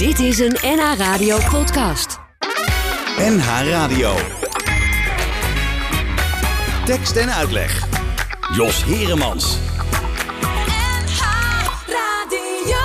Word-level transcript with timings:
Dit 0.00 0.18
is 0.18 0.38
een 0.38 0.56
NH 0.62 0.92
Radio 0.96 1.38
podcast. 1.50 2.18
NH 3.18 3.68
Radio. 3.70 4.14
Tekst 6.84 7.16
en 7.16 7.32
uitleg. 7.32 7.86
Jos 8.54 8.84
Heremans. 8.84 9.58
NH 10.40 11.22
Radio. 11.86 12.78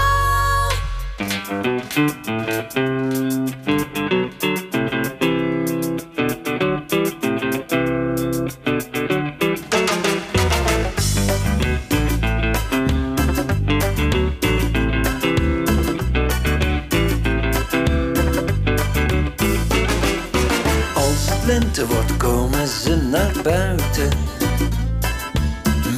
Naar 23.01 23.31
buiten. 23.43 24.09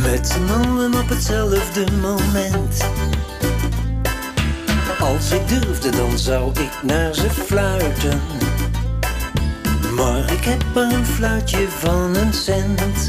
Met 0.02 0.28
z'n 0.28 0.64
allen 0.64 0.94
op 0.94 1.10
hetzelfde 1.10 1.84
moment. 2.02 2.86
Als 5.00 5.32
ik 5.32 5.48
durfde, 5.48 5.90
dan 5.90 6.18
zou 6.18 6.52
ik 6.52 6.72
naar 6.84 7.14
ze 7.14 7.30
fluiten. 7.30 8.22
Maar 9.96 10.32
ik 10.32 10.44
heb 10.44 10.64
maar 10.74 10.92
een 10.92 11.06
fluitje 11.06 11.68
van 11.70 12.16
een 12.16 12.34
cent. 12.34 13.08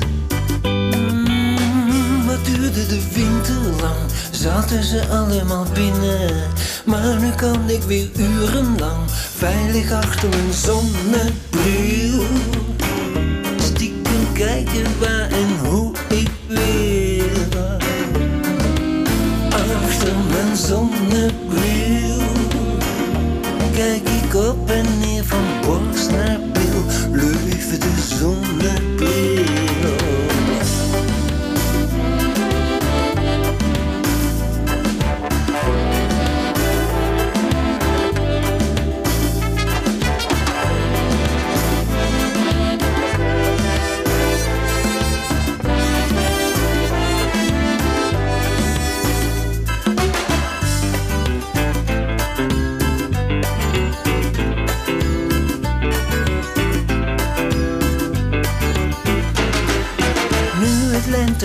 Mm, 0.63 2.27
Wat 2.27 2.45
duurde 2.45 2.87
de 2.87 3.09
winter 3.15 3.81
lang, 3.81 4.11
zaten 4.31 4.85
ze 4.85 5.07
allemaal 5.11 5.67
binnen. 5.73 6.31
Maar 6.85 7.21
nu 7.21 7.31
kan 7.31 7.71
ik 7.71 7.83
weer 7.83 8.09
urenlang 8.17 9.11
veilig 9.37 9.93
achter 9.93 10.29
mijn 10.29 10.53
zonnebril. 10.53 12.27
Stiekem 14.59 14.83
kijken 14.83 14.99
waar 14.99 15.38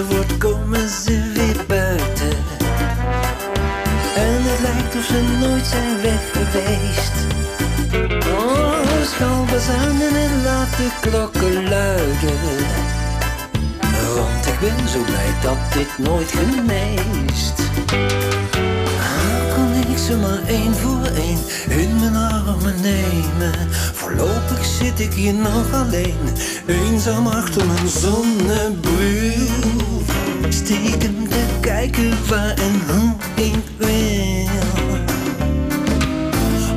lente 0.03 0.15
wordt, 0.15 0.37
komen 0.37 0.89
ze 0.89 1.31
weer 1.33 1.65
buiten. 1.67 2.29
En 4.15 4.43
het 4.43 4.59
lijkt 4.61 4.95
of 4.95 5.03
ze 5.03 5.21
nooit 5.39 5.65
zijn 5.65 6.01
weg 6.01 6.31
geweest. 6.31 7.11
Oh, 8.27 8.73
schalbazuinen 9.05 10.15
en 10.15 10.43
laat 10.43 10.77
de 10.77 10.89
klokken 11.01 11.69
luiden. 11.69 12.39
Want 14.15 14.47
ik 14.47 14.59
ben 14.59 14.87
zo 14.89 15.03
blij 15.03 15.33
dat 15.41 15.57
dit 15.73 15.97
nooit 16.07 16.31
geneest. 16.31 17.61
Kon 19.55 19.73
ik 19.91 19.97
ze 19.97 20.17
maar 20.17 20.43
één 20.47 20.75
voor 20.75 21.05
één 21.15 21.39
in 21.69 21.99
mijn 21.99 22.15
armen 22.15 22.81
nemen. 22.81 23.53
Voorlopig 23.93 24.65
zit 24.65 24.99
ik 24.99 25.13
hier 25.13 25.33
nog 25.33 25.73
alleen, 25.73 26.17
eenzaam 26.67 27.27
achter 27.27 27.65
mijn 27.65 27.87
zonnebril. 27.87 29.92
Stiekem 30.63 31.27
te 31.29 31.45
kijken 31.61 32.27
waar 32.29 32.53
en 32.53 32.81
hoe 32.87 33.13
ik 33.35 33.53
wil. 33.77 34.47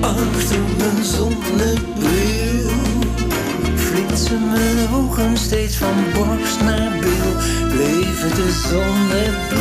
Achter 0.01 0.59
mijn 0.79 1.05
zonnebril 1.05 2.71
flitsen 3.77 4.51
mijn 4.51 4.89
ogen 4.95 5.37
steeds 5.37 5.77
van 5.77 5.95
borst 6.15 6.61
naar 6.61 6.99
bil. 7.01 7.33
Leven 7.77 8.35
de 8.35 8.51
zonnebril. 8.69 9.57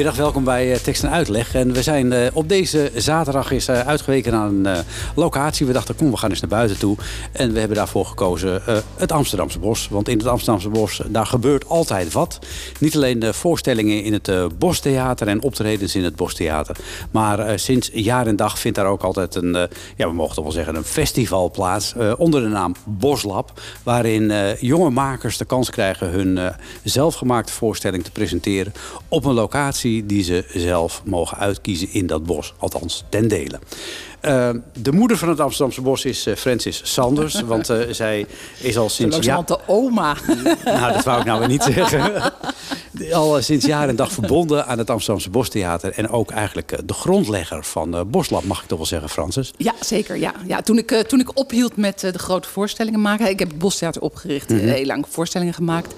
Goedemiddag, 0.00 0.32
welkom 0.32 0.44
bij 0.44 0.72
eh, 0.72 0.78
Tekst 0.78 1.04
en 1.04 1.10
Uitleg. 1.10 1.54
En 1.54 1.72
we 1.72 1.82
zijn 1.82 2.12
eh, 2.12 2.26
op 2.32 2.48
deze 2.48 2.90
zaterdag 2.94 3.50
is 3.50 3.68
eh, 3.68 3.80
uitgeweken 3.80 4.32
naar 4.32 4.46
een 4.46 4.84
locatie. 5.14 5.66
We 5.66 5.72
dachten, 5.72 5.96
kom, 5.96 6.10
we 6.10 6.16
gaan 6.16 6.30
eens 6.30 6.40
naar 6.40 6.50
buiten 6.50 6.78
toe. 6.78 6.96
En 7.40 7.52
we 7.52 7.58
hebben 7.58 7.76
daarvoor 7.76 8.06
gekozen 8.06 8.66
eh, 8.66 8.76
het 8.96 9.12
Amsterdamse 9.12 9.58
Bos. 9.58 9.88
Want 9.90 10.08
in 10.08 10.18
het 10.18 10.26
Amsterdamse 10.26 10.68
Bos, 10.68 11.00
daar 11.06 11.26
gebeurt 11.26 11.68
altijd 11.68 12.12
wat. 12.12 12.38
Niet 12.78 12.96
alleen 12.96 13.18
de 13.18 13.32
voorstellingen 13.32 14.02
in 14.02 14.12
het 14.12 14.28
eh, 14.28 14.46
Bostheater 14.58 15.28
en 15.28 15.42
optredens 15.42 15.94
in 15.94 16.04
het 16.04 16.16
Bostheater. 16.16 16.76
Maar 17.10 17.38
eh, 17.38 17.56
sinds 17.56 17.90
jaar 17.92 18.26
en 18.26 18.36
dag 18.36 18.58
vindt 18.58 18.76
daar 18.76 18.86
ook 18.86 19.02
altijd 19.02 19.34
een, 19.34 19.56
eh, 19.56 19.62
ja, 19.96 20.08
we 20.08 20.14
mogen 20.14 20.34
toch 20.34 20.44
wel 20.44 20.52
zeggen, 20.52 20.74
een 20.74 20.84
festival 20.84 21.50
plaats. 21.50 21.94
eh, 21.94 22.12
onder 22.16 22.40
de 22.42 22.48
naam 22.48 22.74
Boslab. 22.84 23.60
Waarin 23.82 24.30
eh, 24.30 24.56
jonge 24.60 24.90
makers 24.90 25.36
de 25.36 25.44
kans 25.44 25.70
krijgen 25.70 26.10
hun 26.10 26.38
eh, 26.38 26.46
zelfgemaakte 26.84 27.52
voorstelling 27.52 28.04
te 28.04 28.10
presenteren. 28.10 28.72
Op 29.08 29.24
een 29.24 29.34
locatie 29.34 30.06
die 30.06 30.22
ze 30.22 30.44
zelf 30.54 31.02
mogen 31.04 31.38
uitkiezen 31.38 31.88
in 31.92 32.06
dat 32.06 32.24
bos. 32.24 32.54
Althans, 32.58 33.04
ten 33.08 33.28
dele. 33.28 33.58
Eh, 34.20 34.50
de 34.82 34.92
moeder 34.92 35.16
van 35.16 35.28
het 35.28 35.40
Amsterdamse 35.40 35.80
Bos 35.80 36.04
is 36.04 36.26
eh, 36.26 36.34
Francis 36.36 36.80
Sanders. 36.84 37.40
Want 37.52 37.68
eh, 37.68 37.78
zij 37.90 38.26
is 38.60 38.78
al 38.78 38.88
sinds... 38.88 39.18
ja- 39.18 39.42
de 39.42 39.58
oma. 39.66 40.16
nou, 40.64 40.92
dat 40.92 41.04
wou 41.04 41.20
ik 41.20 41.26
nou 41.26 41.38
weer 41.38 41.48
niet 41.48 41.62
zeggen. 41.62 42.22
Al 43.12 43.42
sinds 43.42 43.64
jaar 43.66 43.88
en 43.88 43.96
dag 43.96 44.12
verbonden 44.12 44.66
aan 44.66 44.78
het 44.78 44.90
Amsterdamse 44.90 45.30
Bostheater. 45.30 45.92
En 45.92 46.08
ook 46.08 46.30
eigenlijk 46.30 46.78
de 46.88 46.92
grondlegger 46.94 47.64
van 47.64 48.10
Boslab, 48.10 48.44
mag 48.44 48.62
ik 48.62 48.68
toch 48.68 48.78
wel 48.78 48.86
zeggen, 48.86 49.08
Francis? 49.08 49.50
Ja, 49.56 49.72
zeker. 49.80 50.16
Ja. 50.18 50.32
Ja, 50.46 50.62
toen, 50.62 50.78
ik, 50.78 50.90
toen 51.08 51.20
ik 51.20 51.38
ophield 51.38 51.76
met 51.76 52.00
de 52.00 52.18
grote 52.18 52.48
voorstellingen 52.48 53.00
maken. 53.00 53.28
Ik 53.28 53.38
heb 53.38 53.48
het 53.48 53.58
Bostheater 53.58 54.02
opgericht, 54.02 54.48
Mhm. 54.48 54.58
heel 54.68 54.84
lang 54.84 55.04
voorstellingen 55.08 55.54
gemaakt. 55.54 55.94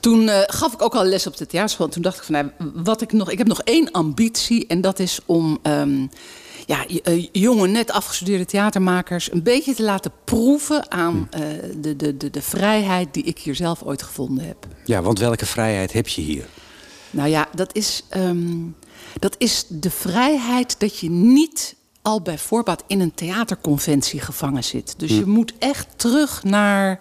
Toen 0.00 0.28
eh, 0.28 0.38
gaf 0.46 0.72
ik 0.72 0.82
ook 0.82 0.94
al 0.94 1.04
les 1.04 1.26
op 1.26 1.36
de 1.36 1.46
theaterschool. 1.46 1.86
En 1.86 1.92
toen 1.92 2.02
dacht 2.02 2.16
ik 2.16 2.22
van, 2.22 2.34
nou, 2.34 2.46
wat 2.74 3.00
ik 3.00 3.12
nog... 3.12 3.30
Ik 3.30 3.38
heb 3.38 3.46
nog 3.46 3.60
één 3.62 3.90
ambitie 3.90 4.66
en 4.66 4.80
dat 4.80 4.98
is 4.98 5.18
om... 5.26 5.58
ehm, 5.62 6.06
ja, 6.68 6.86
eh, 7.02 7.26
jonge, 7.32 7.66
net 7.68 7.90
afgestudeerde 7.90 8.44
theatermakers... 8.44 9.32
een 9.32 9.42
beetje 9.42 9.74
te 9.74 9.82
laten 9.82 10.12
proeven 10.24 10.90
aan 10.90 11.26
eh, 11.30 11.40
de, 11.76 11.96
de, 11.96 12.16
de, 12.16 12.30
de 12.30 12.42
vrijheid... 12.42 13.14
die 13.14 13.22
ik 13.22 13.38
hier 13.38 13.54
zelf 13.54 13.82
ooit 13.82 14.02
gevonden 14.02 14.46
heb. 14.46 14.66
Ja, 14.84 15.02
want 15.02 15.18
welke 15.18 15.46
vrijheid 15.46 15.92
heb 15.92 16.08
je 16.08 16.20
hier? 16.20 16.44
Nou 17.10 17.28
ja, 17.28 17.48
dat 17.54 17.74
is, 17.74 18.02
ehm, 18.08 18.56
dat 19.18 19.34
is 19.38 19.64
de 19.68 19.90
vrijheid 19.90 20.80
dat 20.80 20.98
je 20.98 21.10
niet 21.10 21.74
al 22.02 22.22
bij 22.22 22.38
voorbaat 22.38 22.84
in 22.86 23.00
een 23.00 23.14
theaterconventie 23.14 24.20
gevangen 24.20 24.64
zit. 24.64 24.94
Dus 24.98 25.10
je 25.10 25.26
moet 25.26 25.52
echt 25.58 25.86
terug 25.96 26.42
naar. 26.44 27.00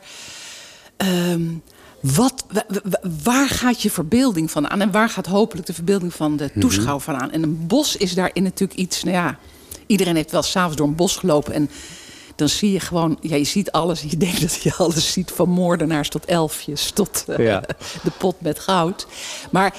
ehm, 0.97 1.41
wat, 2.01 2.45
wa- 2.51 2.65
wa- 2.83 3.09
waar 3.23 3.47
gaat 3.49 3.81
je 3.81 3.91
verbeelding 3.91 4.51
van 4.51 4.69
aan? 4.69 4.81
En 4.81 4.91
waar 4.91 5.09
gaat 5.09 5.25
hopelijk 5.25 5.67
de 5.67 5.73
verbeelding 5.73 6.13
van 6.13 6.37
de 6.37 6.51
toeschouwer 6.59 7.01
van 7.01 7.15
aan? 7.15 7.31
En 7.31 7.43
een 7.43 7.67
bos 7.67 7.95
is 7.97 8.13
daarin 8.13 8.43
natuurlijk 8.43 8.79
iets. 8.79 9.03
Nou 9.03 9.15
ja, 9.15 9.39
iedereen 9.87 10.15
heeft 10.15 10.31
wel 10.31 10.43
s'avonds 10.43 10.77
door 10.77 10.87
een 10.87 10.95
bos 10.95 11.15
gelopen. 11.15 11.53
En 11.53 11.69
dan 12.35 12.49
zie 12.49 12.71
je 12.71 12.79
gewoon, 12.79 13.17
ja, 13.21 13.35
je 13.35 13.43
ziet 13.43 13.71
alles. 13.71 14.01
Je 14.01 14.17
denkt 14.17 14.41
dat 14.41 14.55
je 14.55 14.73
alles 14.77 15.11
ziet, 15.11 15.31
van 15.31 15.49
moordenaars 15.49 16.09
tot 16.09 16.25
elfjes, 16.25 16.91
tot 16.91 17.23
eh, 17.27 17.45
Ja. 17.45 17.63
de 18.03 18.11
pot 18.17 18.41
met 18.41 18.59
goud. 18.59 19.07
Maar 19.51 19.75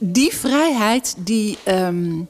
die 0.00 0.34
vrijheid, 0.34 1.14
die, 1.18 1.58
ehm, 1.64 2.22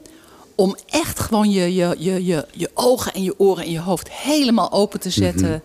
om 0.55 0.75
echt 0.89 1.19
gewoon 1.19 1.51
je, 1.51 1.73
je, 1.73 1.95
je, 1.97 2.25
je, 2.25 2.45
je 2.51 2.69
ogen 2.73 3.13
en 3.13 3.23
je 3.23 3.39
oren 3.39 3.63
en 3.63 3.71
je 3.71 3.79
hoofd 3.79 4.11
helemaal 4.11 4.71
open 4.71 4.99
te 4.99 5.09
zetten. 5.09 5.63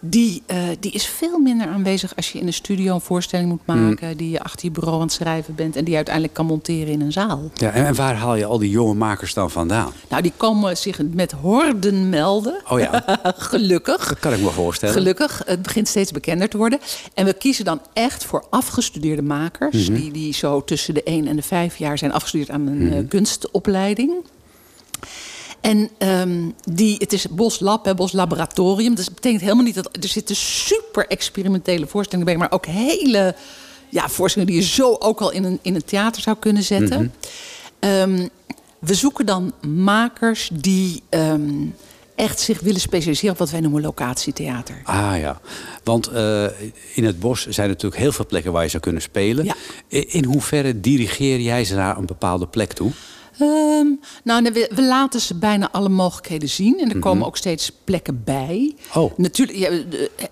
Die, 0.00 0.42
eh, 0.46 0.58
die 0.80 0.92
is 0.92 1.06
veel 1.06 1.38
minder 1.38 1.66
aanwezig 1.66 2.16
als 2.16 2.32
je 2.32 2.38
in 2.38 2.46
een 2.46 2.52
studio 2.52 2.94
een 2.94 3.00
voorstelling 3.00 3.48
moet 3.48 3.66
maken. 3.66 4.16
Die 4.16 4.30
je 4.30 4.42
achter 4.42 4.64
je 4.66 4.70
bureau 4.70 4.96
aan 4.96 5.02
het 5.02 5.12
schrijven 5.12 5.54
bent. 5.54 5.76
En 5.76 5.80
die 5.80 5.90
je 5.90 5.96
uiteindelijk 5.96 6.34
kan 6.34 6.46
monteren 6.46 6.92
in 6.92 7.00
een 7.00 7.12
zaal. 7.12 7.50
Ja, 7.54 7.70
en 7.70 7.86
en 7.86 7.94
waar 7.94 8.14
haal 8.14 8.34
je 8.34 8.44
al 8.44 8.58
die 8.58 8.70
jonge 8.70 8.94
makers 8.94 9.34
dan 9.34 9.50
vandaan? 9.50 9.92
Nou, 10.08 10.22
die 10.22 10.32
komen 10.36 10.76
zich 10.76 11.00
met 11.12 11.32
horden 11.32 12.08
melden. 12.08 12.62
Oh 12.68 12.78
ja, 12.78 13.04
Gelukkig. 13.36 14.08
dat 14.08 14.18
kan 14.18 14.32
ik 14.32 14.40
me 14.40 14.50
voorstellen. 14.50 14.94
Gelukkig, 14.94 15.42
het 15.46 15.62
begint 15.62 15.88
steeds 15.88 16.12
bekender 16.12 16.48
te 16.48 16.56
worden. 16.56 16.78
En 17.14 17.24
we 17.24 17.32
kiezen 17.32 17.64
dan 17.64 17.80
echt 17.92 18.24
voor 18.24 18.44
afgestudeerde 18.50 19.22
makers... 19.22 19.86
die, 19.86 20.10
die 20.10 20.34
zo 20.34 20.64
tussen 20.64 20.94
de 20.94 21.02
1 21.02 21.26
en 21.26 21.36
de 21.36 21.42
5 21.42 21.76
jaar 21.76 21.98
zijn 21.98 22.12
afgestudeerd 22.12 22.50
aan 22.50 22.66
een 22.66 22.92
eh, 22.92 23.08
kunstopleiding. 23.08 24.12
En 25.66 25.90
ehm, 25.98 26.50
die, 26.70 26.96
het 26.98 27.12
is 27.12 27.28
Bos 27.28 27.60
Lab, 27.60 27.84
hè, 27.84 27.94
Bos 27.94 28.12
Laboratorium. 28.12 28.94
Dus 28.94 29.04
dat 29.04 29.14
betekent 29.14 29.40
helemaal 29.40 29.64
niet 29.64 29.74
dat 29.74 29.88
er 30.00 30.08
zitten 30.08 30.36
super 30.36 31.06
experimentele 31.06 31.86
voorstellingen 31.86 32.26
bij, 32.26 32.36
maar 32.36 32.52
ook 32.52 32.66
hele 32.66 33.34
ja, 33.88 34.08
voorstellingen 34.08 34.54
die 34.54 34.62
je 34.62 34.68
zo 34.68 34.96
ook 34.98 35.20
al 35.20 35.30
in 35.30 35.44
een, 35.44 35.58
in 35.62 35.74
een 35.74 35.84
theater 35.84 36.22
zou 36.22 36.36
kunnen 36.36 36.62
zetten. 36.62 37.14
Ehm, 37.78 38.26
we 38.78 38.94
zoeken 38.94 39.26
dan 39.26 39.52
makers 39.68 40.50
die 40.52 41.02
ehm, 41.08 41.66
echt 42.14 42.40
zich 42.40 42.60
willen 42.60 42.80
specialiseren 42.80 43.32
op 43.32 43.38
wat 43.38 43.50
wij 43.50 43.60
noemen 43.60 43.82
locatietheater. 43.82 44.80
Ah 44.84 45.14
ja, 45.18 45.40
want 45.84 46.06
eh, 46.06 46.44
in 46.94 47.04
het 47.04 47.20
bos 47.20 47.46
zijn 47.46 47.66
er 47.66 47.72
natuurlijk 47.72 48.02
heel 48.02 48.12
veel 48.12 48.26
plekken 48.26 48.52
waar 48.52 48.62
je 48.62 48.68
zou 48.68 48.82
kunnen 48.82 49.02
spelen. 49.02 49.44
Ja. 49.44 49.54
In 49.88 50.24
hoeverre 50.24 50.80
dirigeer 50.80 51.40
jij 51.40 51.64
ze 51.64 51.74
naar 51.74 51.98
een 51.98 52.06
bepaalde 52.06 52.46
plek 52.46 52.72
toe? 52.72 52.92
Ehm, 53.38 53.86
nou, 54.24 54.42
we, 54.52 54.70
we 54.74 54.82
laten 54.82 55.20
ze 55.20 55.34
bijna 55.34 55.70
alle 55.72 55.88
mogelijkheden 55.88 56.48
zien. 56.48 56.80
En 56.80 56.92
er 56.92 56.98
komen 56.98 57.26
ook 57.26 57.36
steeds 57.36 57.72
plekken 57.84 58.22
bij. 58.24 58.74
Mhm. 58.88 58.98
Oh. 58.98 59.18
Natuurlijk, 59.18 59.58
ja, 59.58 59.68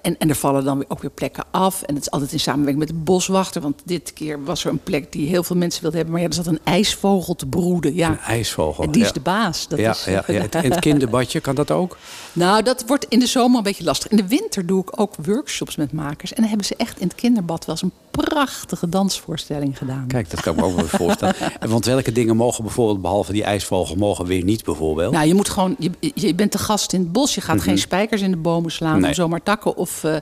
en, 0.03 0.19
en 0.19 0.29
er 0.29 0.35
vallen 0.35 0.65
dan 0.65 0.85
ook 0.89 1.01
weer 1.01 1.11
plekken 1.11 1.45
af. 1.51 1.83
En 1.83 1.95
het 1.95 2.05
is 2.05 2.11
altijd 2.11 2.33
in 2.33 2.41
samenwerking 2.41 2.79
met 2.79 2.89
de 2.89 3.03
boswachter. 3.03 3.63
Want 3.63 3.83
dit 3.85 4.13
keer 4.13 4.45
was 4.45 4.65
er 4.65 4.71
een 4.71 4.83
plek 4.83 5.13
die 5.13 5.29
heel 5.29 5.43
veel 5.43 5.57
mensen 5.57 5.83
wilden 5.83 5.99
hebben. 5.99 6.19
Maar 6.19 6.29
ja, 6.29 6.37
er 6.37 6.45
zat 6.45 6.53
een 6.53 6.61
ijsvogel 6.65 7.35
te 7.35 7.47
broeden. 7.47 7.95
Ja. 7.95 8.09
Een 8.09 8.19
ijsvogel. 8.19 8.85
En 8.85 8.91
die 8.91 9.03
is 9.03 9.09
ja. 9.09 9.15
de 9.15 9.21
baas. 9.21 9.69
Dat 9.69 9.79
ja, 9.79 9.91
is, 9.91 10.05
ja, 10.05 10.27
en 10.27 10.51
het 10.73 10.79
kinderbadje, 10.79 11.41
kan 11.41 11.55
dat 11.55 11.71
ook? 11.71 11.97
Nou, 12.33 12.63
dat 12.63 12.85
wordt 12.87 13.07
in 13.09 13.19
de 13.19 13.27
zomer 13.27 13.57
een 13.57 13.63
beetje 13.63 13.85
lastig. 13.85 14.11
In 14.11 14.17
de 14.17 14.29
winter 14.29 14.67
doe 14.67 14.83
ik 14.83 15.01
ook 15.01 15.15
workshops 15.25 15.77
met 15.77 15.93
makers. 15.93 16.33
En 16.33 16.41
dan 16.41 16.49
hebben 16.49 16.67
ze 16.67 16.77
echt 16.77 17.01
in 17.01 17.07
het 17.07 17.17
kinderbad 17.17 17.65
wel 17.65 17.75
eens 17.75 17.83
een 17.83 17.93
prachtige 18.11 18.89
dansvoorstelling 18.89 19.79
gedaan. 19.79 20.05
Kijk, 20.07 20.31
dat 20.31 20.41
kan 20.41 20.55
ik 20.55 20.61
me 20.61 20.67
ook 20.67 20.77
wel 20.77 20.87
voorstellen. 20.87 21.35
En 21.61 21.69
Want 21.75 21.85
welke 21.85 22.13
dingen 22.13 22.37
mogen 22.37 22.65
bijvoorbeeld, 22.65 22.94
behalve 23.01 23.33
die 23.33 23.45
ijsvogel, 23.45 23.97
mogen 23.97 24.27
weer 24.27 24.45
niet 24.45 24.65
bijvoorbeeld? 24.65 25.13
Nou, 25.13 25.27
je 25.27 25.35
moet 25.35 25.49
gewoon. 25.49 25.77
Je, 25.79 25.91
je 26.15 26.35
bent 26.35 26.53
de 26.53 26.59
gast 26.59 26.93
in 26.93 27.01
het 27.01 27.13
bos. 27.13 27.35
Je 27.35 27.41
gaat 27.41 27.63
geen 27.63 27.79
spijkers 27.79 28.21
in 28.23 28.31
de 28.31 28.37
bomen 28.37 28.71
slaan. 28.73 28.91
Mhm. 28.93 29.01
Nee. 29.01 29.11
Of 29.11 29.17
zomaar 29.17 29.43
takken. 29.43 29.77
Of. 29.77 30.05
eh, 30.05 30.17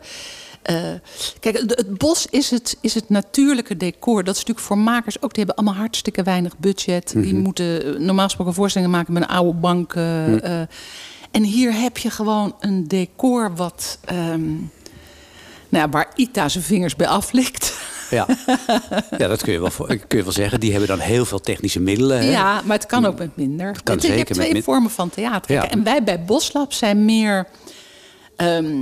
eh, 0.63 0.99
kijk, 1.41 1.59
het, 1.59 1.99
bos 1.99 2.27
is 2.31 2.51
het, 2.51 2.77
is 2.81 2.95
het 2.95 3.09
natuurlijke 3.09 3.77
decor. 3.77 4.25
Dat 4.25 4.35
is 4.35 4.41
natuurlijk 4.41 4.67
voor 4.67 4.79
makers 4.79 5.17
ook. 5.23 5.35
Die 5.35 5.45
hebben 5.45 5.55
allemaal 5.65 5.81
hartstikke 5.83 6.23
weinig 6.23 6.59
budget. 6.59 7.13
Die 7.13 7.35
Mhm. 7.35 7.43
moeten 7.43 7.85
eh, 7.95 8.01
normaal 8.01 8.25
gesproken 8.25 8.55
voorstellingen 8.55 8.95
maken 8.95 9.13
met 9.13 9.23
een 9.23 9.29
oude 9.29 9.59
bank. 9.59 9.95
Mhm. 9.95 10.65
en 11.31 11.43
hier 11.43 11.73
heb 11.75 11.99
je 11.99 12.11
gewoon 12.11 12.55
een 12.61 12.89
decor 12.89 13.53
wat. 13.57 13.99
ehm, 14.05 14.41
nou 15.69 15.85
ja, 15.85 15.89
waar 15.89 16.13
Ita 16.15 16.49
zijn 16.49 16.65
vingers 16.65 16.97
bij 16.97 17.07
aflikt. 17.09 17.73
Ja. 18.13 18.27
ja, 19.19 19.29
dat 19.29 19.43
kun 19.43 19.53
je, 19.53 19.61
wel, 19.61 19.71
kun 20.09 20.19
je 20.19 20.23
wel 20.23 20.33
zeggen. 20.33 20.61
Die 20.61 20.71
hebben 20.71 20.89
dan 20.89 20.99
heel 20.99 21.25
veel 21.25 21.41
technische 21.41 21.81
middelen. 21.81 22.19
Hè? 22.19 22.31
Ja, 22.31 22.63
maar 22.65 22.77
het 22.77 22.87
kan 22.87 23.05
ook 23.07 23.19
met 23.19 23.37
minder. 23.37 23.77
kan 23.83 23.95
Het- 23.95 24.03
je 24.05 24.09
zeker 24.13 24.27
hebt 24.27 24.39
met 24.39 24.49
twee 24.51 24.63
vormen 24.63 24.91
van 24.91 25.11
theater. 25.11 25.53
Ja. 25.53 25.71
En 25.71 25.83
wij 25.85 26.03
bij 26.03 26.25
Boslab 26.25 26.73
zijn 26.73 27.05
meer... 27.05 27.47
ehm, 28.37 28.81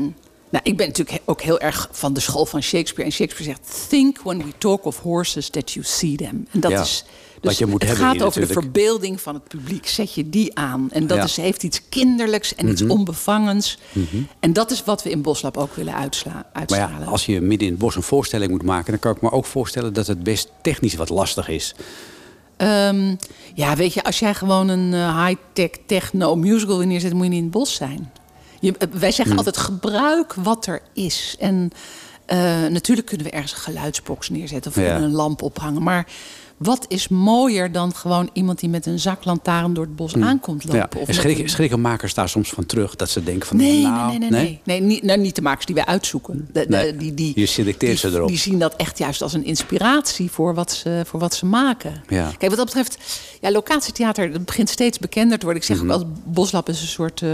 nou, 0.51 0.63
ik 0.63 0.77
ben 0.77 0.87
natuurlijk 0.87 1.21
ook 1.25 1.41
heel 1.43 1.61
erg 1.61 1.89
van 1.93 2.13
de 2.13 2.21
school 2.21 2.47
van 2.47 2.63
Shakespeare. 2.63 3.11
En 3.11 3.17
Shakespeare 3.17 3.53
zegt... 3.53 3.89
Think 3.89 4.19
when 4.23 4.39
we 4.39 4.53
talk 4.59 4.85
of 4.85 4.99
horses 4.99 5.49
that 5.51 5.73
you 5.73 5.85
see 5.87 6.17
them. 6.17 6.47
En 6.51 6.61
dat 6.61 6.71
Ja, 6.71 6.81
is... 6.81 7.05
je 7.41 7.67
moet 7.67 7.83
het 7.89 7.97
gaat 7.99 8.23
over 8.23 8.41
de 8.41 8.47
verbeelding 8.47 9.21
van 9.21 9.35
het 9.35 9.49
publiek. 9.49 9.87
Zet 9.89 10.15
je 10.15 10.29
die 10.31 10.59
aan. 10.59 10.91
En 10.91 11.07
dat 11.07 11.17
Ja. 11.17 11.25
is, 11.25 11.37
heeft 11.37 11.63
iets 11.63 11.81
kinderlijks 11.89 12.55
en 12.55 12.65
Mhm. 12.65 12.73
iets 12.73 12.83
onbevangens. 12.83 13.79
En 14.41 14.53
dat 14.53 14.71
is 14.71 14.85
wat 14.85 15.03
we 15.03 15.11
in 15.11 15.23
Boslab 15.23 15.57
ook 15.57 15.75
willen 15.75 15.95
uitsla 15.95 16.33
Maar 16.33 16.45
uitstralen. 16.53 16.99
ja, 17.01 17.05
als 17.05 17.27
je 17.27 17.41
midden 17.41 17.67
in 17.67 17.73
het 17.75 17.83
bos 17.83 17.97
een 17.97 18.03
voorstelling 18.03 18.51
moet 18.51 18.63
maken... 18.63 18.91
dan 18.91 19.01
kan 19.01 19.15
ik 19.15 19.23
me 19.23 19.31
ook 19.31 19.47
voorstellen 19.47 19.93
dat 19.93 20.07
het 20.07 20.23
best 20.23 20.49
technisch 20.63 20.95
wat 20.95 21.09
lastig 21.09 21.49
is. 21.49 21.75
Ehm, 22.57 23.15
ja, 23.55 23.77
weet 23.77 23.93
je, 23.95 24.03
als 24.05 24.19
jij 24.19 24.35
gewoon 24.35 24.69
een 24.69 24.95
eh, 24.95 25.27
high-tech 25.27 25.71
techno 25.87 26.37
musical 26.37 26.79
wil 26.79 26.87
neerzetten, 26.87 27.17
moet 27.17 27.27
je 27.27 27.31
niet 27.33 27.39
in 27.43 27.45
het 27.49 27.55
bos 27.55 27.75
zijn. 27.75 28.13
Je, 28.61 28.75
eh, 28.79 28.89
wij 28.93 29.13
zeggen 29.13 29.37
altijd 29.37 29.57
gebruik 29.57 30.35
wat 30.35 30.67
er 30.67 30.81
is. 30.93 31.37
En 31.39 31.71
eh, 32.27 32.39
natuurlijk 32.67 33.07
kunnen 33.07 33.27
we 33.27 33.33
ergens 33.33 33.53
een 33.53 33.59
geluidsbox 33.59 34.29
neerzetten 34.29 34.71
of 34.71 34.77
Ja. 34.77 34.97
een 34.97 35.11
lamp 35.13 35.43
ophangen. 35.43 35.83
Maar 35.83 36.07
wat 36.61 36.85
is 36.89 37.09
mooier 37.09 37.73
dan 37.73 37.95
gewoon 37.95 38.31
iemand 38.33 38.61
die 38.61 38.69
met 38.69 38.87
een 38.87 38.99
zaklantaarn 38.99 39.75
door 39.75 39.85
het 39.85 39.97
bos 39.97 40.17
aankomt 40.17 40.65
lopen? 40.65 40.79
Ja. 40.79 40.85
Of 40.95 40.95
En 41.01 41.07
met 41.07 41.15
schrikken, 41.15 41.45
een- 41.45 41.51
schrikken 41.51 41.81
makers 41.81 42.15
daar 42.15 42.29
soms 42.29 42.51
van 42.51 42.67
terug? 42.67 42.97
Dat 42.97 43.11
ze 43.11 43.23
denken 43.25 43.49
van... 43.49 43.57
Nee, 43.57 43.83
nou, 43.83 44.09
nee, 44.11 44.19
nee, 44.19 44.31
nee, 44.31 44.41
nee. 44.41 44.61
nee 44.65 44.81
niet, 44.81 45.03
nou, 45.03 45.19
niet 45.19 45.35
de 45.37 45.43
makers 45.43 45.67
die 45.67 45.75
wij 45.75 45.85
uitzoeken. 45.85 46.49
De, 46.53 46.61
de- 46.61 46.67
Nee, 46.69 46.97
die, 46.97 47.15
die, 47.15 47.33
je 47.41 47.47
selecteert 47.47 48.01
die, 48.01 48.11
ze 48.11 48.17
erop. 48.17 48.29
Die 48.29 48.39
zien 48.39 48.59
dat 48.59 48.77
echt 48.77 48.99
juist 48.99 49.23
als 49.23 49.33
een 49.33 49.45
inspiratie 49.45 50.31
voor 50.31 50.55
wat 50.55 50.73
ze, 50.73 51.03
voor 51.07 51.21
wat 51.21 51.35
ze 51.35 51.47
maken. 51.47 52.03
Ja. 52.09 52.25
Kijk, 52.39 52.41
wat 52.49 52.57
dat 52.57 52.65
betreft, 52.67 52.99
ja, 53.41 53.51
locatietheater 53.51 54.33
dat 54.33 54.45
begint 54.45 54.69
steeds 54.69 54.99
bekender 54.99 55.39
te 55.39 55.45
worden. 55.45 55.63
Ik 55.63 55.69
zeg 55.69 55.83
Mhm. 55.83 55.91
ook 55.91 55.99
wel, 56.01 56.11
Boslab 56.25 56.69
is 56.69 56.81
een 56.81 56.87
soort 56.89 57.23
eh, 57.23 57.29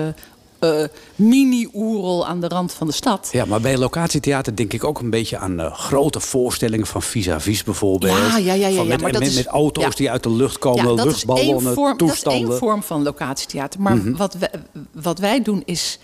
eh, 0.59 0.83
mini-oerel 1.17 2.27
aan 2.27 2.41
de 2.41 2.49
rand 2.49 2.73
van 2.73 2.87
de 2.87 2.93
stad. 2.93 3.29
Ja, 3.33 3.45
maar 3.45 3.61
bij 3.61 3.79
locatietheater 3.79 4.57
denk 4.57 4.73
ik 4.73 4.85
ook 4.85 5.01
een 5.01 5.11
beetje 5.11 5.39
aan 5.39 5.61
eh, 5.61 5.73
grote 5.75 6.21
voorstellingen 6.21 6.87
van 6.87 7.03
vis-à-vis 7.03 7.65
bijvoorbeeld. 7.65 8.19
Ja, 8.19 8.37
ja, 8.39 8.53
ja, 8.53 8.67
ja, 8.69 8.83
met, 8.83 9.01
maar 9.01 9.13
dat 9.13 9.21
met, 9.21 9.31
is- 9.31 9.37
met 9.37 9.47
auto's 9.47 9.85
ja. 9.85 9.91
die 9.91 10.11
uit 10.11 10.23
de 10.23 10.31
lucht 10.31 10.59
komen, 10.59 10.95
luchtballonnen, 10.95 11.75
vorm, 11.75 11.97
dat 11.99 12.09
is 12.09 12.15
toestanden. 12.15 12.43
Mhm. 12.43 12.51
één 12.51 12.59
vorm 12.61 12.83
van 12.83 13.03
locatietheater. 13.03 13.81
Maar 13.81 14.13
wat, 14.17 14.35
wij, 14.35 14.51
wat 14.93 15.19
wij 15.19 15.43
doen 15.43 15.63
is... 15.65 15.99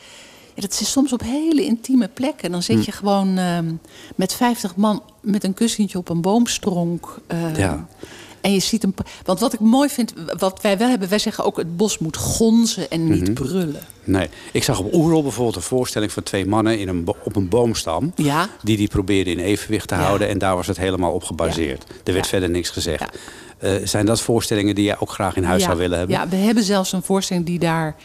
Ja, 0.55 0.61
dat 0.63 0.81
is 0.81 0.91
soms 0.91 1.13
op 1.13 1.21
hele 1.23 1.65
intieme 1.65 2.09
plekken. 2.09 2.51
Dan 2.51 2.63
Mhm. 2.67 2.73
zit 2.73 2.85
je 2.85 2.93
gewoon 2.93 3.39
ehm, 3.39 3.73
met 4.17 4.33
50 4.35 4.77
man 4.77 5.03
met 5.21 5.45
een 5.45 5.55
kussentje 5.55 5.99
op 5.99 6.09
een 6.09 6.21
boomstronk. 6.21 7.19
eh, 7.27 7.57
Ja. 7.57 7.87
En 8.43 8.53
je 8.53 8.59
ziet 8.61 8.85
een. 8.85 8.95
Want 9.25 9.41
wat 9.41 9.53
ik 9.53 9.61
mooi 9.61 9.89
vind, 9.89 10.13
wat 10.39 10.61
wij 10.63 10.79
wel 10.79 10.89
hebben, 10.89 11.09
wij 11.09 11.19
zeggen 11.19 11.45
ook: 11.45 11.57
het 11.57 11.77
bos 11.77 11.99
moet 11.99 12.17
gonzen 12.17 12.91
en 12.91 13.09
niet 13.11 13.23
Mhm. 13.23 13.33
brullen. 13.33 13.81
Nee, 14.05 14.29
ik 14.53 14.65
zag 14.65 14.79
op 14.79 14.95
Oerol 14.95 15.23
bijvoorbeeld 15.23 15.57
een 15.57 15.63
voorstelling 15.63 16.13
van 16.13 16.23
twee 16.23 16.47
mannen 16.47 16.79
in 16.79 16.89
een 16.89 17.09
op 17.25 17.37
een 17.37 17.49
boomstam. 17.49 18.13
Ja. 18.17 18.49
Die 18.63 18.77
die 18.77 18.89
probeerden 18.89 19.33
in 19.33 19.39
evenwicht 19.39 19.89
te 19.89 19.95
Ja. 19.95 20.01
houden. 20.01 20.29
En 20.29 20.39
daar 20.39 20.57
was 20.57 20.67
het 20.67 20.77
helemaal 20.77 21.13
op 21.13 21.25
gebaseerd. 21.25 21.85
Er 22.05 22.13
werd 22.13 22.27
verder 22.27 22.51
niks 22.51 22.71
gezegd. 22.71 23.19
Eh, 23.59 23.73
zijn 23.85 24.07
dat 24.07 24.21
voorstellingen 24.21 24.75
die 24.75 24.85
jij 24.85 24.99
ook 24.99 25.11
graag 25.11 25.37
in 25.37 25.45
huis 25.45 25.63
zou 25.63 25.77
willen 25.79 25.99
hebben? 25.99 26.17
Ja, 26.17 26.29
we 26.29 26.37
hebben 26.37 26.65
zelfs 26.65 26.93
een 26.93 27.03
voorstelling 27.03 27.47
die 27.47 27.59
daar 27.59 27.97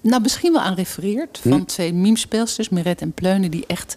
nou, 0.00 0.22
misschien 0.22 0.52
wel 0.52 0.62
aan 0.62 0.74
refereert. 0.74 1.40
Hm? 1.42 1.48
Van 1.48 1.64
twee 1.64 1.92
memespeelsters, 1.92 2.68
Meret 2.68 3.00
en 3.00 3.12
Pleune, 3.12 3.48
die 3.48 3.64
echt 3.66 3.96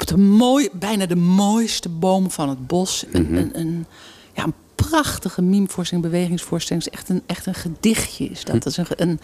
op 0.00 0.06
de 0.06 0.16
mooi, 0.18 0.68
bijna 0.72 1.06
de 1.06 1.16
mooiste 1.16 1.88
boom 1.88 2.30
van 2.30 2.48
het 2.48 2.66
bos. 2.66 3.04
Mhm. 3.12 3.16
Een, 3.16 3.36
een, 3.36 3.50
een, 3.60 3.86
ja, 4.34 4.44
een 4.44 4.54
prachtige 4.90 5.42
mimevoorstelling, 5.42 6.06
bewegingsvoorstelling. 6.10 6.84
Echt 6.86 7.08
een, 7.08 7.22
echt 7.26 7.46
een 7.46 7.54
gedichtje. 7.54 8.24
Is 8.28 8.44
dat. 8.44 8.54
dat 8.62 8.66
is 8.66 8.76
een, 8.76 8.86
een, 8.96 9.20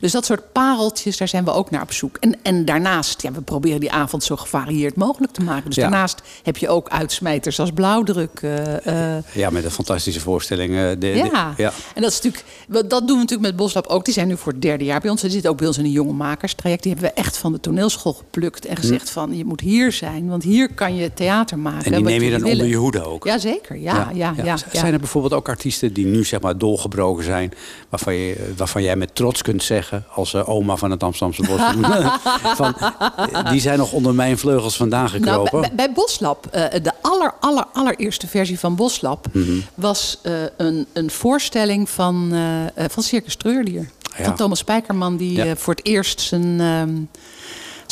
dus 0.00 0.12
dat 0.12 0.24
soort 0.24 0.52
pareltjes, 0.52 1.16
daar 1.16 1.28
zijn 1.28 1.44
we 1.44 1.52
ook 1.52 1.70
naar 1.70 1.82
op 1.82 1.92
zoek. 1.92 2.16
En, 2.20 2.36
en 2.42 2.64
daarnaast, 2.64 3.22
ja, 3.22 3.32
we 3.32 3.40
proberen 3.40 3.80
die 3.80 3.92
avond 3.92 4.24
zo 4.24 4.36
gevarieerd 4.36 4.96
mogelijk 4.96 5.32
te 5.32 5.42
maken. 5.42 5.64
Dus 5.66 5.74
Ja. 5.76 5.82
daarnaast 5.82 6.22
heb 6.42 6.56
je 6.56 6.68
ook 6.68 6.88
uitsmijters 6.88 7.60
als 7.60 7.70
blauwdruk. 7.70 8.40
eh, 8.42 9.16
eh, 9.16 9.22
Ja, 9.32 9.50
met 9.50 9.64
een 9.64 9.70
fantastische 9.70 10.20
voorstelling. 10.20 10.74
eh, 10.74 10.88
de- 10.88 10.96
de- 10.98 11.08
ja. 11.32 11.54
ja. 11.56 11.72
en 11.94 12.02
dat 12.02 12.10
is 12.10 12.20
natuurlijk, 12.20 12.44
dat 12.68 12.90
doen 12.90 13.16
we 13.16 13.22
natuurlijk 13.22 13.40
met 13.48 13.56
Boslab 13.56 13.86
ook. 13.86 14.04
Die 14.04 14.14
zijn 14.14 14.28
nu 14.28 14.36
voor 14.36 14.52
het 14.52 14.62
derde 14.62 14.84
jaar 14.84 15.00
bij 15.00 15.10
ons. 15.10 15.20
Ze 15.20 15.30
zitten 15.30 15.50
ook 15.50 15.56
bij 15.58 15.66
ons 15.66 15.78
in 15.78 15.84
een 15.84 15.90
jonge 15.90 16.12
makerstraject. 16.12 16.82
Die 16.82 16.92
hebben 16.92 17.10
we 17.10 17.16
echt 17.16 17.36
van 17.38 17.52
de 17.52 17.60
toneelschool 17.60 18.12
geplukt 18.12 18.64
en 18.66 18.76
gezegd 18.76 19.10
van 19.10 19.36
je 19.36 19.44
moet 19.44 19.60
hier 19.60 19.92
zijn, 19.92 20.28
want 20.28 20.42
hier 20.42 20.74
kan 20.74 20.96
je 20.96 21.14
theater 21.14 21.58
maken. 21.58 21.84
Hm. 21.84 21.92
En 21.92 22.02
die 22.04 22.18
neem 22.18 22.22
je 22.22 22.38
dan 22.38 22.44
onder 22.50 22.66
je 22.66 22.76
hoede 22.76 23.04
ook. 23.04 23.24
Jazeker, 23.24 23.76
ja, 23.76 24.10
ja, 24.14 24.32
ja. 24.36 24.44
ja, 24.44 24.56
Zijn 24.72 24.92
er 24.92 25.00
bijvoorbeeld 25.02 25.34
ook 25.34 25.48
artiesten 25.48 25.92
die 25.92 26.06
nu 26.06 26.24
zeg 26.24 26.40
maar 26.40 26.58
doorgebroken 26.58 27.24
zijn... 27.24 27.52
waarvan, 27.88 28.14
je, 28.14 28.52
waarvan 28.56 28.82
jij 28.82 28.96
met 28.96 29.14
trots 29.14 29.42
kunt 29.42 29.62
zeggen... 29.62 30.04
als 30.14 30.34
eh, 30.34 30.48
oma 30.48 30.76
van 30.76 30.90
het 30.90 31.02
Amsterdamse 31.02 31.42
Bos... 31.46 31.60
van, 32.56 32.74
eh, 32.76 33.50
die 33.50 33.60
zijn 33.60 33.78
nog 33.78 33.92
onder 33.92 34.14
mijn 34.14 34.38
vleugels 34.38 34.76
vandaan 34.76 35.04
Nou, 35.04 35.10
gekropen. 35.24 35.60
bij, 35.60 35.70
bij 35.74 35.92
Boslab, 35.92 36.46
eh, 36.46 36.82
de 36.82 36.92
aller, 37.00 37.34
aller, 37.40 37.64
allereerste 37.72 38.26
versie 38.26 38.58
van 38.58 38.76
Boslab... 38.76 39.26
Mhm. 39.32 39.52
was 39.74 40.18
eh, 40.22 40.32
een, 40.56 40.86
een 40.92 41.10
voorstelling 41.10 41.90
van, 41.90 42.28
eh, 42.32 42.84
eh, 42.84 42.90
van 42.90 43.02
Circus 43.02 43.36
Treurdier. 43.36 43.88
Ja. 44.18 44.24
Van 44.24 44.36
Thomas 44.36 44.58
Spijkerman, 44.58 45.16
die 45.16 45.32
Ja. 45.36 45.44
eh, 45.44 45.52
voor 45.56 45.74
het 45.74 45.86
eerst 45.86 46.20
zijn... 46.20 46.60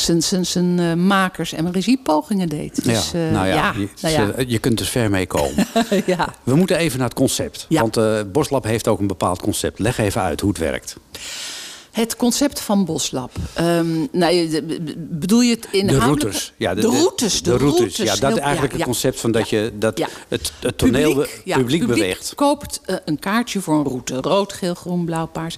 zijn, 0.01 0.23
zijn, 0.23 0.45
zijn 0.45 0.79
eh, 0.79 0.93
makers- 0.93 1.53
en 1.53 1.71
regiepogingen 1.71 2.49
deed. 2.49 2.83
Dus, 2.83 3.13
eh, 3.13 3.21
nou 3.31 3.47
ja, 3.47 3.53
ja, 3.53 3.73
je, 3.77 3.87
nou 4.01 4.13
ja. 4.15 4.43
je 4.47 4.59
kunt 4.59 4.77
dus 4.77 4.89
ver 4.89 5.09
mee 5.09 5.27
komen. 5.27 5.67
ja. 6.05 6.33
We 6.43 6.55
moeten 6.55 6.77
even 6.77 6.97
naar 6.99 7.07
het 7.07 7.17
concept. 7.17 7.65
Want 7.69 7.97
eh 7.97 8.19
Boslab 8.31 8.63
heeft 8.63 8.87
ook 8.87 8.99
een 8.99 9.07
bepaald 9.07 9.41
concept. 9.41 9.79
Leg 9.79 9.97
even 9.97 10.21
uit 10.21 10.39
hoe 10.41 10.49
het 10.49 10.59
werkt. 10.59 10.95
Het 11.91 12.15
concept 12.15 12.59
van 12.61 12.85
Boslab. 12.85 13.31
Ehm, 13.53 13.87
nou, 14.11 14.47
de- 14.49 14.95
bedoel 15.09 15.41
je 15.41 15.51
het 15.51 15.67
De 15.71 15.77
inhoudelijk? 15.77 16.21
routes. 16.21 16.53
Ja, 16.57 16.73
de, 16.73 16.81
routes. 16.81 17.41
De, 17.43 17.57
routes. 17.57 17.95
Ja, 17.95 18.15
dat 18.15 18.31
is 18.31 18.37
eigenlijk 18.37 18.71
ja, 18.71 18.77
het 18.77 18.87
concept 18.87 19.19
van 19.19 19.31
dat, 19.31 19.49
je, 19.49 19.71
dat 19.75 19.97
Ja. 19.97 20.07
het, 20.27 20.51
het 20.59 20.77
toneel 20.77 21.09
publiek, 21.13 21.41
ja, 21.45 21.57
publiek 21.57 21.87
beweegt. 21.87 22.35
koopt 22.35 22.81
een 23.05 23.19
kaartje 23.19 23.61
voor 23.61 23.75
een 23.77 23.83
route. 23.83 24.15
Rood, 24.15 24.53
geel, 24.53 24.73
groen, 24.73 25.05
blauw, 25.05 25.25
paars. 25.27 25.57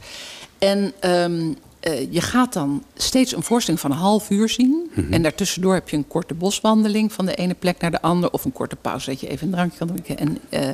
En 0.57 0.93
ehm, 0.99 1.53
eh, 1.83 2.11
je 2.11 2.21
gaat 2.21 2.53
dan 2.53 2.83
steeds 2.95 3.35
een 3.35 3.43
voorstelling 3.43 3.81
van 3.81 3.91
een 3.91 3.97
half 3.97 4.29
uur 4.29 4.49
zien. 4.49 4.89
Mhm. 4.93 5.13
En 5.13 5.21
daartussendoor 5.21 5.73
heb 5.73 5.89
je 5.89 5.97
een 5.97 6.07
korte 6.07 6.33
boswandeling 6.33 7.13
van 7.13 7.25
de 7.25 7.35
ene 7.35 7.53
plek 7.53 7.81
naar 7.81 7.91
de 7.91 8.01
andere. 8.01 8.31
Of 8.31 8.45
een 8.45 8.51
korte 8.51 8.75
pauze 8.75 9.09
dat 9.09 9.19
je 9.19 9.27
even 9.27 9.47
een 9.47 9.53
drankje 9.53 9.77
kan 9.77 9.87
drinken. 9.87 10.17
En 10.17 10.37
eh, 10.49 10.69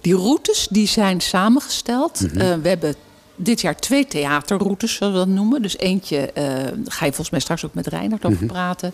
die 0.00 0.14
routes 0.14 0.66
die 0.70 0.86
zijn 0.86 1.20
samengesteld. 1.20 2.20
Mhm. 2.20 2.40
Eh, 2.40 2.54
we 2.62 2.68
hebben 2.68 2.94
dit 3.36 3.60
jaar 3.60 3.76
twee 3.76 4.06
theaterroutes, 4.06 4.94
zoals 4.94 5.12
we 5.12 5.18
dat 5.18 5.28
noemen. 5.28 5.62
Dus 5.62 5.78
eentje, 5.78 6.30
daar 6.34 6.72
ga 6.84 7.04
je 7.04 7.10
volgens 7.12 7.30
mij 7.30 7.40
straks 7.40 7.64
ook 7.64 7.74
met 7.74 7.86
Reinhard 7.86 8.24
over 8.24 8.38
Mhm. 8.38 8.46
praten. 8.46 8.88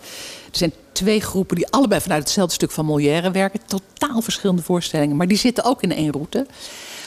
Er 0.51 0.57
zijn 0.57 0.73
twee 0.91 1.21
groepen 1.21 1.55
die 1.55 1.67
allebei 1.69 2.01
vanuit 2.01 2.23
hetzelfde 2.23 2.53
stuk 2.53 2.71
van 2.71 2.85
Molière 2.85 3.31
werken. 3.31 3.59
Totaal 3.65 4.21
verschillende 4.21 4.61
voorstellingen, 4.61 5.15
maar 5.15 5.27
die 5.27 5.37
zitten 5.37 5.63
ook 5.63 5.81
in 5.83 5.91
één 5.91 6.11
route. 6.11 6.45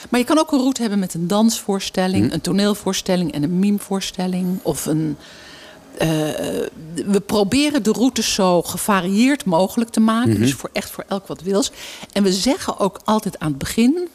Maar 0.09 0.19
je 0.19 0.25
kan 0.25 0.39
ook 0.39 0.51
een 0.51 0.59
route 0.59 0.81
hebben 0.81 0.99
met 0.99 1.13
een 1.13 1.27
dansvoorstelling, 1.27 2.25
Mhm. 2.25 2.33
een 2.33 2.41
toneelvoorstelling 2.41 3.31
en 3.31 3.43
een 3.43 3.59
mimevoorstelling. 3.59 4.59
Of 4.61 4.85
een. 4.85 5.17
eh, 5.97 6.07
we 7.05 7.21
proberen 7.25 7.83
de 7.83 7.91
routes 7.91 8.33
zo 8.33 8.61
gevarieerd 8.61 9.45
mogelijk 9.45 9.89
te 9.89 9.99
maken. 9.99 10.29
Mhm. 10.31 10.39
Dus 10.41 10.53
voor 10.53 10.69
echt 10.73 10.89
voor 10.89 11.03
elk 11.07 11.27
wat 11.27 11.41
wils. 11.41 11.71
En 12.13 12.23
we 12.23 12.33
zeggen 12.33 12.79
ook 12.79 12.99
altijd 13.05 13.39
aan 13.39 13.49
het 13.49 13.57
begin. 13.57 14.07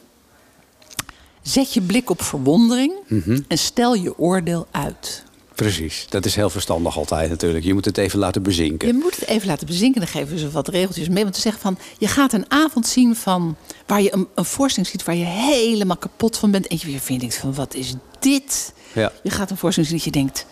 Zet 1.43 1.75
je 1.75 1.81
blik 1.81 2.11
op 2.11 2.23
verwondering 2.23 2.93
Mhm. 3.07 3.41
en 3.49 3.59
stel 3.59 3.95
je 3.95 4.19
oordeel 4.19 4.67
uit. 4.71 5.25
Precies, 5.55 6.07
dat 6.09 6.25
is 6.25 6.35
heel 6.35 6.51
verstandig 6.51 6.97
altijd 6.97 7.31
natuurlijk. 7.31 7.65
Je 7.65 7.75
moet 7.75 7.85
het 7.85 7.99
even 7.99 8.19
laten 8.19 8.43
bezinken. 8.43 8.89
Je 8.89 8.95
moet 8.95 9.17
het 9.17 9.29
even 9.29 9.49
laten 9.49 9.67
bezinken. 9.67 10.01
Dan 10.01 10.11
geven 10.11 10.39
ze 10.39 10.51
wat 10.51 10.69
regeltjes 10.69 11.09
mee. 11.09 11.23
Want 11.23 11.35
te 11.35 11.41
zeggen 11.41 11.63
van, 11.63 11.79
je 11.99 12.09
gaat 12.09 12.33
een 12.33 12.45
avond 12.49 12.87
zien 12.87 13.17
van... 13.17 13.57
waar 13.87 14.03
je 14.03 14.15
een, 14.15 14.29
een 14.35 14.45
voorstelling 14.45 14.91
ziet 14.91 15.05
waar 15.05 15.15
je 15.15 15.25
helemaal 15.25 15.97
kapot 15.97 16.37
van 16.37 16.51
bent. 16.51 16.67
En 16.67 16.77
je 16.81 16.87
weer 16.87 17.01
vindt 17.01 17.35
van, 17.35 17.55
wat 17.55 17.75
is 17.75 17.95
dit? 18.19 18.73
Ja. 18.93 19.13
Je 19.23 19.31
gaat 19.31 19.51
een 19.51 19.57
voorstelling 19.57 19.93
zien 19.93 20.03
dat 20.05 20.15
je 20.15 20.21
denkt... 20.21 20.47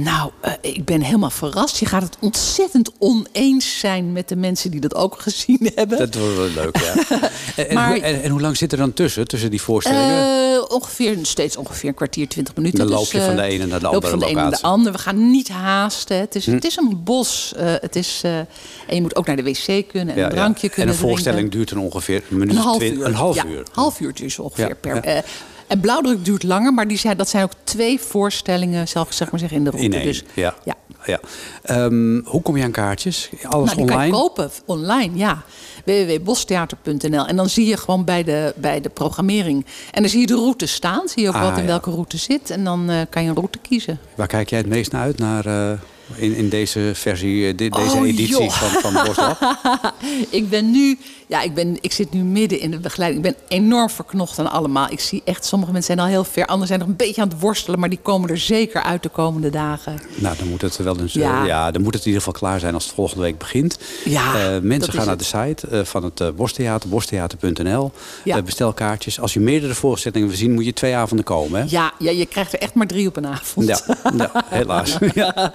Nou, 0.00 0.30
eh, 0.40 0.52
ik 0.60 0.84
ben 0.84 1.00
helemaal 1.00 1.30
verrast. 1.30 1.76
Je 1.78 1.86
gaat 1.86 2.02
het 2.02 2.16
ontzettend 2.20 2.90
oneens 2.98 3.78
zijn 3.78 4.12
met 4.12 4.28
de 4.28 4.36
mensen 4.36 4.70
die 4.70 4.80
dat 4.80 4.94
ook 4.94 5.20
gezien 5.20 5.70
hebben. 5.74 5.98
Dat 5.98 6.14
wordt 6.14 6.36
wel 6.36 6.48
leuk, 6.64 6.76
ja. 6.76 6.94
en, 7.56 7.68
en 7.68 7.74
Maar- 7.74 7.88
hoe, 7.88 8.00
en, 8.00 8.22
en 8.22 8.30
hoe 8.30 8.40
lang 8.40 8.56
zit 8.56 8.72
er 8.72 8.78
dan 8.78 8.92
tussen, 8.92 9.28
tussen 9.28 9.50
die 9.50 9.62
voorstellingen? 9.62 10.52
Eh, 10.54 10.62
ongeveer, 10.68 11.18
steeds 11.22 11.56
ongeveer 11.56 11.88
een 11.88 11.94
kwartier, 11.94 12.28
twintig 12.28 12.54
minuten. 12.54 12.78
Dan 12.78 12.88
loop 12.88 12.98
Dus, 12.98 13.10
je 13.10 13.20
van 13.20 13.36
de 13.36 13.42
eh, 13.42 13.48
ene 13.52 13.66
naar 13.66 13.78
de 13.78 13.84
loop 13.84 13.94
andere 13.94 14.10
van 14.10 14.18
de 14.18 14.24
ene 14.26 14.34
naar 14.34 14.44
de 14.44 14.50
locatie. 14.50 14.66
Hm. 14.66 14.72
andere. 14.72 14.96
We 14.96 15.02
gaan 15.02 15.30
niet 15.30 15.48
haasten. 15.48 16.18
Het 16.18 16.34
is, 16.34 16.46
het 16.46 16.64
is 16.64 16.76
een 16.76 17.00
bos. 17.04 17.52
eh, 17.56 17.72
het 17.80 17.96
is, 17.96 18.20
eh, 18.24 18.38
en 18.38 18.46
je 18.86 19.00
moet 19.00 19.16
ook 19.16 19.26
naar 19.26 19.36
de 19.36 19.42
wc 19.42 19.88
kunnen 19.88 20.14
en 20.14 20.20
Ja, 20.20 20.26
een 20.26 20.34
ja. 20.34 20.40
drankje 20.40 20.68
kunnen 20.68 20.94
En 20.94 21.00
een 21.00 21.08
voorstelling 21.08 21.50
drinken. 21.50 21.58
duurt 21.58 21.68
dan 21.70 21.78
ongeveer 21.92 22.22
een 22.30 22.38
minuut 22.38 22.54
Een 22.56 22.60
half 22.62 22.82
uur. 22.82 23.04
Een 23.04 23.14
half 23.14 23.36
ja, 23.36 23.44
uur. 23.46 23.62
half 23.72 24.00
uurtje 24.00 24.24
is 24.24 24.38
ongeveer 24.38 24.68
Ja, 24.68 24.74
per... 24.74 25.24
en 25.68 25.80
blauwdruk 25.80 26.24
duurt 26.24 26.42
langer, 26.42 26.74
maar 26.74 26.88
die 26.88 26.98
zijn, 26.98 27.16
dat 27.16 27.28
zijn 27.28 27.44
ook 27.44 27.52
twee 27.64 28.00
voorstellingen, 28.00 28.88
zelf 28.88 29.12
zeg 29.12 29.30
maar 29.30 29.40
zeggen, 29.40 29.58
in 29.58 29.64
de 29.64 29.70
route. 29.70 29.86
In 29.88 29.92
één, 29.94 30.04
Dus, 30.04 30.22
ja. 30.34 30.54
ja. 30.64 30.74
ja. 31.06 31.20
Ehm, 31.62 32.20
hoe 32.24 32.42
kom 32.42 32.56
je 32.56 32.64
aan 32.64 32.70
kaartjes? 32.70 33.28
Alles 33.42 33.50
Nou, 33.50 33.64
die 33.66 33.74
kan 33.74 33.94
online? 33.94 34.04
je 34.16 34.22
kopen 34.22 34.50
online, 34.66 35.16
ja. 35.16 35.42
www.bostheater.nl. 35.84 37.26
En 37.26 37.36
dan 37.36 37.48
zie 37.48 37.66
je 37.66 37.76
gewoon 37.76 38.04
bij 38.04 38.24
de, 38.24 38.54
bij 38.56 38.80
de 38.80 38.88
programmering. 38.88 39.66
En 39.90 40.00
dan 40.02 40.10
zie 40.10 40.20
je 40.20 40.26
de 40.26 40.34
route 40.34 40.66
staan. 40.66 41.08
Zie 41.08 41.22
je 41.22 41.28
ook 41.28 41.34
Ah, 41.34 41.42
wat 41.42 41.56
in 41.56 41.62
ja. 41.62 41.68
welke 41.68 41.90
route 41.90 42.16
zit. 42.16 42.50
En 42.50 42.64
dan 42.64 42.90
eh, 42.90 43.00
kan 43.10 43.22
je 43.22 43.28
een 43.28 43.34
route 43.34 43.58
kiezen. 43.58 43.98
Waar 44.14 44.26
kijk 44.26 44.50
jij 44.50 44.58
het 44.58 44.68
meest 44.68 44.92
naar 44.92 45.02
uit? 45.02 45.18
Naar, 45.18 45.46
eh, 45.46 45.78
in, 46.14 46.34
in 46.34 46.48
deze 46.48 46.90
versie, 46.94 47.46
eh, 47.48 47.56
di- 47.56 47.68
deze 47.68 47.96
Oh, 47.96 48.06
editie 48.06 48.28
joh. 48.42 48.50
van, 48.50 48.92
van 48.92 49.04
Boslab? 49.04 49.54
Ik 50.30 50.48
ben 50.48 50.70
nu, 50.70 50.98
ja, 51.28 51.42
ik, 51.42 51.54
ben, 51.54 51.76
ik 51.80 51.92
zit 51.92 52.12
nu 52.12 52.22
midden 52.22 52.60
in 52.60 52.70
de 52.70 52.78
begeleiding. 52.78 53.26
Ik 53.26 53.32
ben 53.32 53.58
enorm 53.58 53.90
verknocht 53.90 54.38
aan 54.38 54.50
allemaal. 54.50 54.86
Ik 54.90 55.00
zie 55.00 55.22
echt, 55.24 55.44
sommige 55.44 55.72
mensen 55.72 55.94
zijn 55.94 56.06
al 56.06 56.12
heel 56.12 56.24
ver. 56.24 56.42
Anderen 56.46 56.66
zijn 56.66 56.78
nog 56.80 56.88
een 56.88 56.96
beetje 56.96 57.22
aan 57.22 57.28
het 57.28 57.40
worstelen. 57.40 57.80
Maar 57.80 57.88
die 57.88 57.98
komen 58.02 58.30
er 58.30 58.38
zeker 58.38 58.82
uit 58.82 59.02
de 59.02 59.08
komende 59.08 59.50
dagen. 59.50 60.00
Nou, 60.14 60.36
dan 60.36 60.48
moet 60.48 60.62
het 60.62 60.76
wel 60.76 60.98
eens. 61.00 61.12
Ja. 61.12 61.22
Ja. 61.38 61.44
ja, 61.44 61.70
dan 61.70 61.82
moet 61.82 61.94
het 61.94 62.02
in 62.02 62.08
ieder 62.08 62.22
geval 62.24 62.40
klaar 62.40 62.60
zijn 62.60 62.74
als 62.74 62.84
het 62.84 62.94
volgende 62.94 63.22
week 63.22 63.38
begint. 63.38 63.78
Ja, 64.04 64.34
Eh, 64.54 64.58
mensen 64.62 64.92
gaan 64.92 65.06
naar 65.06 65.16
het. 65.16 65.30
de 65.30 65.38
site 65.46 65.66
eh, 65.66 65.84
van 65.84 66.04
het 66.04 66.20
eh 66.20 66.28
Bostheater, 66.36 66.88
bostheater.nl. 66.88 67.92
Ja. 68.24 68.36
Eh, 68.36 68.42
bestel 68.42 68.72
kaartjes. 68.72 69.20
Als 69.20 69.32
je 69.34 69.40
meerdere 69.40 69.74
voorstellingen 69.74 70.28
wil 70.28 70.36
zien, 70.36 70.52
moet 70.52 70.64
je 70.64 70.72
twee 70.72 70.94
avonden 70.96 71.24
komen. 71.24 71.60
Hè? 71.60 71.66
Ja, 71.68 71.92
ja, 71.98 72.10
je 72.10 72.26
krijgt 72.26 72.52
er 72.52 72.58
echt 72.58 72.74
maar 72.74 72.86
drie 72.86 73.08
op 73.08 73.16
een 73.16 73.26
avond. 73.26 73.66
Ja, 73.66 74.44
helaas. 74.44 74.96
ja. 75.14 75.52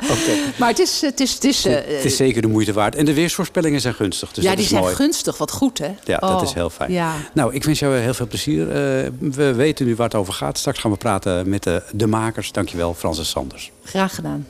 Maar 0.58 0.70
het 0.70 0.80
is, 0.80 1.02
het 1.02 1.20
is, 1.20 1.34
het 1.34 1.44
is, 1.44 1.66
eh, 1.66 1.74
Het 1.74 2.06
is 2.06 2.16
zeker 2.16 2.42
de 2.42 2.48
moeite 2.48 2.74
waard. 2.74 2.96
En 2.96 3.06
de 3.06 3.14
weersvoorspellingen 3.14 3.82
zijn 3.82 3.94
gunstig. 3.94 4.32
Dus 4.32 4.44
ja, 4.44 4.52
die 4.56 4.64
is 4.64 4.70
zijn 4.70 4.82
mooi. 4.82 4.96
gunstig. 4.96 5.38
Wat 5.38 5.52
goed, 5.52 5.63
hè? 5.78 5.92
Ja, 6.04 6.18
dat 6.18 6.30
Oh, 6.36 6.42
is 6.42 6.54
heel 6.54 6.70
fijn. 6.70 6.92
Ja. 6.92 7.12
Nou, 7.34 7.54
ik 7.54 7.64
wens 7.64 7.80
jou 7.80 7.96
heel 7.98 8.14
veel 8.14 8.28
plezier. 8.28 8.68
Eh, 8.70 8.76
we 9.20 9.54
weten 9.54 9.86
nu 9.86 9.96
waar 9.96 10.06
het 10.08 10.16
over 10.16 10.34
gaat. 10.34 10.58
Straks 10.58 10.80
gaan 10.80 10.92
we 10.92 10.98
praten 10.98 11.50
met 11.50 11.64
de, 11.64 11.84
de 11.92 12.08
makers. 12.08 12.52
Dankjewel, 12.52 12.94
Francis 12.94 13.30
Sanders. 13.30 13.72
Graag 13.84 14.16
gedaan. 14.16 14.46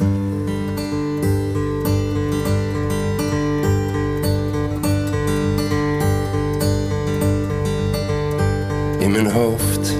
In 8.99 9.11
mijn 9.11 9.31
hoofd 9.31 9.93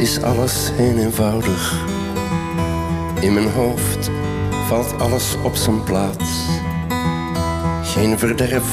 is 0.00 0.22
alles 0.22 0.70
heel 0.72 0.96
eenvoudig. 0.96 1.84
In 3.20 3.32
mijn 3.34 3.50
hoofd 3.50 4.10
valt 4.66 4.98
alles 5.00 5.36
op 5.44 5.54
zijn 5.56 5.82
plaats. 5.84 6.30
Geen 7.82 8.18
verderf, 8.18 8.64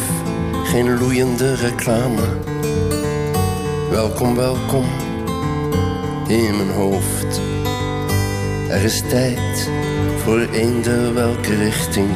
geen 0.68 0.98
loeiende 1.00 1.56
reclame. 1.56 2.22
Welkom, 3.90 4.36
welkom 4.36 4.86
in 6.28 6.58
mijn 6.58 6.70
hoofd. 6.70 7.42
Er 8.70 8.84
is 8.84 9.04
tijd 9.10 9.70
voor 10.24 10.40
eender 10.40 11.14
welke 11.14 11.56
richting. 11.56 12.08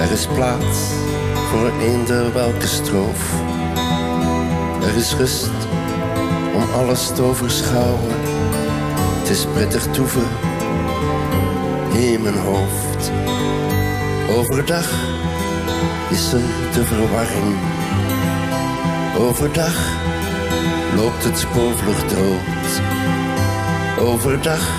Er 0.00 0.12
is 0.12 0.26
plaats 0.26 0.78
voor 1.50 1.72
eender 1.80 2.32
welke 2.32 2.66
stroof. 2.66 3.40
Er 4.82 4.96
is 4.96 5.14
rust 5.14 5.50
om 6.54 6.62
alles 6.74 7.06
te 7.14 7.22
overschouwen. 7.22 8.14
Het 9.18 9.28
is 9.28 9.46
prettig 9.54 9.86
toeven 9.90 10.28
in 11.92 12.22
mijn 12.22 12.38
hoofd. 12.38 13.10
Overdag 14.30 14.90
is 16.10 16.32
er 16.32 16.40
de 16.72 16.84
verwarring. 16.84 17.56
Overdag 19.18 19.76
loopt 20.96 21.24
het 21.24 21.38
spoorvlucht 21.38 22.10
dood. 22.10 22.80
Overdag 23.98 24.70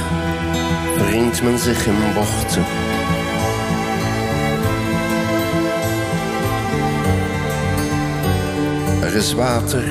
wringt 0.97 1.43
men 1.43 1.59
zich 1.59 1.85
in 1.85 2.13
bochten. 2.13 2.65
Er 9.01 9.15
is 9.15 9.33
water 9.33 9.83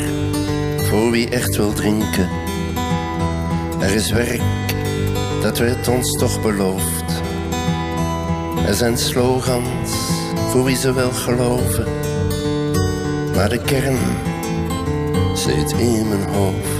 voor 0.76 1.10
wie 1.10 1.28
echt 1.28 1.56
wil 1.56 1.72
drinken. 1.72 2.28
Er 3.80 3.94
is 3.94 4.10
werk, 4.10 4.74
dat 5.42 5.58
werd 5.58 5.88
ons 5.88 6.18
toch 6.18 6.42
beloofd. 6.42 7.22
Er 8.66 8.74
zijn 8.74 8.98
slogans 8.98 10.17
voor 10.48 10.64
wie 10.64 10.76
ze 10.76 10.92
wel 10.92 11.10
geloven. 11.10 11.84
Maar 13.34 13.48
de 13.48 13.60
kern 13.64 13.98
zit 15.34 15.72
in 15.72 16.08
mijn 16.08 16.28
hoofd. 16.28 16.77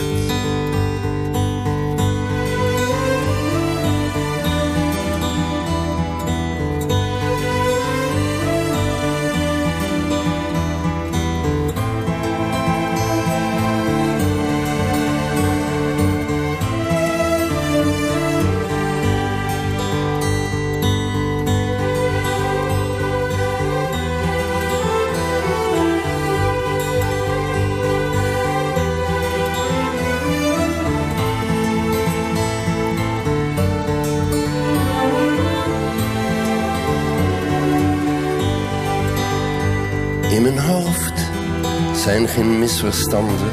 Misverstanden. 42.83 43.53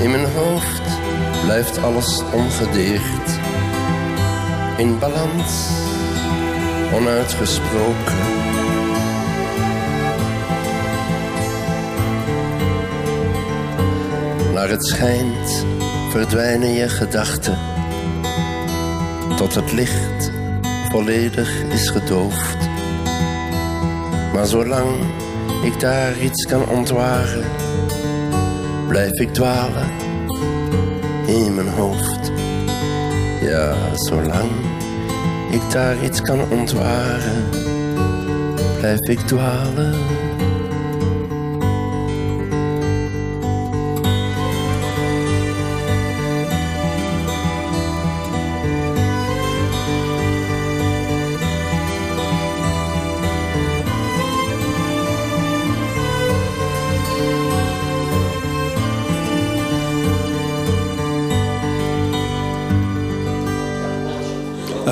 In 0.00 0.10
mijn 0.10 0.26
hoofd 0.34 0.82
blijft 1.44 1.82
alles 1.82 2.22
ongedeerd. 2.32 3.38
In 4.76 4.98
balans, 4.98 5.68
onuitgesproken. 6.94 8.16
Naar 14.52 14.68
het 14.68 14.86
schijnt 14.86 15.66
verdwijnen 16.10 16.72
je 16.72 16.88
gedachten. 16.88 17.58
Tot 19.36 19.54
het 19.54 19.72
licht 19.72 20.30
volledig 20.90 21.62
is 21.62 21.88
gedoofd. 21.88 22.56
Maar 24.32 24.46
zolang 24.46 25.24
ik 25.62 25.80
daar 25.80 26.18
iets 26.20 26.46
kan 26.46 26.68
ontwaren, 26.68 27.44
blijf 28.88 29.12
ik 29.12 29.32
dwalen 29.32 29.90
in 31.26 31.54
mijn 31.54 31.68
hoofd. 31.68 32.32
Ja, 33.40 33.74
zolang 33.94 34.50
ik 35.50 35.70
daar 35.70 36.04
iets 36.04 36.20
kan 36.20 36.50
ontwaren, 36.50 37.44
blijf 38.78 39.00
ik 39.00 39.18
dwalen. 39.18 39.94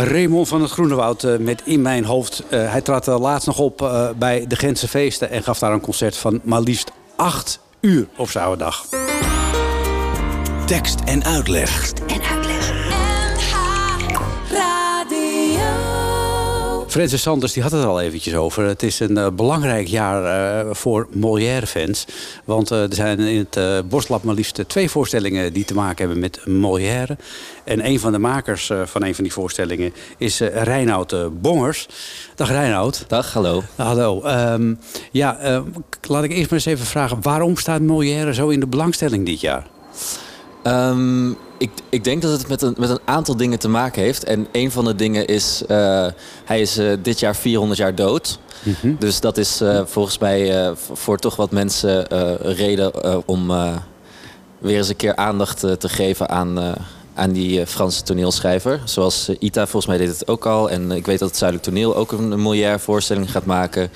Raymond 0.04 0.48
van 0.48 0.62
het 0.62 0.70
Groenewoud 0.70 1.24
eh, 1.24 1.36
met 1.36 1.62
In 1.64 1.82
Mijn 1.82 2.04
Hoofd. 2.04 2.42
Eh, 2.50 2.70
hij 2.70 2.80
trad 2.80 3.08
eh, 3.08 3.20
laatst 3.20 3.46
nog 3.46 3.58
op 3.58 3.82
eh, 3.82 4.08
bij 4.18 4.44
de 4.48 4.56
Gentse 4.56 4.88
Feesten... 4.88 5.30
en 5.30 5.42
gaf 5.42 5.58
daar 5.58 5.72
een 5.72 5.80
concert 5.80 6.16
van 6.16 6.40
maar 6.42 6.60
liefst 6.60 6.92
acht 7.16 7.60
uur 7.80 8.06
op 8.16 8.30
zijn 8.30 8.44
oude 8.44 8.64
dag. 8.64 8.84
Tekst 10.66 11.00
en 11.04 11.24
uitleg. 11.24 11.92
En 12.06 12.22
uitleg. 12.22 12.72
NH 12.72 13.54
Radio. 14.50 15.93
Francis 16.94 17.22
Sanders 17.22 17.52
die 17.52 17.62
had 17.62 17.72
het 17.72 17.84
al 17.84 18.00
eventjes 18.00 18.34
over. 18.34 18.64
Het 18.64 18.82
is 18.82 19.00
een 19.00 19.18
eh, 19.18 19.30
belangrijk 19.30 19.86
jaar 19.86 20.24
eh, 20.24 20.74
voor 20.74 21.08
Molière-fans. 21.12 22.06
Want 22.44 22.70
eh, 22.70 22.82
er 22.82 22.94
zijn 22.94 23.20
in 23.20 23.46
het 23.50 23.88
Boslab 23.88 24.22
maar 24.22 24.34
liefst 24.34 24.64
twee 24.66 24.90
voorstellingen... 24.90 25.52
die 25.52 25.64
te 25.64 25.74
maken 25.74 25.98
hebben 25.98 26.18
met 26.18 26.46
Molière. 26.46 27.16
En 27.64 27.86
een 27.86 28.00
van 28.00 28.12
de 28.12 28.18
makers 28.18 28.70
van 28.84 29.02
een 29.02 29.14
van 29.14 29.24
die 29.24 29.32
voorstellingen... 29.32 29.94
is 30.18 30.40
Reinoud 30.40 31.40
Bongers. 31.40 31.88
Dag 32.34 32.48
Reinoud. 32.48 33.04
Dag, 33.08 33.32
hallo. 33.32 33.62
Hallo. 33.74 34.22
Ehm, 34.22 34.74
ja, 35.10 35.62
laat 36.02 36.24
ik 36.24 36.30
eerst 36.30 36.50
maar 36.50 36.58
eens 36.58 36.64
even 36.64 36.86
vragen... 36.86 37.22
waarom 37.22 37.56
staat 37.56 37.80
Molière 37.80 38.34
zo 38.34 38.48
in 38.48 38.60
de 38.60 38.66
belangstelling 38.66 39.26
dit 39.26 39.40
jaar? 39.40 39.66
Ehm, 40.64 41.30
ik, 41.58 41.70
ik 41.88 42.04
denk 42.04 42.22
dat 42.22 42.32
het 42.32 42.48
met 42.48 42.62
een, 42.62 42.74
met 42.78 42.90
een 42.90 43.00
aantal 43.04 43.36
dingen 43.36 43.58
te 43.58 43.68
maken 43.68 44.02
heeft. 44.02 44.24
En 44.24 44.46
een 44.52 44.70
van 44.70 44.84
de 44.84 44.94
dingen 44.94 45.26
is, 45.26 45.62
eh, 45.66 46.06
hij 46.44 46.60
is 46.60 46.78
eh, 46.78 46.92
dit 47.02 47.20
jaar 47.20 47.36
400 47.36 47.78
jaar 47.78 47.94
dood. 47.94 48.38
Dus 48.98 49.20
dat 49.20 49.36
is 49.36 49.60
eh, 49.60 49.80
volgens 49.84 50.18
mij 50.18 50.72
voor 50.92 51.18
toch 51.18 51.36
wat 51.36 51.50
mensen 51.50 52.06
reden 52.42 52.92
om 53.26 53.52
weer 54.58 54.76
eens 54.76 54.88
een 54.88 54.96
keer 54.96 55.16
aandacht 55.16 55.58
te 55.60 55.88
geven 55.88 56.28
aan, 56.28 56.74
aan 57.14 57.32
die 57.32 57.66
Franse 57.66 58.02
toneelschrijver. 58.02 58.80
Zoals 58.84 59.28
Ita 59.38 59.66
volgens 59.66 59.86
mij 59.86 59.98
deed 59.98 60.18
het 60.18 60.28
ook 60.28 60.46
al. 60.46 60.70
En 60.70 60.90
ik 60.90 61.06
weet 61.06 61.18
dat 61.18 61.28
het 61.28 61.38
Zuidelijk 61.38 61.68
Toneel 61.68 61.96
ook 61.96 62.12
een, 62.12 62.30
een 62.30 62.80
voorstelling 62.80 63.30
gaat 63.30 63.44
maken. 63.46 63.90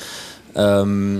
Ehm, 0.53 1.19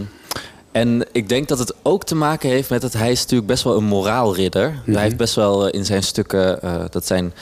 en 0.79 1.07
ik 1.13 1.29
denk 1.29 1.49
dat 1.49 1.59
het 1.59 1.75
ook 1.83 2.05
te 2.05 2.15
maken 2.15 2.49
heeft 2.49 2.71
met 2.71 2.81
dat 2.81 2.93
hij 2.93 3.11
is 3.11 3.21
natuurlijk 3.21 3.49
best 3.49 3.65
wel 3.65 3.77
een 3.77 3.85
moraalridder. 3.85 4.75
Hij 4.85 5.03
heeft 5.03 5.17
best 5.17 5.35
wel 5.35 5.67
eh, 5.67 5.79
in 5.79 5.85
zijn 5.85 6.03
stukken, 6.03 6.63
eh, 6.63 6.85
dat 6.91 7.07
zijn 7.07 7.33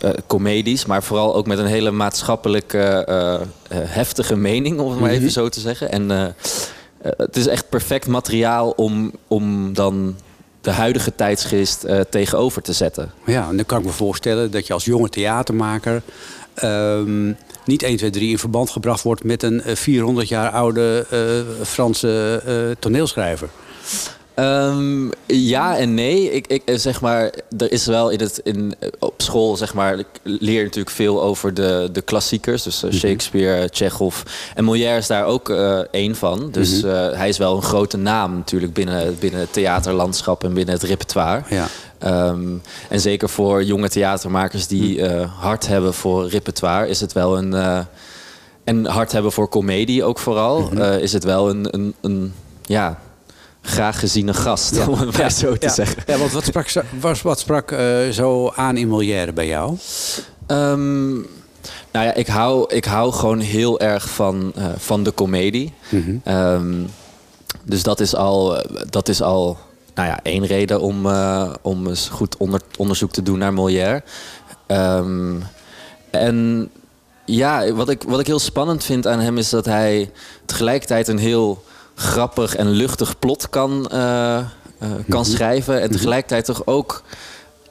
eh, 0.00 0.10
comedies, 0.26 0.86
maar 0.86 1.02
vooral 1.02 1.34
ook 1.34 1.46
met 1.46 1.58
een 1.58 1.66
hele 1.66 1.90
maatschappelijke 1.90 3.06
heftige 3.68 4.36
mening, 4.36 4.80
om 4.80 4.90
het 4.90 5.00
maar 5.00 5.10
even 5.10 5.30
zo 5.30 5.48
te 5.48 5.60
zeggen. 5.60 5.92
En 5.92 6.34
het 7.16 7.36
is 7.36 7.46
echt 7.46 7.68
perfect 7.68 8.06
materiaal 8.06 8.70
om, 8.70 9.12
om 9.28 9.74
dan 9.74 10.16
de 10.60 10.70
huidige 10.70 11.14
tijdsgeest 11.14 11.86
tegenover 12.10 12.62
te 12.62 12.72
zetten. 12.72 13.12
Ja, 13.26 13.48
en 13.48 13.56
dan 13.56 13.66
kan 13.66 13.78
ik 13.78 13.84
me 13.84 13.90
voorstellen 13.90 14.50
dat 14.50 14.66
je 14.66 14.72
als 14.72 14.84
jonge 14.84 15.08
theatermaker... 15.08 16.02
ehm, 16.54 17.32
niet 17.66 17.82
1, 17.82 17.96
2, 17.96 18.10
3 18.10 18.30
in 18.30 18.38
verband 18.38 18.70
gebracht 18.70 19.02
wordt 19.02 19.24
met 19.24 19.42
een 19.42 19.62
eh, 19.62 19.76
400 19.76 20.28
jaar 20.28 20.50
oude 20.50 21.06
eh, 21.10 21.64
Franse 21.64 22.42
eh, 22.46 22.76
toneelschrijver. 22.78 23.48
Ehm, 24.36 25.08
ja 25.26 25.76
en 25.76 25.94
nee. 25.94 26.32
Ik, 26.32 26.46
ik, 26.46 26.62
eh, 26.64 26.76
zeg 26.78 27.00
maar, 27.00 27.30
er 27.58 27.72
is 27.72 27.86
wel 27.86 28.10
in 28.10 28.20
het, 28.20 28.40
in, 28.44 28.74
eh, 28.78 28.88
op 28.98 29.22
school, 29.22 29.56
zeg 29.56 29.74
maar, 29.74 29.98
ik 29.98 30.06
leer 30.22 30.62
natuurlijk 30.62 30.94
veel 30.94 31.22
over 31.22 31.54
de, 31.54 31.88
de 31.92 32.00
klassiekers. 32.02 32.62
Dus 32.62 32.82
eh, 32.82 32.92
Shakespeare, 32.92 33.68
Chekhov. 33.72 34.22
En 34.54 34.64
Molière 34.64 34.96
is 34.96 35.06
daar 35.06 35.24
ook 35.24 35.50
eh 35.50 35.78
één 35.90 36.16
van. 36.16 36.50
Dus 36.50 36.82
eh, 36.82 37.12
hij 37.12 37.28
is 37.28 37.38
wel 37.38 37.56
een 37.56 37.62
grote 37.62 37.96
naam 37.96 38.34
natuurlijk 38.34 38.72
binnen, 38.72 39.16
binnen 39.18 39.40
het 39.40 39.52
theaterlandschap 39.52 40.44
en 40.44 40.54
binnen 40.54 40.74
het 40.74 40.82
repertoire. 40.82 41.42
Ja. 41.48 41.66
Ehm, 41.98 42.48
en 42.88 43.00
zeker 43.00 43.28
voor 43.28 43.62
jonge 43.64 43.88
theatermakers 43.88 44.66
die 44.66 45.02
eh, 45.02 45.30
hart 45.40 45.66
hebben 45.66 45.94
voor 45.94 46.28
repertoire, 46.28 46.88
is 46.88 47.00
het 47.00 47.12
wel 47.12 47.38
een. 47.38 47.54
eh, 47.54 47.78
en 48.64 48.86
hart 48.86 49.12
hebben 49.12 49.32
voor 49.32 49.48
comedie 49.48 50.04
ook 50.04 50.18
vooral, 50.18 50.70
eh, 50.70 50.98
is 50.98 51.12
het 51.12 51.24
wel 51.24 51.50
een, 51.50 51.66
een, 51.70 51.94
een 52.00 52.32
ja, 52.62 53.00
graag 53.62 53.98
geziene 53.98 54.34
gast, 54.34 54.78
om 54.88 54.98
het 54.98 55.18
maar 55.18 55.30
zo 55.30 55.56
te 55.56 55.66
ja. 55.66 55.72
zeggen. 55.72 56.02
Ja, 56.06 56.18
want 56.18 56.32
wat 56.32 56.44
sprak, 56.44 56.72
was, 57.00 57.22
wat 57.22 57.38
sprak 57.38 57.74
zo 58.12 58.52
aan 58.54 58.76
in 58.76 58.88
Molière 58.88 59.32
bij 59.32 59.46
jou? 59.46 59.76
Ehm, 60.46 61.14
nou 61.92 62.06
ja, 62.06 62.14
ik 62.14 62.26
hou, 62.26 62.74
ik 62.74 62.84
hou 62.84 63.12
gewoon 63.12 63.40
heel 63.40 63.80
erg 63.80 64.08
van, 64.08 64.52
van 64.76 65.02
de 65.02 65.14
comedie. 65.14 65.72
Ehm, 66.24 66.74
dus 67.64 67.82
dat 67.82 68.00
is 68.00 68.14
al, 68.14 68.62
dat 68.90 69.08
is 69.08 69.22
al 69.22 69.58
nou 69.96 70.08
ja, 70.08 70.20
één 70.22 70.46
reden 70.46 70.80
om, 70.80 71.06
eh, 71.06 71.52
om 71.62 71.86
eens 71.86 72.08
goed 72.08 72.36
onder, 72.36 72.60
onderzoek 72.76 73.12
te 73.12 73.22
doen 73.22 73.38
naar 73.38 73.52
Molière. 73.52 74.02
Ehm, 74.66 75.34
en 76.10 76.68
ja, 77.24 77.72
wat 77.72 77.88
ik, 77.88 78.02
wat 78.02 78.20
ik 78.20 78.26
heel 78.26 78.38
spannend 78.38 78.84
vind 78.84 79.06
aan 79.06 79.20
hem 79.20 79.38
is 79.38 79.50
dat 79.50 79.64
hij 79.64 80.10
tegelijkertijd 80.44 81.08
een 81.08 81.18
heel 81.18 81.64
grappig 81.94 82.56
en 82.56 82.70
luchtig 82.70 83.18
plot 83.18 83.48
kan, 83.50 83.88
eh, 83.90 84.36
eh, 84.38 84.44
kan 85.08 85.24
schrijven. 85.24 85.80
En 85.80 85.90
tegelijkertijd 85.90 86.44
toch 86.44 86.66
ook 86.66 87.02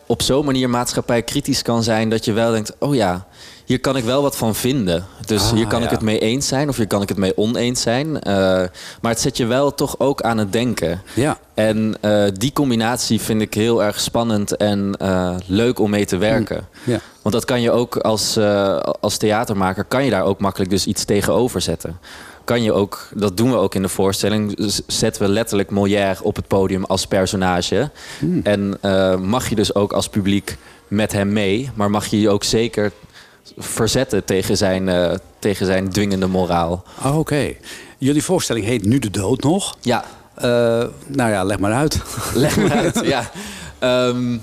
op 0.06 0.22
zo'n 0.22 0.46
manier 0.46 0.70
maatschappij 0.70 1.22
kritisch 1.22 1.62
kan 1.62 1.84
zijn 1.84 2.10
dat 2.10 2.26
je 2.26 2.34
wel 2.34 2.52
denkt: 2.52 2.74
oh 2.80 2.96
ja, 2.96 3.28
hier 3.65 3.80
kan 3.80 3.97
ik 3.97 4.04
wel 4.04 4.21
wat 4.21 4.38
van 4.38 4.56
vinden. 4.56 5.06
Dus 5.25 5.41
Ah, 5.41 5.51
hier 5.51 5.67
kan 5.67 5.84
ik 5.84 5.89
het 5.89 6.01
mee 6.01 6.19
eens 6.19 6.47
zijn 6.47 6.69
of 6.69 6.78
hier 6.78 6.88
kan 6.88 7.01
ik 7.01 7.10
het 7.10 7.17
mee 7.17 7.38
oneens 7.38 7.82
zijn. 7.82 8.21
Eh, 8.21 8.34
maar 9.01 9.12
het 9.12 9.19
zet 9.19 9.38
je 9.38 9.45
wel 9.45 9.73
toch 9.73 9.99
ook 9.99 10.21
aan 10.21 10.38
het 10.38 10.51
denken. 10.51 11.01
Ja. 11.13 11.38
En 11.54 11.95
eh, 12.01 12.23
die 12.34 12.54
combinatie 12.54 13.21
vind 13.21 13.41
ik 13.41 13.54
heel 13.54 13.84
erg 13.84 13.99
spannend 13.99 14.58
en 14.58 14.95
eh, 14.99 15.36
leuk 15.45 15.80
om 15.80 15.89
mee 15.89 16.06
te 16.06 16.17
werken. 16.17 16.67
Ja. 16.84 16.99
Want 17.21 17.36
dat 17.36 17.45
kan 17.45 17.62
je 17.62 17.71
ook 17.71 17.97
als, 17.97 18.38
als 19.01 19.17
theatermaker, 19.17 19.84
kan 19.84 20.04
je 20.04 20.10
daar 20.10 20.23
ook 20.23 20.39
makkelijk 20.39 20.69
dus 20.71 20.86
iets 20.86 21.06
tegenover 21.06 21.62
zetten. 21.62 21.99
Kan 22.45 22.63
je 22.63 22.73
ook, 22.73 23.08
dat 23.13 23.38
doen 23.38 23.49
we 23.49 23.58
ook 23.58 23.75
in 23.75 23.82
de 23.82 23.89
voorstelling, 23.89 24.71
zetten 24.88 25.21
we 25.21 25.28
letterlijk 25.28 25.69
Molière 25.69 26.23
op 26.23 26.36
het 26.36 26.47
podium 26.47 26.84
als 26.84 27.08
personage. 27.08 27.91
En 28.43 28.78
eh, 28.82 29.15
mag 29.15 29.49
je 29.49 29.56
dus 29.56 29.75
ook 29.75 29.93
als 29.93 30.10
publiek 30.10 30.58
met 30.88 31.12
hem 31.12 31.34
mee, 31.34 31.69
maar 31.73 31.89
mag 31.89 32.06
je 32.06 32.19
je 32.19 32.30
ook 32.30 32.43
zeker 32.43 32.91
verzetten 33.58 34.25
tegen 34.25 34.58
zijn, 34.58 34.89
eh, 34.89 35.13
tegen 35.39 35.65
zijn 35.65 35.89
dwingende 35.89 36.27
moraal. 36.27 36.84
Oh, 37.03 37.17
Oké. 37.17 37.53
Jullie 37.97 38.23
voorstelling 38.23 38.65
heet 38.65 38.86
Nu 38.86 38.99
de 38.99 39.10
Dood 39.10 39.43
nog. 39.43 39.77
Ja, 39.81 40.05
Eh, 40.36 40.43
nou 41.08 41.31
ja, 41.31 41.43
leg 41.43 41.60
maar 41.60 41.73
uit. 41.73 42.01
Leg 42.34 42.58
maar 42.58 42.71
uit. 42.71 43.01
ja. 43.15 43.31
Ehm, 43.79 44.38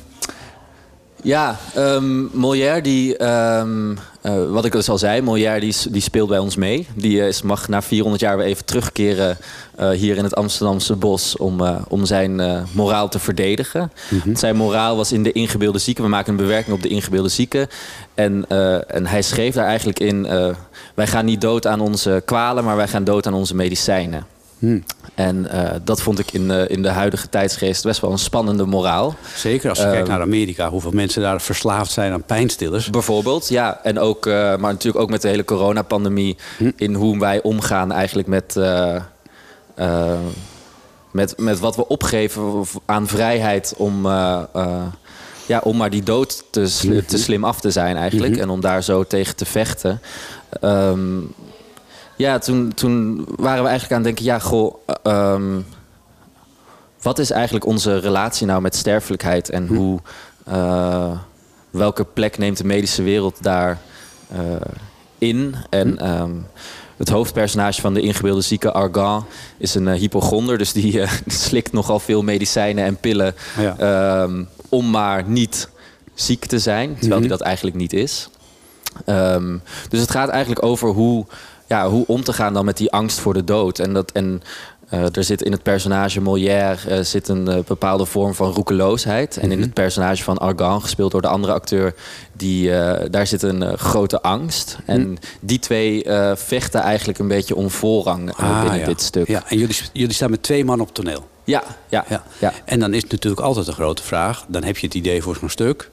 ja, 1.22 1.58
ehm, 1.74 2.24
Molière, 2.32 2.80
die, 2.80 3.16
ehm, 3.16 3.94
eh, 4.20 4.50
wat 4.50 4.64
ik 4.64 4.72
dus 4.72 4.88
al 4.88 4.98
zei, 4.98 5.22
Molière 5.22 5.60
die, 5.60 5.74
die 5.90 6.02
speelt 6.02 6.28
bij 6.28 6.38
ons 6.38 6.56
mee. 6.56 6.86
Die 6.94 7.20
eh, 7.20 7.26
is, 7.26 7.42
mag 7.42 7.68
na 7.68 7.82
400 7.82 8.22
jaar 8.22 8.36
weer 8.36 8.46
even 8.46 8.64
terugkeren 8.64 9.38
eh, 9.76 9.90
hier 9.90 10.16
in 10.16 10.24
het 10.24 10.34
Amsterdamse 10.34 10.96
bos 10.96 11.36
om, 11.36 11.60
om 11.88 12.04
zijn 12.04 12.66
moraal 12.72 13.08
te 13.08 13.18
verdedigen. 13.18 13.92
Zijn 14.34 14.56
moraal 14.56 14.96
was 14.96 15.12
in 15.12 15.22
de 15.22 15.32
ingebeelde 15.32 15.78
zieken. 15.78 16.04
We 16.04 16.10
maken 16.10 16.30
een 16.30 16.36
bewerking 16.36 16.76
op 16.76 16.82
de 16.82 16.88
ingebeelde 16.88 17.28
zieken. 17.28 17.68
En, 18.14 18.48
en 18.88 19.06
hij 19.06 19.22
schreef 19.22 19.54
daar 19.54 19.66
eigenlijk 19.66 20.00
in, 20.00 20.22
wij 20.94 21.06
gaan 21.06 21.24
niet 21.24 21.40
dood 21.40 21.66
aan 21.66 21.80
onze 21.80 22.22
kwalen, 22.24 22.64
maar 22.64 22.76
wij 22.76 22.88
gaan 22.88 23.04
dood 23.04 23.26
aan 23.26 23.34
onze 23.34 23.54
medicijnen. 23.54 24.26
En 25.14 25.50
eh, 25.50 25.70
dat 25.84 26.02
vond 26.02 26.18
ik 26.18 26.32
in, 26.32 26.48
de 26.48 26.66
in 26.68 26.82
de 26.82 26.88
huidige 26.88 27.28
tijdsgeest 27.28 27.84
best 27.84 28.00
wel 28.00 28.10
een 28.10 28.18
spannende 28.18 28.64
moraal. 28.64 29.14
Zeker 29.36 29.68
als 29.68 29.78
je 29.78 29.90
kijkt 29.90 30.08
naar 30.08 30.20
Amerika, 30.20 30.70
hoeveel 30.70 30.90
mensen 30.90 31.22
daar 31.22 31.40
verslaafd 31.40 31.92
zijn 31.92 32.12
aan 32.12 32.22
pijnstillers. 32.22 32.90
Bijvoorbeeld, 32.90 33.48
ja. 33.48 33.80
En 33.82 33.98
ook, 33.98 34.26
eh, 34.26 34.32
maar 34.32 34.72
natuurlijk 34.72 35.02
ook 35.04 35.10
met 35.10 35.22
de 35.22 35.28
hele 35.28 35.44
coronapandemie. 35.44 36.36
In 36.76 36.94
hoe 36.94 37.18
wij 37.18 37.42
omgaan 37.42 37.92
eigenlijk 37.92 38.28
met, 38.28 38.56
eh, 38.56 39.00
met, 41.10 41.38
met 41.38 41.58
wat 41.58 41.76
we 41.76 41.88
opgeven 41.88 42.64
aan 42.84 43.06
vrijheid 43.06 43.74
om, 43.76 44.06
ja, 45.46 45.60
om 45.62 45.76
maar 45.76 45.90
die 45.90 46.02
dood 46.02 46.44
te, 46.50 47.02
te 47.06 47.18
slim 47.18 47.44
af 47.44 47.60
te 47.60 47.70
zijn 47.70 47.96
eigenlijk. 47.96 48.36
En 48.36 48.48
om 48.48 48.60
daar 48.60 48.82
zo 48.82 49.04
tegen 49.04 49.36
te 49.36 49.44
vechten. 49.44 50.00
Ehm, 50.60 51.18
ja, 52.22 52.38
toen, 52.38 52.74
toen 52.74 53.24
waren 53.36 53.62
we 53.62 53.68
eigenlijk 53.68 53.90
aan 53.92 53.96
het 53.96 54.04
denken, 54.04 54.24
ja, 54.24 54.38
goh. 54.38 54.74
eh, 54.86 54.94
ehm, 55.12 55.60
wat 57.02 57.18
is 57.18 57.30
eigenlijk 57.30 57.66
onze 57.66 57.98
relatie 57.98 58.46
nou 58.46 58.60
met 58.60 58.76
sterfelijkheid 58.76 59.50
en 59.50 59.66
hoe, 59.66 60.00
eh, 60.44 61.18
welke 61.70 62.04
plek 62.04 62.38
neemt 62.38 62.56
de 62.56 62.64
medische 62.64 63.02
wereld 63.02 63.42
daar 63.42 63.78
eh, 64.28 64.38
in? 65.18 65.54
En 65.70 65.98
ehm, 65.98 66.30
het 66.96 67.08
hoofdpersonage 67.08 67.80
van 67.80 67.94
de 67.94 68.00
ingebeelde 68.00 68.40
zieke, 68.40 68.72
Argan, 68.72 69.26
is 69.58 69.74
een 69.74 69.88
hypochonder. 69.88 70.58
Dus 70.58 70.72
die 70.72 71.02
slikt 71.26 71.72
nogal 71.72 71.98
veel 71.98 72.22
medicijnen 72.22 72.84
en 72.84 72.96
pillen 72.96 73.34
Ja. 73.58 73.76
ehm, 73.78 74.44
om 74.68 74.90
maar 74.90 75.24
niet 75.28 75.68
ziek 76.14 76.44
te 76.46 76.58
zijn, 76.58 76.96
terwijl 76.98 77.20
hij 77.20 77.28
dat 77.28 77.40
eigenlijk 77.40 77.76
niet 77.76 77.92
is. 77.92 78.28
Dus 79.88 80.00
het 80.00 80.10
gaat 80.10 80.28
eigenlijk 80.28 80.64
over 80.64 80.88
hoe, 80.88 81.26
ja, 81.72 81.88
hoe 81.88 82.04
om 82.06 82.24
te 82.24 82.32
gaan 82.32 82.52
dan 82.54 82.64
met 82.64 82.76
die 82.76 82.92
angst 82.92 83.20
voor 83.20 83.34
de 83.34 83.44
dood. 83.44 83.78
En, 83.78 83.92
dat, 83.92 84.12
en 84.12 84.42
eh, 84.88 85.16
er 85.16 85.24
zit 85.24 85.42
in 85.42 85.52
het 85.52 85.62
personage 85.62 86.20
Molière 86.20 86.88
eh, 86.88 87.00
zit 87.00 87.28
een 87.28 87.48
eh, 87.48 87.58
bepaalde 87.66 88.04
vorm 88.04 88.34
van 88.34 88.52
roekeloosheid. 88.52 89.36
En 89.36 89.52
in 89.52 89.60
het 89.60 89.72
personage 89.72 90.22
van 90.22 90.38
Argan, 90.38 90.82
gespeeld 90.82 91.10
door 91.12 91.22
de 91.22 91.28
andere 91.28 91.52
acteur, 91.52 91.94
die, 92.32 92.70
daar 93.10 93.26
zit 93.26 93.42
een 93.42 93.78
grote 93.78 94.22
angst. 94.22 94.78
En 94.86 95.18
die 95.40 95.58
twee 95.58 96.04
vechten 96.34 96.80
eigenlijk 96.80 97.18
een 97.18 97.28
beetje 97.28 97.56
om 97.56 97.70
voorrang 97.70 98.36
binnen 98.36 98.70
Ah, 98.70 98.76
ja. 98.76 98.86
dit 98.86 99.00
stuk. 99.02 99.28
Ja, 99.28 99.42
en 99.48 99.58
jullie, 99.58 99.76
jullie 99.92 100.14
staan 100.14 100.30
met 100.30 100.42
twee 100.42 100.64
man 100.64 100.80
op 100.80 100.94
toneel. 100.94 101.28
ja, 101.44 101.62
ja, 101.88 102.04
Ja. 102.08 102.22
ja. 102.38 102.52
En 102.64 102.80
dan 102.80 102.94
is 102.94 103.02
het 103.02 103.12
natuurlijk 103.12 103.42
altijd 103.42 103.66
een 103.66 103.72
grote 103.72 104.02
vraag. 104.02 104.44
Dan 104.48 104.64
heb 104.64 104.78
je 104.78 104.86
het 104.86 104.94
idee 104.96 105.22
voor 105.22 105.36
zo'n 105.36 105.48
stuk. 105.48 105.90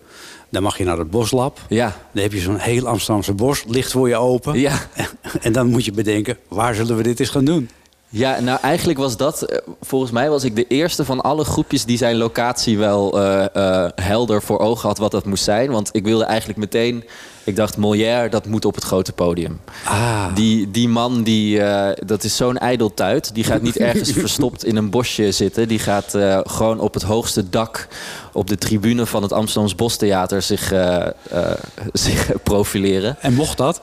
Dan 0.49 0.63
mag 0.63 0.77
je 0.77 0.83
naar 0.83 0.97
het 0.97 1.09
boslab. 1.09 1.59
Ja. 1.69 1.95
Dan 2.12 2.23
heb 2.23 2.33
je 2.33 2.39
zo'n 2.39 2.57
heel 2.57 2.88
Amsterdamse 2.88 3.33
bos, 3.33 3.63
ligt 3.67 3.91
voor 3.91 4.07
je 4.07 4.15
open. 4.15 4.59
Ja. 4.59 4.79
En 5.41 5.51
dan 5.51 5.67
moet 5.67 5.85
je 5.85 5.91
bedenken, 5.91 6.38
waar 6.47 6.75
zullen 6.75 6.97
we 6.97 7.03
dit 7.03 7.19
eens 7.19 7.29
gaan 7.29 7.45
doen? 7.45 7.69
Ja, 8.12 8.39
nou 8.39 8.59
eigenlijk 8.62 8.99
was 8.99 9.17
dat, 9.17 9.41
eh, 9.41 9.57
volgens 9.81 10.12
mij 10.12 10.29
was 10.29 10.43
ik 10.43 10.55
de 10.55 10.67
eerste 10.67 11.05
van 11.05 11.21
alle 11.21 11.43
groepjes 11.43 11.85
die 11.85 11.97
zijn 11.97 12.15
locatie 12.15 12.77
wel 12.77 13.19
eh, 13.19 13.55
eh, 13.55 13.91
helder 13.95 14.41
voor 14.41 14.59
ogen 14.59 14.88
had 14.88 14.97
wat 14.97 15.12
dat 15.12 15.25
moest 15.25 15.43
zijn. 15.43 15.71
Want 15.71 15.89
ik 15.91 16.03
wilde 16.03 16.23
eigenlijk 16.23 16.59
meteen, 16.59 17.03
ik 17.49 17.55
dacht 17.55 17.77
Molière, 17.77 18.29
dat 18.29 18.45
moet 18.45 18.65
op 18.65 18.75
het 18.75 18.83
grote 18.83 19.12
podium. 19.12 19.59
Ah. 19.83 20.35
Die, 20.35 20.71
die 20.71 20.88
man, 20.88 21.23
die, 21.23 21.62
eh, 21.62 22.05
dat 22.05 22.23
is 22.23 22.35
zo'n 22.35 22.57
ijdeltuit. 22.57 23.33
Die 23.33 23.43
gaat 23.43 23.62
niet 23.62 23.77
ergens 23.89 24.12
verstopt 24.12 24.65
in 24.65 24.75
een 24.75 24.89
bosje 24.89 25.31
zitten. 25.31 25.67
Die 25.67 25.79
gaat 25.79 26.13
eh, 26.13 26.39
gewoon 26.43 26.79
op 26.79 26.93
het 26.93 27.03
hoogste 27.03 27.49
dak 27.49 27.88
op 28.33 28.47
de 28.47 28.57
tribune 28.57 29.05
van 29.05 29.21
het 29.21 29.33
Amsterdams 29.33 29.75
Bostheater 29.75 30.41
zich, 30.41 30.71
eh, 30.71 31.07
zich 31.93 32.31
profileren. 32.43 33.17
En 33.21 33.33
mocht 33.33 33.57
dat? 33.57 33.81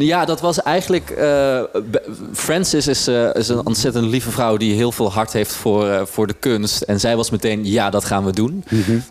Ja, 0.00 0.24
dat 0.24 0.40
was 0.40 0.62
eigenlijk. 0.62 1.06
Be- 1.16 2.02
Francis 2.32 2.86
is, 2.86 3.06
eh, 3.06 3.34
is 3.34 3.48
een 3.48 3.66
ontzettend 3.66 4.04
lieve 4.06 4.30
vrouw 4.30 4.56
die 4.56 4.74
heel 4.74 4.92
veel 4.92 5.12
hart 5.12 5.32
heeft 5.32 5.52
voor, 5.52 5.88
eh, 5.88 6.02
voor 6.06 6.26
de 6.26 6.34
kunst. 6.40 6.82
En 6.82 7.00
zij 7.00 7.16
was 7.16 7.30
meteen, 7.30 7.66
ja, 7.66 7.90
dat 7.90 8.04
gaan 8.04 8.24
we 8.24 8.32
doen. 8.32 8.64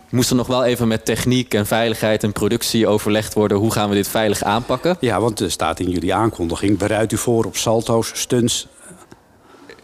Moest 0.09 0.29
er 0.29 0.35
nog 0.35 0.47
wel 0.47 0.63
even 0.63 0.87
met 0.87 1.05
techniek 1.05 1.53
en 1.53 1.65
veiligheid 1.65 2.23
en 2.23 2.31
productie 2.31 2.87
overlegd 2.87 3.33
worden. 3.33 3.57
Hoe 3.57 3.71
gaan 3.71 3.89
we 3.89 3.95
dit 3.95 4.07
veilig 4.07 4.43
aanpakken? 4.43 4.97
Ja, 4.99 5.19
want 5.19 5.39
er 5.39 5.51
staat 5.51 5.79
in 5.79 5.89
jullie 5.89 6.13
aankondiging... 6.13 6.77
bereid 6.77 7.11
u 7.11 7.17
voor 7.17 7.45
op 7.45 7.55
salto's, 7.57 8.11
stunts. 8.13 8.67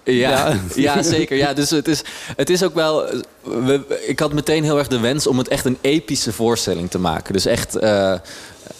Ja, 0.04 0.54
ja. 0.76 1.02
zeker. 1.04 1.38
Ja, 1.38 1.54
dus 1.54 1.70
het 1.70 1.88
is, 1.88 2.02
het 2.36 2.50
is 2.50 2.63
ook 2.63 2.74
wel. 2.74 3.06
We, 3.42 4.04
ik 4.08 4.20
had 4.20 4.34
meteen 4.34 4.63
heel 4.63 4.78
erg 4.78 4.88
de 4.88 5.00
wens 5.00 5.28
om 5.28 5.38
het 5.38 5.48
echt 5.48 5.66
een 5.66 5.78
epische 5.82 6.34
voorstelling 6.34 6.89
te 6.89 7.00
maken. 7.00 7.34
Dus 7.34 7.46
echt. 7.46 7.76
eh, 7.76 8.13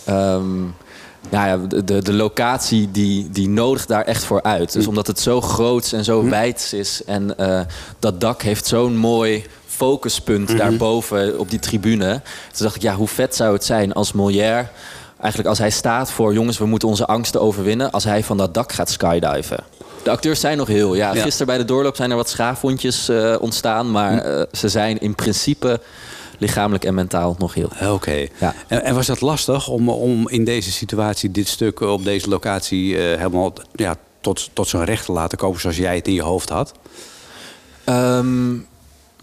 ehm, 0.05 0.51
nou 1.29 1.47
ja, 1.47 1.67
de, 1.67 1.83
de, 1.83 2.01
de 2.01 2.13
locatie 2.13 2.91
die, 2.91 3.29
die 3.31 3.49
nodigt 3.49 3.88
daar 3.88 4.03
echt 4.03 4.23
voor 4.23 4.43
uit. 4.43 4.73
Dus 4.73 4.88
omdat 4.88 5.07
het 5.07 5.19
zo 5.19 5.41
groot 5.41 5.91
en 5.91 6.03
zo 6.03 6.29
wijd 6.29 6.71
is. 6.75 7.03
En 7.05 7.38
eh, 7.38 7.62
dat 7.99 8.21
dak 8.21 8.41
heeft 8.41 8.65
zo'n 8.65 8.97
mooi 8.97 9.45
focuspunt 9.67 10.57
daarboven 10.57 11.39
op 11.39 11.49
die 11.49 11.59
tribune. 11.59 12.21
Toen 12.51 12.65
dacht 12.65 12.75
ik, 12.75 12.81
ja, 12.81 12.95
hoe 12.95 13.07
vet 13.07 13.36
zou 13.36 13.53
het 13.53 13.63
zijn 13.65 13.93
als 13.93 14.13
Molière... 14.13 14.67
Eigenlijk 15.19 15.49
als 15.49 15.59
hij 15.59 15.69
staat 15.69 16.12
voor 16.12 16.33
jongens, 16.33 16.57
we 16.57 16.65
moeten 16.65 16.88
onze 16.88 17.05
angsten 17.05 17.41
overwinnen... 17.41 17.91
als 17.91 18.03
hij 18.03 18.23
van 18.23 18.38
dat 18.38 18.53
dak 18.53 18.71
gaat 18.71 18.89
skydiven. 18.89 19.63
De 20.03 20.09
acteurs 20.09 20.39
zijn 20.39 20.57
nog 20.57 20.67
heel. 20.67 20.95
Ja, 20.95 21.13
Ja. 21.13 21.21
Gisteren 21.21 21.47
bij 21.47 21.57
de 21.57 21.65
doorloop 21.65 21.95
zijn 21.95 22.09
er 22.09 22.15
wat 22.15 22.29
schaafwondjes 22.29 23.09
eh, 23.09 23.36
ontstaan. 23.39 23.91
Maar 23.91 24.17
eh, 24.17 24.45
ze 24.51 24.69
zijn 24.69 24.99
in 24.99 25.15
principe 25.15 25.79
lichamelijk 26.43 26.86
en 26.86 26.93
mentaal 26.93 27.36
nog 27.39 27.53
heel. 27.53 27.69
Oké. 27.89 28.27
Ja. 28.39 28.53
En, 28.67 28.84
en 28.84 28.95
was 28.95 29.06
dat 29.06 29.21
lastig 29.21 29.67
om, 29.67 29.89
om 29.89 30.29
in 30.29 30.43
deze 30.43 30.71
situatie... 30.71 31.32
dit 31.32 31.47
stuk 31.47 31.79
op 31.79 32.03
deze 32.03 32.29
locatie 32.29 32.97
eh, 32.97 33.17
helemaal 33.17 33.53
ja, 33.75 33.95
tot, 34.21 34.49
tot 34.53 34.67
zijn 34.67 34.86
recht 34.86 35.06
te 35.06 35.12
laten 35.12 35.38
komen... 35.38 35.62
zoals 35.62 35.77
jij 35.77 35.95
het 35.95 36.08
in 36.08 36.13
je 36.13 36.21
hoofd 36.21 36.49
had? 36.49 36.71
Ehm, 37.84 38.53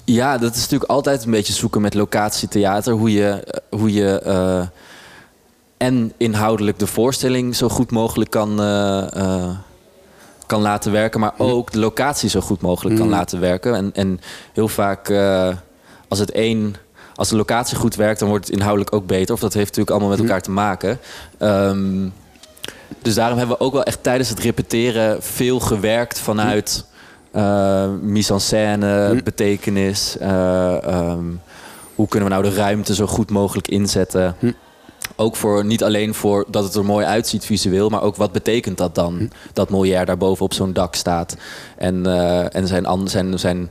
ja, 0.05 0.39
dat 0.39 0.55
is 0.55 0.61
natuurlijk 0.61 0.91
altijd 0.91 1.25
een 1.25 1.31
beetje 1.31 1.53
zoeken 1.53 1.81
met 1.81 1.95
locatietheater. 1.95 2.93
Hoe 2.93 3.13
je, 3.13 3.29
eh, 3.29 3.79
hoe 3.79 3.93
je 3.93 4.21
eh, 4.21 4.63
en 5.81 6.13
inhoudelijk 6.17 6.79
de 6.79 6.87
voorstelling 6.87 7.57
zo 7.57 7.69
goed 7.69 7.91
mogelijk 7.91 8.31
kan, 8.31 8.61
eh, 8.61 9.17
eh, 9.17 9.51
kan 10.47 10.61
laten 10.61 10.93
werken. 10.93 11.21
Maar 11.21 11.33
ook 11.39 11.73
de 11.73 11.79
locatie 11.79 12.29
zo 12.29 12.41
goed 12.41 12.61
mogelijk 12.61 12.97
kan 12.97 13.09
laten 13.09 13.41
werken. 13.41 13.75
En, 13.75 13.91
en 13.95 14.21
heel 14.53 14.69
vaak 14.69 15.09
eh, 15.09 15.49
als 16.09 16.19
het 16.19 16.31
één... 16.31 16.75
Als 17.21 17.29
de 17.29 17.37
locatie 17.37 17.77
goed 17.77 17.95
werkt, 17.95 18.19
dan 18.19 18.29
wordt 18.29 18.47
het 18.47 18.55
inhoudelijk 18.55 18.95
ook 18.95 19.07
beter. 19.07 19.35
Of 19.35 19.41
dat 19.41 19.53
heeft 19.53 19.67
natuurlijk 19.67 19.91
allemaal 19.91 20.11
met 20.11 20.19
elkaar 20.19 20.43
te 20.43 20.51
maken. 20.51 20.99
Ehm, 21.39 22.09
dus 23.03 23.15
daarom 23.15 23.39
hebben 23.39 23.57
we 23.57 23.65
ook 23.65 23.73
wel 23.73 23.83
echt 23.83 24.03
tijdens 24.03 24.29
het 24.29 24.39
repeteren 24.39 25.23
veel 25.23 25.61
gewerkt 25.61 26.19
vanuit 26.19 26.85
eh 27.33 27.89
mise 28.03 28.33
en 28.33 28.41
scène, 28.41 29.21
betekenis. 29.25 30.17
eh, 30.19 30.83
ehm, 30.85 31.25
hoe 31.95 32.09
kunnen 32.09 32.29
we 32.29 32.35
nou 32.35 32.49
de 32.49 32.57
ruimte 32.57 32.95
zo 32.95 33.07
goed 33.07 33.31
mogelijk 33.31 33.69
inzetten? 33.69 34.37
Ook 35.17 35.37
voor, 35.37 35.65
niet 35.65 35.85
alleen 35.85 36.15
voor 36.15 36.45
dat 36.49 36.65
het 36.65 36.75
er 36.75 36.85
mooi 36.85 37.07
uitziet 37.07 37.45
visueel, 37.45 37.89
maar 37.89 38.03
ook 38.03 38.17
wat 38.17 38.33
betekent 38.33 38.79
dat 38.79 38.95
dan? 38.95 39.31
Dat 39.53 39.71
Molière 39.71 40.05
daarboven 40.05 40.45
op 40.45 40.55
zo'n 40.55 40.73
dak 40.73 40.95
staat. 40.95 41.37
En, 41.77 42.07
eh, 42.07 42.55
en 42.55 42.67
zijn, 42.67 43.09
zijn, 43.09 43.39
zijn 43.39 43.71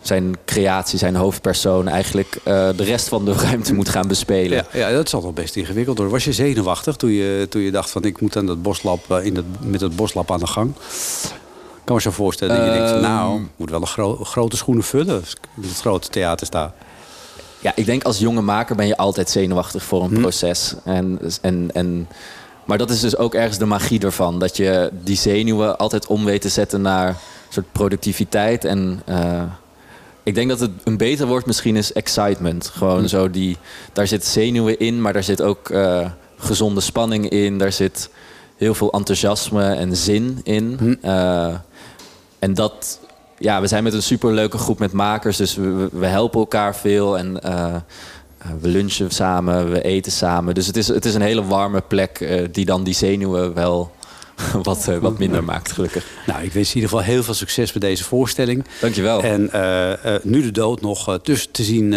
zijn 0.00 0.36
creatie, 0.44 0.98
zijn 0.98 1.14
hoofdpersoon... 1.16 1.88
eigenlijk 1.88 2.38
eh, 2.44 2.68
de 2.76 2.84
rest 2.84 3.08
van 3.08 3.24
de 3.24 3.32
ruimte 3.48 3.74
moet 3.74 3.88
gaan 3.88 4.08
bespelen. 4.08 4.66
Ja, 4.72 4.88
ja, 4.88 4.96
dat 4.96 5.08
zal 5.08 5.20
toch 5.20 5.34
best 5.34 5.56
ingewikkeld 5.56 5.96
worden. 5.96 6.14
Was 6.14 6.24
je 6.24 6.32
zenuwachtig 6.32 6.96
toen 6.96 7.10
je, 7.10 7.46
toen 7.50 7.62
je 7.62 7.70
dacht 7.70 7.90
van 7.90 8.04
ik 8.04 8.20
moet 8.20 8.36
aan 8.36 8.46
dat 8.46 8.62
boslab, 8.62 9.10
eh, 9.10 9.24
in 9.24 9.34
dat, 9.34 9.44
met 9.60 9.80
dat 9.80 9.96
boslab 9.96 10.30
aan 10.30 10.38
de 10.38 10.46
gang? 10.46 10.74
Ik 11.74 11.86
kan 11.86 11.94
me 11.94 12.00
zo 12.00 12.10
voorstellen 12.10 12.56
dat 12.56 12.64
je 12.64 12.72
denkt, 12.80 13.00
nou, 13.00 13.40
ik 13.42 13.48
moet 13.56 13.70
wel 13.70 13.80
een 13.80 13.86
gro- 13.86 14.24
grote 14.24 14.56
schoenen 14.56 14.84
vullen. 14.84 15.14
Als 15.16 15.36
het 15.60 15.80
grote 15.80 16.08
theater 16.08 16.46
sta. 16.46 16.74
Ja, 17.60 17.72
ik 17.74 17.86
denk 17.86 18.04
als 18.04 18.18
jonge 18.18 18.40
maker 18.40 18.76
ben 18.76 18.86
je 18.86 18.96
altijd 18.96 19.30
zenuwachtig 19.30 19.82
voor 19.82 20.02
een 20.02 20.20
proces. 20.20 20.74
En, 20.84 21.18
en, 21.40 21.70
en, 21.72 22.08
maar 22.64 22.78
dat 22.78 22.90
is 22.90 23.00
dus 23.00 23.16
ook 23.16 23.34
ergens 23.34 23.58
de 23.58 23.64
magie 23.64 24.00
ervan. 24.00 24.38
Dat 24.38 24.56
je 24.56 24.90
die 25.04 25.16
zenuwen 25.16 25.78
altijd 25.78 26.06
om 26.06 26.24
weet 26.24 26.40
te 26.40 26.48
zetten 26.48 26.82
naar 26.82 27.08
een 27.08 27.14
soort 27.48 27.72
productiviteit. 27.72 28.64
En 28.64 29.02
eh, 29.04 29.42
ik 30.22 30.34
denk 30.34 30.48
dat 30.48 30.60
het 30.60 30.70
een 30.84 30.96
beter 30.96 31.26
woord 31.26 31.46
misschien 31.46 31.76
is 31.76 31.92
excitement. 31.92 32.66
Gewoon 32.66 33.08
zo 33.08 33.30
die, 33.30 33.56
daar 33.92 34.06
zit 34.06 34.26
zenuwen 34.26 34.78
in, 34.78 35.00
maar 35.00 35.12
daar 35.12 35.22
zit 35.22 35.42
ook 35.42 35.70
eh, 35.70 36.10
gezonde 36.38 36.80
spanning 36.80 37.28
in. 37.28 37.58
Daar 37.58 37.72
zit 37.72 38.10
heel 38.56 38.74
veel 38.74 38.92
enthousiasme 38.92 39.72
en 39.74 39.96
zin 39.96 40.40
in. 40.42 40.98
Eh, 41.02 41.54
en 42.38 42.54
dat, 42.54 43.00
ja, 43.38 43.60
we 43.60 43.66
zijn 43.66 43.82
met 43.84 43.92
een 43.92 44.02
superleuke 44.02 44.58
groep 44.58 44.78
met 44.78 44.92
makers, 44.92 45.36
dus 45.36 45.54
we, 45.54 45.88
we- 45.92 46.06
helpen 46.06 46.40
elkaar 46.40 46.76
veel 46.76 47.18
en 47.18 47.42
eh, 47.42 47.74
we 48.60 48.68
lunchen 48.68 49.10
samen, 49.10 49.70
we 49.70 49.82
eten 49.82 50.12
samen. 50.12 50.54
Dus 50.54 50.66
het 50.66 50.76
is, 50.76 50.88
het 50.88 51.04
is 51.04 51.14
een 51.14 51.20
hele 51.22 51.44
warme 51.44 51.80
plek 51.80 52.28
die 52.52 52.64
dan 52.64 52.84
die 52.84 52.94
zenuwen 52.94 53.54
wel 53.54 53.90
wat, 54.62 54.88
eh, 54.88 54.96
wat 54.96 55.18
minder 55.18 55.44
maakt, 55.44 55.72
gelukkig. 55.72 56.06
Nou, 56.26 56.42
ik 56.42 56.52
wens 56.52 56.68
je 56.68 56.74
in 56.74 56.80
ieder 56.82 56.98
geval 56.98 57.14
heel 57.14 57.22
veel 57.22 57.34
succes 57.34 57.72
met 57.72 57.82
deze 57.82 58.04
voorstelling. 58.04 58.64
Dankjewel. 58.80 59.22
En 59.22 59.52
eh, 59.52 60.14
eh, 60.14 60.22
nu 60.22 60.42
de 60.42 60.50
dood 60.50 60.80
nog 60.80 61.18
tussen 61.22 61.50
te 61.50 61.62
zien 61.62 61.92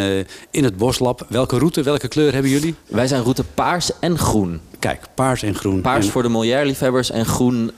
in 0.52 0.64
het 0.64 0.78
boslab. 0.78 1.26
Welke 1.30 1.58
route, 1.58 1.84
welke 1.84 2.08
kleur 2.08 2.34
hebben 2.34 2.52
jullie? 2.52 2.76
Wij 2.88 3.08
zijn 3.08 3.22
route 3.22 3.44
paars 3.44 3.92
en 4.00 4.18
groen. 4.18 4.62
Kijk, 4.80 5.02
paars 5.16 5.44
en 5.44 5.56
groen. 5.56 5.82
Paars 5.82 6.06
En- 6.06 6.12
voor 6.12 6.24
de 6.24 6.30
Molière-liefhebbers 6.30 7.12
en 7.12 7.26
groen 7.26 7.72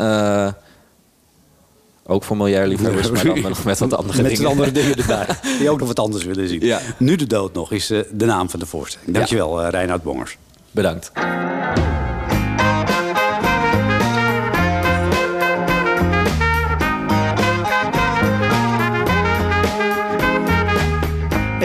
ook 2.07 2.23
voor 2.23 2.37
Molière-liefhebbers, 2.37 3.11
maar 3.11 3.23
dan 3.23 3.41
nog 3.41 3.63
met 3.63 3.79
wat 3.79 3.93
andere 3.97 4.21
met 4.21 4.31
dingen. 4.35 4.49
andere 4.49 4.71
dingen 4.71 4.95
erbij. 4.95 5.25
Die 5.59 5.69
ook 5.69 5.79
nog 5.79 5.87
wat 5.87 5.99
anders 5.99 6.23
willen 6.23 6.47
zien. 6.47 6.65
Ja. 6.65 6.81
Nu 6.97 7.15
de 7.15 7.27
dood 7.27 7.53
nog 7.53 7.71
is 7.71 7.87
de 7.87 8.25
naam 8.25 8.49
van 8.49 8.59
de 8.59 8.65
voorstelling. 8.65 9.11
Dankjewel, 9.13 9.61
eh 9.63 9.69
Reinoud 9.69 10.03
Bongers. 10.03 10.37
Bedankt. 10.71 11.11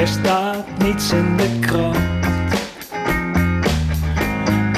Er 0.01 0.09
staat 0.09 0.65
niets 0.79 1.13
in 1.13 1.37
de 1.37 1.59
krant. 1.61 1.97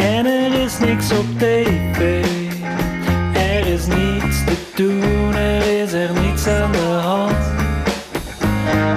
En 0.00 0.26
er 0.26 0.62
is 0.62 0.78
niks 0.78 1.12
op 1.12 1.24
tv. 1.38 2.24
Er 3.34 3.66
is 3.66 3.86
niets 3.86 4.44
te 4.44 4.56
doen, 4.74 5.34
er 5.34 5.82
is 5.82 5.92
er 5.92 6.10
niets 6.20 6.46
aan 6.46 6.72
de 6.72 6.78
hand. 6.78 7.36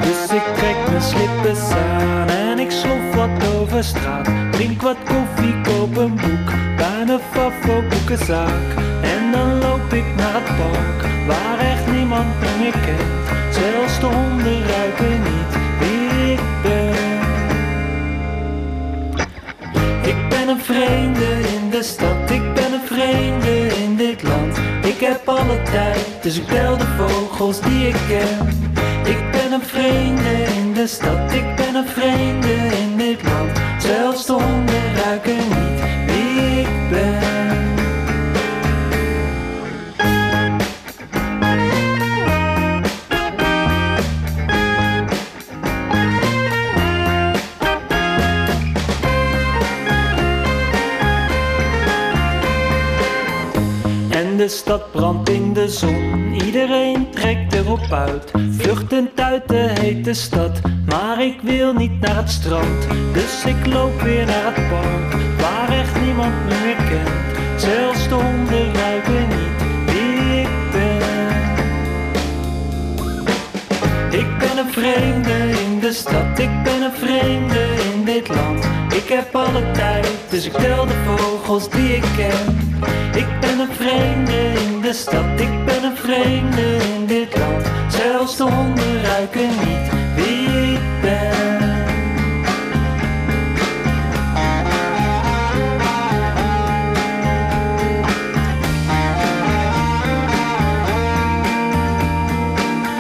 Dus 0.02 0.36
ik 0.36 0.44
trek 0.56 0.76
mijn 0.90 1.02
slippers 1.02 1.72
aan 1.72 2.28
en 2.28 2.60
ik 2.60 2.72
slof 2.72 3.16
wat 3.16 3.54
over 3.56 3.84
straat. 3.84 4.30
Drink 4.52 4.82
wat 4.82 4.98
koffie, 5.04 5.62
koop 5.62 5.98
een 5.98 6.16
boek 6.16 6.76
bij 6.78 7.04
mijn 7.06 7.20
fafo 7.32 7.84
boekenzaak. 7.90 8.74
En 9.02 9.32
dan 9.32 9.60
loop 9.60 9.94
ik 9.94 10.06
naar 10.16 10.34
het 10.34 10.58
park 10.58 11.28
waar 11.28 11.60
echt 11.60 11.92
niemand 11.92 12.40
me 12.40 12.48
meer 12.60 12.80
kent. 12.86 13.56
Zelfs 13.56 14.00
de 14.00 14.06
honden 14.06 14.68
ruiken 14.68 15.24
niet 15.24 15.35
vreemde 20.66 21.40
in 21.56 21.70
de 21.70 21.84
stad, 21.84 22.30
ik 22.30 22.54
ben 22.54 22.74
een 22.74 22.86
vreemde 22.86 23.68
in 23.84 23.96
dit 23.96 24.24
land. 24.24 24.58
Ik 24.84 25.00
heb 25.00 25.28
alle 25.28 25.62
tijd, 25.62 26.08
dus 26.22 26.38
ik 26.38 26.48
bel 26.48 26.78
de 26.78 26.86
vogels 26.98 27.62
die 27.62 27.88
ik 27.88 27.96
ken. 28.08 28.48
Ik 29.06 29.32
ben 29.32 29.52
een 29.52 29.66
vreemde 29.66 30.44
in 30.56 30.74
de 30.74 30.88
stad, 30.88 31.32
ik 31.32 31.56
ben 31.56 31.76
een 31.76 31.88
vreemde 31.88 32.54
in 32.84 32.98
dit 32.98 33.24
land. 33.24 33.52
Zelfs 33.78 34.26
de 34.26 34.34
honden 34.34 34.96
ruiken 35.04 35.38
niet 35.38 35.75
De 54.46 54.52
stad 54.52 54.92
brandt 54.92 55.30
in 55.30 55.54
de 55.54 55.70
zon, 55.70 56.34
iedereen 56.34 57.10
trekt 57.10 57.54
erop 57.54 57.92
uit. 57.92 58.32
Vluchtend 58.58 59.20
uit 59.20 59.48
de 59.48 59.74
hete 59.80 60.14
stad, 60.14 60.62
maar 60.86 61.24
ik 61.24 61.40
wil 61.42 61.74
niet 61.74 62.00
naar 62.00 62.16
het 62.16 62.30
strand. 62.30 62.88
Dus 63.14 63.46
ik 63.46 63.66
loop 63.66 64.02
weer 64.02 64.26
naar 64.26 64.56
het 64.56 64.70
park, 64.70 65.22
waar 65.42 65.70
echt 65.70 66.02
niemand 66.02 66.34
me 66.48 66.56
meer 66.64 66.76
kent. 66.76 67.62
Zelfs 67.62 68.08
de 68.08 68.14
honden 68.14 68.74
ruiken 68.74 69.28
niet 69.28 69.62
wie 69.86 70.42
ik 70.42 70.72
ben. 70.72 71.02
Ik 74.20 74.38
ben 74.38 74.58
een 74.58 74.72
vreemde 74.72 75.60
in 75.66 75.80
de 75.80 75.94
stad, 75.94 76.40
ik 76.40 76.64
ben 76.64 76.82
een 76.82 76.94
vreemde 76.94 77.66
in 77.94 78.06
dit 78.06 78.28
land. 78.28 78.66
Ik 78.94 79.10
heb 79.10 79.36
alle 79.36 79.72
tijd, 79.72 80.12
dus 80.30 80.46
ik 80.46 80.54
tel 80.54 80.86
de 80.86 81.04
vogels 81.06 81.70
die 81.70 81.96
ik 81.96 82.06
ken. 82.18 82.65
Ik 83.16 83.28
ben 83.40 83.60
een 83.60 83.74
vreemde 83.74 84.54
in 84.66 84.82
de 84.82 84.94
stad, 84.94 85.40
ik 85.40 85.66
ben 85.66 85.84
een 85.84 85.98
vreemde 85.98 86.78
in 86.96 87.06
dit 87.06 87.38
land. 87.38 87.66
Zelfs 87.90 88.38
de 88.38 88.44
honden 88.44 89.02
ruiken 89.02 89.50
niet 89.50 89.92
wie 90.16 90.74
ik 90.74 91.02
ben. 91.02 91.34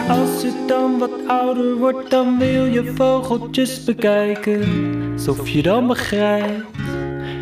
Als 0.10 0.42
je 0.42 0.64
dan 0.68 0.98
wat 0.98 1.12
ouder 1.28 1.76
wordt, 1.78 2.10
dan 2.10 2.38
wil 2.38 2.66
je 2.66 2.94
vogeltjes 2.96 3.84
bekijken. 3.84 4.64
Alsof 5.14 5.50
je 5.50 5.62
dan 5.62 5.88
begrijpt, 5.88 6.64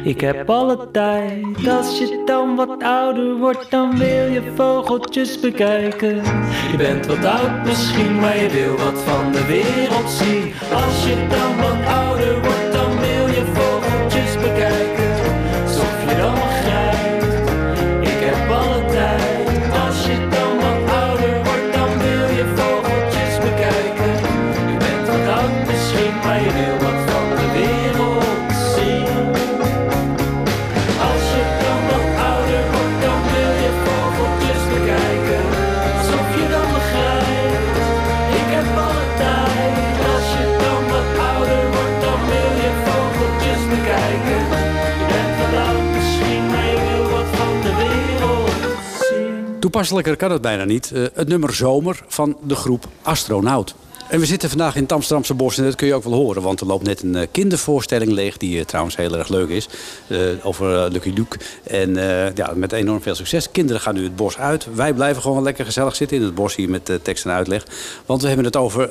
ik 0.04 0.22
heb 0.22 0.50
alle 0.50 0.92
tijd. 0.92 1.68
Als 1.68 2.00
je 2.00 2.22
dan 2.26 2.56
wat 2.56 2.84
ouder 2.84 3.38
wordt, 3.38 3.72
dan 3.72 3.98
wil 3.98 4.32
je 4.32 4.52
vogeltjes 4.56 5.40
bekijken. 5.40 6.16
Je 6.72 6.78
bent 6.78 7.06
wat 7.06 7.26
oud 7.26 7.66
misschien, 7.66 8.20
maar 8.20 8.38
je 8.38 8.50
wil 8.50 8.86
wat 8.86 9.02
van 9.02 9.32
de 9.32 9.46
wereld 9.46 10.10
zien. 10.10 10.54
Als 10.74 11.06
je 11.06 11.28
dan 11.30 11.43
Toepasselijker 49.84 50.28
kan 50.28 50.32
het 50.32 50.42
bijna 50.42 50.64
niet. 50.66 50.92
Eh, 50.92 51.04
het 51.14 51.28
nummer 51.28 51.54
Zomer 51.54 52.04
van 52.08 52.38
de 52.44 52.56
groep 52.56 52.86
Astronaut. 53.02 53.76
En 54.10 54.20
we 54.20 54.26
zitten 54.26 54.50
vandaag 54.50 54.76
in 54.76 54.82
het 54.82 54.92
Amsterdamse 54.92 55.34
bos 55.34 55.58
en 55.58 55.64
dat 55.64 55.76
kun 55.76 55.88
je 55.88 55.94
ook 55.94 56.04
wel 56.04 56.14
horen. 56.14 56.42
Want 56.42 56.60
er 56.62 56.68
loopt 56.68 56.86
net 56.86 57.02
een 57.04 57.16
eh, 57.16 57.28
kindervoorstelling 57.32 58.12
leeg, 58.12 58.38
die 58.38 58.60
eh, 58.60 58.66
trouwens 58.66 58.96
heel 58.96 59.18
erg 59.18 59.28
leuk 59.28 59.50
is. 59.50 59.70
eh, 60.08 60.20
over 60.44 60.92
Lucky 60.92 61.10
Luke. 61.10 61.38
En 61.64 61.98
eh, 61.98 62.36
ja, 62.36 62.52
met 62.56 62.72
enorm 62.72 63.02
veel 63.02 63.16
succes. 63.16 63.52
Kinderen 63.52 63.82
gaan 63.82 63.94
nu 63.94 64.04
het 64.04 64.16
bos 64.16 64.38
uit. 64.38 64.68
Wij 64.76 64.94
blijven 64.94 65.22
gewoon 65.22 65.44
lekker 65.44 65.66
gezellig 65.66 65.96
zitten 65.96 66.18
in 66.18 66.24
het 66.24 66.36
bos 66.36 66.56
hier 66.56 66.70
met 66.70 67.00
tekst 67.02 67.26
en 67.26 67.32
uitleg. 67.32 67.66
Want 68.06 68.22
we 68.22 68.28
hebben 68.28 68.46
het 68.46 68.56
over 68.56 68.90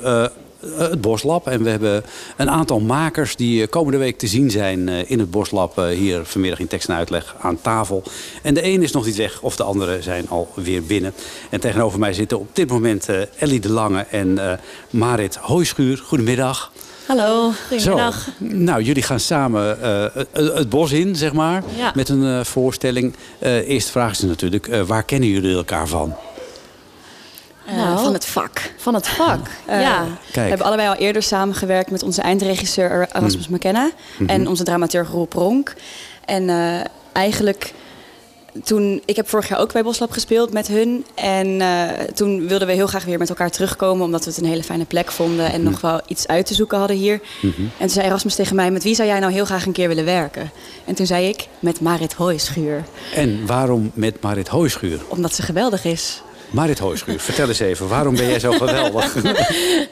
het 0.77 1.01
Boslab. 1.01 1.47
En 1.47 1.63
we 1.63 1.69
hebben 1.69 2.03
een 2.37 2.49
aantal 2.49 2.79
makers 2.79 3.35
die 3.35 3.61
eh, 3.61 3.69
komende 3.69 3.97
week 3.97 4.17
te 4.17 4.27
zien 4.27 4.51
zijn 4.51 4.89
eh, 4.89 5.11
in 5.11 5.19
het 5.19 5.31
Boslab. 5.31 5.77
eh, 5.77 5.85
hier 5.87 6.25
vanmiddag 6.25 6.59
in 6.59 6.67
tekst 6.67 6.87
en 6.89 6.95
uitleg 6.95 7.35
aan 7.41 7.61
tafel. 7.61 8.03
En 8.41 8.53
de 8.53 8.63
een 8.65 8.83
is 8.83 8.91
nog 8.91 9.05
niet 9.05 9.15
weg 9.15 9.41
of 9.41 9.55
de 9.55 9.63
andere 9.63 10.01
zijn 10.01 10.29
alweer 10.29 10.83
binnen. 10.83 11.13
En 11.49 11.59
tegenover 11.59 11.99
mij 11.99 12.13
zitten 12.13 12.39
op 12.39 12.47
dit 12.53 12.69
moment 12.69 13.09
eh, 13.09 13.17
Ellie 13.37 13.59
de 13.59 13.69
Lange 13.71 14.05
en 14.09 14.37
eh, 14.51 14.57
Marit 14.89 15.35
Hooischuur. 15.35 15.97
Goedemiddag. 15.97 16.71
Hallo, 17.07 17.51
goedemiddag. 17.69 18.23
Zo, 18.23 18.29
nou, 18.45 18.81
jullie 18.81 19.03
gaan 19.03 19.19
samen 19.19 19.81
eh, 19.81 20.05
het, 20.13 20.27
het 20.33 20.69
bos 20.69 20.91
in, 20.91 21.15
zeg 21.15 21.33
maar, 21.33 21.63
Ja. 21.77 21.91
met 21.95 22.09
een 22.09 22.23
eh, 22.25 22.43
voorstelling. 22.43 23.13
Eh 23.39 23.69
eerste 23.69 23.91
vraag 23.91 24.11
is 24.11 24.19
natuurlijk, 24.21 24.67
eh, 24.67 24.81
waar 24.81 25.03
kennen 25.03 25.29
jullie 25.29 25.55
elkaar 25.55 25.87
van? 25.87 26.15
Eh, 27.67 27.75
Nou, 27.75 27.99
van 28.03 28.13
het 28.13 28.25
vak. 28.25 28.71
Van 28.77 28.93
het 28.93 29.07
vak, 29.07 29.47
Eh, 29.65 29.81
ja. 29.81 30.03
We 30.33 30.39
hebben 30.39 30.67
allebei 30.67 30.87
al 30.89 30.95
eerder 30.95 31.23
samengewerkt 31.23 31.91
met 31.91 32.03
onze 32.03 32.21
eindregisseur 32.21 33.07
Erasmus 33.13 33.47
McKenna 33.47 33.89
en 34.27 34.47
onze 34.47 34.63
dramaturg 34.63 35.09
Roel 35.09 35.25
Pronk. 35.25 35.73
En 36.25 36.49
eh, 36.49 36.79
eigenlijk 37.11 37.73
toen, 38.63 39.01
ik 39.05 39.15
heb 39.15 39.29
vorig 39.29 39.47
jaar 39.49 39.59
ook 39.59 39.73
bij 39.73 39.83
Boslab 39.83 40.11
gespeeld 40.11 40.53
met 40.53 40.67
hun. 40.67 41.05
En 41.15 41.61
eh, 41.61 41.89
toen 42.13 42.47
wilden 42.47 42.67
we 42.67 42.73
heel 42.73 42.87
graag 42.87 43.05
weer 43.05 43.17
met 43.17 43.29
elkaar 43.29 43.49
terugkomen, 43.51 44.05
omdat 44.05 44.23
we 44.23 44.29
het 44.29 44.39
een 44.39 44.45
hele 44.45 44.63
fijne 44.63 44.85
plek 44.85 45.11
vonden 45.11 45.51
en 45.51 45.63
nog 45.63 45.81
wel 45.81 46.01
iets 46.07 46.27
uit 46.27 46.45
te 46.45 46.53
zoeken 46.53 46.77
hadden 46.77 46.97
hier. 46.97 47.19
En 47.41 47.53
toen 47.77 47.89
zei 47.89 48.05
Erasmus 48.05 48.35
tegen 48.35 48.55
mij: 48.55 48.71
Met 48.71 48.83
wie 48.83 48.95
zou 48.95 49.07
jij 49.07 49.19
nou 49.19 49.31
heel 49.33 49.45
graag 49.45 49.65
een 49.65 49.71
keer 49.71 49.87
willen 49.87 50.05
werken? 50.05 50.51
En 50.85 50.95
toen 50.95 51.05
zei 51.05 51.27
ik: 51.27 51.47
Met 51.59 51.81
Marit 51.81 52.13
Hooischuur, 52.13 52.83
En 53.15 53.45
waarom 53.45 53.91
met 53.93 54.21
Marit 54.21 54.47
Hooischuur? 54.47 54.99
omdat 55.07 55.33
ze 55.35 55.41
geweldig 55.41 55.85
is. 55.85 56.21
Marit 56.53 56.79
Hooischuur, 56.79 57.19
vertel 57.19 57.47
eens 57.47 57.59
even, 57.59 57.87
waarom 57.87 58.15
ben 58.15 58.27
jij 58.29 58.39
zo 58.39 58.51
geweldig? 58.51 59.15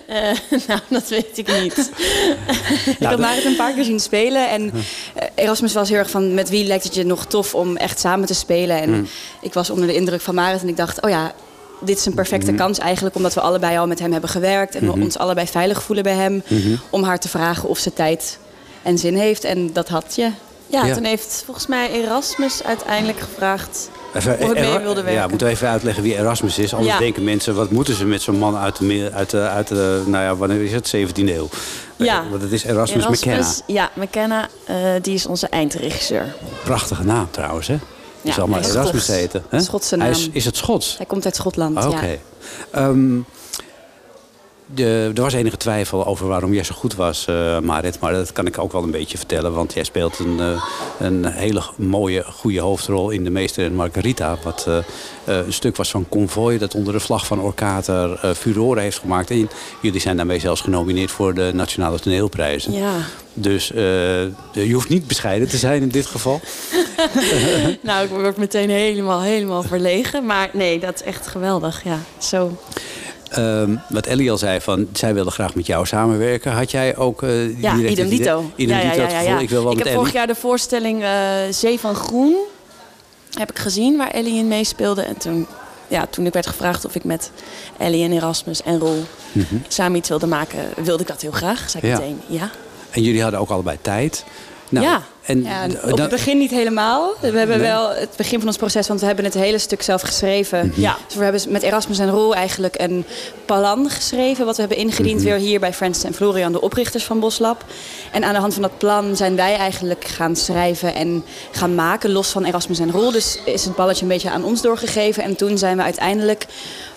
Eh, 0.07 0.37
nou, 0.67 0.79
dat 0.87 1.07
weet 1.07 1.37
ik 1.37 1.59
niet. 1.61 1.91
ik 2.99 3.05
had 3.07 3.19
Marit 3.19 3.45
een 3.45 3.55
paar 3.55 3.73
keer 3.73 3.83
zien 3.83 3.99
spelen. 3.99 4.49
En 4.49 4.71
eh, 5.15 5.27
Erasmus 5.35 5.73
was 5.73 5.89
heel 5.89 5.97
erg 5.97 6.09
van... 6.09 6.33
met 6.33 6.49
wie 6.49 6.65
lijkt 6.65 6.83
het 6.83 6.95
je 6.95 7.03
nog 7.05 7.25
tof 7.25 7.55
om 7.55 7.77
echt 7.77 7.99
samen 7.99 8.27
te 8.27 8.33
spelen? 8.33 8.81
En 8.81 9.07
ik 9.41 9.53
was 9.53 9.69
onder 9.69 9.87
de 9.87 9.95
indruk 9.95 10.21
van 10.21 10.35
Marit. 10.35 10.61
En 10.61 10.67
ik 10.67 10.77
dacht, 10.77 11.01
oh 11.01 11.09
ja, 11.09 11.33
dit 11.81 11.97
is 11.97 12.05
een 12.05 12.13
perfecte 12.13 12.53
kans 12.53 12.77
eigenlijk... 12.79 13.15
omdat 13.15 13.33
we 13.33 13.41
allebei 13.41 13.77
al 13.77 13.87
met 13.87 13.99
hem 13.99 14.11
hebben 14.11 14.29
gewerkt... 14.29 14.75
en 14.75 14.85
we 14.85 14.91
ons 14.91 15.17
allebei 15.17 15.47
veilig 15.47 15.83
voelen 15.83 16.03
bij 16.03 16.15
hem... 16.15 16.43
om 16.89 17.03
haar 17.03 17.19
te 17.19 17.29
vragen 17.29 17.69
of 17.69 17.77
ze 17.77 17.93
tijd 17.93 18.37
en 18.81 18.97
zin 18.97 19.15
heeft. 19.15 19.43
En 19.43 19.73
dat 19.73 19.87
had 19.89 20.15
je. 20.15 20.29
Ja, 20.67 20.85
Ja. 20.85 20.93
toen 20.93 21.03
heeft 21.03 21.41
volgens 21.45 21.67
mij 21.67 21.91
Erasmus 21.91 22.63
uiteindelijk 22.63 23.19
gevraagd 23.19 23.89
Even, 24.13 24.33
ik 24.41 24.79
wilde 24.81 24.93
werken. 25.01 25.11
Ja, 25.13 25.27
moeten 25.27 25.47
we 25.47 25.53
even 25.53 25.67
uitleggen 25.67 26.03
wie 26.03 26.15
Erasmus 26.17 26.57
is. 26.59 26.73
Anders 26.73 26.93
Ja. 26.93 26.99
denken 26.99 27.23
mensen, 27.23 27.55
wat 27.55 27.69
moeten 27.71 27.93
ze 27.95 28.05
met 28.05 28.21
zo'n 28.21 28.37
man 28.37 28.55
uit 28.57 28.77
de, 28.77 29.09
uit 29.13 29.29
de, 29.29 29.39
uit 29.41 29.67
de 29.67 30.03
nou 30.05 30.23
ja, 30.23 30.35
wanneer 30.35 30.61
is 30.63 30.71
het? 30.71 30.93
17e 30.95 31.13
eeuw. 31.29 31.49
Ja. 31.95 32.23
Eh, 32.23 32.29
Want 32.29 32.41
het 32.41 32.51
is 32.51 32.63
Erasmus, 32.63 33.07
McKenna. 33.07 33.47
Ja, 33.67 33.89
McKenna, 33.93 34.47
eh, 34.65 34.75
die 35.01 35.13
is 35.13 35.25
onze 35.25 35.47
eindregisseur. 35.47 36.35
Prachtige 36.63 37.03
naam 37.03 37.27
trouwens, 37.31 37.67
hè? 37.67 37.77
Ja, 38.21 38.33
zal 38.33 38.47
maar 38.47 38.59
hij 38.59 38.67
is 38.69 38.73
Erasmus 38.75 39.03
Schots. 39.03 39.19
heten. 39.19 39.43
Hè? 39.49 39.59
Schotse 39.59 39.95
Hij 39.97 40.09
is, 40.09 40.19
naam. 40.19 40.29
is 40.33 40.45
het 40.45 40.57
Schots? 40.57 40.97
Hij 40.97 41.05
komt 41.05 41.25
uit 41.25 41.35
Schotland, 41.35 41.85
Oké. 41.85 42.05
ja. 42.05 42.15
Ehm, 42.71 43.17
de, 44.65 45.11
er 45.15 45.21
was 45.21 45.33
enige 45.33 45.57
twijfel 45.57 46.05
over 46.05 46.27
waarom 46.27 46.53
jij 46.53 46.63
zo 46.63 46.73
goed 46.75 46.95
was, 46.95 47.25
eh, 47.27 47.59
Marit. 47.59 47.99
Maar 47.99 48.13
dat 48.13 48.31
kan 48.31 48.45
ik 48.47 48.57
ook 48.57 48.71
wel 48.71 48.83
een 48.83 48.91
beetje 48.91 49.17
vertellen. 49.17 49.53
Want 49.53 49.73
jij 49.73 49.83
speelt 49.83 50.19
een, 50.19 50.39
een 51.01 51.25
hele 51.25 51.61
mooie, 51.75 52.23
goede 52.23 52.59
hoofdrol 52.59 53.09
in 53.09 53.23
De 53.23 53.29
Meester 53.29 53.65
en 53.65 53.75
Margarita. 53.75 54.37
Wat 54.43 54.65
eh, 54.67 54.77
eh, 54.77 55.45
een 55.45 55.53
stuk 55.53 55.75
was 55.75 55.91
van 55.91 56.05
Convoy 56.09 56.57
dat 56.57 56.75
onder 56.75 56.93
de 56.93 56.99
vlag 56.99 57.25
van 57.25 57.41
Orkater 57.41 58.19
eh 58.21 58.31
furoren 58.31 58.83
heeft 58.83 58.99
gemaakt. 58.99 59.29
En 59.29 59.49
jullie 59.81 59.99
zijn 59.99 60.17
daarmee 60.17 60.39
zelfs 60.39 60.61
genomineerd 60.61 61.11
voor 61.11 61.33
de 61.33 61.51
Nationale 61.53 61.99
Toneelprijzen. 61.99 62.73
Ja. 62.73 62.93
Dus 63.33 63.71
eh, 63.71 64.23
je 64.51 64.73
hoeft 64.73 64.89
niet 64.89 65.07
bescheiden 65.07 65.49
te 65.49 65.57
zijn 65.57 65.81
in 65.81 65.89
dit 65.89 66.05
geval. 66.05 66.39
nou, 67.81 68.03
ik 68.03 68.09
word 68.09 68.37
meteen 68.37 68.69
helemaal, 68.69 69.21
helemaal 69.21 69.63
verlegen. 69.63 70.25
Maar 70.25 70.49
nee, 70.53 70.79
dat 70.79 70.93
is 70.93 71.03
echt 71.03 71.27
geweldig. 71.27 71.83
Ja, 71.83 71.99
zo. 72.17 72.57
Ehm, 73.31 73.75
wat 73.89 74.05
Ellie 74.05 74.31
al 74.31 74.37
zei, 74.37 74.61
van, 74.61 74.87
zij 74.93 75.13
wilde 75.13 75.31
graag 75.31 75.55
met 75.55 75.65
jou 75.65 75.85
samenwerken. 75.85 76.51
Had 76.51 76.71
jij 76.71 76.97
ook 76.97 77.23
eh 77.23 77.61
Ja, 77.61 77.75
idem 77.75 78.09
dito. 78.09 78.51
Idem 78.55 78.77
ja, 78.77 78.83
ja, 78.83 78.91
dito 78.91 79.03
ja, 79.23 79.39
ik 79.39 79.49
wil 79.49 79.63
wel 79.63 79.71
ik 79.71 79.77
met 79.77 79.87
heb 79.87 79.95
vorig 79.95 80.13
jaar 80.13 80.27
de 80.27 80.35
voorstelling 80.35 81.03
eh, 81.03 81.11
Zee 81.51 81.79
van 81.79 81.95
Groen 81.95 82.35
heb 83.31 83.49
ik 83.49 83.59
gezien, 83.59 83.97
waar 83.97 84.09
Ellie 84.11 84.37
in 84.37 84.47
meespeelde. 84.47 85.01
En 85.01 85.17
toen, 85.17 85.47
ja, 85.87 86.05
toen 86.09 86.25
ik 86.25 86.33
werd 86.33 86.47
gevraagd 86.47 86.85
of 86.85 86.95
ik 86.95 87.03
met 87.03 87.31
Ellie 87.77 88.03
en 88.03 88.11
Erasmus 88.11 88.63
en 88.63 88.79
Rol 88.79 89.03
samen 89.67 89.97
iets 89.97 90.09
wilde 90.09 90.27
maken, 90.27 90.59
wilde 90.83 91.01
ik 91.01 91.07
dat 91.07 91.21
heel 91.21 91.31
graag. 91.31 91.69
Zei 91.69 91.87
ik 91.87 91.89
Mhm. 91.91 91.99
Meteen, 92.01 92.21
ja. 92.27 92.49
En 92.89 93.01
jullie 93.01 93.21
hadden 93.21 93.39
ook 93.39 93.49
allebei 93.49 93.77
tijd. 93.81 94.25
Nou, 94.71 94.85
Ja. 94.85 95.01
En 95.21 95.43
Ja, 95.43 95.67
d- 95.67 95.73
en 95.81 95.91
op 95.91 95.97
het 95.99 96.09
begin 96.09 96.37
niet 96.37 96.51
helemaal. 96.51 97.13
We 97.19 97.27
hebben 97.37 97.47
Nee. 97.57 97.67
wel 97.67 97.89
het 97.89 98.09
begin 98.17 98.37
van 98.39 98.47
ons 98.47 98.57
proces, 98.57 98.87
want 98.87 98.99
we 98.99 99.05
hebben 99.05 99.25
het 99.25 99.33
hele 99.33 99.57
stuk 99.57 99.81
zelf 99.81 100.01
geschreven. 100.01 100.67
Mhm. 100.67 100.81
Ja. 100.81 100.97
Dus 101.07 101.15
we 101.15 101.23
hebben 101.23 101.41
met 101.49 101.61
Erasmus 101.63 101.99
en 101.99 102.09
Roel 102.09 102.35
eigenlijk 102.35 102.79
een 102.79 103.05
plan 103.45 103.89
geschreven, 103.89 104.45
wat 104.45 104.55
we 104.55 104.61
hebben 104.61 104.79
ingediend 104.79 105.15
Mhm. 105.19 105.25
weer 105.25 105.35
hier 105.37 105.59
bij 105.59 105.73
Francis 105.73 106.03
en 106.03 106.13
Florian, 106.13 106.51
de 106.51 106.61
oprichters 106.61 107.03
van 107.03 107.19
Boslab. 107.19 107.63
En 108.11 108.23
aan 108.23 108.33
de 108.33 108.39
hand 108.39 108.53
van 108.53 108.61
dat 108.61 108.77
plan 108.77 109.15
zijn 109.15 109.35
wij 109.35 109.55
eigenlijk 109.55 110.05
gaan 110.05 110.35
schrijven 110.35 110.95
en 110.95 111.23
gaan 111.51 111.75
maken, 111.75 112.11
los 112.11 112.27
van 112.29 112.43
Erasmus 112.45 112.79
en 112.79 112.91
Roel. 112.91 113.11
Dus 113.11 113.39
is 113.45 113.65
het 113.65 113.75
balletje 113.75 114.01
een 114.01 114.07
beetje 114.07 114.29
aan 114.29 114.43
ons 114.43 114.61
doorgegeven. 114.61 115.23
En 115.23 115.35
toen 115.35 115.57
zijn 115.57 115.77
we 115.77 115.83
uiteindelijk 115.83 116.45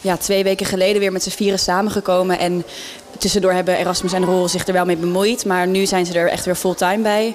ja, 0.01 0.17
twee 0.17 0.45
weken 0.45 0.67
geleden 0.67 1.01
weer 1.01 1.13
met 1.13 1.23
z'n 1.23 1.31
vieren 1.31 1.59
samengekomen. 1.59 2.39
En 2.39 2.65
tussendoor 3.19 3.53
hebben 3.53 3.77
Erasmus 3.77 4.13
en 4.13 4.25
Roel 4.25 4.49
zich 4.49 4.67
er 4.67 4.73
wel 4.73 4.85
mee 4.85 4.97
bemoeid, 4.97 5.45
maar 5.45 5.67
nu 5.67 5.87
zijn 5.87 6.07
ze 6.07 6.19
er 6.19 6.29
echt 6.29 6.45
weer 6.45 6.55
fulltime 6.55 7.03
bij. 7.03 7.35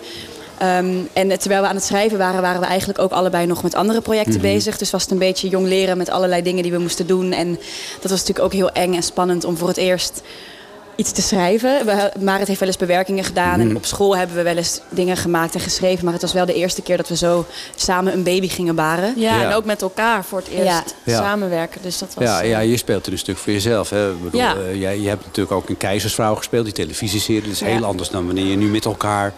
Ehm, 0.57 0.95
en 1.13 1.39
terwijl 1.39 1.61
we 1.61 1.67
aan 1.67 1.75
het 1.75 1.83
schrijven 1.83 2.17
waren, 2.17 2.41
waren 2.41 2.61
we 2.61 2.67
eigenlijk 2.67 2.99
ook 2.99 3.11
allebei 3.11 3.45
nog 3.45 3.63
met 3.63 3.75
andere 3.75 4.01
projecten 4.01 4.41
bezig. 4.41 4.77
Dus 4.77 4.91
was 4.91 5.01
het 5.01 5.11
een 5.11 5.17
beetje 5.17 5.49
jong 5.49 5.67
leren 5.67 5.97
met 5.97 6.09
allerlei 6.09 6.41
dingen 6.41 6.63
die 6.63 6.71
we 6.71 6.77
moesten 6.77 7.07
doen. 7.07 7.31
En 7.31 7.49
dat 8.01 8.11
was 8.11 8.19
natuurlijk 8.19 8.39
ook 8.39 8.53
heel 8.53 8.71
eng 8.71 8.93
en 8.93 9.03
spannend 9.03 9.43
om 9.43 9.57
voor 9.57 9.67
het 9.67 9.77
eerst 9.77 10.21
iets 10.99 11.11
te 11.11 11.21
schrijven. 11.21 11.85
We, 11.85 12.11
Marit 12.19 12.47
heeft 12.47 12.59
wel 12.59 12.67
eens 12.67 12.77
bewerkingen 12.77 13.23
gedaan. 13.23 13.59
En 13.59 13.75
op 13.75 13.85
school 13.85 14.17
hebben 14.17 14.35
we 14.35 14.41
wel 14.43 14.55
eens 14.57 14.81
dingen 14.89 15.17
gemaakt 15.17 15.53
en 15.53 15.59
geschreven. 15.59 16.03
Maar 16.03 16.13
het 16.13 16.21
was 16.21 16.33
wel 16.33 16.45
de 16.45 16.53
eerste 16.53 16.81
keer 16.81 16.97
dat 16.97 17.07
we 17.07 17.15
zo 17.15 17.45
samen 17.75 18.13
een 18.13 18.23
baby 18.23 18.47
gingen 18.47 18.75
baren. 18.75 19.13
Ja, 19.17 19.35
Ja. 19.41 19.47
en 19.49 19.53
ook 19.55 19.65
met 19.65 19.81
elkaar 19.81 20.25
voor 20.25 20.37
het 20.39 20.47
eerst 20.47 20.95
Ja. 21.03 21.17
Samenwerken. 21.17 21.81
Dus 21.81 21.97
dat 21.97 22.13
was... 22.13 22.23
ja, 22.23 22.41
eh, 22.41 22.49
ja, 22.49 22.59
je 22.59 22.77
speelt 22.77 23.05
er 23.05 23.11
een 23.11 23.17
stuk 23.17 23.37
voor 23.37 23.53
jezelf. 23.53 23.89
Hè? 23.89 24.11
Ik 24.11 24.23
bedoel, 24.23 24.39
Ja. 24.41 24.55
eh, 24.55 24.79
jij, 24.79 24.99
je 24.99 25.07
hebt 25.07 25.25
natuurlijk 25.25 25.55
ook 25.55 25.69
een 25.69 25.77
keizersvrouw 25.77 26.35
gespeeld, 26.35 26.65
die 26.65 26.73
televisieserie. 26.73 27.41
Dat 27.41 27.51
is 27.51 27.59
Ja. 27.59 27.65
heel 27.65 27.85
anders 27.85 28.09
dan 28.09 28.25
wanneer 28.25 28.45
je 28.45 28.57
nu 28.57 28.67
met 28.67 28.85
elkaar 28.85 29.33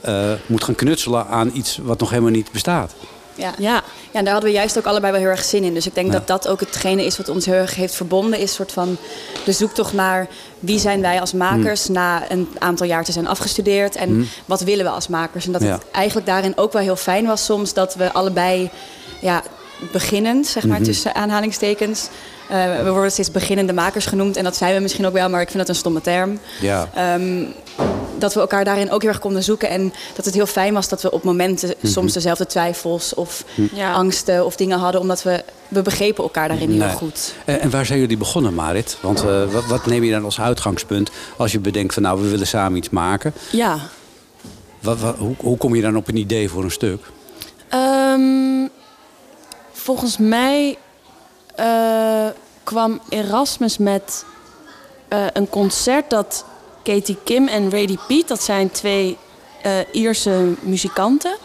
eh, 0.00 0.30
moet 0.46 0.64
gaan 0.64 0.74
knutselen 0.74 1.26
aan 1.26 1.50
iets 1.54 1.78
wat 1.82 1.98
nog 2.00 2.10
helemaal 2.10 2.30
niet 2.30 2.52
bestaat. 2.52 2.92
Ja. 3.34 3.52
Ja, 3.58 3.82
Ja, 4.12 4.18
en 4.18 4.24
daar 4.24 4.32
hadden 4.32 4.50
we 4.52 4.56
juist 4.56 4.78
ook 4.78 4.84
allebei 4.86 5.12
wel 5.12 5.20
heel 5.20 5.30
erg 5.30 5.44
zin 5.44 5.64
in. 5.64 5.74
Dus 5.74 5.86
ik 5.86 5.94
denk 5.94 6.06
Ja. 6.06 6.12
dat 6.12 6.26
dat 6.26 6.48
ook 6.48 6.60
hetgene 6.60 7.04
is 7.04 7.16
wat 7.16 7.28
ons 7.28 7.46
heel 7.46 7.54
erg 7.54 7.74
heeft 7.74 7.94
verbonden. 7.94 8.38
Is 8.38 8.54
soort 8.54 8.72
van 8.72 8.96
de 9.44 9.52
zoektocht 9.52 9.92
naar 9.92 10.26
wie 10.60 10.78
zijn 10.78 11.00
wij 11.00 11.20
als 11.20 11.32
makers 11.32 11.84
Hmm. 11.84 11.94
na 11.94 12.30
een 12.30 12.48
aantal 12.58 12.86
jaar 12.86 13.04
te 13.04 13.12
zijn 13.12 13.26
afgestudeerd. 13.26 13.96
En 13.96 14.28
wat 14.46 14.60
willen 14.60 14.84
we 14.84 14.90
als 14.90 15.08
makers. 15.08 15.46
En 15.46 15.52
dat 15.52 15.62
Ja. 15.62 15.72
het 15.72 15.82
eigenlijk 15.90 16.26
daarin 16.26 16.56
ook 16.56 16.72
wel 16.72 16.82
heel 16.82 16.96
fijn 16.96 17.26
was 17.26 17.44
soms 17.44 17.72
dat 17.72 17.94
we 17.94 18.12
allebei 18.12 18.70
ja, 19.20 19.42
beginnend, 19.92 20.46
zeg 20.46 20.62
Mhm. 20.62 20.72
maar 20.72 20.82
tussen 20.82 21.14
aanhalingstekens. 21.14 22.08
eh, 22.48 22.82
we 22.82 22.90
worden 22.90 23.10
steeds 23.12 23.30
beginnende 23.30 23.72
makers 23.72 24.06
genoemd. 24.06 24.36
En 24.36 24.44
dat 24.44 24.56
zijn 24.56 24.74
we 24.74 24.80
misschien 24.80 25.06
ook 25.06 25.12
wel, 25.12 25.28
maar 25.28 25.40
ik 25.40 25.46
vind 25.46 25.58
dat 25.58 25.68
een 25.68 25.74
stomme 25.74 26.00
term. 26.00 26.38
Ja. 26.60 26.88
Ehm, 26.94 27.44
dat 28.18 28.34
we 28.34 28.40
elkaar 28.40 28.64
daarin 28.64 28.90
ook 28.90 29.00
heel 29.02 29.10
erg 29.10 29.18
konden 29.20 29.42
zoeken. 29.42 29.68
En 29.68 29.92
dat 30.14 30.24
het 30.24 30.34
heel 30.34 30.46
fijn 30.46 30.74
was 30.74 30.88
dat 30.88 31.02
we 31.02 31.10
op 31.10 31.22
momenten 31.22 31.74
Mhm. 31.78 31.86
soms 31.92 32.12
dezelfde 32.12 32.46
twijfels 32.46 33.14
of 33.14 33.44
Ja. 33.74 33.92
angsten 33.92 34.44
of 34.44 34.56
dingen 34.56 34.78
hadden. 34.78 35.00
Omdat 35.00 35.22
we, 35.22 35.44
we 35.68 35.82
begrepen 35.82 36.22
elkaar 36.24 36.48
daarin 36.48 36.80
heel 36.82 36.88
goed. 36.90 37.34
En, 37.44 37.60
en 37.60 37.70
waar 37.70 37.86
zijn 37.86 37.98
jullie 38.00 38.16
begonnen, 38.16 38.54
Marit? 38.54 38.96
Want 39.00 39.24
eh, 39.24 39.44
wat, 39.52 39.64
wat 39.66 39.86
neem 39.86 40.04
je 40.04 40.10
dan 40.10 40.24
als 40.24 40.40
uitgangspunt 40.40 41.10
als 41.36 41.52
je 41.52 41.58
bedenkt 41.60 41.94
van 41.94 42.02
nou, 42.02 42.22
we 42.22 42.28
willen 42.28 42.46
samen 42.46 42.78
iets 42.78 42.90
maken? 42.90 43.32
ja. 43.50 43.78
Wat, 44.80 45.00
wat- 45.00 45.16
hoe, 45.16 45.34
hoe 45.38 45.56
kom 45.56 45.74
je 45.74 45.82
dan 45.82 45.96
op 45.96 46.08
een 46.08 46.16
idee 46.16 46.48
voor 46.48 46.64
een 46.64 46.70
stuk? 46.70 47.00
Ehm, 47.68 48.66
volgens 49.82 50.16
mij 50.18 50.78
eh, 51.54 52.26
kwam 52.64 53.00
Erasmus 53.08 53.78
met 53.78 54.24
eh, 55.08 55.26
een 55.32 55.48
concert 55.48 56.10
dat 56.10 56.44
Katie 56.82 57.16
Kim 57.24 57.48
en 57.48 57.70
Rady 57.70 57.96
Piet, 58.08 58.28
dat 58.28 58.42
zijn 58.42 58.70
twee 58.70 59.16
eh, 59.62 59.72
Ierse 59.92 60.54
muzikanten, 60.60 61.36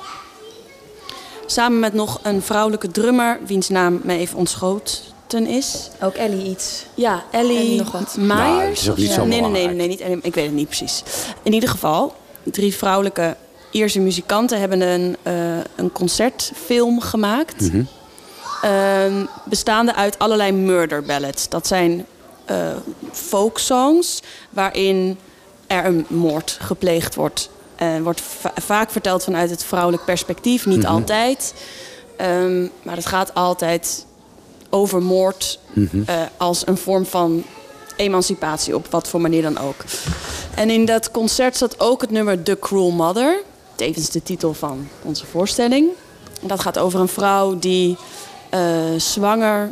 samen 1.45 1.79
met 1.79 1.93
nog 1.93 2.19
een 2.23 2.41
vrouwelijke 2.41 2.87
drummer, 2.91 3.39
wiens 3.45 3.69
naam 3.69 3.99
me 4.03 4.17
even 4.17 4.37
ontschoten 4.37 5.45
is. 5.47 5.89
Ook 6.01 6.13
Ellie 6.13 6.49
iets. 6.49 6.85
Ja, 6.93 7.23
Ellie, 7.31 7.57
Ellie 7.57 7.77
nog 7.77 7.91
wat. 7.91 8.15
Nou, 8.17 8.41
het 8.41 8.63
Myers. 8.65 8.81
is 8.81 8.89
ook 8.89 8.97
niet 8.97 9.07
of- 9.07 9.13
zo 9.13 9.25
nee, 9.25 9.41
nee, 9.41 9.51
nee, 9.51 9.67
nee, 9.75 9.87
niet 9.87 9.99
Ellie, 10.01 10.19
ik 10.21 10.33
weet 10.33 10.45
het 10.45 10.53
niet 10.55 10.67
precies. 10.67 11.03
In 11.43 11.53
ieder 11.53 11.69
geval, 11.69 12.15
drie 12.43 12.75
vrouwelijke 12.75 13.35
Ierse 13.71 13.99
muzikanten 13.99 14.59
hebben 14.59 14.81
een, 14.81 15.17
eh, 15.23 15.33
een 15.75 15.91
concertfilm 15.91 16.99
gemaakt. 17.01 17.61
Mhm. 17.61 17.83
Ehm, 18.61 19.25
bestaande 19.43 19.95
uit 19.95 20.19
allerlei 20.19 20.51
murder 20.51 21.03
ballads. 21.03 21.49
Dat 21.49 21.67
zijn 21.67 22.05
eh 22.45 22.55
folksongs 23.11 24.21
waarin 24.49 25.17
er 25.67 25.85
een 25.85 26.05
moord 26.09 26.57
gepleegd 26.61 27.15
wordt. 27.15 27.49
En 27.75 28.03
wordt 28.03 28.21
va- 28.21 28.51
vaak 28.61 28.91
verteld 28.91 29.23
vanuit 29.23 29.49
het 29.49 29.63
vrouwelijk 29.63 30.05
perspectief, 30.05 30.65
niet 30.65 30.77
Mhm. 30.83 30.91
altijd. 30.91 31.53
Ehm, 32.17 32.61
maar 32.83 32.95
het 32.95 33.05
gaat 33.05 33.33
altijd 33.33 34.05
over 34.69 35.01
moord 35.01 35.59
Mhm. 35.73 36.01
eh, 36.05 36.15
als 36.37 36.67
een 36.67 36.77
vorm 36.77 37.05
van 37.05 37.43
emancipatie, 37.95 38.75
op 38.75 38.87
wat 38.89 39.07
voor 39.07 39.21
manier 39.21 39.41
dan 39.41 39.57
ook. 39.59 39.75
En 40.55 40.69
in 40.69 40.85
dat 40.85 41.11
concert 41.11 41.57
zat 41.57 41.79
ook 41.79 42.01
het 42.01 42.11
nummer 42.11 42.43
The 42.43 42.57
Cruel 42.59 42.91
Mother, 42.91 43.41
tevens 43.75 44.09
de 44.09 44.23
titel 44.23 44.53
van 44.53 44.87
onze 45.01 45.25
voorstelling. 45.25 45.89
En 46.41 46.47
dat 46.47 46.59
gaat 46.59 46.77
over 46.77 46.99
een 46.99 47.07
vrouw 47.07 47.59
die 47.59 47.97
eh, 47.97 48.03
zwanger 48.97 49.71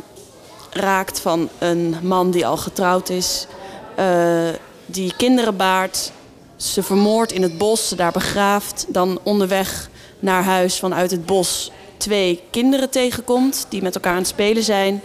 raakt 0.70 1.20
van 1.20 1.48
een 1.58 1.96
man 2.02 2.30
die 2.30 2.46
al 2.46 2.56
getrouwd 2.56 3.08
is, 3.08 3.46
eh, 3.94 4.48
die 4.86 5.12
kinderen 5.16 5.56
baart, 5.56 6.12
ze 6.56 6.82
vermoordt 6.82 7.32
in 7.32 7.42
het 7.42 7.58
bos, 7.58 7.88
ze 7.88 7.96
daar 7.96 8.12
begraaft, 8.12 8.86
dan 8.88 9.18
onderweg 9.22 9.90
naar 10.18 10.44
huis 10.44 10.78
vanuit 10.78 11.10
het 11.10 11.26
bos 11.26 11.70
twee 11.96 12.42
kinderen 12.50 12.90
tegenkomt 12.90 13.66
die 13.68 13.82
met 13.82 13.94
elkaar 13.94 14.12
aan 14.12 14.18
het 14.18 14.26
spelen 14.26 14.62
zijn. 14.62 15.02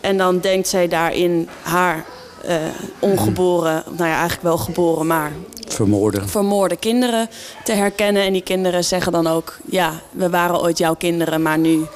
En 0.00 0.16
dan 0.16 0.38
denkt 0.38 0.68
zij 0.68 0.88
daarin 0.88 1.48
haar 1.62 2.04
eh, 2.44 2.56
ongeboren, 2.98 3.82
nou 3.86 4.08
ja, 4.08 4.14
eigenlijk 4.14 4.42
wel 4.42 4.58
geboren, 4.58 5.06
maar 5.06 5.32
Vermoorden. 5.68 6.28
vermoorde 6.28 6.76
kinderen 6.76 7.28
te 7.64 7.72
herkennen. 7.72 8.22
En 8.22 8.32
die 8.32 8.42
kinderen 8.42 8.84
zeggen 8.84 9.12
dan 9.12 9.26
ook: 9.26 9.56
Ja, 9.64 9.92
we 10.10 10.30
waren 10.30 10.60
ooit 10.60 10.78
jouw 10.78 10.94
kinderen, 10.94 11.42
maar 11.42 11.58
nu 11.58 11.86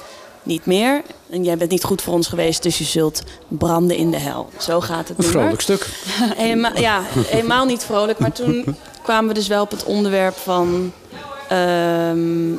niet 0.43 0.65
meer. 0.65 1.01
En 1.29 1.43
jij 1.43 1.57
bent 1.57 1.71
niet 1.71 1.83
goed 1.83 2.01
voor 2.01 2.13
ons 2.13 2.27
geweest, 2.27 2.63
dus 2.63 2.77
je 2.77 2.83
zult 2.83 3.23
branden 3.47 3.97
in 3.97 4.11
de 4.11 4.17
hel. 4.17 4.49
Zo 4.59 4.81
gaat 4.81 5.07
het 5.07 5.17
Een 5.17 5.23
vrolijk 5.23 5.61
stuk. 5.61 5.87
Ja, 6.75 7.01
helemaal 7.25 7.65
niet 7.65 7.83
vrolijk. 7.83 8.19
Maar 8.19 8.31
toen 8.31 8.75
kwamen 9.01 9.27
we 9.27 9.33
dus 9.33 9.47
wel 9.47 9.61
op 9.61 9.71
het 9.71 9.83
onderwerp 9.83 10.35
van... 10.35 10.91
ehm, 11.49 12.51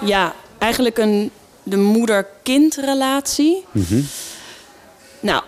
ja, 0.00 0.34
eigenlijk 0.58 0.98
een, 0.98 1.30
de 1.62 1.76
moeder-kindrelatie. 1.76 3.64
Nou, 5.20 5.42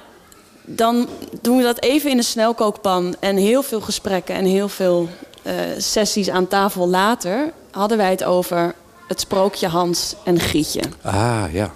dan 0.64 1.09
doen 1.41 1.57
we 1.57 1.62
dat 1.62 1.80
even 1.82 2.11
in 2.11 2.16
een 2.16 2.24
snelkookpan. 2.24 3.16
En 3.20 3.36
heel 3.36 3.62
veel 3.62 3.80
gesprekken 3.80 4.34
en 4.34 4.45
heel 4.45 4.68
veel 4.68 5.09
eh, 5.43 5.55
sessies 5.78 6.30
aan 6.30 6.49
tafel 6.49 6.88
later... 6.88 7.53
hadden 7.70 7.97
wij 7.99 8.11
het 8.11 8.24
over 8.24 8.74
het 9.11 9.20
sprookje 9.20 9.68
Hans 9.68 10.14
en 10.24 10.40
Grietje. 10.40 10.80
Ah, 11.02 11.44
ja. 11.52 11.70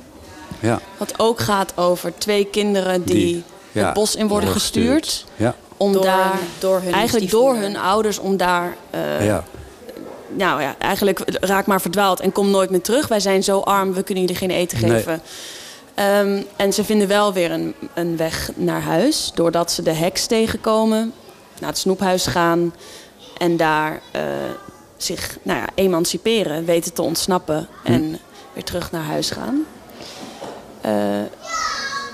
Ja. 0.61 0.81
Wat 0.97 1.15
ook 1.17 1.41
gaat 1.41 1.73
over 1.77 2.13
twee 2.19 2.45
kinderen 2.45 3.03
die, 3.03 3.15
Die, 3.15 3.45
ja, 3.73 3.85
het 3.85 3.95
bos 3.95 4.15
in 4.17 4.29
worden 4.29 4.49
gestuurd. 4.49 5.25
Ja. 5.37 5.55
Om 5.77 5.93
Door 5.93 6.03
daar, 6.03 6.39
door 6.59 6.81
hun 6.81 6.93
eigenlijk 6.93 7.31
door 7.31 7.55
hun 7.55 7.77
ouders, 7.77 8.19
om 8.19 8.37
daar, 8.37 8.77
eh, 8.91 9.27
ja. 9.27 9.45
nou 10.29 10.61
ja, 10.63 10.75
eigenlijk 10.79 11.21
raak 11.41 11.67
maar 11.67 11.81
verdwaald 11.81 12.21
en 12.21 12.33
kom 12.33 12.51
nooit 12.51 12.71
meer 12.71 12.83
terug. 12.83 13.09
Wij 13.09 13.21
zijn 13.21 13.43
zo 13.45 13.61
arm, 13.61 13.95
we 13.95 14.03
kunnen 14.03 14.25
jullie 14.25 14.39
geen 14.39 14.51
eten 14.51 14.81
Nee. 14.81 14.91
geven. 14.91 15.23
Ehm, 15.95 16.43
en 16.57 16.73
ze 16.73 16.85
vinden 16.85 17.09
wel 17.09 17.33
weer 17.33 17.51
een, 17.51 17.75
een 17.95 18.17
weg 18.17 18.51
naar 18.55 18.83
huis, 18.83 19.33
doordat 19.35 19.73
ze 19.73 19.83
de 19.83 19.93
heks 19.93 20.27
tegenkomen, 20.27 21.13
naar 21.61 21.69
het 21.71 21.79
snoephuis 21.79 22.27
gaan 22.27 22.75
en 23.39 23.57
daar 23.57 24.01
eh, 24.13 24.23
zich 24.97 25.37
nou 25.43 25.59
ja, 25.59 25.67
emanciperen, 25.75 26.65
weten 26.65 26.93
te 26.93 27.03
ontsnappen 27.03 27.69
en 27.85 28.19
weer 28.53 28.65
terug 28.65 28.91
naar 28.93 29.03
huis 29.05 29.31
gaan. 29.31 29.65
Eh, 30.81 30.93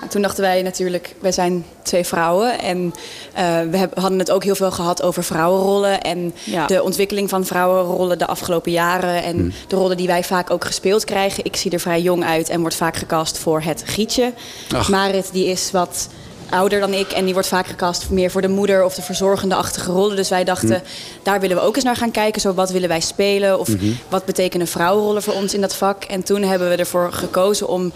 toen 0.08 0.22
dachten 0.22 0.42
wij 0.42 0.62
natuurlijk, 0.62 1.14
wij 1.20 1.32
zijn 1.32 1.64
twee 1.82 2.04
vrouwen. 2.04 2.58
En 2.58 2.94
eh, 3.34 3.60
we 3.70 3.76
heb- 3.76 3.98
hadden 3.98 4.18
het 4.18 4.30
ook 4.30 4.44
heel 4.44 4.54
veel 4.54 4.70
gehad 4.70 5.02
over 5.02 5.24
vrouwenrollen. 5.24 6.00
En 6.00 6.34
Ja. 6.44 6.66
de 6.66 6.82
ontwikkeling 6.82 7.28
van 7.28 7.44
vrouwenrollen 7.44 8.18
de 8.18 8.26
afgelopen 8.26 8.72
jaren. 8.72 9.22
En 9.22 9.52
de 9.68 9.76
rollen 9.76 9.96
die 9.96 10.06
wij 10.06 10.24
vaak 10.24 10.50
ook 10.50 10.64
gespeeld 10.64 11.04
krijgen. 11.04 11.44
Ik 11.44 11.56
zie 11.56 11.70
er 11.70 11.80
vrij 11.80 12.00
jong 12.00 12.24
uit 12.24 12.48
en 12.48 12.60
word 12.60 12.74
vaak 12.74 12.96
gecast 12.96 13.38
voor 13.38 13.60
het 13.62 13.82
Gietje. 13.86 14.32
Ach. 14.74 14.88
Marit 14.88 15.32
die 15.32 15.46
is 15.46 15.70
wat 15.70 16.08
ouder 16.50 16.80
dan 16.80 16.92
ik. 16.92 17.10
En 17.10 17.24
die 17.24 17.32
wordt 17.32 17.48
vaak 17.48 17.66
gecast 17.66 18.10
meer 18.10 18.30
voor 18.30 18.42
de 18.42 18.48
moeder 18.48 18.84
of 18.84 18.94
de 18.94 19.02
verzorgende-achtige 19.02 19.92
rollen. 19.92 20.16
Dus 20.16 20.28
wij 20.28 20.44
dachten, 20.44 20.82
daar 21.22 21.40
willen 21.40 21.56
we 21.56 21.62
ook 21.62 21.74
eens 21.74 21.84
naar 21.84 21.96
gaan 21.96 22.10
kijken. 22.10 22.40
Zo, 22.40 22.54
wat 22.54 22.70
willen 22.70 22.88
wij 22.88 23.00
spelen? 23.00 23.58
Of 23.58 23.68
wat 24.08 24.24
betekenen 24.24 24.66
vrouwenrollen 24.66 25.22
voor 25.22 25.34
ons 25.34 25.54
in 25.54 25.60
dat 25.60 25.74
vak? 25.74 26.04
En 26.04 26.22
toen 26.22 26.42
hebben 26.42 26.68
we 26.68 26.74
ervoor 26.74 27.12
gekozen 27.12 27.68
om 27.68 27.92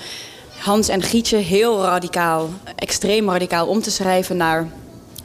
Hans 0.59 0.89
en 0.89 1.03
Gietje 1.03 1.37
heel 1.37 1.83
radicaal, 1.83 2.51
extreem 2.77 3.31
radicaal 3.31 3.67
om 3.67 3.83
te 3.83 3.91
schrijven 3.91 4.37
naar 4.37 4.69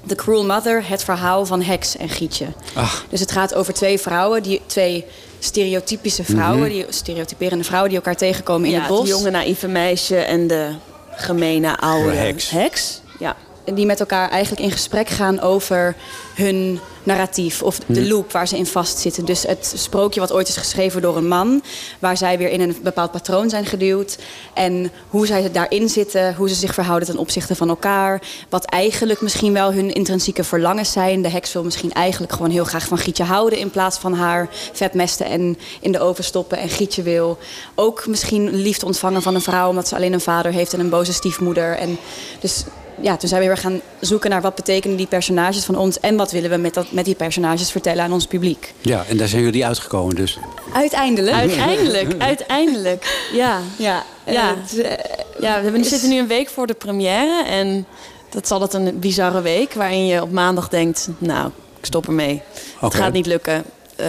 The 0.06 0.16
Cruel 0.16 0.46
Mother, 0.46 0.88
het 0.88 1.04
verhaal 1.04 1.46
van 1.46 1.62
Heks 1.62 1.98
en 1.98 2.10
Gietje. 2.10 2.46
Ach. 2.74 3.06
Dus 3.10 3.20
het 3.20 3.32
gaat 3.32 3.54
over 3.54 3.74
twee 3.74 4.00
vrouwen, 4.00 4.44
die, 4.44 4.62
twee 4.66 5.06
stereotypische 5.40 6.24
vrouwen, 6.24 6.70
die 6.70 6.86
stereotyperende 6.90 7.64
vrouwen 7.64 7.90
die 7.90 8.00
elkaar 8.00 8.16
tegenkomen 8.16 8.68
in 8.68 8.74
ja, 8.74 8.80
het 8.80 8.88
bos. 8.88 9.08
jonge 9.08 9.30
naïeve 9.30 9.68
meisje 9.68 10.18
en 10.18 10.48
de 10.48 10.72
gemene 11.12 11.78
oude 11.78 12.12
heks. 12.12 12.50
heks. 12.50 13.02
Ja. 13.20 13.36
En 13.64 13.76
die 13.76 13.86
met 13.86 14.00
elkaar 14.00 14.30
eigenlijk 14.30 14.62
in 14.62 14.72
gesprek 14.72 15.10
gaan 15.10 15.40
over 15.40 15.96
hun 16.36 16.80
narratief 17.04 17.64
of 17.64 17.80
de 17.80 18.08
loop 18.08 18.32
waar 18.32 18.48
ze 18.48 18.58
in 18.58 18.66
vastzitten. 18.66 19.26
Dus 19.26 19.44
het 19.44 19.74
sprookje 19.76 20.20
wat 20.20 20.32
ooit 20.32 20.48
is 20.48 20.58
geschreven 20.58 21.02
door 21.02 21.18
een 21.18 21.28
man, 21.28 21.64
waar 22.00 22.18
zij 22.18 22.38
weer 22.38 22.50
in 22.50 22.62
een 22.62 22.78
bepaald 22.84 23.12
patroon 23.12 23.50
zijn 23.50 23.66
geduwd. 23.66 24.18
En 24.54 24.92
hoe 25.10 25.26
zij 25.26 25.52
daarin 25.52 25.90
zitten, 25.90 26.36
hoe 26.36 26.50
ze 26.50 26.56
zich 26.56 26.74
verhouden 26.74 27.08
ten 27.08 27.18
opzichte 27.18 27.56
van 27.56 27.70
elkaar. 27.70 28.22
Wat 28.50 28.66
eigenlijk 28.66 29.22
misschien 29.22 29.54
wel 29.54 29.74
hun 29.74 29.94
intrinsieke 29.94 30.44
verlangens 30.44 30.92
zijn. 30.92 31.22
De 31.22 31.30
heks 31.30 31.54
wil 31.54 31.64
misschien 31.64 31.94
eigenlijk 31.94 32.34
gewoon 32.34 32.52
heel 32.52 32.66
graag 32.66 32.88
van 32.88 32.98
Gietje 32.98 33.24
houden 33.24 33.60
in 33.60 33.70
plaats 33.70 33.98
van 33.98 34.14
haar 34.14 34.48
vetmesten 34.74 35.26
en 35.26 35.58
in 35.80 35.92
de 35.92 36.00
oven 36.00 36.24
stoppen. 36.24 36.58
En 36.58 36.70
Gietje 36.70 37.02
wil 37.02 37.38
ook 37.76 38.08
misschien 38.08 38.56
liefde 38.56 38.86
ontvangen 38.86 39.22
van 39.22 39.36
een 39.36 39.42
vrouw 39.42 39.70
omdat 39.70 39.88
ze 39.88 39.96
alleen 39.96 40.14
een 40.14 40.22
vader 40.22 40.52
heeft 40.52 40.74
en 40.74 40.80
een 40.80 40.90
boze 40.90 41.14
stiefmoeder. 41.14 41.78
En 41.78 41.98
dus 42.40 42.64
ja, 43.02 43.18
toen 43.18 43.30
zijn 43.30 43.42
we 43.42 43.48
weer 43.48 43.58
gaan 43.58 43.82
zoeken 44.00 44.30
naar 44.30 44.42
wat 44.42 44.56
betekenen 44.56 44.98
die 44.98 45.08
personages 45.08 45.64
van 45.64 45.76
ons 45.78 46.00
en 46.00 46.16
wat 46.16 46.32
willen 46.32 46.50
we 46.50 46.58
met, 46.58 46.74
dat, 46.74 46.92
met 46.92 47.06
die 47.06 47.16
personages 47.16 47.72
vertellen 47.72 48.04
aan 48.04 48.14
ons 48.14 48.26
publiek. 48.28 48.74
ja, 48.82 49.06
en 49.10 49.18
daar 49.18 49.28
zijn 49.28 49.42
jullie 49.42 49.66
uitgekomen 49.66 50.16
dus. 50.16 50.38
Uiteindelijk. 50.74 51.36
Uiteindelijk, 51.36 52.22
uiteindelijk. 52.32 53.28
Ja, 53.34 53.60
Ja, 53.78 54.04
Ja. 54.26 54.34
ja. 54.34 54.56
eh, 54.84 54.92
ja 55.40 55.62
we 55.62 55.80
Is- 55.80 55.90
zitten 55.90 56.10
nu 56.10 56.18
een 56.18 56.28
week 56.28 56.50
voor 56.50 56.68
de 56.68 56.74
première. 56.74 57.44
En 57.46 57.86
dat 58.30 58.44
is 58.44 58.52
altijd 58.52 58.74
een 58.74 59.00
bizarre 59.00 59.42
week 59.42 59.74
waarin 59.74 60.06
je 60.06 60.22
op 60.22 60.32
maandag 60.32 60.70
denkt... 60.70 61.10
nou, 61.18 61.50
ik 61.80 61.86
stop 61.86 62.08
ermee. 62.08 62.42
Het 62.80 62.96
gaat 62.96 63.14
niet 63.14 63.26
lukken. 63.26 63.64
Eh, 63.96 64.06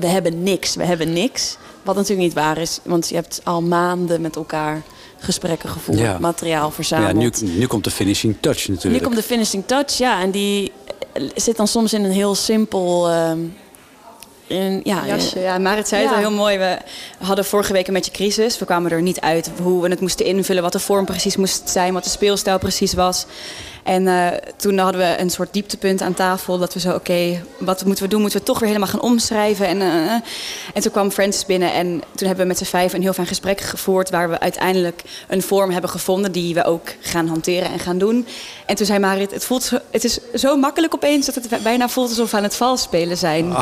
we 0.00 0.06
hebben 0.06 0.42
niks, 0.42 0.74
we 0.74 0.84
hebben 0.84 1.12
niks. 1.12 1.56
Wat 1.82 1.94
natuurlijk 1.94 2.26
niet 2.26 2.34
waar 2.36 2.58
is, 2.58 2.78
want 2.82 3.08
je 3.08 3.14
hebt 3.14 3.40
al 3.44 3.62
maanden 3.62 4.20
met 4.20 4.36
elkaar 4.36 4.82
gesprekken 5.24 5.68
gevoerd, 5.68 5.98
Ja. 5.98 6.18
materiaal 6.20 6.66
Ja, 6.66 6.70
verzameld. 6.72 7.42
nu, 7.42 7.48
nu 7.48 7.66
komt 7.66 7.84
de 7.84 7.90
finishing 7.90 8.36
touch 8.40 8.68
Nu 8.68 8.74
natuurlijk. 8.74 9.02
komt 9.04 9.16
de 9.16 9.22
finishing 9.22 9.62
touch, 9.66 9.98
ja. 9.98 10.20
En 10.20 10.30
die 10.30 10.72
eh, 11.12 11.22
zit 11.34 11.56
dan 11.56 11.68
soms 11.68 11.92
in 11.92 12.04
een 12.04 12.10
heel 12.12 12.34
simpel... 12.34 13.08
ehm, 13.10 13.38
in, 14.46 14.80
ja, 14.84 15.06
jasje. 15.06 15.40
Ja, 15.40 15.58
Marit 15.58 15.88
zei 15.88 16.00
het 16.02 16.10
Ja. 16.10 16.16
al 16.16 16.22
heel 16.22 16.36
mooi. 16.36 16.58
We 16.58 16.78
hadden 17.18 17.44
vorige 17.44 17.72
week 17.72 17.86
een 17.88 17.94
beetje 17.94 18.10
crisis. 18.10 18.58
We 18.58 18.64
kwamen 18.64 18.90
er 18.90 19.02
niet 19.02 19.20
uit 19.20 19.50
hoe 19.62 19.82
we 19.82 19.88
het 19.88 20.00
moesten 20.00 20.26
invullen, 20.26 20.62
wat 20.62 20.72
de 20.72 20.78
vorm 20.78 21.04
precies 21.04 21.36
moest 21.36 21.68
zijn, 21.68 21.92
wat 21.92 22.04
de 22.04 22.10
speelstijl 22.10 22.58
precies 22.58 22.94
was. 22.94 23.26
En 23.84 24.08
eh, 24.08 24.26
toen 24.56 24.78
hadden 24.78 25.00
we 25.00 25.14
een 25.20 25.30
soort 25.30 25.52
dieptepunt 25.52 26.00
aan 26.02 26.14
tafel. 26.14 26.58
Dat 26.58 26.74
we 26.74 26.80
zo, 26.80 26.90
oké, 26.94 27.42
wat 27.58 27.84
moeten 27.84 28.04
we 28.04 28.10
doen? 28.10 28.20
Moeten 28.20 28.38
we 28.38 28.44
toch 28.44 28.58
weer 28.58 28.68
helemaal 28.68 28.88
gaan 28.88 29.00
omschrijven? 29.00 29.66
En, 29.66 29.80
eh, 29.80 30.04
eh. 30.04 30.20
en 30.74 30.82
toen 30.82 30.92
kwam 30.92 31.10
Francis 31.10 31.46
binnen 31.46 31.72
en 31.72 31.86
toen 32.14 32.26
hebben 32.26 32.44
we 32.44 32.44
met 32.44 32.58
z'n 32.58 32.64
vijf 32.64 32.92
een 32.92 33.02
heel 33.02 33.12
fijn 33.12 33.26
gesprek 33.26 33.60
gevoerd... 33.60 34.10
waar 34.10 34.30
we 34.30 34.40
uiteindelijk 34.40 35.02
een 35.28 35.42
vorm 35.42 35.70
hebben 35.70 35.90
gevonden 35.90 36.32
die 36.32 36.54
we 36.54 36.64
ook 36.64 36.88
gaan 37.00 37.26
hanteren 37.28 37.70
en 37.72 37.78
gaan 37.78 37.98
doen. 37.98 38.26
En 38.66 38.76
toen 38.76 38.86
zei 38.86 38.98
Marit, 38.98 39.30
het, 39.30 39.44
voelt 39.44 39.62
zo, 39.62 39.78
het 39.90 40.04
is 40.04 40.18
zo 40.34 40.56
makkelijk 40.56 40.94
opeens 40.94 41.26
dat 41.26 41.34
het 41.34 41.62
bijna 41.62 41.88
voelt 41.88 42.08
alsof 42.08 42.30
we 42.30 42.36
aan 42.36 42.42
het 42.42 42.54
vals 42.56 42.82
spelen 42.82 43.16
zijn. 43.16 43.54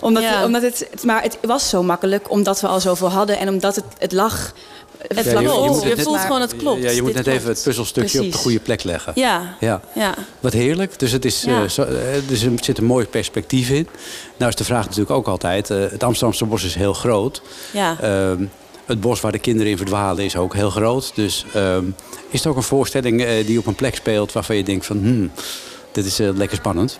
Omdat, 0.00 0.22
Ja. 0.22 0.44
omdat 0.44 0.62
het, 0.62 0.86
het- 0.90 1.04
maar 1.04 1.22
het 1.22 1.38
was 1.42 1.68
zo 1.68 1.82
makkelijk 1.82 2.30
omdat 2.30 2.60
we 2.60 2.66
al 2.66 2.80
zoveel 2.80 3.10
hadden 3.10 3.38
en 3.38 3.48
omdat 3.48 3.74
het, 3.76 3.84
het 3.98 4.12
lag. 4.12 4.52
Het 4.98 5.24
Ja, 5.24 5.32
je- 5.32 5.38
je 5.38 5.44
klopt. 5.44 5.66
moet 5.68 5.82
Je, 5.82 5.88
het 5.88 5.96
net- 5.96 6.06
voelt 6.06 6.18
gewoon 6.20 6.40
het 6.40 6.56
klopt. 6.56 6.82
Ja, 6.82 6.90
je 6.90 7.02
moet 7.02 7.14
Dit 7.14 7.24
net 7.26 7.34
even 7.34 7.48
het 7.48 7.62
puzzelstukje 7.62 8.22
op 8.22 8.32
de 8.32 8.38
goede 8.38 8.60
plek 8.60 8.84
leggen. 8.84 9.12
Ja, 9.16 9.56
Ja. 9.60 9.80
ja. 9.94 10.14
Wat 10.40 10.52
heerlijk. 10.52 10.98
Dus, 10.98 11.12
het 11.12 11.24
is, 11.24 11.42
Ja. 11.42 11.62
eh, 11.62 11.68
zo, 11.68 11.82
eh, 11.82 11.88
dus 12.26 12.42
er 12.42 12.52
zit 12.60 12.78
een 12.78 12.84
mooi 12.84 13.06
perspectief 13.06 13.70
in. 13.70 13.88
Nou 14.36 14.50
is 14.50 14.56
de 14.56 14.64
vraag 14.64 14.84
natuurlijk 14.84 15.10
ook 15.10 15.26
altijd... 15.28 15.70
eh, 15.70 15.78
het 15.90 16.02
Amsterdamse 16.02 16.44
bos 16.44 16.64
is 16.64 16.74
heel 16.74 16.92
groot. 16.94 17.42
ja. 17.70 17.96
Ehm, 18.00 18.44
het 18.86 19.00
bos 19.00 19.20
waar 19.20 19.32
de 19.32 19.38
kinderen 19.38 19.70
in 19.70 19.76
verdwalen 19.76 20.24
is 20.24 20.36
ook 20.36 20.54
heel 20.54 20.70
groot. 20.70 21.12
Dus 21.14 21.44
ehm, 21.54 21.84
is 22.30 22.38
het 22.38 22.46
ook 22.46 22.56
een 22.56 22.62
voorstelling 22.62 23.40
die 23.46 23.58
op 23.58 23.66
een 23.66 23.74
plek 23.74 23.94
speelt... 23.94 24.32
waarvan 24.32 24.56
je 24.56 24.62
denkt 24.62 24.86
van... 24.86 24.98
Hmm, 24.98 25.30
dit 25.92 26.04
is 26.04 26.18
lekker 26.18 26.56
spannend. 26.56 26.98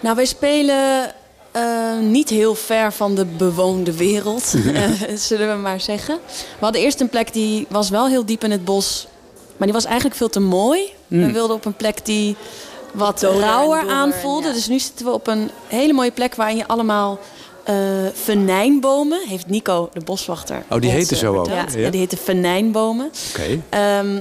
Nou, 0.00 0.16
wij 0.16 0.24
spelen 0.24 1.12
eh, 1.54 1.98
niet 2.00 2.28
heel 2.28 2.54
ver 2.54 2.92
van 2.92 3.14
de 3.14 3.24
bewoonde 3.24 3.96
wereld, 3.96 4.54
eh, 4.74 4.90
zullen 5.14 5.56
we 5.56 5.62
maar 5.62 5.80
zeggen. 5.80 6.18
We 6.28 6.64
hadden 6.64 6.80
eerst 6.80 7.00
een 7.00 7.08
plek 7.08 7.32
die 7.32 7.66
was 7.68 7.90
wel 7.90 8.08
heel 8.08 8.24
diep 8.24 8.44
in 8.44 8.50
het 8.50 8.64
bos. 8.64 9.06
maar 9.56 9.66
die 9.66 9.76
was 9.76 9.84
eigenlijk 9.84 10.16
veel 10.16 10.28
te 10.28 10.40
mooi. 10.40 10.92
We 11.06 11.32
wilden 11.32 11.56
op 11.56 11.64
een 11.64 11.74
plek 11.76 12.04
die 12.04 12.36
wat 12.92 13.22
rauwer 13.22 13.88
aanvoelde. 13.88 14.46
ja. 14.48 14.52
Dus 14.54 14.68
nu 14.68 14.78
zitten 14.78 15.06
we 15.06 15.12
op 15.12 15.26
een 15.26 15.50
hele 15.66 15.92
mooie 15.92 16.10
plek 16.10 16.34
waarin 16.34 16.56
je 16.56 16.66
allemaal 16.66 17.18
eh 17.64 17.74
venijnbomen... 18.12 19.20
heeft 19.28 19.46
Nico, 19.46 19.90
de 19.92 20.00
boswachter, 20.00 20.64
Oh, 20.70 20.80
die 20.80 20.90
eh, 20.90 21.02
zo 21.04 21.36
ook? 21.36 21.46
Ja. 21.46 21.66
Ja, 21.76 21.90
die 21.90 22.00
heten 22.00 22.18
venijnbomen. 22.18 23.10
Oké. 23.30 23.60
Ehm, 23.68 24.16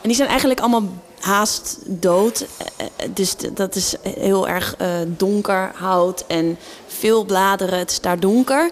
en 0.00 0.02
die 0.02 0.14
zijn 0.14 0.28
eigenlijk 0.28 0.60
allemaal 0.60 0.82
haast 1.20 1.78
dood. 1.86 2.40
Eh, 2.76 2.86
eh, 2.86 3.08
Dus 3.14 3.34
dat 3.54 3.74
is 3.74 3.94
heel 4.18 4.48
erg 4.48 4.74
eh, 4.78 4.88
donker 5.06 5.70
hout 5.74 6.24
en 6.26 6.58
veel 6.86 7.24
bladeren. 7.24 7.78
Het 7.78 7.90
is 7.90 8.00
daar 8.00 8.20
donker. 8.20 8.70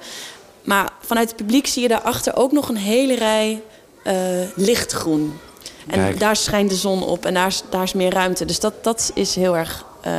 Maar 0.64 0.90
vanuit 1.00 1.28
het 1.28 1.36
publiek 1.36 1.66
zie 1.66 1.82
je 1.82 1.88
daarachter 1.88 2.36
ook 2.36 2.52
nog 2.52 2.68
een 2.68 2.76
hele 2.76 3.14
rij 3.14 3.62
eh, 4.02 4.14
lichtgroen. 4.54 5.38
En 5.86 5.98
Kijk. 6.00 6.20
daar 6.20 6.36
schijnt 6.36 6.70
de 6.70 6.76
zon 6.76 7.02
op 7.04 7.24
en 7.26 7.34
daar 7.34 7.46
is, 7.46 7.62
daar 7.70 7.82
is 7.82 7.92
meer 7.92 8.12
ruimte. 8.12 8.44
Dus 8.44 8.60
dat, 8.60 8.84
dat 8.84 9.10
is 9.14 9.34
heel 9.34 9.56
erg 9.56 9.84
eh, 10.00 10.12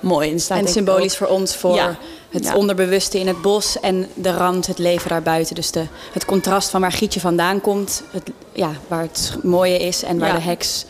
mooi. 0.00 0.30
En, 0.30 0.40
staat 0.40 0.58
En 0.58 0.68
symbolisch 0.68 1.12
ook- 1.12 1.18
voor 1.18 1.26
ons, 1.26 1.56
voor 1.56 1.74
Ja. 1.74 1.96
het 2.30 2.44
Ja. 2.44 2.54
onderbewuste 2.56 3.18
in 3.18 3.26
het 3.26 3.42
bos 3.42 3.80
en 3.80 4.08
de 4.14 4.32
rand, 4.32 4.66
het 4.66 4.78
leven 4.78 5.08
daarbuiten. 5.10 5.54
Dus 5.54 5.70
de, 5.70 5.84
het 6.12 6.24
contrast 6.24 6.68
van 6.70 6.80
waar 6.80 6.92
Gietje 6.92 7.20
vandaan 7.20 7.60
komt, 7.60 8.02
het, 8.10 8.30
ja, 8.52 8.70
waar 8.88 9.02
het 9.02 9.34
mooie 9.42 9.78
is 9.78 10.02
en 10.02 10.18
waar 10.18 10.28
Ja. 10.28 10.34
de 10.34 10.40
heks 10.40 10.84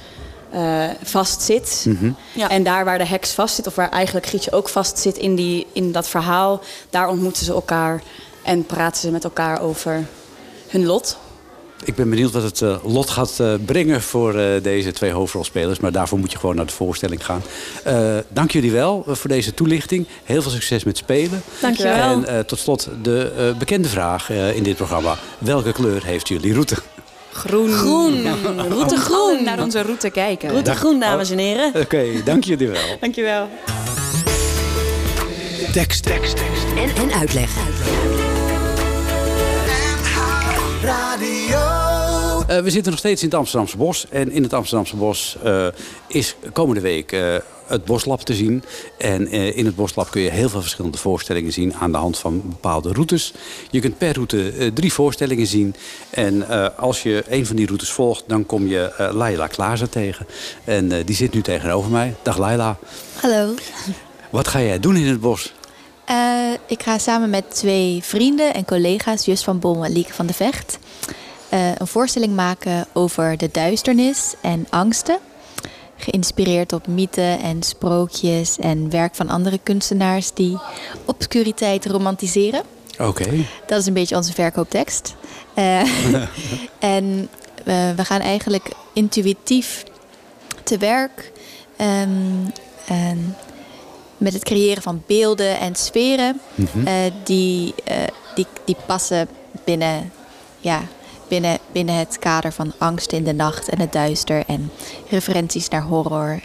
eh 0.53 0.85
vast 1.03 1.43
zit. 1.43 1.87
Ja. 2.33 2.51
En 2.51 2.63
daar 2.63 2.85
waar 2.85 2.99
de 2.99 3.07
heks 3.07 3.31
vast 3.31 3.55
zit, 3.55 3.67
of 3.67 3.75
waar 3.75 3.91
eigenlijk 3.91 4.27
Gietje 4.27 4.53
ook 4.53 4.69
vast 4.69 4.99
zit 4.99 5.17
in, 5.17 5.35
die, 5.35 5.67
in 5.73 5.93
dat 5.93 6.09
verhaal, 6.09 6.61
daar 6.91 7.09
ontmoeten 7.09 7.45
ze 7.45 7.53
elkaar 7.53 8.03
en 8.43 8.65
praten 8.65 9.01
ze 9.01 9.11
met 9.11 9.25
elkaar 9.25 9.61
over 9.61 10.07
hun 10.69 10.87
lot. 10.87 11.19
Ik 11.85 11.95
ben 11.95 12.11
benieuwd 12.11 12.33
wat 12.33 12.43
het 12.43 12.63
eh, 12.63 12.77
lot 12.85 13.11
gaat 13.11 13.41
eh, 13.41 13.55
brengen 13.65 14.03
voor 14.03 14.35
eh, 14.39 14.63
deze 14.63 14.93
twee 14.93 15.11
hoofdrolspelers. 15.11 15.81
Maar 15.81 15.93
daarvoor 15.93 16.19
moet 16.19 16.33
je 16.33 16.39
gewoon 16.39 16.57
naar 16.57 16.67
de 16.67 16.73
voorstelling 16.73 17.25
gaan. 17.25 17.43
Eh, 17.85 18.17
dank 18.29 18.51
jullie 18.51 18.73
wel 18.73 19.05
voor 19.07 19.31
deze 19.31 19.55
toelichting. 19.55 20.07
Heel 20.25 20.43
veel 20.43 20.51
succes 20.51 20.85
met 20.85 20.97
spelen. 20.97 21.43
Dankjewel. 21.61 21.95
En 21.95 22.27
eh, 22.27 22.39
tot 22.39 22.59
slot 22.59 22.89
de 23.03 23.33
eh, 23.39 23.59
bekende 23.59 23.89
vraag 23.89 24.31
eh, 24.31 24.57
in 24.57 24.63
dit 24.63 24.77
programma. 24.77 25.17
Welke 25.39 25.73
kleur 25.73 26.05
heeft 26.05 26.29
jullie 26.29 26.53
route? 26.53 26.77
Groen. 27.47 27.73
Groen. 27.73 28.27
Route 28.69 28.97
groen. 28.97 29.45
Naar 29.45 29.63
onze 29.63 29.83
route 29.83 30.11
kijken. 30.11 30.51
Route 30.51 30.75
groen, 30.75 31.01
dames 31.01 31.31
en 31.31 31.39
heren. 31.39 31.73
Oké, 31.75 32.05
dank 32.25 32.45
jullie 32.45 32.69
wel. 32.69 32.81
Dankjewel. 33.01 33.49
Tekst, 35.73 36.03
tekst, 36.03 36.37
tekst. 36.37 36.65
En, 36.77 37.03
en 37.03 37.13
uitleg. 37.13 37.51
Eh, 42.47 42.61
we 42.61 42.71
zitten 42.71 42.91
nog 42.91 43.01
steeds 43.01 43.23
in 43.23 43.29
het 43.29 43.37
Amsterdamse 43.39 43.77
bos. 43.77 44.07
En 44.11 44.31
in 44.31 44.43
het 44.43 44.53
Amsterdamse 44.53 44.97
bos 44.97 45.37
eh, 45.45 45.67
is 46.09 46.37
komende 46.53 46.81
week 46.81 47.13
eh, 47.13 47.35
het 47.71 47.85
Boslab 47.85 48.21
te 48.21 48.35
zien. 48.35 48.63
En 48.99 49.27
eh, 49.27 49.57
in 49.57 49.67
het 49.67 49.77
Boslab 49.77 50.11
kun 50.11 50.21
je 50.21 50.31
heel 50.31 50.49
veel 50.49 50.61
verschillende 50.61 50.99
voorstellingen 50.99 51.53
zien 51.53 51.75
aan 51.75 51.93
de 51.93 51.99
hand 51.99 52.19
van 52.19 52.43
bepaalde 52.45 52.93
routes. 52.93 53.33
Je 53.71 53.81
kunt 53.81 53.99
per 53.99 54.15
route 54.15 54.51
eh, 54.51 54.67
drie 54.67 54.93
voorstellingen 54.93 55.47
zien. 55.47 55.75
En 56.11 56.49
eh, 56.49 56.67
als 56.77 57.03
je 57.03 57.25
een 57.29 57.47
van 57.47 57.57
die 57.57 57.67
routes 57.67 57.91
volgt, 57.91 58.25
dan 58.27 58.47
kom 58.47 58.67
je 58.67 59.11
Laila 59.13 59.47
Klaaser 59.47 59.89
tegen. 59.89 60.27
En 60.65 61.05
die 61.05 61.15
zit 61.15 61.35
nu 61.35 61.43
tegenover 61.43 61.91
mij. 61.91 62.15
Dag 62.23 62.39
Laila. 62.39 62.77
Hallo. 63.21 63.55
Wat 64.31 64.49
ga 64.49 64.61
jij 64.61 64.81
doen 64.81 64.97
in 64.97 65.07
het 65.07 65.21
bos? 65.21 65.53
Ik 66.67 66.83
ga 66.83 66.99
samen 66.99 67.31
met 67.31 67.55
twee 67.55 68.01
vrienden 68.03 68.55
en 68.55 68.65
collega's, 68.65 69.25
Just 69.25 69.45
van 69.45 69.59
Bommel 69.59 69.85
en 69.85 69.93
Lieke 69.93 70.13
van 70.13 70.27
de 70.27 70.33
Vecht, 70.33 70.79
een 71.79 71.87
voorstelling 71.87 72.35
maken 72.35 72.87
over 72.93 73.37
de 73.37 73.49
duisternis 73.53 74.35
en 74.43 74.67
angsten. 74.71 75.19
Geïnspireerd 76.01 76.73
op 76.73 76.87
mythen 76.87 77.41
en 77.41 77.63
sprookjes 77.63 78.59
en 78.59 78.91
werk 78.91 79.15
van 79.15 79.29
andere 79.29 79.59
kunstenaars 79.63 80.33
die 80.35 80.59
obscuriteit 81.05 81.87
romantiseren. 81.87 82.63
Oké. 82.99 83.47
Dat 83.67 83.81
is 83.81 83.87
een 83.87 83.93
beetje 83.93 84.17
onze 84.17 84.33
verkooptekst. 84.33 85.15
Eh, 85.55 85.81
en 86.79 87.29
eh, 87.65 87.91
we 87.97 88.05
gaan 88.05 88.21
eigenlijk 88.21 88.71
intuïtief 88.93 89.85
te 90.63 90.79
werk. 90.79 91.33
ehm, 91.77 93.19
met 94.17 94.33
het 94.33 94.45
creëren 94.45 94.83
van 94.83 95.03
beelden 95.07 95.59
en 95.59 95.75
sferen 95.75 96.41
die, 97.25 97.75
eh, 97.85 97.97
die, 98.35 98.47
die 98.65 98.77
passen 98.87 99.29
binnen, 99.65 100.13
ja, 100.59 100.83
binnen, 101.31 101.59
binnen 101.73 101.95
het 101.95 102.19
kader 102.19 102.53
van 102.53 102.73
angst 102.79 103.13
in 103.13 103.25
de 103.25 103.33
nacht 103.33 103.69
en 103.69 103.81
het 103.81 103.93
duister 103.93 104.43
en 104.47 104.71
referenties 105.09 105.69
naar 105.69 105.83
horror. 105.83 106.41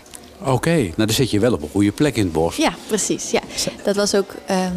Oké, 0.46 0.76
nou 0.76 0.94
dan 0.96 1.10
zit 1.10 1.32
je 1.32 1.40
wel 1.40 1.54
op 1.54 1.62
een 1.62 1.70
goede 1.70 1.92
plek 1.92 2.16
in 2.16 2.24
het 2.24 2.34
bos. 2.34 2.56
Ja, 2.56 2.74
precies. 2.88 3.32
Ja. 3.32 3.42
Dat 3.84 3.96
was 3.96 4.16
ook 4.16 4.34
ehm, 4.46 4.76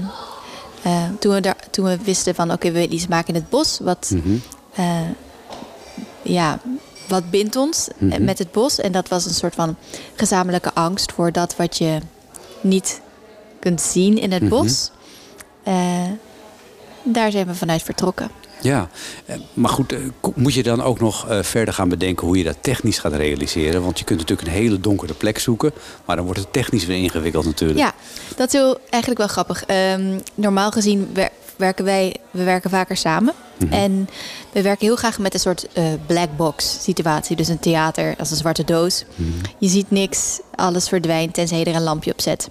eh, 0.82 1.04
toen, 1.18 1.34
we 1.34 1.40
daar, 1.40 1.56
toen 1.70 1.84
we 1.84 1.98
wisten 2.02 2.34
van 2.34 2.52
oké, 2.52 2.66
we 2.66 2.72
willen 2.72 2.94
iets 2.94 3.06
maken 3.06 3.34
in 3.34 3.40
het 3.40 3.50
bos. 3.50 3.78
Wat, 3.82 4.14
eh, 4.74 5.08
ja, 6.22 6.60
wat 7.08 7.30
bindt 7.30 7.56
ons 7.56 7.88
eh, 8.10 8.18
met 8.18 8.38
het 8.38 8.52
bos? 8.52 8.78
En 8.78 8.92
dat 8.92 9.08
was 9.08 9.24
een 9.24 9.34
soort 9.34 9.54
van 9.54 9.76
gezamenlijke 10.14 10.74
angst 10.74 11.12
voor 11.12 11.32
dat 11.32 11.56
wat 11.56 11.78
je 11.78 11.98
niet 12.60 13.00
kunt 13.60 13.80
zien 13.80 14.18
in 14.18 14.32
het 14.32 14.48
bos. 14.48 14.90
Eh, 15.62 16.10
daar 17.02 17.30
zijn 17.30 17.46
we 17.46 17.54
vanuit 17.54 17.82
vertrokken. 17.82 18.30
Ja, 18.60 18.88
eh, 19.26 19.36
maar 19.54 19.70
goed, 19.70 19.92
eh, 19.92 19.98
moet 20.34 20.54
je 20.54 20.62
dan 20.62 20.82
ook 20.82 21.00
nog 21.00 21.28
eh, 21.28 21.42
verder 21.42 21.74
gaan 21.74 21.88
bedenken 21.88 22.26
hoe 22.26 22.38
je 22.38 22.44
dat 22.44 22.56
technisch 22.60 22.98
gaat 22.98 23.12
realiseren? 23.14 23.82
Want 23.82 23.98
je 23.98 24.04
kunt 24.04 24.18
natuurlijk 24.18 24.48
een 24.48 24.54
hele 24.54 24.80
donkere 24.80 25.14
plek 25.14 25.38
zoeken, 25.38 25.72
maar 26.04 26.16
dan 26.16 26.24
wordt 26.24 26.40
het 26.40 26.52
technisch 26.52 26.86
weer 26.86 26.96
ingewikkeld 27.02 27.44
natuurlijk. 27.44 27.78
Ja, 27.78 27.92
dat 28.36 28.46
is 28.46 28.52
heel, 28.52 28.78
eigenlijk 28.90 29.18
wel 29.20 29.28
grappig. 29.28 29.64
Ehm, 29.64 30.18
normaal 30.34 30.70
gezien 30.70 31.10
wer- 31.12 31.30
werken 31.56 31.84
wij 31.84 32.16
we 32.30 32.44
werken 32.44 32.70
vaker 32.70 32.96
samen. 32.96 33.34
En 33.70 34.08
we 34.52 34.62
werken 34.62 34.86
heel 34.86 34.96
graag 34.96 35.18
met 35.18 35.34
een 35.34 35.40
soort 35.40 35.66
black 36.06 36.28
box 36.36 36.76
situatie. 36.82 37.36
Dus 37.36 37.48
een 37.48 37.58
theater 37.58 38.14
als 38.18 38.30
een 38.30 38.36
zwarte 38.36 38.64
doos. 38.64 39.04
Je 39.58 39.68
ziet 39.68 39.90
niks, 39.90 40.40
alles 40.54 40.88
verdwijnt 40.88 41.34
tenzij 41.34 41.58
je 41.58 41.64
er 41.64 41.74
een 41.74 41.82
lampje 41.82 42.12
op 42.12 42.20
zet. 42.20 42.48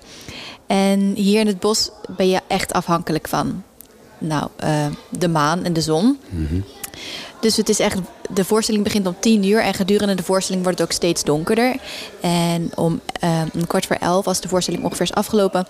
En 0.67 0.99
hier 1.15 1.39
in 1.39 1.47
het 1.47 1.59
bos 1.59 1.89
ben 2.17 2.29
je 2.29 2.39
echt 2.47 2.73
afhankelijk 2.73 3.27
van 3.27 3.63
nou, 4.17 4.49
eh, 4.55 4.85
de 5.09 5.27
maan 5.27 5.63
en 5.63 5.73
de 5.73 5.81
zon. 5.81 6.19
Dus 7.39 7.57
het 7.57 7.69
is 7.69 7.79
echt, 7.79 7.97
de 8.33 8.45
voorstelling 8.45 8.83
begint 8.83 9.07
om 9.07 9.15
tien 9.19 9.43
uur 9.43 9.61
en 9.61 9.73
gedurende 9.73 10.15
de 10.15 10.23
voorstelling 10.23 10.63
wordt 10.63 10.79
het 10.79 10.87
ook 10.87 10.95
steeds 10.95 11.23
donkerder. 11.23 11.75
En 12.21 12.71
om 12.75 12.99
eh, 13.19 13.41
een 13.53 13.67
kwart 13.67 13.85
voor 13.85 13.95
elf, 13.95 14.27
als 14.27 14.41
de 14.41 14.47
voorstelling 14.47 14.83
ongeveer 14.83 15.05
is 15.05 15.13
afgelopen, 15.13 15.67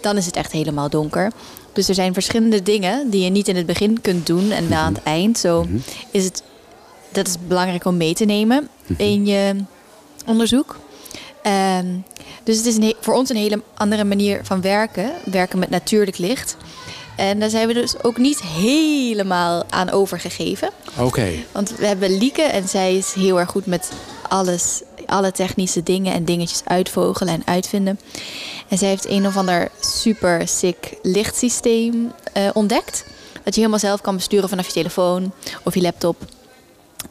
dan 0.00 0.16
is 0.16 0.26
het 0.26 0.36
echt 0.36 0.52
helemaal 0.52 0.90
donker. 0.90 1.32
Dus 1.72 1.88
er 1.88 1.94
zijn 1.94 2.12
verschillende 2.12 2.62
dingen 2.62 3.10
die 3.10 3.24
je 3.24 3.30
niet 3.30 3.48
in 3.48 3.56
het 3.56 3.66
begin 3.66 4.00
kunt 4.00 4.26
doen 4.26 4.50
en 4.50 4.68
dan 4.68 4.78
aan 4.78 4.94
het 4.94 5.02
eind. 5.02 5.38
Zo 5.38 5.66
is 6.10 6.24
het, 6.24 6.42
dat 7.12 7.26
is 7.26 7.36
belangrijk 7.48 7.84
om 7.84 7.96
mee 7.96 8.14
te 8.14 8.24
nemen 8.24 8.68
in 8.96 9.26
je 9.26 9.56
onderzoek. 10.26 10.76
Ehm, 11.42 11.86
dus 12.44 12.56
het 12.56 12.66
is 12.66 12.76
een 12.76 12.94
voor 13.00 13.14
ons 13.14 13.30
een 13.30 13.36
hele 13.36 13.62
andere 13.74 14.04
manier 14.04 14.40
van 14.42 14.60
werken. 14.60 15.10
Werken 15.24 15.58
met 15.58 15.70
natuurlijk 15.70 16.18
licht. 16.18 16.56
En 17.20 17.40
daar 17.40 17.50
zijn 17.50 17.66
we 17.66 17.74
dus 17.74 18.02
ook 18.02 18.18
niet 18.18 18.42
helemaal 18.42 19.64
aan 19.68 19.90
overgegeven. 19.90 20.70
Oké, 20.98 21.28
Want 21.52 21.76
we 21.76 21.86
hebben 21.86 22.18
Lieke 22.18 22.42
en 22.42 22.68
zij 22.68 22.96
is 22.96 23.12
heel 23.12 23.38
erg 23.38 23.50
goed 23.50 23.66
met 23.66 23.90
alles, 24.28 24.82
alle 25.06 25.32
technische 25.32 25.82
dingen 25.82 26.12
en 26.12 26.24
dingetjes 26.24 26.62
uitvogelen 26.64 27.34
en 27.34 27.42
uitvinden. 27.44 28.00
En 28.68 28.78
zij 28.78 28.88
heeft 28.88 29.08
een 29.08 29.26
of 29.26 29.36
ander 29.36 29.68
super 29.80 30.48
sick 30.48 30.98
lichtsysteem 31.02 32.12
eh, 32.32 32.48
ontdekt. 32.52 33.04
Dat 33.32 33.54
je 33.54 33.60
helemaal 33.60 33.78
zelf 33.78 34.00
kan 34.00 34.16
besturen 34.16 34.48
vanaf 34.48 34.66
je 34.66 34.72
telefoon 34.72 35.32
of 35.64 35.74
je 35.74 35.82
laptop. 35.82 36.16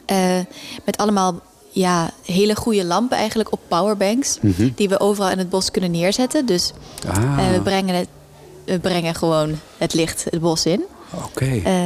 Eh, 0.06 0.38
met 0.84 0.96
allemaal 0.96 1.40
ja, 1.70 2.10
hele 2.24 2.56
goede 2.56 2.84
lampen 2.84 3.16
eigenlijk 3.16 3.52
op 3.52 3.60
powerbanks. 3.68 4.38
Die 4.74 4.88
we 4.88 5.00
overal 5.00 5.30
in 5.30 5.38
het 5.38 5.50
bos 5.50 5.70
kunnen 5.70 5.90
neerzetten. 5.90 6.46
Dus 6.46 6.72
ah, 7.08 7.46
eh, 7.46 7.52
we, 7.52 7.60
brengen 7.60 7.94
het, 7.94 8.08
we 8.70 8.78
brengen 8.80 9.14
gewoon 9.14 9.58
het 9.78 9.94
licht 9.94 10.24
het 10.30 10.40
bos 10.40 10.66
in. 10.66 10.84
oké. 11.24 11.60
Eh, 11.64 11.82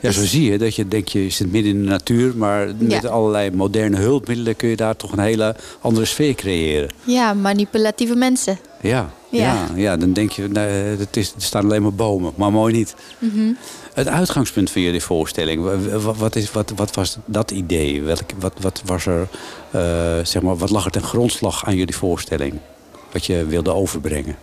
Ja, 0.00 0.10
zo 0.12 0.24
zie 0.24 0.50
je 0.50 0.58
dat 0.58 0.74
je 0.74 0.88
denkt 0.88 1.12
je 1.12 1.30
zit 1.30 1.52
midden 1.52 1.72
in 1.72 1.82
de 1.82 1.88
natuur, 1.88 2.36
maar 2.36 2.68
met 2.78 3.02
Ja. 3.02 3.08
allerlei 3.08 3.50
moderne 3.50 3.96
hulpmiddelen 3.96 4.56
kun 4.56 4.68
je 4.68 4.76
daar 4.76 4.96
toch 4.96 5.12
een 5.12 5.18
hele 5.18 5.56
andere 5.80 6.06
sfeer 6.06 6.34
creëren. 6.34 6.88
ja, 7.04 7.34
manipulatieve 7.34 8.14
mensen. 8.14 8.58
Ja, 8.80 9.10
ja. 9.30 9.40
Ja. 9.54 9.66
ja, 9.76 9.96
dan 9.96 10.12
denk 10.12 10.30
je, 10.30 10.48
nee, 10.48 10.68
het 10.98 11.16
is, 11.16 11.32
er 11.36 11.42
staan 11.42 11.64
alleen 11.64 11.82
maar 11.82 11.92
bomen, 11.94 12.32
maar 12.36 12.52
mooi 12.52 12.72
niet. 12.72 12.94
Mhm. 13.18 13.52
Het 13.94 14.08
uitgangspunt 14.08 14.70
van 14.70 14.82
jullie 14.82 15.02
voorstelling, 15.02 15.62
wa- 15.62 15.98
wa- 15.98 16.14
wat, 16.14 16.36
is, 16.36 16.50
wat, 16.52 16.72
wat 16.76 16.94
was 16.94 17.16
dat 17.24 17.50
idee? 17.50 18.02
Welk, 18.02 18.20
wat, 18.38 18.52
wat, 18.60 18.82
was 18.84 19.06
er, 19.06 19.28
eh, 19.70 19.80
zeg 20.24 20.42
maar, 20.42 20.56
wat 20.56 20.70
lag 20.70 20.84
er 20.84 20.90
ten 20.90 21.02
grondslag 21.02 21.64
aan 21.66 21.76
jullie 21.76 21.96
voorstelling? 21.96 22.54
Wat 23.12 23.26
je 23.26 23.46
wilde 23.46 23.72
overbrengen? 23.72 24.36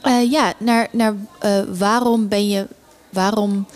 Eh, 0.00 0.30
ja, 0.30 0.52
naar, 0.58 0.88
naar 0.92 1.14
eh, 1.38 1.60
waarom 1.78 2.28
ben 2.28 2.48
je. 2.48 2.66
Waarom. 3.10 3.66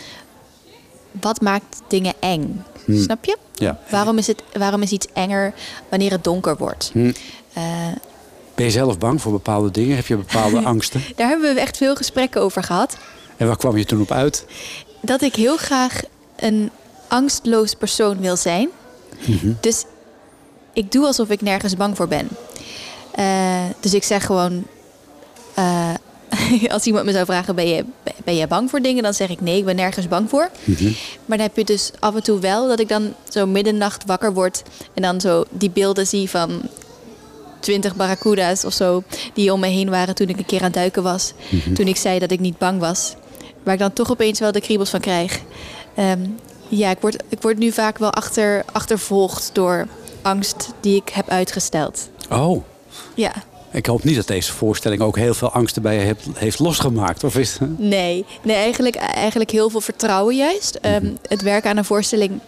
Wat 1.20 1.40
maakt 1.40 1.82
dingen 1.88 2.14
eng? 2.20 2.64
Snap 2.88 3.24
je? 3.24 3.36
Ja. 3.54 3.78
Waarom 3.90 4.18
is, 4.18 4.26
het, 4.26 4.42
waarom 4.52 4.82
is 4.82 4.90
iets 4.90 5.06
enger 5.12 5.54
wanneer 5.88 6.10
het 6.10 6.24
donker 6.24 6.56
wordt? 6.56 6.90
Hm. 6.92 7.12
Eh, 7.52 7.62
Ben 8.54 8.64
je 8.64 8.70
zelf 8.70 8.98
bang 8.98 9.20
voor 9.22 9.32
bepaalde 9.32 9.70
dingen? 9.70 9.96
Heb 9.96 10.06
je 10.06 10.16
bepaalde 10.16 10.58
angsten? 10.72 11.02
daar 11.16 11.28
hebben 11.28 11.54
we 11.54 11.60
echt 11.60 11.76
veel 11.76 11.96
gesprekken 11.96 12.40
over 12.40 12.62
gehad. 12.62 12.96
En 13.36 13.46
waar 13.46 13.56
kwam 13.56 13.76
je 13.76 13.84
toen 13.84 14.00
op 14.00 14.10
uit? 14.10 14.46
Dat 15.00 15.22
ik 15.22 15.34
heel 15.34 15.56
graag 15.56 16.00
een 16.36 16.70
angstloos 17.08 17.74
persoon 17.74 18.18
wil 18.20 18.36
zijn. 18.36 18.68
Mhm. 19.26 19.52
Dus 19.60 19.84
ik 20.72 20.92
doe 20.92 21.06
alsof 21.06 21.28
ik 21.28 21.40
nergens 21.40 21.76
bang 21.76 21.96
voor 21.96 22.08
ben. 22.08 22.28
Dus 23.80 23.94
ik 23.94 24.04
zeg 24.04 24.26
gewoon... 24.26 24.64
als 26.74 26.84
iemand 26.84 27.04
me 27.04 27.12
zou 27.12 27.24
vragen, 27.24 27.54
ben 27.54 27.68
je, 27.68 27.84
ben 28.24 28.36
je 28.36 28.46
bang 28.46 28.70
voor 28.70 28.80
dingen? 28.80 29.02
Dan 29.02 29.14
zeg 29.14 29.28
ik 29.28 29.40
nee, 29.40 29.58
ik 29.58 29.64
ben 29.64 29.76
nergens 29.76 30.08
bang 30.08 30.30
voor. 30.30 30.50
Mhm. 30.64 30.84
Maar 31.26 31.36
dan 31.36 31.46
heb 31.46 31.56
je 31.56 31.64
dus 31.64 31.90
af 31.98 32.14
en 32.14 32.22
toe 32.22 32.38
wel 32.38 32.68
dat 32.68 32.80
ik 32.80 32.88
dan 32.88 33.14
zo 33.28 33.46
middernacht 33.46 34.04
wakker 34.06 34.32
word... 34.32 34.62
en 34.94 35.02
dan 35.02 35.20
zo 35.20 35.44
die 35.50 35.70
beelden 35.70 36.06
zie 36.06 36.30
van 36.30 36.62
twintig 37.60 37.96
barracuda's 37.96 38.64
of 38.64 38.72
zo... 38.72 39.02
die 39.34 39.52
om 39.52 39.60
me 39.60 39.66
heen 39.66 39.90
waren 39.90 40.14
toen 40.14 40.28
ik 40.28 40.38
een 40.38 40.46
keer 40.46 40.58
aan 40.58 40.64
het 40.64 40.74
duiken 40.74 41.02
was. 41.02 41.32
Mhm. 41.48 41.72
Toen 41.74 41.86
ik 41.86 41.96
zei 41.96 42.18
dat 42.18 42.30
ik 42.30 42.40
niet 42.40 42.58
bang 42.58 42.80
was. 42.80 43.14
Waar 43.62 43.74
ik 43.74 43.80
dan 43.80 43.92
toch 43.92 44.10
opeens 44.10 44.38
wel 44.38 44.52
de 44.52 44.60
kriebels 44.60 44.90
van 44.90 45.00
krijg. 45.00 45.40
Ehm, 45.94 46.20
ja, 46.68 46.90
ik 46.90 46.98
word, 47.00 47.22
ik 47.28 47.42
word 47.42 47.58
nu 47.58 47.72
vaak 47.72 47.98
wel 47.98 48.12
achter, 48.12 48.64
achtervolgd 48.72 49.50
door 49.52 49.86
angst 50.22 50.68
die 50.80 50.96
ik 50.96 51.08
heb 51.08 51.28
uitgesteld. 51.28 52.08
Oh, 52.30 52.64
Ja, 53.14 53.32
ik 53.72 53.86
hoop 53.86 54.04
niet 54.04 54.16
dat 54.16 54.26
deze 54.26 54.52
voorstelling 54.52 55.00
ook 55.02 55.16
heel 55.16 55.34
veel 55.34 55.50
angsten 55.52 55.82
bij 55.82 55.94
je 55.94 56.00
hebt- 56.00 56.26
heeft 56.34 56.58
losgemaakt. 56.58 57.24
Of 57.24 57.36
is 57.36 57.58
nee. 57.76 58.24
Nee, 58.42 58.56
eigenlijk, 58.56 58.94
eigenlijk 58.96 59.50
heel 59.50 59.70
veel 59.70 59.80
vertrouwen 59.80 60.36
juist. 60.36 60.74
Ehm, 60.74 61.06
het 61.28 61.42
werken 61.42 61.70
aan 61.70 61.76
een 61.76 61.84
voorstelling 61.84 62.40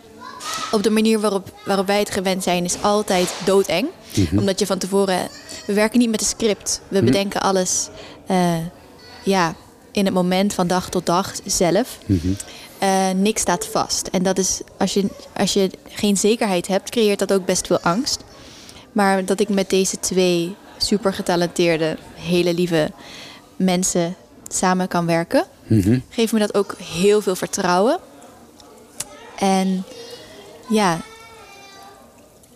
op 0.72 0.82
de 0.82 0.90
manier 0.90 1.20
waarop, 1.20 1.52
waarop 1.64 1.86
wij 1.86 1.98
het 1.98 2.10
gewend 2.10 2.42
zijn... 2.42 2.64
is 2.64 2.82
altijd 2.82 3.34
doodeng. 3.44 3.86
Mhm. 4.16 4.38
Omdat 4.38 4.58
je 4.58 4.66
van 4.66 4.78
tevoren... 4.78 5.28
We 5.66 5.72
werken 5.72 5.98
niet 5.98 6.10
met 6.10 6.20
een 6.20 6.26
script. 6.26 6.80
We 6.88 6.96
Mhm. 6.96 7.04
bedenken 7.04 7.40
alles 7.42 7.88
eh, 8.26 8.54
ja, 9.22 9.54
in 9.92 10.04
het 10.04 10.14
moment 10.14 10.54
van 10.54 10.66
dag 10.66 10.88
tot 10.88 11.06
dag 11.06 11.32
zelf. 11.44 11.98
Eh, 12.78 13.10
niks 13.16 13.40
staat 13.40 13.66
vast. 13.66 14.06
En 14.06 14.22
dat 14.22 14.38
is, 14.38 14.60
als 14.78 14.94
je, 14.94 15.06
als 15.36 15.52
je 15.52 15.70
geen 15.88 16.16
zekerheid 16.16 16.66
hebt, 16.66 16.90
creëert 16.90 17.18
dat 17.18 17.32
ook 17.32 17.44
best 17.46 17.66
veel 17.66 17.80
angst. 17.80 18.24
Maar 18.92 19.24
dat 19.24 19.40
ik 19.40 19.48
met 19.48 19.70
deze 19.70 20.00
twee 20.00 20.54
super 20.76 21.12
getalenteerde, 21.14 21.96
hele 22.14 22.54
lieve 22.54 22.90
mensen 23.56 24.14
samen 24.48 24.88
kan 24.88 25.06
werken, 25.06 25.44
Mhm. 25.66 25.98
geeft 26.10 26.32
me 26.32 26.38
dat 26.38 26.54
ook 26.54 26.74
heel 26.78 27.20
veel 27.22 27.36
vertrouwen. 27.36 27.98
En 29.38 29.84
ja, 30.68 31.00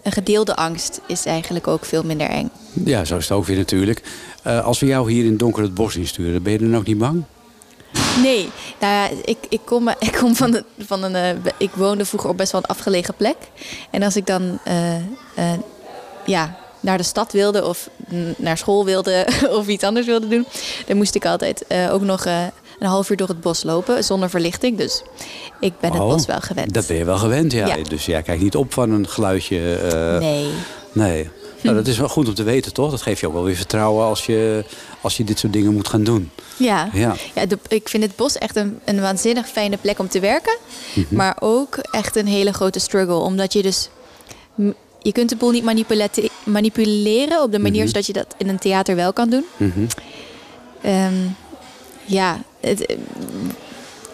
een 0.02 0.12
gedeelde 0.12 0.56
angst 0.56 1.00
is 1.06 1.24
eigenlijk 1.26 1.66
ook 1.66 1.84
veel 1.84 2.02
minder 2.02 2.28
eng. 2.28 2.50
Ja, 2.84 3.04
zo 3.04 3.16
is 3.16 3.28
het 3.28 3.38
ook 3.38 3.44
weer 3.46 3.56
natuurlijk. 3.56 4.02
Eh, 4.42 4.64
als 4.64 4.78
we 4.78 4.86
jou 4.86 5.12
hier 5.12 5.24
in 5.24 5.36
donker 5.36 5.62
het 5.62 5.74
bos 5.74 5.96
insturen, 5.96 6.42
ben 6.42 6.52
je 6.52 6.58
dan 6.58 6.76
ook 6.76 6.86
niet 6.86 6.98
bang? 6.98 7.24
Nee, 8.22 8.48
nou 8.80 8.92
ja, 8.94 9.08
ik, 9.24 9.38
ik 9.48 9.60
kom, 9.64 9.88
ik 9.98 10.12
kom 10.20 10.36
van, 10.36 10.50
de, 10.50 10.64
van 10.78 11.02
een. 11.02 11.14
eh, 11.14 11.52
ik 11.58 11.70
woonde 11.74 12.04
vroeger 12.04 12.30
op 12.30 12.36
best 12.36 12.52
wel 12.52 12.60
een 12.60 12.76
afgelegen 12.76 13.14
plek. 13.14 13.36
En 13.90 14.02
als 14.02 14.16
ik 14.16 14.26
dan 14.26 14.58
eh, 14.64 15.52
ja, 16.26 16.56
naar 16.80 16.96
de 16.96 17.02
stad 17.04 17.32
wilde 17.32 17.66
of 17.66 17.88
naar 18.36 18.58
school 18.58 18.84
wilde 18.84 19.26
of 19.58 19.66
iets 19.66 19.84
anders 19.84 20.06
wilde 20.06 20.28
doen, 20.28 20.46
dan 20.86 20.96
moest 20.96 21.14
ik 21.14 21.26
altijd 21.26 21.66
eh, 21.66 21.92
ook 21.92 22.02
nog 22.02 22.24
eh, 22.24 22.42
een 22.78 22.86
half 22.86 23.10
uur 23.10 23.16
door 23.16 23.28
het 23.28 23.40
bos 23.40 23.62
lopen 23.62 24.04
zonder 24.04 24.30
verlichting. 24.30 24.78
Dus 24.78 25.02
ik 25.60 25.72
ben 25.80 25.92
het 25.92 26.00
Oh, 26.02 26.08
bos 26.12 26.26
wel 26.26 26.40
gewend. 26.40 26.74
Dat 26.74 26.86
ben 26.86 26.96
je 26.96 27.04
wel 27.04 27.16
gewend, 27.18 27.52
ja. 27.52 27.66
Ja. 27.66 27.76
Dus 27.82 28.06
ja, 28.06 28.20
kijk 28.20 28.40
niet 28.40 28.56
op 28.56 28.72
van 28.72 28.90
een 28.90 29.08
geluidje. 29.08 29.74
eh, 29.76 30.18
Nee. 30.18 30.48
Nee. 30.92 31.30
Nou, 31.60 31.76
dat 31.76 31.86
is 31.86 31.98
wel 31.98 32.08
goed 32.08 32.28
om 32.28 32.34
te 32.34 32.42
weten, 32.42 32.72
toch? 32.72 32.90
Dat 32.90 33.02
geeft 33.02 33.20
je 33.20 33.26
ook 33.26 33.32
wel 33.32 33.42
weer 33.44 33.56
vertrouwen 33.56 34.04
als 34.04 34.26
je, 34.26 34.64
als 35.00 35.16
je 35.16 35.24
dit 35.24 35.38
soort 35.38 35.52
dingen 35.52 35.72
moet 35.72 35.88
gaan 35.88 36.04
doen. 36.04 36.30
Ja, 36.56 36.88
Ja. 36.92 37.14
ja 37.34 37.46
de- 37.46 37.58
ik 37.68 37.88
vind 37.88 38.02
het 38.02 38.16
bos 38.16 38.38
echt 38.38 38.56
een, 38.56 38.78
een 38.84 39.00
waanzinnig 39.00 39.46
fijne 39.48 39.76
plek 39.76 39.98
om 39.98 40.08
te 40.08 40.20
werken. 40.20 40.56
Mhm. 40.94 41.14
Maar 41.16 41.36
ook 41.40 41.76
echt 41.76 42.16
een 42.16 42.26
hele 42.26 42.52
grote 42.52 42.78
struggle. 42.78 43.14
Omdat 43.14 43.52
je 43.52 43.62
dus... 43.62 43.88
Je 45.02 45.12
kunt 45.12 45.28
de 45.28 45.36
boel 45.36 45.50
niet 45.50 45.64
manipuleren 46.44 47.42
op 47.42 47.52
de 47.52 47.58
manier 47.58 47.78
Mhm. 47.78 47.86
zodat 47.86 48.06
je 48.06 48.12
dat 48.12 48.34
in 48.38 48.48
een 48.48 48.58
theater 48.58 48.96
wel 48.96 49.12
kan 49.12 49.30
doen. 49.30 49.44
Mhm. 49.56 49.86
Ehm, 50.80 51.14
ja, 52.04 52.38
het, 52.60 52.86
eh, 52.86 52.96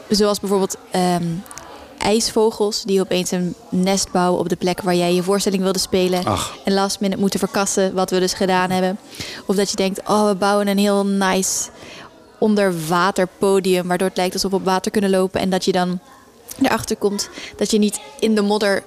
zoals 0.09 0.41
bijvoorbeeld 0.41 0.77
ehm, 0.91 1.25
ijsvogels 1.99 2.83
die 2.83 3.01
opeens 3.01 3.31
een 3.31 3.55
nest 3.71 4.11
bouwen 4.13 4.41
op 4.41 4.49
de 4.49 4.57
plek 4.57 4.81
waar 4.81 4.95
jij 4.95 5.15
je 5.15 5.23
voorstelling 5.23 5.63
wilde 5.63 5.79
spelen. 5.79 6.25
Ach. 6.25 6.57
En 6.65 6.73
last 6.75 7.01
minute 7.01 7.21
moeten 7.21 7.39
verkassen, 7.39 7.95
wat 7.95 8.11
we 8.11 8.19
dus 8.21 8.33
gedaan 8.35 8.71
hebben. 8.71 8.99
Of 9.47 9.57
dat 9.57 9.71
je 9.71 9.77
denkt, 9.77 10.01
oh 10.09 10.29
we 10.29 10.35
bouwen 10.35 10.69
een 10.69 10.79
heel 10.79 11.07
nice 11.07 11.69
onderwaterpodium, 12.39 13.87
waardoor 13.89 14.09
het 14.09 14.17
lijkt 14.17 14.35
alsof 14.35 14.51
we 14.51 14.57
op 14.57 14.65
water 14.65 14.91
kunnen 14.91 15.11
lopen. 15.11 15.41
En 15.41 15.51
dat 15.51 15.65
je 15.65 15.73
dan 15.73 15.99
erachter 16.63 16.97
komt 16.97 17.29
dat 17.57 17.71
je 17.71 17.79
niet 17.79 18.01
in 18.19 18.35
de 18.35 18.43
modder 18.43 18.83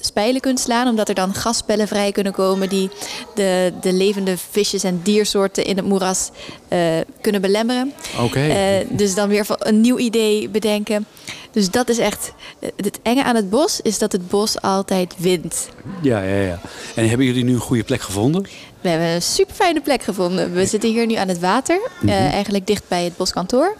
spijlen 0.00 0.40
kunt 0.40 0.60
slaan, 0.60 0.88
omdat 0.88 1.08
er 1.08 1.14
dan 1.14 1.34
gaspellen 1.34 1.88
vrij 1.88 2.12
kunnen 2.12 2.32
komen 2.32 2.68
die 2.68 2.90
de, 3.34 3.72
de 3.80 3.92
levende 3.92 4.36
visjes 4.50 4.84
en 4.84 5.00
diersoorten 5.02 5.64
in 5.64 5.76
het 5.76 5.86
moeras 5.86 6.30
eh, 6.68 6.78
kunnen 7.20 7.40
belemmeren. 7.40 7.92
Oké. 8.20 8.40
Eh, 8.46 8.86
dus 8.90 9.14
dan 9.14 9.28
weer 9.28 9.46
een 9.58 9.80
nieuw 9.80 9.98
idee 9.98 10.48
bedenken. 10.48 11.06
Dus 11.50 11.70
dat 11.70 11.88
is 11.88 11.98
echt. 11.98 12.32
eh, 12.58 12.68
Het 12.76 12.98
enge 13.02 13.24
aan 13.24 13.36
het 13.36 13.50
bos 13.50 13.80
is 13.80 13.98
dat 13.98 14.12
het 14.12 14.28
bos 14.28 14.60
altijd 14.62 15.14
wint. 15.18 15.68
Ja, 16.02 16.22
ja, 16.22 16.40
ja. 16.40 16.60
En 16.94 17.08
hebben 17.08 17.26
jullie 17.26 17.44
nu 17.44 17.52
een 17.54 17.60
goede 17.60 17.84
plek 17.84 18.02
gevonden? 18.02 18.46
We 18.80 18.88
hebben 18.88 19.08
een 19.08 19.22
super 19.22 19.54
fijne 19.54 19.80
plek 19.80 20.02
gevonden. 20.02 20.52
We 20.52 20.66
zitten 20.66 20.90
hier 20.90 21.06
nu 21.06 21.14
aan 21.14 21.28
het 21.28 21.38
water, 21.40 21.80
Mhm. 22.00 22.08
eigenlijk 22.12 22.66
dicht 22.66 22.84
bij 22.88 23.04
het 23.04 23.16
boskantoor. 23.16 23.76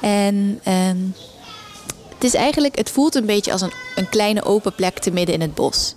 En 0.00 0.60
ehm, 0.62 0.96
het 2.20 2.24
is 2.24 2.34
eigenlijk, 2.34 2.76
het 2.78 2.90
voelt 2.90 3.14
een 3.14 3.26
beetje 3.26 3.52
als 3.52 3.60
een, 3.60 3.72
een 3.96 4.08
kleine 4.08 4.44
open 4.44 4.74
plek 4.74 4.98
te 4.98 5.10
midden 5.10 5.34
in 5.34 5.40
het 5.40 5.54
bos. 5.54 5.94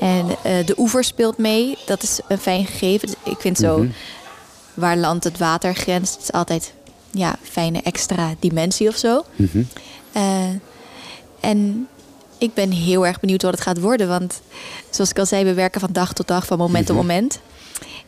En 0.00 0.26
eh, 0.42 0.66
de 0.66 0.74
oever 0.78 1.04
speelt 1.04 1.38
mee, 1.38 1.78
dat 1.86 2.02
is 2.02 2.20
een 2.28 2.38
fijn 2.38 2.66
gegeven. 2.66 3.08
Dus 3.08 3.32
Ik 3.32 3.40
vind 3.40 3.58
zo, 3.58 3.78
Mhm. 3.78 3.88
waar 4.74 4.96
land 4.96 5.24
het 5.24 5.38
water 5.38 5.74
grenst, 5.74 6.12
het 6.14 6.22
is 6.22 6.32
altijd 6.32 6.72
ja, 7.10 7.36
fijne 7.42 7.80
extra 7.82 8.34
dimensie 8.38 8.88
of 8.88 8.96
zo. 8.96 9.24
Eh, 10.12 10.22
en 11.40 11.88
ik 12.38 12.54
ben 12.54 12.70
heel 12.70 13.06
erg 13.06 13.20
benieuwd 13.20 13.42
wat 13.42 13.52
het 13.52 13.60
gaat 13.60 13.80
worden. 13.80 14.08
Want 14.08 14.40
zoals 14.90 15.10
ik 15.10 15.18
al 15.18 15.26
zei, 15.26 15.44
we 15.44 15.54
werken 15.54 15.80
van 15.80 15.92
dag 15.92 16.12
tot 16.12 16.28
dag, 16.28 16.46
van 16.46 16.58
moment 16.58 16.86
tot 16.86 16.96
moment. 16.96 17.38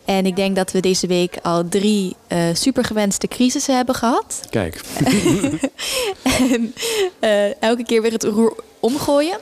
En 0.05 0.27
ik 0.27 0.37
denk 0.37 0.57
dat 0.57 0.73
we 0.73 0.81
deze 0.81 1.07
week 1.07 1.37
al 1.43 1.69
drie 1.69 2.17
eh 2.27 2.39
supergewenste 2.53 3.29
crisissen 3.29 3.77
hebben 3.77 3.95
gehad. 3.95 4.41
Kijk. 4.51 4.81
en 6.51 6.75
eh, 7.19 7.63
elke 7.63 7.85
keer 7.85 8.03
weer 8.03 8.13
het 8.13 8.23
roer 8.25 8.57
omgooien. 8.81 9.39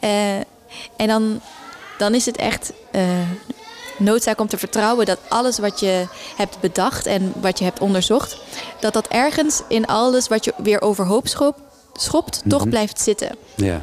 Eh, 0.00 0.36
en 0.96 1.06
dan, 1.06 1.40
dan 1.98 2.14
is 2.14 2.26
het 2.26 2.36
echt 2.36 2.72
noodzaak 3.98 4.40
om 4.40 4.46
te 4.48 4.58
vertrouwen 4.58 5.06
dat 5.06 5.18
alles 5.28 5.58
wat 5.58 5.80
je 5.80 6.06
hebt 6.36 6.60
bedacht 6.60 7.06
en 7.06 7.32
wat 7.40 7.58
je 7.58 7.64
hebt 7.64 7.80
onderzocht, 7.80 8.36
dat 8.80 8.92
dat 8.92 9.06
ergens 9.08 9.62
in 9.68 9.86
alles 9.86 10.28
wat 10.28 10.44
je 10.44 10.52
weer 10.56 10.80
overhoop 10.82 11.28
schop, 11.28 11.56
schopt, 11.94 12.42
toch 12.48 12.60
Mhm. 12.60 12.68
blijft 12.68 13.00
zitten. 13.00 13.36
Ja. 13.54 13.82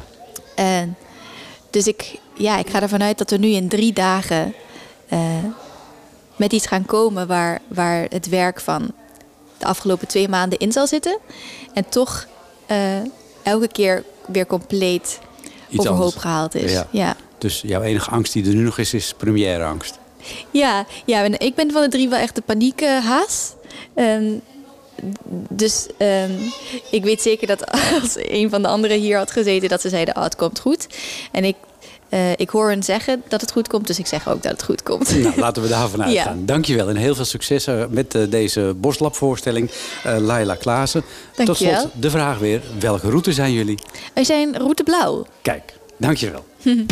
En 0.54 0.96
dus 1.70 1.86
ik, 1.86 2.18
ja, 2.36 2.58
ik 2.58 2.70
ga 2.70 2.82
ervan 2.82 3.02
uit 3.02 3.18
dat 3.18 3.30
we 3.30 3.36
nu 3.36 3.48
in 3.48 3.68
drie 3.68 3.92
dagen 3.92 4.54
met 6.36 6.52
iets 6.52 6.66
gaan 6.66 6.86
komen 6.86 7.26
waar, 7.26 7.60
waar 7.68 8.06
het 8.08 8.28
werk 8.28 8.60
van 8.60 8.90
de 9.58 9.66
afgelopen 9.66 10.08
twee 10.08 10.28
maanden 10.28 10.58
in 10.58 10.72
zal 10.72 10.86
zitten. 10.86 11.18
En 11.74 11.88
toch 11.88 12.26
eh, 12.66 12.98
elke 13.42 13.68
keer 13.68 14.04
weer 14.26 14.46
compleet 14.46 15.18
Iets 15.68 15.78
overhoop 15.78 15.98
anders. 16.00 16.22
gehaald 16.22 16.54
is. 16.54 16.72
Ja. 16.72 16.86
Ja. 16.90 17.16
Dus 17.38 17.60
jouw 17.66 17.82
enige 17.82 18.10
angst 18.10 18.32
die 18.32 18.46
er 18.46 18.54
nu 18.54 18.62
nog 18.62 18.78
is, 18.78 18.94
is 18.94 19.14
premièreangst. 19.16 19.98
Ja, 20.50 20.86
ja 21.04 21.24
en 21.24 21.40
ik 21.40 21.54
ben 21.54 21.70
van 21.70 21.82
de 21.82 21.88
drie 21.88 22.08
wel 22.08 22.18
echt 22.18 22.34
de 22.34 22.42
paniekhaas. 22.42 23.52
Ehm, 23.94 24.32
dus 25.48 25.86
ehm, 25.98 26.32
ik 26.90 27.04
weet 27.04 27.22
zeker 27.22 27.46
dat 27.46 27.70
als 28.02 28.16
een 28.16 28.50
van 28.50 28.62
de 28.62 28.68
anderen 28.68 29.00
hier 29.00 29.16
had 29.16 29.30
gezeten, 29.30 29.68
dat 29.68 29.80
ze 29.80 29.88
zeiden: 29.88 30.16
Oh, 30.16 30.22
het 30.22 30.36
komt 30.36 30.60
goed. 30.60 30.86
En 31.32 31.44
ik, 31.44 31.56
eh, 32.12 32.30
ik 32.36 32.50
hoor 32.50 32.68
hen 32.68 32.82
zeggen 32.82 33.22
dat 33.28 33.40
het 33.40 33.52
goed 33.52 33.68
komt, 33.68 33.86
dus 33.86 33.98
ik 33.98 34.06
zeg 34.06 34.28
ook 34.28 34.42
dat 34.42 34.52
het 34.52 34.62
goed 34.62 34.82
komt. 34.82 35.22
Nou, 35.22 35.32
laten 35.40 35.62
we 35.62 35.68
daarvan 35.68 35.98
Ja. 36.00 36.04
uitgaan. 36.06 36.46
Dankjewel 36.46 36.88
en 36.88 36.96
heel 36.96 37.14
veel 37.14 37.24
succes 37.24 37.66
eh, 37.66 37.84
met 37.90 38.14
eh, 38.14 38.22
deze 38.30 38.74
Boslab-voorstelling. 38.76 39.70
Eh 40.04 40.16
Laila 40.18 40.54
Klaassen. 40.54 41.02
Tot 41.34 41.46
Dankjewel. 41.46 41.80
slot 41.80 41.92
de 41.94 42.10
vraag 42.10 42.38
weer. 42.38 42.60
Welke 42.80 43.08
route 43.10 43.32
zijn 43.32 43.52
jullie? 43.52 43.78
Wij 44.14 44.24
zijn 44.24 44.56
route 44.58 44.82
blauw. 44.82 45.26
Kijk, 45.42 45.74
dankjewel. 45.98 46.44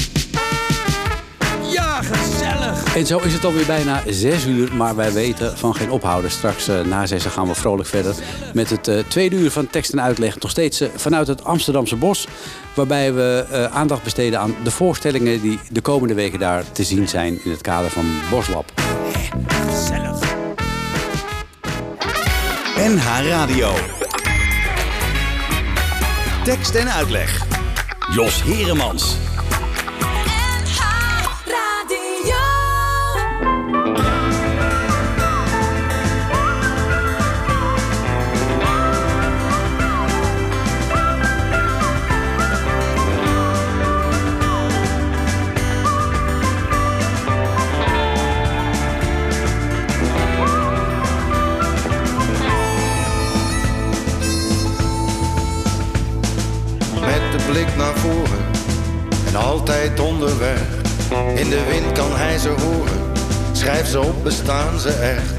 Ja, 1.73 2.03
gezellig. 2.03 2.97
En 2.97 3.07
zo 3.07 3.18
is 3.18 3.33
het 3.33 3.45
alweer 3.45 3.66
bijna 3.66 4.03
zes 4.09 4.45
uur, 4.47 4.75
maar 4.75 4.97
wij 4.97 5.12
weten 5.12 5.59
van 5.59 5.75
geen 5.75 5.91
ophouden. 5.91 6.31
Straks 6.31 6.66
na 6.66 7.07
zes 7.07 7.25
gaan 7.25 7.47
we 7.47 7.55
vrolijk 7.55 7.89
verder 7.89 8.14
met 8.55 8.71
het 8.71 8.89
eh, 8.89 8.99
tweede 9.09 9.37
uur 9.37 9.51
van 9.51 9.66
tekst 9.71 9.93
en 9.93 10.01
uitleg. 10.03 10.41
Nog 10.41 10.51
steeds 10.51 10.83
vanuit 10.97 11.27
het 11.27 11.45
Amsterdamse 11.45 11.97
bos. 11.97 12.27
Waarbij 12.81 13.14
we 13.14 13.47
eh, 13.51 13.64
aandacht 13.64 14.03
besteden 14.03 14.41
aan 14.41 14.55
de 14.64 14.70
voorstellingen 14.70 15.41
die 15.41 15.59
de 15.70 15.81
komende 15.81 16.14
weken 16.14 16.39
daar 16.39 16.72
te 16.72 16.85
zien 16.85 17.09
zijn 17.09 17.45
in 17.45 17.51
het 17.51 17.61
kader 17.61 17.91
van 17.91 18.05
Boslab. 18.31 18.72
Gezellig. 19.47 20.18
NH 22.76 23.28
Radio. 23.28 23.72
Tekst 26.45 26.74
en 26.74 26.93
uitleg. 26.93 27.47
Jos 28.14 28.43
Heremans. 28.43 29.16
Blik 57.51 57.77
naar 57.77 57.97
voren 57.97 58.45
en 59.27 59.37
altijd 59.37 60.01
onderweg. 60.01 60.61
In 61.35 61.51
de 61.51 61.65
wind 61.69 61.93
kan 61.93 62.17
hij 62.17 62.39
ze 62.39 62.49
horen, 62.49 63.13
schrijf 63.53 63.87
ze 63.87 64.01
op, 64.01 64.25
bestaan 64.25 64.81
ze 64.81 64.89
echt. 64.89 65.35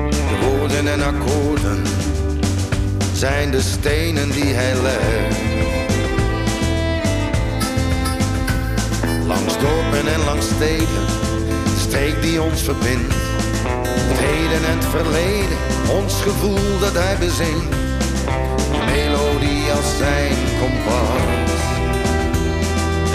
De 0.00 0.46
woorden 0.46 0.88
en 0.88 1.02
akkoorden 1.02 1.82
zijn 3.12 3.50
de 3.50 3.60
stenen 3.60 4.30
die 4.30 4.54
hij 4.54 4.74
legt. 4.82 5.36
Langs 9.26 9.58
dorpen 9.58 10.12
en 10.14 10.24
langs 10.24 10.46
steden, 10.46 11.04
de 11.64 11.80
streek 11.80 12.22
die 12.22 12.42
ons 12.42 12.62
verbindt. 12.62 13.14
Het 14.08 14.18
heden 14.18 14.68
en 14.68 14.78
het 14.78 14.84
verleden, 14.84 15.58
ons 16.00 16.22
gevoel 16.22 16.78
dat 16.80 16.92
hij 16.92 17.16
bezingt 17.18 17.78
als 19.76 19.96
zijn 19.96 20.36
kompas. 20.60 21.60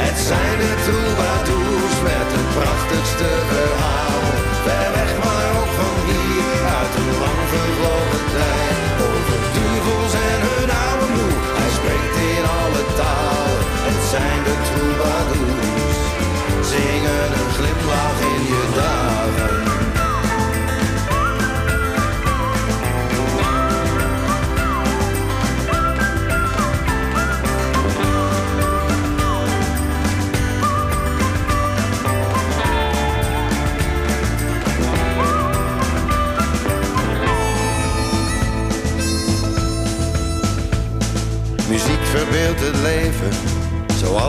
Het 0.03 0.17
zijn 0.29 0.57
de 0.63 0.73
troubadours 0.85 1.95
met 2.09 2.29
het 2.35 2.47
prachtigste 2.57 3.29
verhaal. 3.51 4.21
Ver 4.65 4.89
weg 4.97 5.11
maar 5.23 5.49
ook 5.59 5.71
van 5.79 5.95
hier, 6.09 6.59
uit 6.77 6.93
een 7.01 7.11
lang 7.21 7.41
vervlogen 7.51 8.25
tijd. 8.35 8.72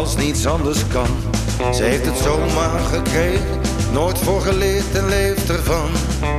Zoals 0.05 0.25
niets 0.25 0.47
anders 0.47 0.87
kan. 0.87 1.07
Ze 1.75 1.83
heeft 1.83 2.07
het 2.07 2.17
zomaar 2.17 2.81
gekregen, 2.81 3.61
nooit 3.93 4.19
voor 4.19 4.41
geleerd 4.41 4.95
en 4.95 5.09
leeft 5.09 5.51
ervan. 5.51 5.91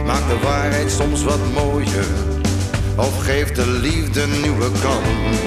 Maakt 0.06 0.30
de 0.30 0.40
waarheid 0.44 0.92
soms 0.92 1.24
wat 1.24 1.40
mooier, 1.54 2.08
of 2.96 3.24
geeft 3.24 3.56
de 3.56 3.68
liefde 3.68 4.22
een 4.22 4.42
nieuwe 4.42 4.70
kans. 4.82 5.38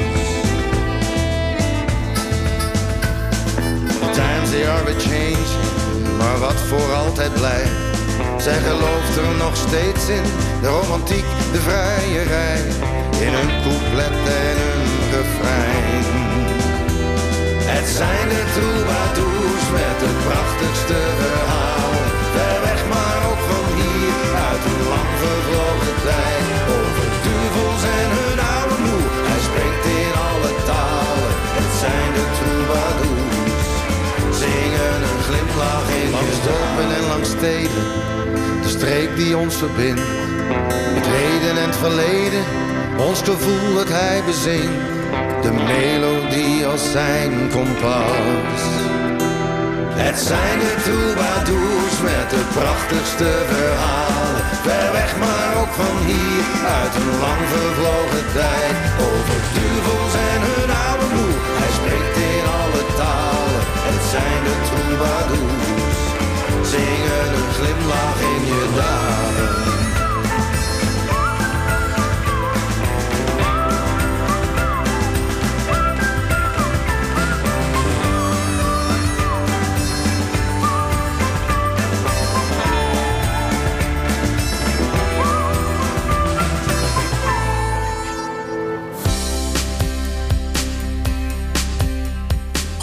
Times 4.12 4.50
they 4.50 4.68
are 4.68 4.90
a 4.90 4.98
changing, 4.98 6.16
maar 6.18 6.38
wat 6.38 6.60
voor 6.68 6.92
altijd 6.94 7.32
blijft. 7.32 7.86
Zij 8.38 8.58
gelooft 8.58 9.16
er 9.16 9.36
nog 9.38 9.56
steeds 9.56 10.08
in, 10.08 10.24
de 10.62 10.68
romantiek, 10.68 11.24
de 11.52 11.60
vrijerij. 11.60 12.60
In 13.20 13.34
een 13.34 13.50
couplet 13.62 14.18
en 14.26 14.56
een 14.70 15.10
refrein. 15.10 16.47
Het 17.74 17.88
zijn 18.00 18.28
de 18.34 18.42
troubadours 18.56 19.64
met 19.78 19.98
het 20.04 20.18
prachtigste 20.26 21.00
verhaal. 21.20 21.92
Ver 22.34 22.58
weg 22.66 22.82
maar 22.94 23.20
ook 23.30 23.42
van 23.50 23.66
hier, 23.78 24.30
uit 24.48 24.62
een 24.70 24.84
lang 24.92 25.10
vervlogen 25.22 25.96
tijd. 26.08 26.46
Over 26.76 27.08
duvels 27.24 27.82
en 28.00 28.10
hun 28.18 28.40
oude 28.54 28.78
moe, 28.86 29.04
hij 29.30 29.40
spreekt 29.48 29.84
in 30.00 30.14
alle 30.28 30.52
talen. 30.70 31.32
Het 31.60 31.72
zijn 31.82 32.10
de 32.18 32.26
troubadours, 32.38 33.68
zingen 34.42 34.98
een 35.08 35.22
glimlach 35.28 35.88
in 36.00 36.10
Langs 36.16 36.38
dorpen 36.46 36.88
en 36.98 37.04
langs 37.12 37.30
steden, 37.36 37.84
de 38.64 38.70
streek 38.76 39.10
die 39.20 39.36
ons 39.36 39.54
verbindt. 39.62 40.06
Het 40.98 41.06
heden 41.16 41.54
en 41.62 41.68
het 41.70 41.76
verleden, 41.86 42.44
ons 43.08 43.20
gevoel 43.22 43.74
dat 43.74 43.88
hij 43.88 44.22
bezingt. 44.26 44.97
De 45.42 45.52
melodie 45.52 46.66
als 46.66 46.90
zijn 46.90 47.32
kompas. 47.52 48.62
Het 50.02 50.18
zijn 50.18 50.58
de 50.58 50.74
troubadours 50.84 51.96
met 52.10 52.28
het 52.36 52.48
prachtigste 52.58 53.30
verhaal. 53.52 54.32
Ver 54.64 54.92
weg 54.92 55.12
maar 55.24 55.50
ook 55.60 55.72
van 55.80 55.96
hier, 56.06 56.44
uit 56.78 56.94
een 57.00 57.12
lang 57.24 57.42
vervlogen 57.52 58.26
tijd. 58.38 58.76
Over 59.08 59.38
duvels 59.54 60.14
en 60.30 60.40
hun 60.50 60.70
oude 60.86 61.08
moe, 61.14 61.34
hij 61.60 61.72
spreekt 61.78 62.16
in 62.32 62.44
alle 62.60 62.84
talen. 63.00 63.62
Het 63.88 64.02
zijn 64.14 64.40
de 64.48 64.56
troubadours, 64.68 66.00
zingen 66.72 67.26
een 67.38 67.50
glimlach 67.56 68.20
in 68.32 68.42
je 68.50 68.64
dagen. 68.80 69.87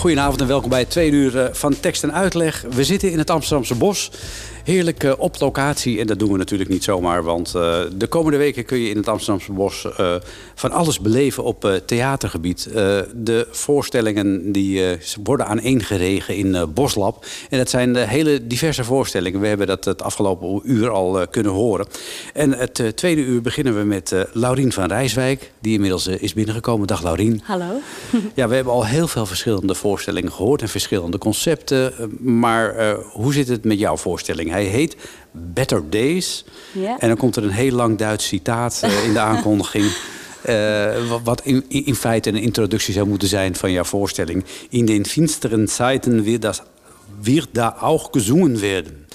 Goedenavond 0.06 0.42
en 0.42 0.48
welkom 0.48 0.70
bij 0.70 0.86
tweede 0.86 1.16
uur 1.16 1.40
eh, 1.40 1.54
van 1.54 1.80
tekst 1.80 2.04
en 2.04 2.14
uitleg. 2.14 2.66
We 2.70 2.84
zitten 2.84 3.12
in 3.12 3.18
het 3.18 3.30
Amsterdamse 3.30 3.76
bos. 3.76 4.12
Heerlijk 4.66 5.16
op 5.18 5.40
locatie. 5.40 6.00
En 6.00 6.08
dat 6.08 6.20
doen 6.20 6.32
we 6.32 6.38
natuurlijk 6.38 6.70
niet 6.70 6.84
zomaar. 6.84 7.24
Want 7.24 7.56
eh, 7.56 7.80
de 7.98 8.08
komende 8.08 8.38
weken 8.38 8.66
kun 8.66 8.78
je 8.78 8.90
in 8.90 8.98
het 8.98 9.08
Amsterdamse 9.08 9.52
bos 9.52 9.88
eh, 9.98 10.16
van 10.56 10.72
alles 10.72 11.00
beleven 11.00 11.44
op 11.44 11.66
eh, 11.66 11.74
theatergebied. 11.74 12.70
De 13.16 13.48
voorstellingen 13.52 14.52
die 14.52 14.82
worden 15.24 15.46
aaneengeregen 15.46 16.36
in 16.36 16.74
Boslab. 16.74 17.26
En 17.50 17.58
dat 17.58 17.70
zijn 17.70 17.96
hele 17.96 18.48
diverse 18.48 18.84
voorstellingen. 18.84 19.40
We 19.40 19.48
hebben 19.48 19.68
dat 19.68 19.86
het 19.86 20.02
afgelopen 20.02 20.62
uur 20.64 20.90
al 20.90 21.28
kunnen 21.28 21.52
horen. 21.52 21.88
En 22.34 22.52
het 22.52 22.92
tweede 22.96 23.22
uur 23.22 23.42
beginnen 23.42 23.78
we 23.78 23.84
met 23.84 24.16
Laurien 24.34 24.72
van 24.72 24.88
Rijswijk. 24.88 25.52
Die 25.60 25.74
inmiddels 25.74 26.08
is 26.08 26.34
binnengekomen. 26.34 26.88
Dag 26.88 27.04
Laurien. 27.04 27.42
Hallo. 27.44 27.66
Ja, 28.34 28.48
we 28.48 28.56
hebben 28.56 28.74
al 28.74 28.86
heel 28.86 29.08
veel 29.08 29.26
verschillende 29.26 29.76
voorstellingen 29.76 30.32
gehoord 30.32 30.62
en 30.62 30.70
verschillende 30.70 31.18
concepten. 31.18 31.94
Maar 32.20 32.96
hoe 33.12 33.34
zit 33.34 33.48
het 33.48 33.64
met 33.64 33.80
jouw 33.80 33.98
voorstelling? 33.98 34.54
Hij 34.56 34.64
heet 34.66 34.96
Better 35.32 35.90
Days. 35.90 36.46
En 37.00 37.08
dan 37.08 37.18
komt 37.18 37.36
er 37.36 37.44
een 37.44 37.50
heel 37.50 37.72
lang 37.72 37.98
Duits 37.98 38.28
citaat 38.28 38.80
eh, 38.82 39.06
in 39.06 39.14
de 39.14 39.20
aankondiging. 39.32 39.92
Eh, 40.42 41.10
wat- 41.10 41.22
wat 41.24 41.42
in, 41.44 41.66
in 41.68 41.96
feite 41.96 42.30
een 42.30 42.36
introductie 42.36 42.94
zou 42.94 43.08
moeten 43.08 43.28
zijn 43.28 43.56
van 43.56 43.72
jouw 43.72 43.84
voorstelling. 43.84 44.46
In 44.70 44.86
den 44.86 45.06
finsteren 45.06 45.68
Zeiten 45.68 46.24
wird, 46.24 46.42
das, 46.42 46.62
wird 47.22 47.48
da 47.52 47.76
auch 47.82 48.08
gezongen 48.12 48.60
werden. 48.60 49.08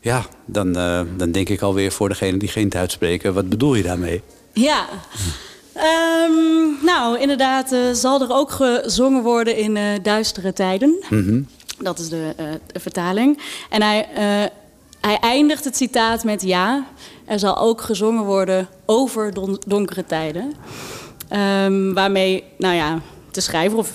Ja, 0.00 0.26
dan, 0.46 0.76
eh, 0.76 1.00
dan 1.16 1.32
denk 1.32 1.48
ik 1.48 1.62
alweer 1.62 1.92
voor 1.92 2.08
degene 2.08 2.36
die 2.38 2.48
geen 2.48 2.68
Duits 2.68 2.94
spreken. 2.94 3.34
Wat 3.34 3.48
bedoel 3.48 3.74
je 3.74 3.82
daarmee? 3.82 4.22
Ja. 4.52 4.86
Ehm, 5.72 6.84
nou, 6.84 7.18
inderdaad, 7.20 7.76
zal 7.92 8.20
er 8.20 8.30
ook 8.30 8.50
gezongen 8.50 9.22
worden 9.22 9.56
in 9.56 9.78
duistere 10.02 10.52
tijden. 10.52 11.04
Mhm. 11.10 11.42
Dat 11.78 11.98
is 11.98 12.08
de, 12.08 12.34
vertaling. 12.80 13.38
En 13.70 13.82
hij, 13.82 14.08
hij 15.04 15.18
eindigt 15.20 15.64
het 15.64 15.76
citaat 15.76 16.24
met 16.24 16.42
ja. 16.42 16.86
Er 17.24 17.38
zal 17.38 17.58
ook 17.58 17.80
gezongen 17.80 18.24
worden 18.24 18.68
over 18.86 19.34
don- 19.34 19.62
donkere 19.66 20.04
tijden. 20.06 20.52
Ehm, 21.28 21.92
waarmee, 21.92 22.44
nou 22.58 22.74
ja, 22.74 23.00
de 23.30 23.40
schrijver 23.40 23.78
of 23.78 23.90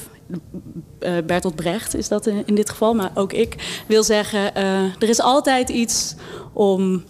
eh, 0.99 1.11
Bertolt 1.25 1.55
Brecht 1.55 1.95
is 1.95 2.07
dat 2.07 2.27
in, 2.27 2.43
in 2.45 2.55
dit 2.55 2.69
geval, 2.69 2.93
maar 2.93 3.11
ook 3.13 3.33
ik 3.33 3.81
wil 3.87 4.03
zeggen: 4.03 4.55
eh, 4.55 4.81
er 4.83 5.09
is 5.09 5.21
altijd 5.21 5.69
iets 5.69 6.15
om 6.53 7.03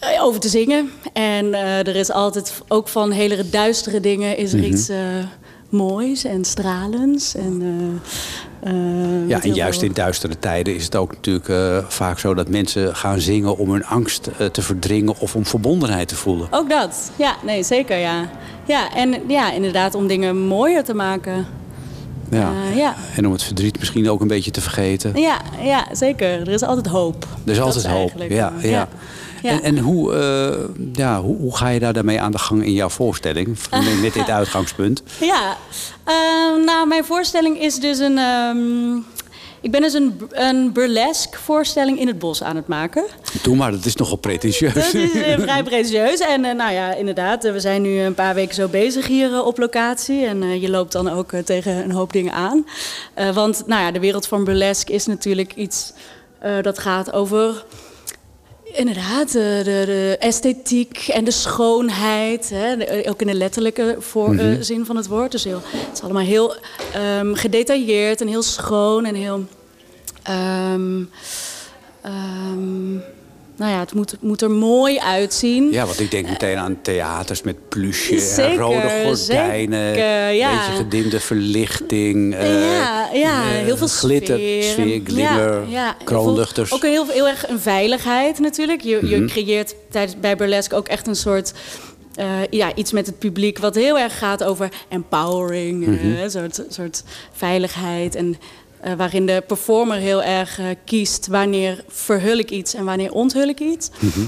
eh, 0.00 0.24
over 0.24 0.40
te 0.40 0.48
zingen. 0.48 0.90
En 1.12 1.54
er 1.54 1.96
is 1.96 2.10
altijd 2.12 2.62
ook 2.68 2.88
van 2.88 3.10
hele 3.10 3.50
duistere 3.50 4.00
dingen 4.00 4.36
is 4.36 4.52
er 4.52 4.58
Mhm. 4.58 4.68
iets 4.72 4.90
moois 5.70 6.24
en 6.24 6.44
stralends. 6.44 7.34
En, 7.34 7.62
eh, 8.60 8.70
eh, 8.72 9.28
Ja, 9.28 9.42
en 9.42 9.54
juist 9.54 9.78
veel- 9.78 9.88
in 9.88 9.94
duistere 9.94 10.38
tijden 10.38 10.74
is 10.74 10.84
het 10.84 10.96
ook 10.96 11.12
natuurlijk 11.12 11.48
eh, 11.48 11.78
vaak 11.88 12.18
zo 12.18 12.34
dat 12.34 12.48
mensen 12.48 12.96
gaan 12.96 13.20
zingen 13.20 13.56
om 13.58 13.70
hun 13.70 13.84
angst 13.86 14.28
te 14.52 14.62
verdringen 14.62 15.14
of 15.18 15.34
om 15.36 15.46
verbondenheid 15.46 16.08
te 16.08 16.16
voelen. 16.16 16.48
Ook 16.50 16.70
dat, 16.70 17.10
ja, 17.16 17.36
nee, 17.44 17.62
zeker, 17.62 17.96
ja. 17.98 18.28
Ja, 18.66 18.94
en 18.94 19.14
ja, 19.28 19.52
inderdaad 19.52 19.94
om 19.94 20.06
dingen 20.06 20.38
mooier 20.38 20.84
te 20.84 20.94
maken. 20.94 21.46
Ja. 22.30 22.52
Ja. 22.76 22.94
En 23.16 23.26
om 23.26 23.32
het 23.32 23.42
verdriet 23.42 23.78
misschien 23.78 24.10
ook 24.10 24.20
een 24.20 24.28
beetje 24.28 24.50
te 24.50 24.60
vergeten. 24.60 25.20
Ja, 25.20 25.40
ja, 25.62 25.86
zeker. 25.92 26.28
Er 26.40 26.48
is 26.48 26.62
altijd 26.62 26.86
hoop. 26.86 27.26
Er 27.44 27.50
is 27.50 27.56
Dat 27.56 27.66
altijd 27.66 27.86
hoop. 27.86 28.12
Ja, 28.28 28.52
ja. 28.62 28.88
Ja. 29.42 29.50
En, 29.50 29.62
en 29.62 29.78
hoe, 29.78 30.14
eh, 30.14 30.84
ja, 30.92 31.20
hoe, 31.20 31.36
hoe 31.36 31.56
ga 31.56 31.68
je 31.68 31.80
daar 31.80 31.92
daarmee 31.92 32.20
aan 32.20 32.32
de 32.32 32.38
gang 32.38 32.64
in 32.64 32.72
jouw 32.72 32.88
voorstelling? 32.88 33.58
Met, 34.02 34.12
dit 34.14 34.30
uitgangspunt. 34.40 35.02
Ja, 35.20 35.56
ehm, 36.04 36.64
nou, 36.64 36.86
mijn 36.88 37.04
voorstelling 37.04 37.60
is 37.60 37.74
dus 37.74 37.98
een. 37.98 38.18
ehm, 38.18 38.96
ik 39.62 39.70
ben 39.70 39.80
dus 39.80 39.92
een, 39.92 40.20
een 40.30 40.72
burlesque 40.72 41.38
voorstelling 41.38 41.98
in 42.00 42.06
het 42.06 42.18
bos 42.18 42.42
aan 42.42 42.56
het 42.56 42.66
maken. 42.66 43.04
Doe 43.42 43.56
maar, 43.56 43.70
dat 43.70 43.84
is 43.84 43.96
nogal 43.96 44.16
pretentieus. 44.16 44.74
Dat 44.74 44.94
is 44.94 45.12
eh, 45.12 45.38
vrij 45.46 45.62
pretentieus. 45.62 46.20
En 46.20 46.44
eh, 46.44 46.54
nou 46.54 46.72
ja, 46.72 46.94
inderdaad, 46.94 47.44
eh, 47.44 47.52
we 47.52 47.60
zijn 47.60 47.82
nu 47.82 48.00
een 48.00 48.14
paar 48.14 48.34
weken 48.34 48.54
zo 48.54 48.68
bezig 48.68 49.06
hier 49.06 49.32
eh, 49.32 49.46
op 49.46 49.58
locatie. 49.58 50.26
En 50.26 50.42
eh, 50.42 50.62
je 50.62 50.70
loopt 50.70 50.92
dan 50.92 51.08
ook 51.10 51.32
eh, 51.32 51.42
tegen 51.42 51.76
een 51.84 51.90
hoop 51.92 52.12
dingen 52.12 52.32
aan. 52.32 52.66
Eh, 53.14 53.34
want 53.34 53.62
nou 53.66 53.82
ja, 53.82 53.90
de 53.90 54.00
wereld 54.00 54.26
van 54.26 54.44
burlesque 54.44 54.92
is 54.94 55.06
natuurlijk 55.06 55.54
iets 55.54 55.92
eh, 56.38 56.52
dat 56.62 56.78
gaat 56.78 57.12
over... 57.12 57.64
Inderdaad, 58.72 59.32
de, 59.32 59.60
de, 59.64 59.82
de 59.86 60.16
esthetiek 60.18 60.98
en 61.08 61.24
de 61.24 61.30
schoonheid. 61.30 62.50
Hè, 62.50 62.76
de- 62.76 63.04
ook 63.08 63.20
in 63.20 63.26
de 63.26 63.34
letterlijke 63.34 63.96
voor, 63.98 64.34
eh, 64.34 64.44
Mhm. 64.46 64.62
zin 64.62 64.86
van 64.86 64.96
het 64.96 65.06
woord. 65.06 65.32
Dus 65.32 65.44
heel, 65.44 65.60
het 65.64 65.96
is 65.96 66.02
allemaal 66.02 66.22
heel 66.22 66.54
ehm, 66.92 67.34
gedetailleerd 67.34 68.20
en 68.20 68.28
heel 68.28 68.42
schoon 68.42 69.04
en 69.04 69.14
heel... 69.14 69.44
ehm, 70.22 71.02
ehm, 72.02 72.96
nou 73.60 73.72
ja, 73.72 73.78
het 73.78 73.94
moet, 73.94 74.14
moet 74.20 74.42
er 74.42 74.50
mooi 74.50 74.98
uitzien. 74.98 75.72
Ja, 75.72 75.86
want 75.86 76.00
ik 76.00 76.10
denk 76.10 76.28
meteen 76.28 76.56
aan 76.58 76.78
theaters 76.82 77.42
met 77.42 77.68
plusje 77.68 78.42
en 78.42 78.56
rode 78.56 78.88
gordijnen. 79.04 79.94
zeker, 79.94 80.30
ja. 80.30 80.56
Beetje 80.56 80.82
gedimde 80.82 81.20
verlichting. 81.20 82.34
eh, 82.34 82.62
ja, 82.76 83.08
ja 83.12 83.42
eh, 83.42 83.48
heel 83.48 83.76
veel 83.76 83.86
glitter, 83.86 84.36
sfeer. 84.38 84.62
sfeer, 84.62 85.00
glitter, 85.04 85.54
Ja, 85.54 85.64
ja. 85.68 85.96
kroonluchters. 86.04 86.72
Ook 86.72 86.82
heel, 86.82 87.06
heel 87.08 87.28
erg 87.28 87.48
een 87.48 87.60
veiligheid 87.60 88.38
natuurlijk. 88.38 88.80
Je, 88.80 89.06
je 89.08 89.16
Mhm. 89.16 89.26
creëert 89.26 89.74
tijdens, 89.90 90.20
bij 90.20 90.36
burlesque 90.36 90.76
ook 90.76 90.88
echt 90.88 91.06
een 91.06 91.16
soort... 91.16 91.52
eh, 92.14 92.26
ja, 92.50 92.74
iets 92.74 92.92
met 92.92 93.06
het 93.06 93.18
publiek 93.18 93.58
wat 93.58 93.74
heel 93.74 93.98
erg 93.98 94.18
gaat 94.18 94.44
over 94.44 94.68
empowering. 94.88 95.86
eh, 95.86 96.22
een 96.22 96.30
soort, 96.30 96.62
soort 96.68 97.02
veiligheid. 97.32 98.14
En 98.14 98.36
eh, 98.80 98.92
waarin 98.96 99.26
de 99.26 99.42
performer 99.46 99.96
heel 99.96 100.22
erg 100.22 100.58
eh, 100.58 100.64
kiest 100.84 101.26
wanneer 101.26 101.84
verhul 101.88 102.36
ik 102.38 102.50
iets 102.50 102.74
en 102.74 102.84
wanneer 102.84 103.12
onthul 103.12 103.48
ik 103.48 103.60
iets. 103.60 103.90
Mhm. 103.98 104.20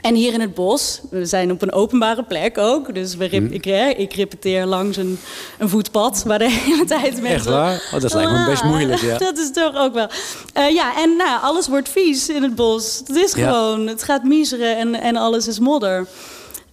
En 0.00 0.14
hier 0.14 0.32
in 0.32 0.40
het 0.40 0.54
bos, 0.54 1.00
we 1.10 1.26
zijn 1.26 1.50
op 1.50 1.62
een 1.62 1.72
openbare 1.72 2.22
plek 2.24 2.58
ook. 2.58 2.94
Dus 2.94 3.16
we 3.16 3.24
rep- 3.24 3.42
Mhm. 3.42 3.52
ik, 3.52 3.64
hè, 3.64 3.88
ik 3.88 4.12
repeteer 4.12 4.66
langs 4.66 4.96
een, 4.96 5.18
een 5.58 5.68
voetpad 5.68 6.22
waar 6.26 6.38
de 6.38 6.50
hele 6.64 6.84
tijd 6.84 7.12
mensen... 7.12 7.28
Echt 7.30 7.44
waar? 7.44 7.90
Oh, 7.94 8.00
dat 8.00 8.14
lijkt 8.14 8.30
me 8.32 8.44
best 8.44 8.62
Ah, 8.62 8.68
moeilijk, 8.68 9.00
ja. 9.00 9.18
Dat 9.28 9.38
is 9.38 9.52
toch 9.52 9.76
ook 9.76 9.94
wel. 9.94 10.06
Eh, 10.52 10.70
ja, 10.74 11.02
en 11.02 11.16
nou, 11.16 11.40
alles 11.42 11.68
wordt 11.68 11.88
vies 11.88 12.28
in 12.28 12.42
het 12.42 12.54
bos. 12.54 12.98
Het 13.06 13.16
is 13.16 13.32
Ja. 13.34 13.50
gewoon, 13.50 13.86
het 13.86 14.02
gaat 14.02 14.24
miseren 14.24 14.76
en, 14.76 14.94
en 14.94 15.16
alles 15.16 15.46
is 15.48 15.58
modder. 15.58 16.06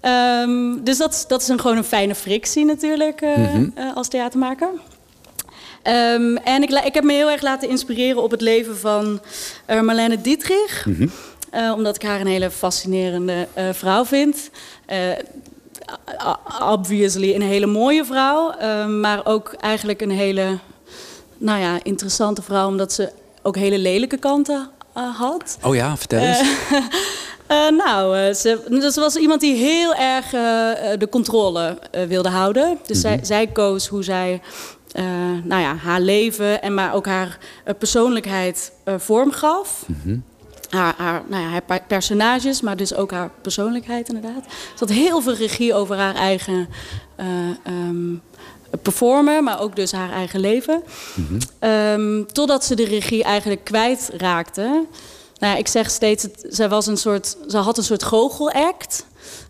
Ehm, 0.02 0.84
dus 0.84 0.98
dat, 0.98 1.26
dat 1.28 1.42
is 1.42 1.48
een, 1.48 1.60
gewoon 1.60 1.78
een 1.78 1.84
fijne 1.84 2.16
frictie 2.16 2.66
natuurlijk 2.66 3.22
Mhm. 3.22 3.70
als 3.96 4.08
theatermaker. 4.08 4.70
Ehm, 5.88 6.36
en 6.36 6.62
ik, 6.62 6.94
heb 6.94 7.04
me 7.04 7.14
heel 7.14 7.32
erg 7.32 7.42
laten 7.42 7.70
inspireren 7.70 8.24
op 8.24 8.32
het 8.32 8.42
leven 8.42 8.78
van 8.78 9.22
eh, 9.66 9.82
Marlene 9.82 10.22
Dietrich. 10.22 10.86
Mhm. 10.86 11.08
Eh, 11.50 11.72
omdat 11.76 11.96
ik 11.96 12.02
haar 12.02 12.22
een 12.22 12.28
hele 12.28 12.52
fascinerende 12.52 13.48
eh, 13.54 13.66
vrouw 13.72 14.06
vind. 14.06 14.50
Obviously 16.62 17.36
een 17.36 17.42
hele 17.42 17.66
mooie 17.66 18.06
vrouw. 18.06 18.52
eh, 18.52 18.86
maar 18.86 19.26
ook 19.26 19.56
eigenlijk 19.60 20.02
een 20.02 20.12
hele 20.12 20.58
nou 21.38 21.60
ja, 21.60 21.80
interessante 21.84 22.42
vrouw. 22.42 22.68
Omdat 22.68 22.94
ze 22.94 23.10
ook 23.42 23.56
hele 23.56 23.78
lelijke 23.78 24.18
kanten 24.18 24.70
had. 24.94 25.58
Oh 25.64 25.76
ja, 25.76 25.98
vertel 25.98 26.20
eens. 26.20 26.42
Nou, 27.86 28.34
ze, 28.34 28.60
dus 28.70 28.94
ze 28.94 29.00
was 29.00 29.16
iemand 29.16 29.42
die 29.42 29.56
heel 29.56 29.96
erg 29.96 30.30
de 31.00 31.08
controle 31.10 31.78
wilde 32.08 32.30
houden. 32.30 32.80
Dus 32.86 33.02
zij, 33.02 33.20
zij 33.22 33.48
koos 33.48 33.88
hoe 33.88 34.04
zij 34.04 34.42
eh, 34.98 35.06
nou 35.44 35.62
ja, 35.62 35.76
haar 35.76 36.02
leven 36.02 36.62
en 36.62 36.74
maar 36.74 36.94
ook 36.94 37.06
haar 37.06 37.38
eh, 37.64 37.74
persoonlijkheid 37.78 38.72
eh, 38.84 38.94
vorm 38.98 39.32
gaf. 39.32 39.86
Haar, 40.70 40.94
haar, 40.98 41.24
nou 41.28 41.44
ja, 41.44 41.50
haar 41.50 41.82
personages, 41.88 42.62
maar 42.62 42.78
dus 42.78 42.94
ook 42.94 43.12
haar 43.12 43.30
persoonlijkheid 43.42 44.08
inderdaad. 44.08 44.44
Ze 44.46 44.80
had 44.80 44.90
heel 44.90 45.22
veel 45.22 45.34
regie 45.34 45.74
over 45.74 45.96
haar 45.96 46.16
eigen 46.16 46.68
eh, 47.16 47.26
ehm, 47.64 48.16
performen, 48.82 49.44
maar 49.44 49.60
ook 49.62 49.76
dus 49.76 49.92
haar 49.92 50.12
eigen 50.12 50.40
leven. 50.40 50.84
Ehm, 51.60 52.24
totdat 52.24 52.66
ze 52.66 52.76
de 52.76 52.86
regie 52.86 53.24
eigenlijk 53.24 53.64
kwijtraakte. 53.64 54.62
Nou, 55.40 55.54
ja, 55.54 55.56
ik 55.56 55.68
zeg 55.68 55.90
steeds, 55.90 56.24
het, 56.24 56.46
zij 56.50 56.70
was 56.70 56.88
een 56.88 56.98
soort, 56.98 57.38
ze 57.48 57.58
had 57.58 57.78
een 57.78 57.84
soort 57.84 58.04
goochelact. 58.04 59.06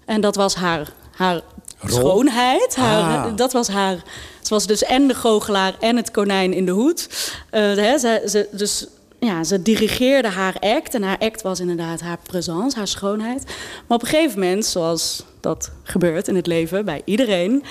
En 0.06 0.22
dat 0.22 0.36
was 0.36 0.56
haar, 0.56 0.94
haar 1.16 1.42
Rol? 1.80 2.00
schoonheid. 2.00 2.76
Haar, 2.76 3.26
Ah. 3.28 3.36
Dat 3.38 3.54
was 3.54 3.68
haar. 3.68 3.96
Ze 4.42 4.54
was 4.54 4.68
dus 4.68 4.84
en 4.84 5.08
de 5.08 5.14
goochelaar 5.14 5.76
en 5.80 5.96
het 5.96 6.12
konijn 6.12 6.54
in 6.54 6.66
de 6.66 6.72
hoed. 6.72 7.08
Eh, 7.50 7.62
hè, 7.62 7.98
ze, 7.98 8.24
ze, 8.30 8.48
dus 8.52 8.88
ja, 9.20 9.44
ze 9.44 9.62
dirigeerde 9.62 10.28
haar 10.28 10.56
act. 10.60 10.94
En 10.94 11.04
haar 11.04 11.18
act 11.18 11.42
was 11.42 11.60
inderdaad 11.60 12.02
haar 12.02 12.18
présence, 12.24 12.78
haar 12.78 12.88
schoonheid. 12.88 13.44
Maar 13.88 13.98
op 13.98 14.02
een 14.04 14.10
gegeven 14.10 14.40
moment, 14.40 14.66
zoals 14.66 15.24
dat 15.40 15.72
gebeurt 15.84 16.28
in 16.28 16.36
het 16.36 16.48
leven 16.48 16.86
bij 16.86 17.02
iedereen... 17.06 17.64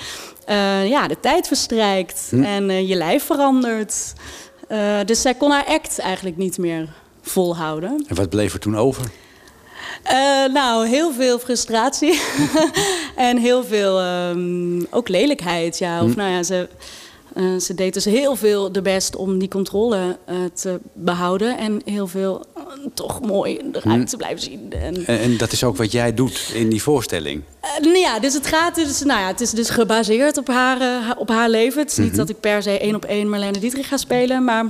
eh, 0.45 0.87
ja, 0.89 1.07
de 1.07 1.19
tijd 1.19 1.47
verstrijkt 1.47 2.27
Hm. 2.29 2.43
en 2.43 2.69
eh, 2.69 2.89
je 2.89 2.95
lijf 2.95 3.23
verandert. 3.23 4.13
Dus 5.05 5.21
zij 5.21 5.33
kon 5.33 5.51
haar 5.51 5.65
act 5.65 5.99
eigenlijk 5.99 6.37
niet 6.37 6.57
meer 6.57 6.87
volhouden. 7.21 8.05
En 8.07 8.15
wat 8.15 8.29
bleef 8.29 8.53
er 8.53 8.59
toen 8.59 8.77
over? 8.77 9.05
Eh, 10.03 10.45
nou, 10.53 10.87
heel 10.87 11.11
veel 11.13 11.39
frustratie. 11.39 12.21
en 13.15 13.37
heel 13.37 13.63
veel 13.63 13.99
ehm, 13.99 14.81
ook 14.89 15.07
lelijkheid. 15.09 15.77
Ja. 15.77 16.03
Of 16.03 16.11
Hm. 16.13 16.17
nou 16.17 16.31
ja, 16.31 16.43
ze, 16.43 16.67
eh, 17.33 17.43
ze 17.59 17.73
deed 17.73 17.93
dus 17.93 18.05
heel 18.05 18.35
veel 18.35 18.71
de 18.71 18.81
best 18.81 19.15
om 19.15 19.39
die 19.39 19.47
controle 19.49 20.17
eh, 20.25 20.35
te 20.53 20.79
behouden. 20.93 21.57
En 21.57 21.81
heel 21.85 22.07
veel 22.07 22.45
toch 22.93 23.21
mooi 23.21 23.57
eruit 23.71 23.99
Hm. 24.01 24.05
te 24.05 24.17
blijven 24.17 24.39
zien. 24.41 24.73
En, 24.81 25.05
En, 25.05 25.19
en 25.19 25.37
dat 25.37 25.51
is 25.51 25.63
ook 25.63 25.77
wat 25.77 25.91
jij 25.91 26.13
doet 26.13 26.51
in 26.53 26.69
die 26.69 26.81
voorstelling. 26.83 27.41
nou 27.81 27.97
ja, 27.97 28.19
dus 28.19 28.33
het 28.33 28.47
gaat 28.47 28.75
dus, 28.75 29.01
nou 29.03 29.19
ja, 29.19 29.27
het 29.27 29.41
is 29.41 29.51
dus 29.51 29.69
gebaseerd 29.69 30.37
op 30.37 30.47
haar, 30.47 31.15
op 31.17 31.29
haar 31.29 31.49
leven. 31.49 31.81
Het 31.81 31.91
is 31.91 31.97
niet 31.97 32.07
Mhm. 32.07 32.17
dat 32.17 32.29
ik 32.29 32.39
per 32.39 32.63
se 32.63 32.79
één 32.79 32.95
op 32.95 33.05
één 33.05 33.29
Marlene 33.29 33.59
Dietrich 33.59 33.87
ga 33.87 33.97
spelen, 33.97 34.43
maar 34.43 34.65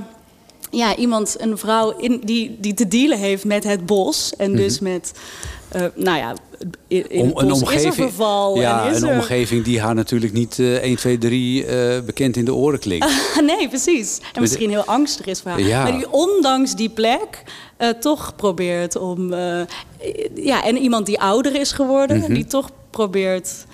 ja, 0.70 0.96
iemand, 0.96 1.36
een 1.38 1.58
vrouw 1.58 1.90
in, 1.98 2.20
die, 2.24 2.56
die 2.60 2.74
te 2.74 2.88
dealen 2.88 3.18
heeft 3.18 3.44
met 3.44 3.64
het 3.64 3.86
bos 3.86 4.32
en 4.36 4.56
dus 4.56 4.78
met, 4.80 5.12
eh, 5.68 5.82
nou 5.94 6.16
ja, 6.18 6.34
in, 6.88 7.32
bos 7.32 7.62
is 7.62 7.84
er 7.84 7.92
verval. 7.94 8.60
ja, 8.60 8.86
en 8.86 8.94
is 8.94 9.00
een 9.02 9.08
er... 9.08 9.14
omgeving 9.14 9.64
die 9.64 9.80
haar 9.80 9.94
natuurlijk 9.94 10.32
niet 10.32 10.58
eh 10.58 10.82
1, 10.82 10.96
2, 10.96 11.18
3 11.18 11.64
eh, 11.66 12.00
bekend 12.04 12.36
in 12.36 12.44
de 12.44 12.54
oren 12.54 12.78
klinkt. 12.78 13.06
nee, 13.56 13.68
precies. 13.68 14.18
En 14.32 14.40
misschien 14.40 14.70
heel 14.70 14.84
angstig 14.84 15.26
is 15.26 15.40
voor 15.40 15.50
haar. 15.50 15.60
Ja. 15.60 15.82
Maar 15.82 15.92
die 15.92 16.10
ondanks 16.12 16.74
die 16.74 16.88
plek 16.90 17.42
eh, 17.76 17.88
toch 17.88 18.36
probeert 18.36 18.96
om... 18.96 19.32
eh, 19.32 19.60
ja, 20.34 20.64
en 20.64 20.76
iemand 20.76 21.06
die 21.06 21.20
ouder 21.20 21.54
is 21.60 21.72
geworden, 21.72 22.18
Mhm. 22.18 22.34
die 22.34 22.44
toch 22.46 22.70
probeert... 22.90 23.66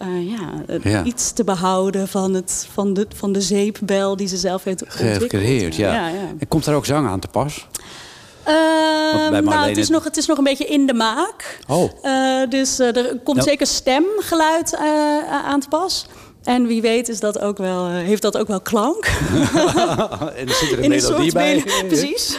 eh, 0.00 0.30
ja, 0.30 0.78
Ja. 0.82 1.04
iets 1.04 1.32
te 1.32 1.44
behouden 1.44 2.08
van, 2.08 2.34
het, 2.34 2.68
van, 2.72 2.94
de, 2.94 3.06
van 3.14 3.32
de 3.32 3.40
zeepbel 3.40 4.16
die 4.16 4.28
ze 4.28 4.36
zelf 4.36 4.64
heeft 4.64 4.82
ontwikkeld. 4.82 5.22
Gecreëerd, 5.22 5.76
ja. 5.76 5.92
ja, 5.94 6.08
ja. 6.08 6.26
En 6.38 6.48
komt 6.48 6.64
daar 6.64 6.74
ook 6.74 6.86
zang 6.86 7.08
aan 7.08 7.20
te 7.20 7.28
pas? 7.28 7.66
Ehm, 8.44 9.44
nou, 9.44 9.68
het 9.68 9.76
is, 9.76 9.88
nog, 9.88 10.04
het 10.04 10.16
is 10.16 10.26
nog 10.26 10.38
een 10.38 10.44
beetje 10.44 10.66
in 10.66 10.86
de 10.86 10.94
maak. 10.94 11.58
Oh. 11.68 11.90
Eh, 12.02 12.50
dus 12.50 12.78
eh, 12.78 12.96
er 12.96 13.04
komt 13.24 13.36
Nou. 13.36 13.48
zeker 13.48 13.66
stemgeluid 13.66 14.76
aan 15.44 15.60
te 15.60 15.68
pas. 15.68 16.06
En 16.50 16.66
wie 16.66 16.80
weet 16.80 17.08
is 17.08 17.20
dat 17.20 17.40
ook 17.40 17.58
wel, 17.58 17.86
eh, 17.86 17.92
heeft 17.94 18.22
dat 18.22 18.36
ook 18.38 18.46
wel 18.48 18.60
klank. 18.60 19.04
en 20.36 20.48
er 20.48 20.54
zit 20.54 20.70
er 20.72 20.78
een 20.78 20.84
In 20.84 20.92
een 20.92 21.02
melodie 21.02 21.30
soort 21.30 21.32
bij. 21.32 21.64
Precies. 21.86 22.36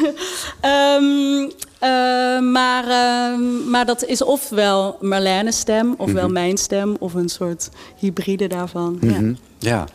Ehm, 0.62 1.50
eh, 1.80 2.40
maar, 2.40 2.88
ehm, 2.88 3.70
maar 3.70 3.86
dat 3.86 4.06
is 4.06 4.22
ofwel 4.24 4.98
Marlene's 5.02 5.58
stem, 5.60 5.94
ofwel 5.98 6.24
Mhm. 6.24 6.34
mijn 6.34 6.58
stem, 6.58 6.96
of 7.00 7.14
een 7.14 7.30
soort 7.30 7.70
hybride 8.00 8.48
daarvan. 8.48 8.98
ja. 9.02 9.08
Mhm. 9.12 9.26
Ja. 9.28 9.34
Ja. 9.62 9.86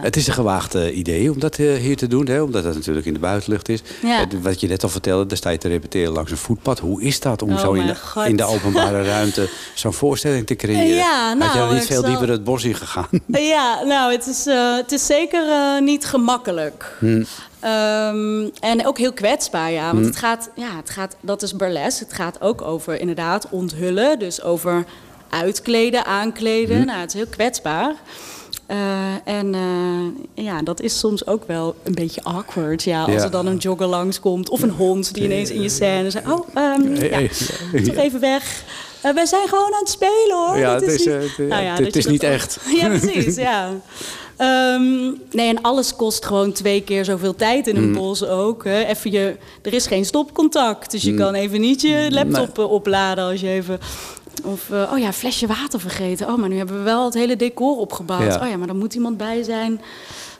het 0.00 0.16
is 0.16 0.26
een 0.26 0.32
gewaagd 0.34 0.74
eh, 0.74 0.96
idee 0.96 1.30
om 1.30 1.38
dat 1.40 1.58
eh, 1.58 1.74
hier 1.74 1.96
te 1.96 2.06
doen, 2.06 2.26
hè, 2.26 2.42
omdat 2.42 2.64
het 2.64 2.74
natuurlijk 2.74 3.06
in 3.06 3.12
de 3.12 3.18
buitenlucht 3.18 3.68
is. 3.68 3.80
Ja. 4.02 4.20
Eh, 4.20 4.26
wat 4.42 4.60
je 4.60 4.68
net 4.68 4.82
al 4.82 4.88
vertelde, 4.88 5.26
daar 5.26 5.36
sta 5.36 5.50
je 5.50 5.58
te 5.58 5.68
repeteren 5.68 6.12
langs 6.12 6.30
een 6.30 6.36
voetpad. 6.36 6.78
Hoe 6.78 7.02
is 7.02 7.20
dat 7.20 7.42
om 7.42 7.52
Oh 7.52 7.58
zo 7.58 7.72
in 7.72 7.86
de, 7.86 7.94
God. 7.96 8.26
in 8.26 8.36
de 8.36 8.44
openbare 8.44 9.02
ruimte 9.14 9.48
zo'n 9.74 9.92
voorstelling 9.92 10.46
te 10.46 10.54
creëren? 10.56 10.86
Ja, 10.96 11.28
Had 11.28 11.52
je 11.52 11.58
nou, 11.58 11.58
dan 11.68 11.74
niet 11.74 11.86
veel 11.86 12.00
zal- 12.00 12.10
dieper 12.10 12.28
het 12.28 12.44
bos 12.44 12.64
in 12.64 12.74
gegaan? 12.74 13.08
Ja, 13.26 13.82
nou, 13.84 14.12
het 14.12 14.26
is, 14.26 14.46
eh, 14.46 14.76
het 14.76 14.92
is 14.92 15.06
zeker 15.06 15.48
eh, 15.50 15.80
niet 15.80 16.04
gemakkelijk. 16.04 16.96
Hm. 16.98 17.24
Ehm, 17.60 18.48
en 18.60 18.86
ook 18.86 18.98
heel 18.98 19.12
kwetsbaar, 19.12 19.70
ja. 19.70 19.84
Want 19.86 19.98
Hm. 19.98 20.04
het 20.04 20.16
gaat, 20.16 20.50
ja, 20.54 20.76
het 20.76 20.90
gaat, 20.90 21.16
dat 21.20 21.42
is 21.42 21.56
burlesque. 21.56 22.04
Het 22.04 22.14
gaat 22.14 22.40
ook 22.40 22.62
over 22.62 23.00
inderdaad 23.00 23.46
onthullen. 23.50 24.18
Dus 24.18 24.42
over 24.42 24.84
uitkleden, 25.30 26.04
aankleden. 26.04 26.80
Hm. 26.80 26.86
Nou, 26.86 26.98
het 27.00 27.08
is 27.08 27.14
heel 27.14 27.26
kwetsbaar. 27.30 27.94
Eh, 28.66 28.76
en 29.24 29.54
eh, 29.54 30.44
ja, 30.44 30.62
dat 30.62 30.80
is 30.80 30.98
soms 30.98 31.26
ook 31.26 31.46
wel 31.46 31.74
een 31.82 31.94
beetje 31.94 32.22
awkward. 32.24 32.82
Ja, 32.82 33.02
als 33.02 33.12
Ja. 33.14 33.22
er 33.22 33.30
dan 33.30 33.46
een 33.46 33.56
jogger 33.56 33.86
langskomt 33.86 34.48
of 34.48 34.62
een 34.62 34.70
hond 34.70 35.14
die 35.14 35.24
ineens 35.24 35.50
in 35.50 35.62
je 35.62 35.68
scène 35.68 36.10
zegt... 36.10 36.30
Oh, 36.32 36.48
ehm, 36.54 36.94
Hey, 36.94 37.08
ja, 37.08 37.28
hey. 37.72 37.82
toch 37.82 37.96
even 37.96 38.20
weg. 38.20 38.62
Eh, 39.00 39.14
wij 39.14 39.26
zijn 39.26 39.48
gewoon 39.48 39.72
aan 39.74 39.80
het 39.80 39.88
spelen 39.88 40.46
hoor. 40.46 40.56
Ja, 40.58 40.72
Dat 40.72 40.80
het 40.80 40.90
is, 40.90 40.98
niet- 41.06 41.14
het- 41.36 41.48
Nou 41.48 41.62
ja, 41.62 41.76
dat 41.76 41.86
het 41.86 41.96
is 41.96 42.06
niet 42.06 42.24
ook- 42.24 42.30
echt. 42.30 42.58
Ja, 42.80 42.88
precies, 42.88 43.34
ja. 43.36 43.70
Ehm, 44.36 45.04
nee, 45.30 45.48
en 45.48 45.62
alles 45.62 45.96
kost 45.96 46.24
gewoon 46.26 46.52
twee 46.52 46.82
keer 46.82 47.04
zoveel 47.04 47.34
tijd 47.34 47.66
in 47.66 47.76
een 47.76 47.88
Mm. 47.88 47.94
bos 47.94 48.24
ook. 48.24 48.64
Hè. 48.64 48.84
Even 48.84 49.10
je, 49.10 49.36
er 49.62 49.72
is 49.72 49.86
geen 49.86 50.04
stopcontact, 50.04 50.90
dus 50.90 51.02
je 51.02 51.10
Mm. 51.12 51.18
kan 51.18 51.34
even 51.34 51.60
niet 51.60 51.80
je 51.80 52.06
laptop 52.10 52.58
opladen 52.58 53.24
als 53.24 53.40
je 53.40 53.48
even... 53.48 53.78
Of, 54.44 54.70
eh, 54.70 54.90
oh 54.92 54.98
ja, 54.98 55.12
flesje 55.12 55.46
water 55.46 55.80
vergeten. 55.80 56.28
Oh, 56.28 56.36
maar 56.38 56.48
nu 56.48 56.56
hebben 56.56 56.76
we 56.76 56.82
wel 56.82 57.04
het 57.04 57.14
hele 57.14 57.36
decor 57.36 57.76
opgebouwd. 57.76 58.34
Ja. 58.34 58.40
Oh 58.42 58.48
ja, 58.48 58.56
maar 58.56 58.68
er 58.68 58.76
moet 58.76 58.94
iemand 58.94 59.16
bij 59.16 59.42
zijn. 59.42 59.80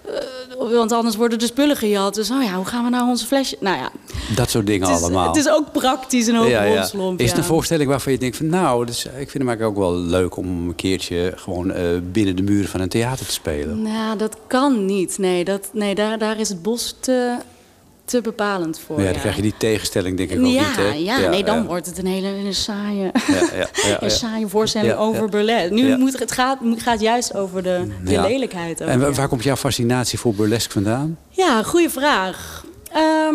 Eh, 0.06 0.72
want 0.72 0.92
anders 0.92 1.16
worden 1.16 1.38
de 1.38 1.46
spullen 1.46 1.76
gejat. 1.76 2.14
Dus 2.14 2.30
oh 2.30 2.42
ja, 2.42 2.54
hoe 2.54 2.64
gaan 2.64 2.84
we 2.84 2.90
nou 2.90 3.08
onze 3.08 3.26
flesje... 3.26 3.56
Nou 3.60 3.76
ja, 3.76 3.90
Dat 4.34 4.50
soort 4.50 4.66
dingen 4.66 4.88
het 4.88 4.96
is, 4.96 5.02
allemaal. 5.02 5.26
het 5.26 5.36
is 5.36 5.48
ook 5.48 5.72
praktisch 5.72 6.26
een 6.26 6.34
hoop 6.34 6.52
romslomp. 6.74 7.20
Is 7.20 7.26
het 7.26 7.36
ja. 7.36 7.42
een 7.42 7.48
voorstelling 7.48 7.88
waarvan 7.88 8.12
je 8.12 8.18
denkt 8.18 8.36
van 8.36 8.46
nou, 8.46 8.86
dus, 8.86 9.04
ik 9.04 9.12
vind 9.12 9.32
hem 9.32 9.48
eigenlijk 9.48 9.78
ook 9.78 9.84
wel 9.84 9.96
leuk 9.96 10.36
om 10.36 10.68
een 10.68 10.74
keertje 10.74 11.32
gewoon 11.36 11.72
eh, 11.72 11.84
binnen 12.12 12.36
de 12.36 12.42
muren 12.42 12.68
van 12.68 12.80
een 12.80 12.88
theater 12.88 13.26
te 13.26 13.32
spelen. 13.32 13.82
Nou, 13.82 14.18
dat 14.18 14.36
kan 14.46 14.84
niet. 14.84 15.18
Nee, 15.18 15.44
dat, 15.44 15.68
nee 15.72 15.94
daar, 15.94 16.18
daar 16.18 16.40
is 16.40 16.48
het 16.48 16.62
bos 16.62 16.96
te, 17.00 17.36
te 18.06 18.20
bepalend 18.20 18.78
voor. 18.86 18.98
Ja, 18.98 19.04
ja. 19.04 19.10
dan 19.10 19.20
krijg 19.20 19.36
je 19.36 19.42
die 19.42 19.54
tegenstelling 19.58 20.16
denk 20.16 20.30
ik 20.30 20.38
ook 20.38 20.46
ja, 20.46 20.66
niet. 20.68 20.76
Hè? 20.76 20.92
ja, 20.92 21.18
nee, 21.28 21.44
dan 21.44 21.56
ja. 21.56 21.64
wordt 21.64 21.86
het 21.86 21.98
een 21.98 22.06
hele, 22.06 22.52
saaie, 22.52 23.02
Ja, 23.02 23.12
ja, 23.26 23.48
ja, 23.56 23.68
ja. 23.90 24.02
een 24.02 24.10
saaie 24.10 24.46
voorstelling 24.46 24.92
Ja, 24.92 24.98
over 24.98 25.22
ja. 25.22 25.28
burlesque. 25.28 25.74
Nu 25.74 25.86
Ja. 25.88 25.96
moet 25.96 26.18
het 26.18 26.32
gaat, 26.32 26.58
gaat 26.76 27.00
juist 27.00 27.34
over 27.34 27.62
de, 27.62 27.88
de 28.04 28.10
Ja. 28.10 28.22
lelijkheid. 28.22 28.82
Ook, 28.82 28.88
En 28.88 29.00
wa- 29.00 29.06
ja. 29.06 29.12
waar 29.12 29.28
komt 29.28 29.42
jouw 29.42 29.56
fascinatie 29.56 30.18
voor 30.18 30.34
burlesque 30.34 30.72
vandaan? 30.72 31.18
Ja, 31.28 31.62
goede 31.62 31.90
vraag. 31.90 32.64
Ehm, 32.92 33.34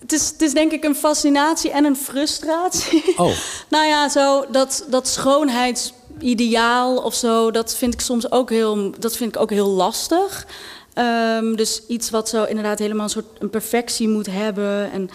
het, 0.00 0.12
is, 0.12 0.28
het 0.28 0.42
is 0.42 0.52
denk 0.52 0.72
ik 0.72 0.84
een 0.84 0.94
fascinatie 0.94 1.70
en 1.70 1.84
een 1.84 1.96
frustratie. 1.96 3.02
Oh. 3.16 3.30
nou 3.70 3.86
ja, 3.86 4.08
zo 4.08 4.44
dat, 4.50 4.84
dat 4.90 5.08
schoonheidsideaal 5.08 6.96
of 6.96 7.14
zo, 7.14 7.50
dat 7.50 7.74
vind 7.76 7.94
ik 7.94 8.00
soms 8.00 8.30
ook 8.30 8.50
heel, 8.50 8.92
dat 8.98 9.16
vind 9.16 9.34
ik 9.34 9.40
ook 9.42 9.50
heel 9.50 9.68
lastig. 9.68 10.46
Ehm, 10.94 11.54
dus 11.54 11.82
iets 11.88 12.10
wat 12.10 12.28
zo 12.28 12.44
inderdaad 12.44 12.78
helemaal 12.78 13.04
een 13.04 13.10
soort 13.10 13.26
een 13.38 13.50
perfectie 13.50 14.08
moet 14.08 14.26
hebben. 14.30 14.90
En, 14.92 15.10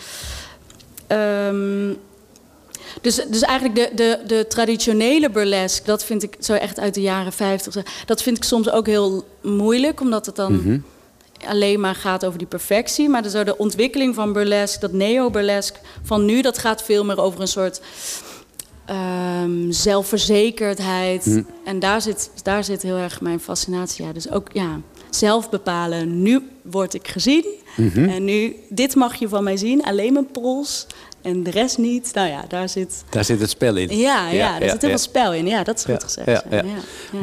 ehm, 1.07 1.93
dus, 3.01 3.15
dus 3.29 3.41
eigenlijk 3.41 3.75
de, 3.75 3.95
de, 3.95 4.19
de 4.27 4.45
traditionele 4.47 5.29
burlesque, 5.29 5.85
dat 5.85 6.03
vind 6.03 6.23
ik 6.23 6.35
zo 6.39 6.53
echt 6.53 6.79
uit 6.79 6.93
de 6.93 7.01
jaren 7.01 7.33
50. 7.33 7.73
zo, 7.73 7.81
Dat 8.05 8.21
vind 8.21 8.37
ik 8.37 8.43
soms 8.43 8.69
ook 8.69 8.85
heel 8.85 9.25
moeilijk, 9.41 10.01
omdat 10.01 10.25
het 10.25 10.35
dan 10.35 10.53
Mhm. 10.53 10.79
alleen 11.47 11.79
maar 11.79 11.95
gaat 11.95 12.25
over 12.25 12.37
die 12.37 12.47
perfectie. 12.47 13.09
Maar 13.09 13.21
de, 13.23 13.29
zo 13.29 13.43
de 13.43 13.57
ontwikkeling 13.57 14.15
van 14.15 14.33
burlesque, 14.33 14.79
dat 14.79 14.91
neo-burlesque 14.91 15.79
van 16.03 16.25
nu, 16.25 16.41
dat 16.41 16.57
gaat 16.57 16.83
veel 16.83 17.05
meer 17.05 17.21
over 17.21 17.41
een 17.41 17.47
soort 17.47 17.81
ehm, 18.85 19.71
zelfverzekerdheid. 19.71 21.23
Hm. 21.23 21.41
En 21.65 21.79
daar 21.79 22.01
zit, 22.01 22.29
daar 22.43 22.63
zit 22.63 22.81
heel 22.81 22.95
erg 22.97 23.21
mijn 23.21 23.39
fascinatie. 23.39 24.05
Ja. 24.05 24.11
Dus 24.13 24.31
ook 24.31 24.47
ja, 24.53 24.79
zelf 25.09 25.49
bepalen. 25.49 26.21
Nu 26.21 26.41
word 26.61 26.93
ik 26.93 27.07
gezien. 27.07 27.45
Mhm. 27.75 28.09
En 28.09 28.23
nu, 28.23 28.55
dit 28.69 28.95
mag 28.95 29.15
je 29.15 29.27
van 29.27 29.43
mij 29.43 29.57
zien, 29.57 29.83
alleen 29.83 30.13
mijn 30.13 30.31
pols. 30.31 30.87
En 31.21 31.43
de 31.43 31.51
rest 31.51 31.77
niet. 31.77 32.11
Nou 32.13 32.29
ja, 32.29 32.45
daar 32.47 32.69
zit... 32.69 33.03
Daar 33.09 33.25
zit 33.25 33.39
het 33.39 33.49
spel 33.49 33.75
in. 33.75 33.97
Ja, 33.97 34.29
ja, 34.29 34.59
daar 34.59 34.69
zit 34.69 34.81
heel 34.81 34.89
veel 34.89 34.99
spel 34.99 35.33
in. 35.33 35.47
Ja, 35.47 35.63
dat 35.63 35.77
is 35.77 35.83
goed 35.83 36.03
gezegd. 36.03 36.43
ja. 36.49 36.63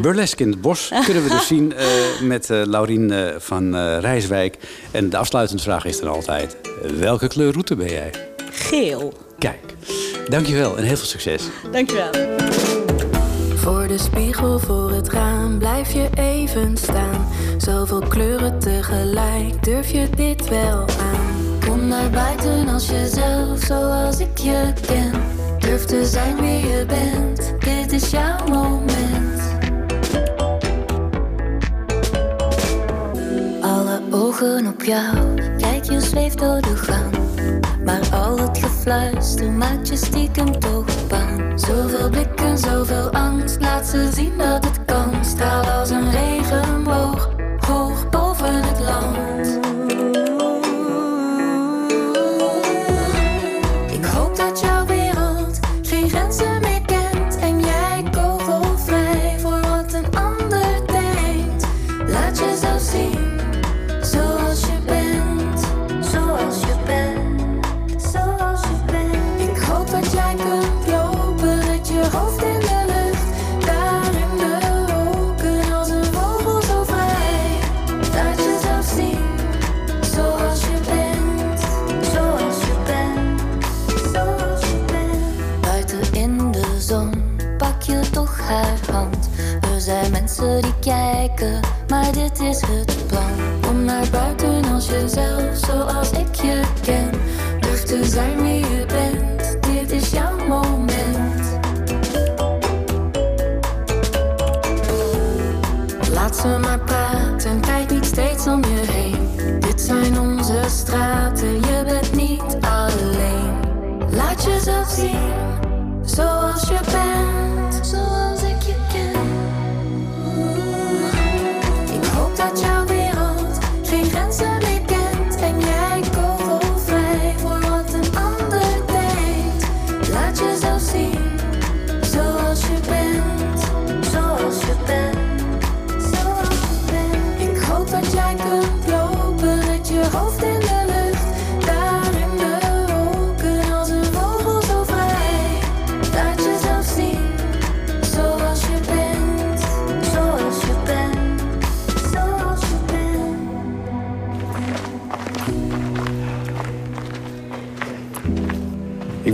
Burlesque 0.01 0.45
in 0.45 0.51
het 0.51 0.61
bos 0.61 0.91
kunnen 1.05 1.23
we 1.23 1.29
dus 1.29 1.47
zien 1.47 1.75
eh, 1.75 1.87
met 2.21 2.51
eh, 2.51 2.63
Laurien 2.65 3.11
eh, 3.11 3.35
van 3.39 3.77
Rijswijk. 3.99 4.59
En 4.91 5.11
de 5.11 5.17
afsluitende 5.17 5.63
vraag 5.63 5.85
is 5.85 6.01
dan 6.01 6.09
altijd: 6.09 6.57
welke 6.99 7.29
kleurroute 7.29 7.77
ben 7.77 7.89
jij? 7.89 8.11
Geel. 8.51 9.13
Kijk, 9.39 9.75
dankjewel 10.29 10.77
en 10.77 10.85
heel 10.85 10.97
veel 10.97 11.07
succes. 11.07 11.43
Dankjewel. 11.73 12.11
Voor 13.65 13.87
de 13.89 13.99
spiegel 13.99 14.59
voor 14.59 14.91
het 14.91 15.09
raam 15.09 15.59
blijf 15.59 15.93
je 15.93 16.09
even 16.15 16.77
staan. 16.77 17.27
Zoveel 17.57 18.03
kleuren 18.09 18.59
tegelijk, 18.59 19.63
durf 19.63 19.91
je 19.91 20.09
dit 20.17 20.49
wel 20.49 20.81
aan? 20.81 21.59
Kom 21.67 21.89
naar 21.89 22.11
buiten 22.11 22.69
als 22.69 22.89
jezelf, 22.89 23.61
zoals 23.61 24.19
ik 24.19 24.39
je 24.39 24.73
ken. 24.87 25.13
Durf 25.59 25.85
te 25.85 26.07
zijn 26.07 26.37
wie 26.37 26.67
je 26.67 26.85
bent, 26.87 27.55
dit 27.59 27.93
is 27.93 28.11
jouw 28.11 28.47
moment. 28.49 29.43
Alle 33.61 34.01
ogen 34.11 34.67
op 34.67 34.83
jou, 34.83 35.17
kijk 35.59 35.85
je 35.85 36.01
zweeft 36.01 36.39
door 36.39 36.61
de 36.61 36.77
gang. 36.77 37.15
Maar 37.85 38.09
al 38.13 38.39
het 38.39 38.61
gefluister 38.85 39.51
maakt 39.51 39.89
je 39.89 39.97
stiekem 39.97 40.61
toch 40.61 41.07
bang. 41.09 41.61
Zoveel 41.61 42.11
blikken, 42.11 42.59
zoveel 42.59 43.11
angst, 43.11 43.61
laat 43.61 43.87
ze 43.87 44.11
zien 44.15 44.39
dat 44.39 44.65
het 44.65 44.85
kan. 44.85 45.25
Straal 45.25 45.65
als 45.65 45.91
een 45.91 46.11
regenboog, 46.11 47.34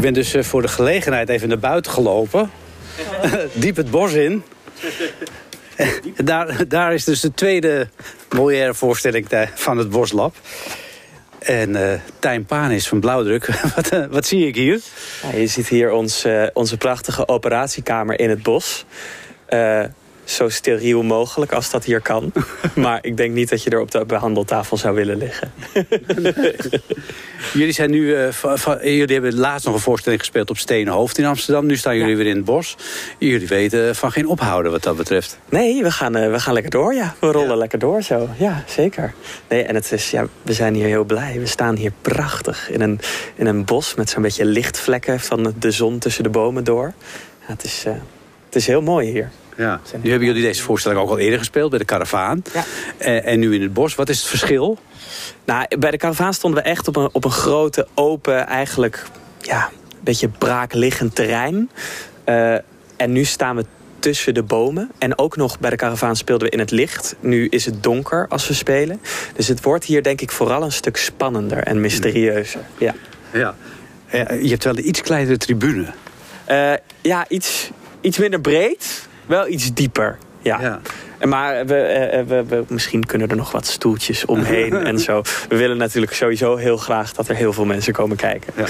Ik 0.00 0.06
ben 0.06 0.14
dus 0.14 0.34
eh, 0.34 0.42
voor 0.42 0.62
de 0.62 0.68
gelegenheid 0.68 1.28
even 1.28 1.48
naar 1.48 1.58
buiten 1.58 1.92
gelopen. 1.92 2.50
Diep 3.52 3.76
het 3.76 3.90
bos 3.90 4.12
in. 4.12 4.42
daar, 6.24 6.68
daar 6.68 6.94
is 6.94 7.04
dus 7.04 7.20
de 7.20 7.34
tweede 7.34 7.88
Molière 8.34 8.74
voorstelling 8.74 9.26
van 9.54 9.78
het 9.78 9.90
Boslab. 9.90 10.34
En 11.38 11.76
eh 11.76 12.00
Tijn 12.18 12.44
Panis 12.44 12.88
van 12.88 13.00
Blauwdruk. 13.00 13.46
wat, 13.76 13.88
eh, 13.88 14.06
wat 14.10 14.26
zie 14.26 14.46
ik 14.46 14.54
hier? 14.54 14.80
Ja, 15.22 15.38
je 15.38 15.46
ziet 15.46 15.68
hier 15.68 15.92
ons, 15.92 16.26
onze 16.52 16.76
prachtige 16.76 17.28
operatiekamer 17.28 18.18
in 18.20 18.30
het 18.30 18.42
bos. 18.42 18.84
Zo 20.30 20.48
steriel 20.48 21.02
mogelijk 21.02 21.52
als 21.52 21.70
dat 21.70 21.84
hier 21.84 22.00
kan. 22.00 22.32
maar 22.74 22.98
ik 23.02 23.16
denk 23.16 23.34
niet 23.34 23.48
dat 23.48 23.62
je 23.62 23.70
er 23.70 23.80
op 23.80 23.90
de 23.90 24.04
behandeltafel 24.04 24.76
zou 24.76 24.94
willen 24.94 25.16
liggen. 25.16 25.52
Jullie, 27.52 27.72
zijn 27.72 27.90
nu, 27.90 28.14
eh, 28.14 28.32
jullie 28.82 29.14
hebben 29.14 29.34
laatst 29.34 29.66
nog 29.66 29.74
een 29.74 29.80
voorstelling 29.80 30.20
gespeeld 30.20 30.50
op 30.50 30.58
Stenen 30.58 30.92
Hoofd 30.92 31.18
in 31.18 31.24
Amsterdam. 31.24 31.66
Nu 31.66 31.76
staan 31.76 31.96
jullie 31.96 32.16
weer 32.16 32.26
in 32.26 32.36
het 32.36 32.44
bos. 32.44 32.76
Jullie 33.18 33.46
weten 33.46 33.96
van 33.96 34.12
geen 34.12 34.26
ophouden 34.26 34.72
wat 34.72 34.82
dat 34.82 34.96
betreft. 34.96 35.38
Nee, 35.48 35.82
we 35.82 35.90
gaan, 35.90 36.16
eh, 36.16 36.30
we 36.30 36.40
gaan 36.40 36.52
lekker 36.52 36.70
door, 36.70 36.94
ja. 36.94 37.14
We 37.20 37.26
rollen 37.26 37.56
lekker 37.56 37.78
door 37.78 38.02
zo. 38.02 38.28
Ja, 38.38 38.64
zeker. 38.66 39.14
Nee, 39.48 39.62
en 39.62 39.74
het 39.74 39.92
is, 39.92 40.10
ja, 40.10 40.26
we 40.42 40.52
zijn 40.52 40.74
hier 40.74 40.86
heel 40.86 41.04
blij. 41.04 41.36
We 41.38 41.46
staan 41.46 41.76
hier 41.76 41.92
prachtig 42.02 42.70
in 42.70 42.80
een, 42.80 43.00
in 43.34 43.46
een 43.46 43.64
bos 43.64 43.94
met 43.94 44.10
zo'n 44.10 44.22
beetje 44.22 44.44
lichtvlekken 44.44 45.20
van 45.20 45.54
de 45.58 45.70
zon 45.70 45.98
tussen 45.98 46.22
de 46.22 46.30
bomen 46.30 46.64
door. 46.64 46.92
Ja, 47.40 47.46
het, 47.46 47.64
is, 47.64 47.84
eh, 47.86 47.92
het 48.46 48.56
is 48.56 48.66
heel 48.66 48.82
mooi 48.82 49.10
hier. 49.10 49.30
Ja. 49.60 49.80
Nu 50.02 50.10
hebben 50.10 50.28
jullie 50.28 50.42
deze 50.42 50.62
voorstelling 50.62 51.00
ook 51.00 51.10
al 51.10 51.18
eerder 51.18 51.38
gespeeld 51.38 51.70
bij 51.70 51.78
de 51.78 51.84
Caravaan. 51.84 52.42
Ja. 52.52 52.64
En, 52.98 53.24
en 53.24 53.38
nu 53.38 53.54
in 53.54 53.62
het 53.62 53.72
bos. 53.72 53.94
Wat 53.94 54.08
is 54.08 54.18
het 54.18 54.28
verschil? 54.28 54.78
Nou, 55.44 55.78
bij 55.78 55.90
de 55.90 55.96
karavaan 55.96 56.34
stonden 56.34 56.62
we 56.62 56.68
echt 56.68 56.88
op 56.88 56.96
een, 56.96 57.08
op 57.12 57.24
een 57.24 57.30
grote, 57.30 57.86
open, 57.94 58.46
eigenlijk 58.46 59.06
ja, 59.40 59.70
een 59.90 59.98
beetje 60.00 60.28
braakliggend 60.28 61.14
terrein. 61.14 61.70
Eh, 62.24 62.54
en 62.96 63.12
nu 63.12 63.24
staan 63.24 63.56
we 63.56 63.64
tussen 63.98 64.34
de 64.34 64.42
bomen. 64.42 64.90
En 64.98 65.18
ook 65.18 65.36
nog 65.36 65.58
bij 65.58 65.70
de 65.70 65.76
karavaan 65.76 66.16
speelden 66.16 66.46
we 66.48 66.52
in 66.52 66.58
het 66.58 66.70
licht. 66.70 67.16
Nu 67.20 67.48
is 67.48 67.64
het 67.64 67.82
donker 67.82 68.26
als 68.28 68.48
we 68.48 68.54
spelen. 68.54 69.00
Dus 69.34 69.48
het 69.48 69.62
wordt 69.62 69.84
hier 69.84 70.02
denk 70.02 70.20
ik 70.20 70.30
vooral 70.30 70.62
een 70.62 70.72
stuk 70.72 70.96
spannender 70.96 71.58
en 71.58 71.80
mysterieuzer. 71.80 72.60
Ja. 72.78 72.94
Ja. 73.32 73.54
je 74.42 74.48
hebt 74.48 74.64
wel 74.64 74.76
een 74.78 74.88
iets 74.88 75.00
kleinere 75.00 75.36
tribune. 75.36 75.86
Eh, 76.44 76.72
ja, 77.00 77.24
iets, 77.28 77.70
iets 78.00 78.18
minder 78.18 78.40
breed, 78.40 79.08
wel 79.30 79.48
iets 79.48 79.74
dieper. 79.74 80.18
Ja. 80.42 80.80
En 81.18 81.28
Maar 81.28 81.66
we, 81.66 81.76
eh, 81.76 82.24
we, 82.26 82.44
we, 82.44 82.64
misschien 82.68 83.06
kunnen 83.06 83.28
er 83.28 83.36
nog 83.36 83.52
wat 83.52 83.66
stoeltjes 83.66 84.24
omheen 84.24 84.72
en 84.86 84.98
zo. 84.98 85.22
We 85.48 85.56
willen 85.56 85.76
natuurlijk 85.76 86.12
sowieso 86.12 86.56
heel 86.56 86.76
graag 86.76 87.12
dat 87.12 87.28
er 87.28 87.36
heel 87.36 87.52
veel 87.52 87.64
mensen 87.64 87.92
komen 87.92 88.16
kijken. 88.16 88.52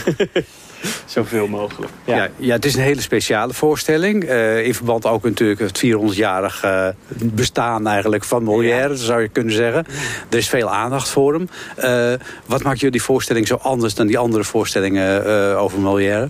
Zoveel 1.05 1.47
mogelijk. 1.47 1.93
Ja. 2.05 2.29
Ja, 2.37 2.55
het 2.55 2.65
is 2.65 2.75
een 2.75 2.83
hele 2.83 3.01
speciale 3.01 3.53
voorstelling. 3.53 4.25
Eh, 4.25 4.67
in 4.67 4.75
verband 4.75 5.07
ook 5.07 5.23
natuurlijk 5.23 5.61
het 5.61 5.85
400-jarig 5.85 6.63
eh, 6.63 6.89
bestaan 7.17 7.87
eigenlijk 7.87 8.25
van 8.25 8.43
Molière, 8.43 8.97
zou 8.97 9.21
je 9.21 9.29
kunnen 9.29 9.55
zeggen. 9.55 9.87
Er 10.29 10.39
is 10.39 10.49
veel 10.49 10.71
aandacht 10.71 11.09
voor 11.09 11.33
hem. 11.35 11.49
Eh, 11.77 12.27
wat 12.47 12.63
maakt 12.63 12.81
jullie 12.81 13.03
voorstelling 13.03 13.47
zo 13.47 13.55
anders 13.55 13.95
dan 13.95 14.07
die 14.07 14.19
andere 14.19 14.45
voorstellingen 14.45 15.25
eh, 15.25 15.63
over 15.63 15.81
Molière? 15.81 16.29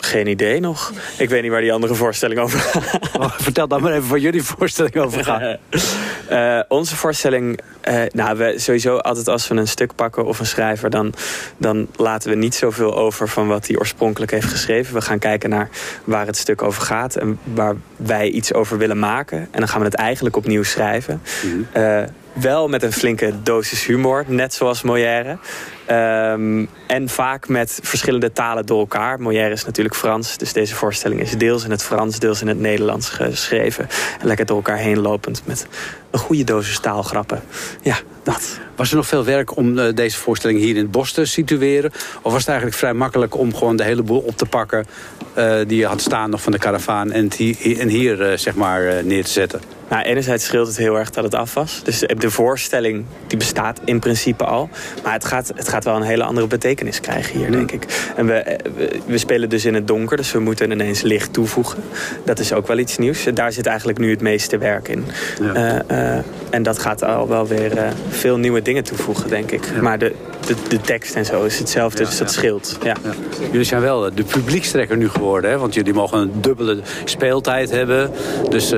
Geen 0.00 0.26
idee 0.26 0.60
nog. 0.60 0.92
Ik 1.18 1.28
weet 1.28 1.42
niet 1.42 1.50
waar 1.50 1.60
die 1.60 1.72
andere 1.72 1.94
voorstelling 1.94 2.40
over 2.40 2.58
gaat. 2.58 3.42
Vertel 3.42 3.68
dan 3.68 3.82
maar 3.82 3.92
even 3.92 4.08
waar 4.08 4.18
jullie 4.18 4.42
voorstelling 4.42 4.96
over 4.96 5.24
gaat. 5.24 5.58
Eh, 6.30 6.60
onze 6.68 6.96
voorstelling, 6.96 7.60
eh, 7.80 8.02
nou, 8.12 8.38
we 8.38 8.54
sowieso 8.56 8.96
altijd 8.96 9.28
als 9.28 9.48
we 9.48 9.54
een 9.54 9.68
stuk 9.68 9.94
pakken 9.94 10.24
of 10.24 10.38
een 10.38 10.46
schrijver, 10.46 10.90
dan, 10.90 11.14
dan 11.56 11.88
laten 11.96 12.30
we 12.30 12.36
niet 12.36 12.54
zoveel 12.54 12.96
over 12.96 13.28
van 13.28 13.48
wat 13.48 13.66
hij 13.66 13.76
oorspronkelijk 13.76 14.30
heeft 14.30 14.46
geschreven. 14.46 14.94
We 14.94 15.00
gaan 15.00 15.18
kijken 15.18 15.50
naar 15.50 15.68
waar 16.04 16.26
het 16.26 16.36
stuk 16.36 16.62
over 16.62 16.82
gaat 16.82 17.16
en 17.16 17.38
waar 17.44 17.76
wij 17.96 18.28
iets 18.28 18.54
over 18.54 18.78
willen 18.78 18.98
maken. 18.98 19.38
En 19.38 19.58
dan 19.58 19.68
gaan 19.68 19.78
we 19.78 19.84
het 19.84 19.94
eigenlijk 19.94 20.36
opnieuw 20.36 20.62
schrijven. 20.62 21.22
Eh, 21.72 22.02
wel 22.32 22.68
met 22.68 22.82
een 22.82 22.92
flinke 22.92 23.32
dosis 23.42 23.86
humor, 23.86 24.24
net 24.26 24.54
zoals 24.54 24.82
Molière. 24.82 25.38
Ehm, 25.86 26.66
en 26.86 27.08
vaak 27.08 27.48
met 27.48 27.78
verschillende 27.82 28.32
talen 28.32 28.66
door 28.66 28.78
elkaar. 28.78 29.20
Molière 29.20 29.50
is 29.50 29.64
natuurlijk 29.64 29.94
Frans, 29.94 30.38
dus 30.38 30.52
deze 30.52 30.74
voorstelling 30.74 31.20
is 31.20 31.30
deels 31.30 31.64
in 31.64 31.70
het 31.70 31.82
Frans, 31.82 32.18
deels 32.18 32.40
in 32.40 32.48
het 32.48 32.58
Nederlands 32.58 33.08
geschreven. 33.08 33.88
En 34.20 34.26
lekker 34.26 34.46
door 34.46 34.56
elkaar 34.56 34.76
heen 34.76 35.00
lopend 35.00 35.42
met 35.44 35.66
een 36.10 36.18
goede 36.18 36.44
dosis 36.44 36.78
taalgrappen. 36.78 37.42
Ja, 37.82 37.96
dat. 38.22 38.58
Was 38.76 38.90
er 38.90 38.96
nog 38.96 39.06
veel 39.06 39.24
werk 39.24 39.56
om 39.56 39.78
eh, 39.78 39.94
deze 39.94 40.16
voorstelling 40.18 40.58
hier 40.58 40.76
in 40.76 40.82
het 40.82 40.90
bos 40.90 41.12
te 41.12 41.24
situeren? 41.24 41.90
Of 42.22 42.32
was 42.32 42.40
het 42.40 42.48
eigenlijk 42.48 42.78
vrij 42.78 42.94
makkelijk 42.94 43.36
om 43.36 43.54
gewoon 43.54 43.76
de 43.76 43.84
hele 43.84 44.02
boel 44.02 44.20
op 44.20 44.36
te 44.36 44.46
pakken... 44.46 44.86
eh, 45.34 45.58
die 45.66 45.78
je 45.78 45.86
had 45.86 46.00
staan 46.00 46.30
nog 46.30 46.42
van 46.42 46.52
de 46.52 46.58
karavaan 46.58 47.12
en, 47.12 47.30
hier, 47.36 47.78
en 47.78 47.88
hier 47.88 48.30
eh, 48.30 48.38
zeg 48.38 48.54
maar 48.54 49.04
neer 49.04 49.24
te 49.24 49.30
zetten? 49.30 49.79
Nou, 49.90 50.02
enerzijds 50.02 50.44
scheelt 50.44 50.66
het 50.66 50.76
heel 50.76 50.98
erg 50.98 51.10
dat 51.10 51.24
het 51.24 51.34
af 51.34 51.54
was. 51.54 51.80
Dus 51.84 52.04
de 52.16 52.30
voorstelling 52.30 53.04
die 53.26 53.38
bestaat 53.38 53.80
in 53.84 53.98
principe 53.98 54.44
al. 54.44 54.68
Maar 55.02 55.12
het 55.12 55.24
gaat, 55.24 55.52
het 55.54 55.68
gaat 55.68 55.84
wel 55.84 55.96
een 55.96 56.02
hele 56.02 56.24
andere 56.24 56.46
betekenis 56.46 57.00
krijgen 57.00 57.38
hier, 57.38 57.50
denk 57.50 57.72
ik. 57.72 58.12
En 58.16 58.26
we, 58.26 58.32
eh, 58.32 58.72
we, 58.76 59.00
we 59.06 59.18
spelen 59.18 59.48
dus 59.48 59.64
in 59.64 59.74
het 59.74 59.86
donker, 59.86 60.16
dus 60.16 60.32
we 60.32 60.38
moeten 60.38 60.70
ineens 60.70 61.02
licht 61.02 61.32
toevoegen. 61.32 61.78
Dat 62.24 62.38
is 62.38 62.52
ook 62.52 62.66
wel 62.66 62.78
iets 62.78 62.98
nieuws. 62.98 63.24
Daar 63.34 63.52
zit 63.52 63.66
eigenlijk 63.66 63.98
nu 63.98 64.10
het 64.10 64.20
meeste 64.20 64.58
werk 64.58 64.88
in. 64.88 65.04
Eh, 65.54 65.78
eh, 66.16 66.24
en 66.50 66.62
dat 66.62 66.78
gaat 66.78 67.04
al 67.04 67.28
wel 67.28 67.46
weer 67.46 67.72
veel 68.08 68.36
nieuwe 68.38 68.62
dingen 68.62 68.84
toevoegen, 68.84 69.28
denk 69.28 69.50
ik. 69.50 69.80
Maar 69.80 69.98
de, 69.98 70.14
de, 70.46 70.54
de 70.68 70.80
tekst 70.80 71.14
en 71.14 71.24
zo 71.24 71.44
is 71.44 71.58
hetzelfde, 71.58 72.04
dus 72.04 72.18
dat 72.18 72.32
scheelt. 72.32 72.78
Ja. 72.82 72.96
Jullie 73.50 73.64
zijn 73.66 73.80
wel 73.80 74.14
de 74.14 74.24
publiekstrekker 74.24 74.96
nu 74.96 75.08
geworden, 75.08 75.50
hè? 75.50 75.58
want 75.58 75.74
jullie 75.74 75.94
mogen 75.94 76.18
een 76.18 76.32
dubbele 76.40 76.80
speeltijd 77.04 77.70
hebben. 77.70 78.10
Dus 78.48 78.70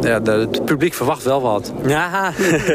ja, 0.00 0.20
de- 0.20 0.48
het 0.50 0.64
publiek 0.64 0.94
verwacht 0.94 1.22
wel 1.24 1.40
wat. 1.42 1.72
Ja, 1.86 2.32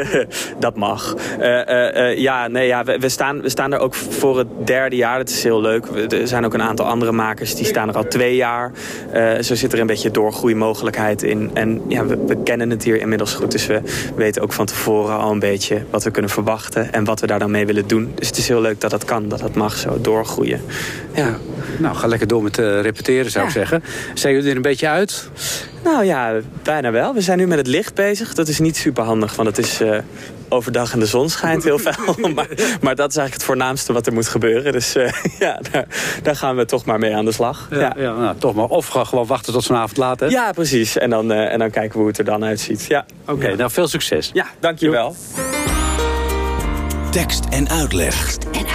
dat 0.58 0.76
mag. 0.76 1.14
Eh, 1.38 1.60
eh, 1.68 2.10
eh, 2.10 2.18
ja, 2.18 2.48
nee, 2.48 2.66
ja, 2.66 2.84
we, 2.84 2.98
we, 2.98 3.08
staan, 3.08 3.40
we 3.42 3.48
staan 3.48 3.72
er 3.72 3.78
ook 3.78 3.94
voor 3.94 4.38
het 4.38 4.46
derde 4.64 4.96
jaar. 4.96 5.18
Dat 5.18 5.28
is 5.28 5.42
heel 5.42 5.60
leuk. 5.60 5.86
We- 5.86 6.06
Er 6.06 6.28
zijn 6.28 6.44
ook 6.44 6.54
een 6.54 6.62
aantal 6.62 6.86
andere 6.86 7.12
makers 7.12 7.54
die 7.54 7.64
staan 7.66 7.88
er 7.88 7.96
al 7.96 8.04
twee 8.08 8.36
jaar. 8.36 8.72
Zo 9.40 9.54
zit 9.54 9.72
er 9.72 9.80
een 9.80 9.86
beetje 9.86 10.10
doorgroeimogelijkheid 10.10 11.22
in. 11.22 11.50
En 11.54 11.82
ja, 11.88 12.06
we, 12.06 12.24
we 12.26 12.42
kennen 12.42 12.70
het 12.70 12.84
hier 12.84 13.00
inmiddels 13.00 13.34
goed. 13.34 13.50
Dus 13.52 13.66
we 13.66 13.80
weten 14.16 14.42
ook 14.42 14.52
van 14.52 14.66
tevoren 14.66 15.18
al 15.18 15.30
een 15.32 15.38
beetje 15.38 15.82
wat 15.90 16.04
we 16.04 16.10
kunnen 16.10 16.30
verwachten. 16.30 16.92
En 16.92 17.04
wat 17.04 17.20
we 17.20 17.26
daar 17.26 17.38
dan 17.38 17.50
mee 17.50 17.66
willen 17.66 17.86
doen. 17.86 18.12
Dus 18.14 18.28
het 18.28 18.36
is 18.36 18.48
heel 18.48 18.60
leuk 18.60 18.80
dat 18.80 18.90
dat 18.90 19.04
kan. 19.04 19.28
Dat 19.28 19.38
dat 19.40 19.54
mag 19.54 19.76
zo 19.76 20.00
doorgroeien. 20.00 20.60
Ja. 21.14 21.36
Nou, 21.78 21.96
ga 21.96 22.06
lekker 22.06 22.26
door 22.26 22.42
met 22.42 22.58
eh, 22.58 22.80
repeteren, 22.80 23.30
zou 23.30 23.46
ik 23.46 23.52
zeggen. 23.52 23.82
Zijn 24.14 24.34
jullie 24.34 24.50
er 24.50 24.56
een 24.56 24.62
beetje 24.62 24.88
uit? 24.88 25.28
Nou 25.84 26.04
ja, 26.04 26.32
bijna 26.62 26.90
wel. 26.90 27.14
We 27.14 27.20
zijn 27.20 27.38
nu 27.38 27.46
met 27.46 27.58
het 27.58 27.66
licht 27.66 27.94
bezig. 27.94 28.34
Dat 28.34 28.48
is 28.48 28.58
niet 28.58 28.76
super 28.76 29.04
handig, 29.04 29.34
want 29.34 29.48
het 29.48 29.58
is 29.58 29.80
eh, 29.80 29.98
overdag 30.48 30.92
en 30.92 30.98
de 30.98 31.06
zon 31.06 31.30
schijnt 31.30 31.64
heel 31.64 31.78
fel. 31.88 32.14
maar, 32.34 32.48
maar 32.80 32.94
dat 32.94 33.10
is 33.10 33.16
eigenlijk 33.16 33.32
het 33.32 33.42
voornaamste 33.42 33.92
wat 33.92 34.06
er 34.06 34.12
moet 34.12 34.28
gebeuren. 34.28 34.72
Dus 34.72 34.94
eh, 34.94 35.12
ja, 35.38 35.60
daar, 35.70 35.86
daar 36.22 36.36
gaan 36.36 36.56
we 36.56 36.64
toch 36.64 36.84
maar 36.84 36.98
mee 36.98 37.16
aan 37.16 37.24
de 37.24 37.32
slag. 37.32 37.68
Ja, 37.70 37.94
ja. 37.96 38.14
nou, 38.14 38.36
toch 38.38 38.54
maar. 38.54 38.64
Of 38.68 38.86
gewoon 38.86 39.26
wachten 39.26 39.52
tot 39.52 39.66
vanavond 39.66 39.96
laat, 39.96 40.20
hè? 40.20 40.26
Ja, 40.26 40.52
precies. 40.52 40.98
En 40.98 41.10
dan, 41.10 41.32
eh, 41.32 41.52
en 41.52 41.58
dan 41.58 41.70
kijken 41.70 41.92
we 41.92 41.98
hoe 41.98 42.08
het 42.08 42.18
er 42.18 42.24
dan 42.24 42.44
uitziet. 42.44 42.84
Ja. 42.88 43.06
Oké, 43.26 43.56
nou 43.56 43.70
veel 43.70 43.88
succes. 43.88 44.30
Ja, 44.32 44.46
dankjewel. 44.60 45.16
Tekst 47.10 47.44
en 47.50 47.68
uitleg. 47.68 48.36
En 48.52 48.65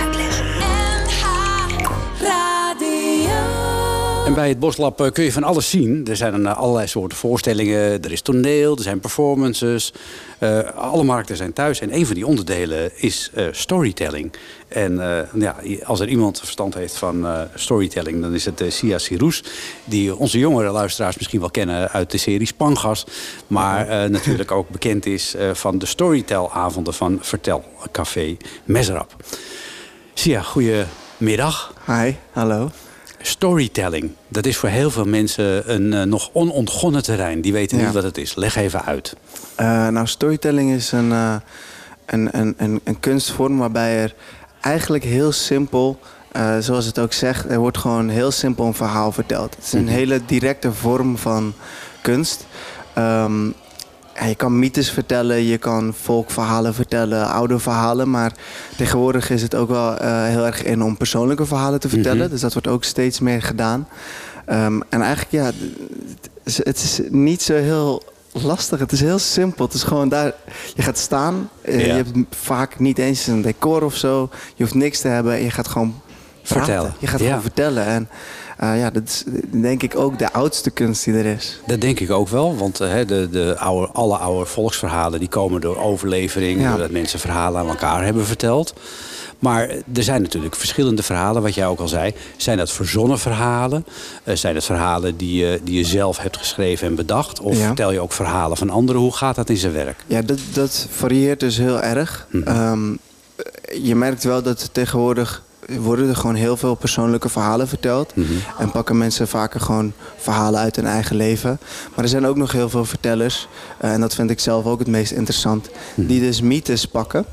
bij 4.34 4.50
het 4.50 4.60
Boslab 4.60 5.02
eh, 5.02 5.12
kun 5.12 5.24
je 5.24 5.32
van 5.32 5.44
alles 5.44 5.70
zien. 5.70 6.08
Er 6.08 6.16
zijn 6.16 6.46
eh, 6.46 6.58
allerlei 6.58 6.88
soorten 6.88 7.18
voorstellingen. 7.18 8.04
Er 8.04 8.12
is 8.12 8.22
toneel, 8.22 8.76
er 8.76 8.84
zijn 8.84 9.00
performances. 9.00 9.94
Eh, 10.40 10.60
alle 10.76 11.04
markten 11.04 11.38
zijn 11.38 11.54
thuis. 11.54 11.80
En 11.80 11.96
een 11.96 12.06
van 12.06 12.16
die 12.16 12.26
onderdelen 12.26 12.92
is 12.96 13.32
storytelling. 13.52 14.34
En 14.68 14.96
ja, 15.34 15.56
als 15.84 16.00
er 16.00 16.08
iemand 16.08 16.40
verstand 16.40 16.74
heeft 16.74 16.98
van 16.98 17.28
storytelling... 17.56 18.22
dan 18.22 18.34
is 18.34 18.46
het 18.46 18.64
Sia 18.68 18.98
Sirous. 18.98 19.44
Die 19.86 20.16
onze 20.16 20.40
jongere 20.40 20.72
luisteraars 20.72 21.18
misschien 21.18 21.40
wel 21.40 21.52
kennen 21.52 21.90
uit 21.90 22.12
de 22.12 22.18
serie 22.18 22.48
Spangas. 22.48 23.06
Maar 23.48 24.10
natuurlijk 24.10 24.52
ook 24.52 24.70
bekend 24.70 25.06
is 25.06 25.36
van 25.54 25.78
de 25.78 25.86
storytelavonden 25.86 26.94
van 26.94 27.18
Vertel 27.22 27.64
Café 27.92 28.38
Mesrap. 28.64 29.16
Sia, 30.14 30.42
goedemiddag. 30.42 31.74
Hi, 31.86 32.14
hallo. 32.32 32.70
Storytelling, 33.22 34.12
dat 34.28 34.46
is 34.46 34.58
voor 34.58 34.70
heel 34.70 34.92
veel 34.92 35.06
mensen 35.06 35.74
een 35.74 35.94
eh, 35.94 36.02
nog 36.04 36.30
onontgonnen 36.34 37.04
terrein. 37.04 37.42
Die 37.42 37.54
weten 37.54 37.78
Ja. 37.78 37.84
niet 37.86 37.94
wat 37.94 38.04
het 38.04 38.18
is. 38.18 38.36
Leg 38.36 38.56
even 38.56 38.86
uit. 38.86 39.16
Eh, 39.56 39.88
nou, 39.88 40.08
storytelling 40.08 40.72
is 40.72 40.92
een, 40.92 41.12
eh, 41.12 41.36
een, 42.06 42.30
een, 42.40 42.54
een, 42.58 42.82
een 42.84 43.00
kunstvorm 43.00 43.58
waarbij 43.58 43.98
er 44.02 44.14
eigenlijk 44.62 45.04
heel 45.04 45.32
simpel, 45.32 46.00
zoals 46.60 46.86
het 46.86 47.00
ook 47.00 47.14
zegt, 47.14 47.50
er 47.50 47.60
wordt 47.60 47.78
gewoon 47.78 48.10
heel 48.10 48.32
simpel 48.32 48.66
een 48.66 48.74
verhaal 48.74 49.12
verteld. 49.12 49.56
Het 49.56 49.66
is 49.66 49.74
een 49.74 49.84
Mhm. 49.84 49.94
hele 49.94 50.22
directe 50.26 50.72
vorm 50.72 51.18
van 51.18 51.54
kunst. 52.02 52.46
Ehm, 52.94 53.50
ja, 54.22 54.28
je 54.28 54.36
kan 54.36 54.60
mythes 54.60 54.92
vertellen, 54.92 55.44
je 55.44 55.58
kan 55.58 55.94
volkverhalen 56.02 56.74
vertellen, 56.74 57.28
oude 57.28 57.60
verhalen. 57.60 58.10
Maar 58.10 58.32
tegenwoordig 58.78 59.30
is 59.30 59.42
het 59.42 59.56
ook 59.56 59.70
wel 59.70 59.98
eh, 59.98 60.24
heel 60.26 60.46
erg 60.46 60.64
in 60.64 60.84
om 60.84 60.98
persoonlijke 60.98 61.46
verhalen 61.46 61.80
te 61.80 61.90
vertellen. 61.90 62.22
Mhm. 62.22 62.30
Dus 62.30 62.42
dat 62.42 62.54
wordt 62.54 62.68
ook 62.68 62.84
steeds 62.84 63.20
meer 63.20 63.42
gedaan. 63.42 63.88
Ehm, 64.46 64.80
en 64.90 65.02
eigenlijk, 65.02 65.32
ja, 65.32 65.46
het 65.46 66.30
is, 66.44 66.58
het 66.58 66.78
is 66.84 67.00
niet 67.10 67.42
zo 67.42 67.54
heel 67.54 68.04
lastig. 68.32 68.80
Het 68.80 68.92
is 68.92 69.00
heel 69.02 69.20
simpel. 69.20 69.66
Het 69.66 69.74
is 69.74 69.84
gewoon 69.84 70.10
daar, 70.10 70.34
je 70.76 70.82
gaat 70.82 70.98
staan. 70.98 71.50
eh, 71.62 71.80
Ja. 71.80 71.86
Je 71.86 71.92
hebt 72.04 72.12
vaak 72.30 72.80
niet 72.80 72.98
eens 72.98 73.28
een 73.28 73.42
decor 73.42 73.84
of 73.84 73.96
zo. 73.96 74.30
Je 74.56 74.64
hoeft 74.64 74.76
niks 74.76 75.00
te 75.00 75.08
hebben 75.08 75.34
en 75.34 75.44
je 75.44 75.52
gaat 75.52 75.68
gewoon 75.68 76.02
praten. 76.42 76.66
Vertellen. 76.66 76.94
Je 77.00 77.08
gaat 77.08 77.20
Ja. 77.20 77.26
gewoon 77.26 77.42
vertellen. 77.42 77.86
En 77.86 78.10
eh, 78.62 78.80
ja, 78.80 78.90
dat 78.90 79.04
is 79.04 79.24
denk 79.62 79.84
ik 79.84 79.96
ook 79.98 80.20
de 80.20 80.32
oudste 80.34 80.70
kunst 80.70 81.04
die 81.04 81.14
er 81.14 81.26
is. 81.26 81.60
Dat 81.68 81.82
denk 81.82 82.00
ik 82.00 82.12
ook 82.12 82.28
wel, 82.28 82.56
want 82.58 82.80
eh, 82.80 82.94
de, 83.08 83.28
de 83.32 83.56
oude, 83.58 83.88
alle 83.94 84.18
oude 84.18 84.46
volksverhalen 84.46 85.20
die 85.20 85.28
komen 85.30 85.62
door 85.62 85.78
overlevering, 85.78 86.62
Ja. 86.62 86.70
doordat 86.70 86.92
mensen 86.92 87.20
verhalen 87.20 87.62
aan 87.62 87.68
elkaar 87.68 88.04
hebben 88.04 88.26
verteld. 88.26 88.74
Maar 89.40 89.70
er 89.94 90.04
zijn 90.04 90.22
natuurlijk 90.22 90.56
verschillende 90.56 91.04
verhalen, 91.04 91.42
wat 91.42 91.54
jij 91.56 91.68
ook 91.68 91.80
al 91.80 91.88
zei. 91.88 92.14
Zijn 92.38 92.58
dat 92.58 92.72
verzonnen 92.72 93.20
verhalen? 93.20 93.86
Eh, 94.24 94.36
zijn 94.36 94.56
het 94.56 94.66
verhalen 94.66 95.18
die 95.18 95.46
je, 95.46 95.60
die 95.64 95.78
je 95.78 95.84
zelf 95.86 96.18
hebt 96.18 96.38
geschreven 96.38 96.88
en 96.88 96.96
bedacht? 96.96 97.40
Of 97.40 97.58
Ja. 97.58 97.66
vertel 97.66 97.92
je 97.92 98.00
ook 98.00 98.12
verhalen 98.12 98.58
van 98.58 98.70
anderen? 98.70 99.02
Hoe 99.02 99.16
gaat 99.16 99.36
dat 99.36 99.50
in 99.50 99.58
zijn 99.58 99.74
werk? 99.74 100.04
Ja, 100.08 100.22
dat, 100.22 100.40
dat 100.54 100.88
varieert 100.92 101.40
dus 101.40 101.58
heel 101.58 101.82
erg. 101.82 102.28
Mhm. 102.32 102.48
Ehm, 102.48 102.92
je 103.84 103.96
merkt 103.96 104.24
wel 104.24 104.42
dat 104.42 104.70
tegenwoordig 104.72 105.44
worden 105.80 106.10
er 106.10 106.16
gewoon 106.16 106.36
heel 106.36 106.58
veel 106.58 106.76
persoonlijke 106.76 107.30
verhalen 107.30 107.68
verteld. 107.68 108.16
Mhm. 108.16 108.28
En 108.60 108.72
pakken 108.72 108.98
mensen 108.98 109.28
vaker 109.28 109.60
gewoon 109.60 109.94
verhalen 110.18 110.60
uit 110.60 110.76
hun 110.76 110.86
eigen 110.86 111.16
leven. 111.16 111.60
Maar 111.96 112.04
er 112.04 112.10
zijn 112.10 112.26
ook 112.26 112.38
nog 112.38 112.52
heel 112.52 112.70
veel 112.70 112.86
vertellers, 112.86 113.48
eh, 113.78 113.94
en 113.94 114.02
dat 114.02 114.16
vind 114.16 114.30
ik 114.30 114.40
zelf 114.40 114.66
ook 114.66 114.80
het 114.80 114.88
meest 114.88 115.12
interessant, 115.12 115.70
Mhm. 115.96 116.08
die 116.08 116.20
dus 116.20 116.42
mythes 116.42 116.86
pakken. 116.86 117.26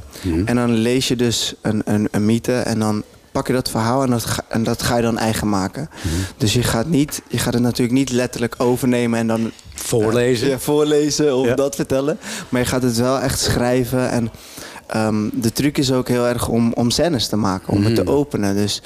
En 0.44 0.56
dan 0.56 0.70
lees 0.72 1.08
je 1.08 1.16
dus 1.16 1.54
een, 1.62 1.82
een, 1.84 2.08
een 2.10 2.24
mythe 2.26 2.52
en 2.54 2.78
dan 2.78 3.02
pak 3.32 3.46
je 3.46 3.52
dat 3.52 3.70
verhaal 3.70 4.02
en 4.02 4.10
dat, 4.10 4.24
ga, 4.24 4.42
en 4.48 4.62
dat 4.64 4.82
ga 4.82 4.96
je 4.96 5.02
dan 5.02 5.18
eigen 5.18 5.48
maken. 5.48 5.90
Mhm. 6.02 6.14
Dus 6.36 6.52
je 6.52 6.62
gaat, 6.62 6.86
niet, 6.86 7.22
je 7.28 7.38
gaat 7.38 7.52
het 7.54 7.62
natuurlijk 7.62 7.98
niet 7.98 8.10
letterlijk 8.10 8.54
overnemen 8.58 9.18
en 9.18 9.26
dan 9.26 9.50
Voorlezen. 9.74 10.48
ja, 10.48 10.58
voorlezen 10.58 11.36
of 11.36 11.46
Ja. 11.46 11.54
dat 11.54 11.74
vertellen. 11.74 12.18
Maar 12.48 12.60
je 12.60 12.66
gaat 12.66 12.82
het 12.82 12.96
wel 12.96 13.18
echt 13.20 13.40
schrijven. 13.40 14.10
En 14.10 14.30
ehm, 14.88 15.28
de 15.32 15.52
truc 15.52 15.78
is 15.78 15.92
ook 15.92 16.08
heel 16.08 16.26
erg 16.26 16.48
om, 16.48 16.72
om 16.72 16.90
scènes 16.90 17.26
te 17.28 17.36
maken, 17.36 17.72
om 17.72 17.84
het 17.84 17.94
te 17.94 18.02
Mhm. 18.02 18.10
openen. 18.10 18.54
Dus 18.54 18.82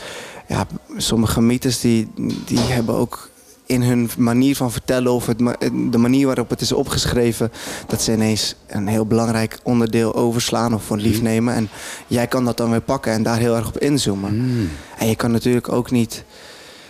ja, 0.48 0.66
sommige 0.96 1.40
mythes 1.40 1.80
die, 1.80 2.08
die 2.44 2.58
hebben 2.58 2.94
ook 2.94 3.30
in 3.66 3.82
hun 3.82 4.10
manier 4.18 4.56
van 4.56 4.72
vertellen 4.72 5.12
of 5.12 5.26
het, 5.26 5.40
ma- 5.40 5.56
de 5.90 5.98
manier 5.98 6.26
waarop 6.26 6.50
het 6.50 6.60
is 6.60 6.72
opgeschreven, 6.72 7.52
dat 7.86 8.02
ze 8.02 8.12
ineens 8.12 8.54
een 8.66 8.86
heel 8.86 9.06
belangrijk 9.06 9.58
onderdeel 9.62 10.14
overslaan 10.14 10.74
of 10.74 10.84
voor 10.84 10.96
lief 10.96 11.14
Mhm. 11.16 11.24
nemen. 11.24 11.54
En 11.54 11.68
jij 12.06 12.26
kan 12.26 12.44
dat 12.44 12.56
dan 12.56 12.70
weer 12.70 12.80
pakken 12.80 13.12
en 13.12 13.22
daar 13.22 13.38
heel 13.38 13.56
erg 13.56 13.68
op 13.68 13.78
inzoomen. 13.78 14.36
Mhm. 14.36 14.64
En 14.98 15.08
je 15.08 15.16
kan 15.16 15.30
natuurlijk 15.30 15.72
ook 15.72 15.90
niet. 15.90 16.24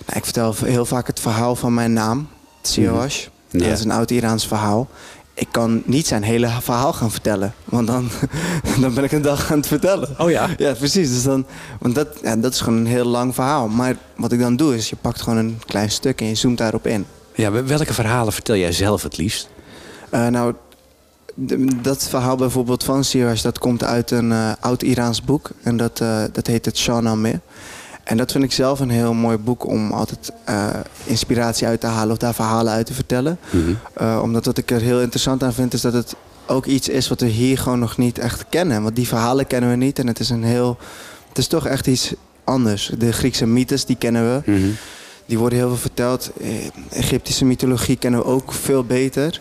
Nou, 0.07 0.19
ik 0.19 0.25
vertel 0.25 0.55
heel 0.65 0.85
vaak 0.85 1.07
het 1.07 1.21
verhaal 1.21 1.57
van 1.57 1.75
mijn 1.75 1.93
naam, 1.93 2.29
Siawash. 2.63 3.27
Ja. 3.51 3.59
Dat 3.59 3.69
is 3.79 3.85
een 3.85 3.91
oud-Iraans 3.91 4.47
verhaal. 4.47 4.89
Ik 5.35 5.49
kan 5.51 5.83
niet 5.85 6.07
zijn 6.07 6.23
hele 6.23 6.49
verhaal 6.61 6.93
gaan 6.93 7.11
vertellen. 7.11 7.55
Want 7.65 7.87
dan, 7.87 8.09
dan 8.81 8.95
ben 8.95 9.05
ik 9.05 9.13
een 9.13 9.23
dag 9.23 9.51
aan 9.51 9.59
het 9.59 9.67
vertellen. 9.67 10.09
Oh 10.19 10.31
ja? 10.31 10.49
Ja, 10.57 10.73
precies. 10.73 11.09
Dus 11.09 11.23
dan, 11.23 11.47
want 11.81 11.95
dat, 11.95 12.09
ja, 12.23 12.37
dat 12.37 12.53
is 12.53 12.61
gewoon 12.61 12.79
een 12.79 12.87
heel 12.87 13.05
lang 13.05 13.35
verhaal. 13.35 13.69
Maar 13.69 13.97
wat 14.17 14.33
ik 14.33 14.41
dan 14.41 14.57
doe 14.57 14.77
is, 14.77 14.91
je 14.91 14.97
pakt 14.97 15.23
gewoon 15.23 15.39
een 15.39 15.61
klein 15.67 15.91
stuk 15.91 16.21
en 16.21 16.27
je 16.27 16.35
zoomt 16.35 16.59
daarop 16.59 16.87
in. 16.87 17.07
Ja, 17.35 17.51
welke 17.51 17.95
verhalen 17.95 18.33
vertel 18.33 18.57
jij 18.57 18.73
zelf 18.73 19.03
het 19.03 19.17
liefst? 19.17 19.49
Eh, 20.11 20.27
nou, 20.27 20.55
dat 21.83 22.09
verhaal 22.09 22.37
bijvoorbeeld 22.37 22.85
van 22.85 23.05
Siraj, 23.05 23.41
dat 23.43 23.59
komt 23.59 23.85
uit 23.85 24.11
een 24.11 24.33
eh, 24.33 24.53
oud-Iraans 24.61 25.23
boek. 25.23 25.51
En 25.63 25.77
dat, 25.77 26.01
eh, 26.01 26.23
dat 26.33 26.47
heet 26.47 26.65
het 26.65 26.79
Shahnameh. 26.79 27.35
En 28.05 28.17
dat 28.17 28.33
vind 28.33 28.45
ik 28.45 28.53
zelf 28.53 28.81
een 28.81 28.91
heel 28.91 29.15
mooi 29.15 29.37
boek 29.37 29.67
om 29.67 29.93
altijd 29.93 30.33
eh, 30.45 30.69
inspiratie 31.05 31.67
uit 31.67 31.81
te 31.81 31.87
halen 31.87 32.13
of 32.13 32.19
daar 32.19 32.35
verhalen 32.35 32.73
uit 32.73 32.87
te 32.87 32.95
vertellen. 32.95 33.39
Mhm. 33.51 33.73
Eh, 33.95 34.21
omdat 34.23 34.45
wat 34.45 34.59
ik 34.59 34.71
er 34.71 34.81
heel 34.81 35.01
interessant 35.01 35.43
aan 35.43 35.53
vind, 35.53 35.75
is 35.75 35.81
dat 35.81 35.93
het 35.93 36.15
ook 36.47 36.67
iets 36.67 36.89
is 36.89 37.09
wat 37.09 37.21
we 37.21 37.27
hier 37.27 37.59
gewoon 37.59 37.79
nog 37.79 37.97
niet 37.97 38.19
echt 38.19 38.45
kennen. 38.49 38.83
Want 38.83 38.97
die 38.97 39.09
verhalen 39.09 39.47
kennen 39.47 39.71
we 39.71 39.77
niet 39.77 39.99
en 39.99 40.07
het 40.07 40.21
is 40.21 40.31
een 40.31 40.45
heel. 40.45 40.77
Het 41.29 41.39
is 41.39 41.47
toch 41.47 41.67
echt 41.67 41.87
iets 41.87 42.15
anders. 42.45 42.93
De 42.99 43.13
Griekse 43.13 43.47
mythes, 43.47 43.85
die 43.85 43.97
kennen 43.97 44.35
we. 44.35 44.51
Mhm. 44.51 44.71
Die 45.27 45.39
worden 45.39 45.59
heel 45.59 45.69
veel 45.69 45.77
verteld. 45.77 46.31
Eh, 46.41 46.49
Egyptische 46.91 47.45
mythologie 47.45 47.97
kennen 47.97 48.21
we 48.21 48.27
ook 48.27 48.53
veel 48.53 48.85
beter. 48.85 49.41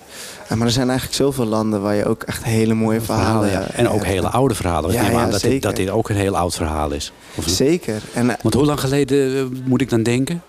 Eh, 0.51 0.57
maar 0.57 0.67
er 0.67 0.73
zijn 0.73 0.89
eigenlijk 0.89 1.17
zoveel 1.17 1.45
landen 1.45 1.81
waar 1.81 1.95
je 1.95 2.05
ook 2.05 2.23
echt 2.23 2.43
hele 2.43 2.73
mooie 2.73 3.01
verhalen... 3.01 3.49
Verhalen, 3.49 3.71
ja. 3.71 3.77
En 3.77 3.89
ook 3.89 4.05
hele 4.05 4.27
oude 4.29 4.55
verhalen. 4.55 4.91
Ja, 4.91 4.99
ik 5.01 5.07
neem 5.07 5.15
ja, 5.15 5.23
aan 5.23 5.31
dat, 5.31 5.41
dit, 5.41 5.61
dat 5.61 5.75
dit 5.75 5.89
ook 5.89 6.09
een 6.09 6.15
heel 6.15 6.37
oud 6.37 6.55
verhaal 6.55 6.91
is. 6.91 7.11
Of? 7.35 7.45
Zeker. 7.47 8.01
En, 8.13 8.29
eh, 8.29 8.35
Want 8.41 8.53
hoe 8.55 8.65
lang 8.65 8.79
geleden 8.79 9.37
eh, 9.37 9.43
moet 9.65 9.81
ik 9.81 9.89
dan 9.89 10.03
denken? 10.03 10.41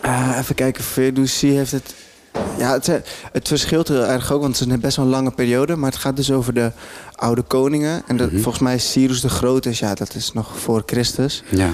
Ah, 0.00 0.36
even 0.38 0.54
kijken, 0.54 0.84
Ferdowsi 0.84 1.50
heeft 1.50 1.72
het... 1.72 1.94
Ja, 2.58 2.72
het, 2.72 2.88
eh, 2.88 2.94
het 3.32 3.48
verschilt 3.48 3.88
heel 3.88 4.04
erg 4.04 4.32
ook, 4.32 4.40
want 4.40 4.58
het 4.58 4.68
is 4.70 4.78
best 4.78 4.96
wel 4.96 5.04
een 5.04 5.10
lange 5.10 5.30
periode. 5.30 5.76
Maar 5.76 5.90
het 5.90 6.00
gaat 6.00 6.16
dus 6.16 6.30
over 6.30 6.54
de 6.54 6.72
oude 7.14 7.42
koningen. 7.42 8.02
En 8.06 8.16
dat, 8.16 8.30
Mhm. 8.32 8.40
volgens 8.40 8.62
mij 8.62 8.74
is 8.74 8.90
Cyrus 8.92 9.20
de 9.20 9.28
Grote, 9.28 9.70
ja, 9.72 9.94
dat 9.94 10.14
is 10.14 10.32
nog 10.32 10.58
voor 10.58 10.82
Christus. 10.86 11.42
Ja. 11.48 11.70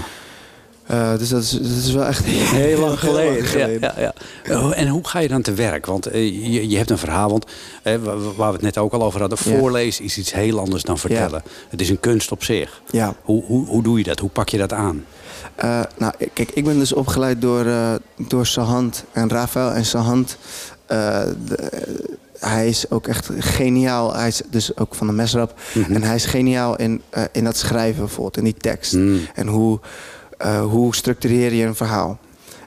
Eh, 0.87 1.19
dus 1.19 1.29
dat 1.29 1.43
is, 1.43 1.51
dat 1.51 1.61
is 1.85 1.93
wel 1.93 2.05
echt 2.05 2.25
Heel 2.65 2.79
lang 2.81 2.99
geleden. 2.99 3.45
geleden. 3.45 3.81
Ja, 3.81 3.95
ja, 4.01 4.13
ja. 4.45 4.61
Oh, 4.61 4.79
En 4.79 4.89
hoe 4.89 5.09
ga 5.09 5.19
je 5.19 5.29
dan 5.29 5.43
te 5.43 5.53
werk? 5.55 5.87
Want 5.87 6.07
eh, 6.07 6.25
je, 6.53 6.69
je 6.69 6.77
hebt 6.77 6.91
een 6.91 6.99
verhaal, 6.99 7.31
want 7.31 7.47
eh, 7.83 7.97
wa- 7.97 8.17
wa- 8.17 8.33
waar 8.37 8.49
we 8.49 8.55
het 8.55 8.63
net 8.63 8.79
ook 8.79 8.93
al 8.93 9.03
over 9.03 9.21
hadden, 9.21 9.39
voorlezen 9.39 10.05
is 10.05 10.19
iets 10.19 10.33
heel 10.33 10.59
anders 10.59 10.83
dan 10.83 10.99
vertellen. 10.99 11.43
Het 11.69 11.81
is 11.81 11.89
een 11.91 12.01
kunst 12.01 12.33
op 12.33 12.45
zich. 12.45 12.83
Ja. 12.91 13.15
Hoe, 13.23 13.45
hoe, 13.45 13.67
hoe 13.67 13.83
doe 13.83 13.99
je 13.99 14.05
dat? 14.05 14.19
Hoe 14.19 14.31
pak 14.31 14.49
je 14.49 14.59
dat 14.59 14.73
aan? 14.73 15.05
Nou, 15.99 16.13
kijk, 16.33 16.51
ik 16.55 16.65
ben 16.65 16.79
dus 16.79 16.93
opgeleid 16.93 17.41
door, 17.41 17.67
door 18.17 18.47
Sahand 18.47 19.05
en 19.13 19.29
Rafael. 19.31 19.71
En 19.73 19.85
Sahand, 19.85 20.37
de- 20.87 21.81
hij 22.39 22.69
is 22.69 22.91
ook 22.91 23.07
echt 23.07 23.29
geniaal. 23.39 24.15
Hij 24.15 24.29
is 24.29 24.43
dus 24.51 24.77
ook 24.77 24.95
van 24.95 25.07
de 25.07 25.13
mesrap. 25.13 25.55
Mhm. 25.75 25.93
En 25.95 26.03
hij 26.03 26.15
is 26.15 26.25
geniaal 26.25 26.77
in, 26.77 27.03
in 27.33 27.45
dat 27.45 27.57
schrijven 27.57 27.99
bijvoorbeeld, 28.01 28.37
in 28.37 28.45
die 28.45 28.55
tekst. 28.59 28.93
Mm. 28.93 29.21
En 29.35 29.47
hoe, 29.47 29.81
eh, 30.43 30.65
hoe 30.65 30.95
structureer 30.95 31.53
je 31.53 31.65
een 31.65 31.75
verhaal. 31.75 32.19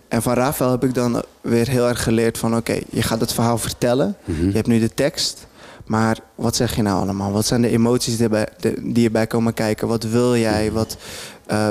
En 0.07 0.21
van 0.21 0.33
Rafael 0.33 0.71
heb 0.71 0.83
ik 0.83 0.93
dan 0.93 1.23
weer 1.41 1.67
heel 1.69 1.87
erg 1.87 2.03
geleerd 2.03 2.37
van... 2.37 2.55
oké, 2.55 2.79
je 2.89 3.01
gaat 3.01 3.19
het 3.19 3.33
verhaal 3.33 3.57
vertellen. 3.57 4.15
Mhm. 4.25 4.45
Je 4.47 4.53
hebt 4.53 4.67
nu 4.67 4.79
de 4.79 4.93
tekst. 4.93 5.47
Maar 5.85 6.17
wat 6.35 6.55
zeg 6.55 6.75
je 6.75 6.81
nou 6.81 7.01
allemaal? 7.01 7.31
Wat 7.31 7.45
zijn 7.45 7.61
de 7.61 7.69
emoties 7.69 8.15
die 8.15 8.23
erbij, 8.23 8.47
die 8.81 9.05
erbij 9.05 9.27
komen 9.27 9.53
kijken? 9.53 9.87
Wat 9.87 10.03
wil 10.03 10.35
jij? 10.37 10.71
Wat, 10.71 10.97
eh, 11.45 11.69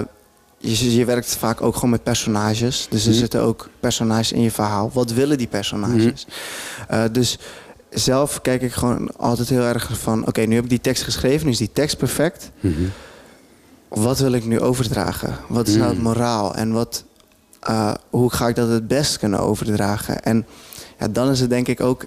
je, 0.59 0.94
je 0.97 1.05
werkt 1.05 1.36
vaak 1.36 1.60
ook 1.62 1.74
gewoon 1.74 1.90
met 1.90 2.02
personages. 2.02 2.86
Dus 2.90 3.05
er 3.05 3.10
Mhm. 3.10 3.18
zitten 3.18 3.40
ook 3.43 3.68
personages 3.81 4.32
in 4.32 4.40
je 4.43 4.51
verhaal. 4.51 4.90
Wat 4.93 5.12
willen 5.12 5.39
die 5.39 5.47
personages? 5.47 6.26
Eh, 6.89 7.02
dus 7.12 7.39
zelf 7.90 8.40
kijk 8.40 8.62
ik 8.62 8.72
gewoon 8.72 9.16
altijd 9.16 9.48
heel 9.48 9.62
erg 9.64 9.90
van... 9.98 10.26
oké, 10.26 10.40
nu 10.40 10.55
heb 10.55 10.64
ik 10.64 10.70
die 10.70 10.81
tekst 10.81 11.02
geschreven. 11.02 11.47
Nu 11.47 11.52
is 11.52 11.59
die 11.59 11.70
tekst 11.72 11.97
perfect. 11.98 12.51
Wat 13.95 14.19
wil 14.19 14.33
ik 14.33 14.45
nu 14.45 14.61
overdragen? 14.61 15.37
Wat 15.49 15.69
is 15.69 15.75
nou 15.75 15.87
het 15.89 15.95
Mhm. 15.99 16.05
moraal? 16.07 16.55
En 16.55 16.73
wat, 16.73 17.05
eh, 17.61 17.95
hoe 18.11 18.31
ga 18.33 18.49
ik 18.49 18.55
dat 18.55 18.69
het 18.69 18.89
best 18.89 19.19
kunnen 19.19 19.39
overdragen? 19.41 20.23
En 20.23 20.47
ja, 20.99 21.09
dan 21.09 21.31
is 21.31 21.41
het 21.41 21.51
denk 21.51 21.69
ik 21.69 21.81
ook... 21.81 22.05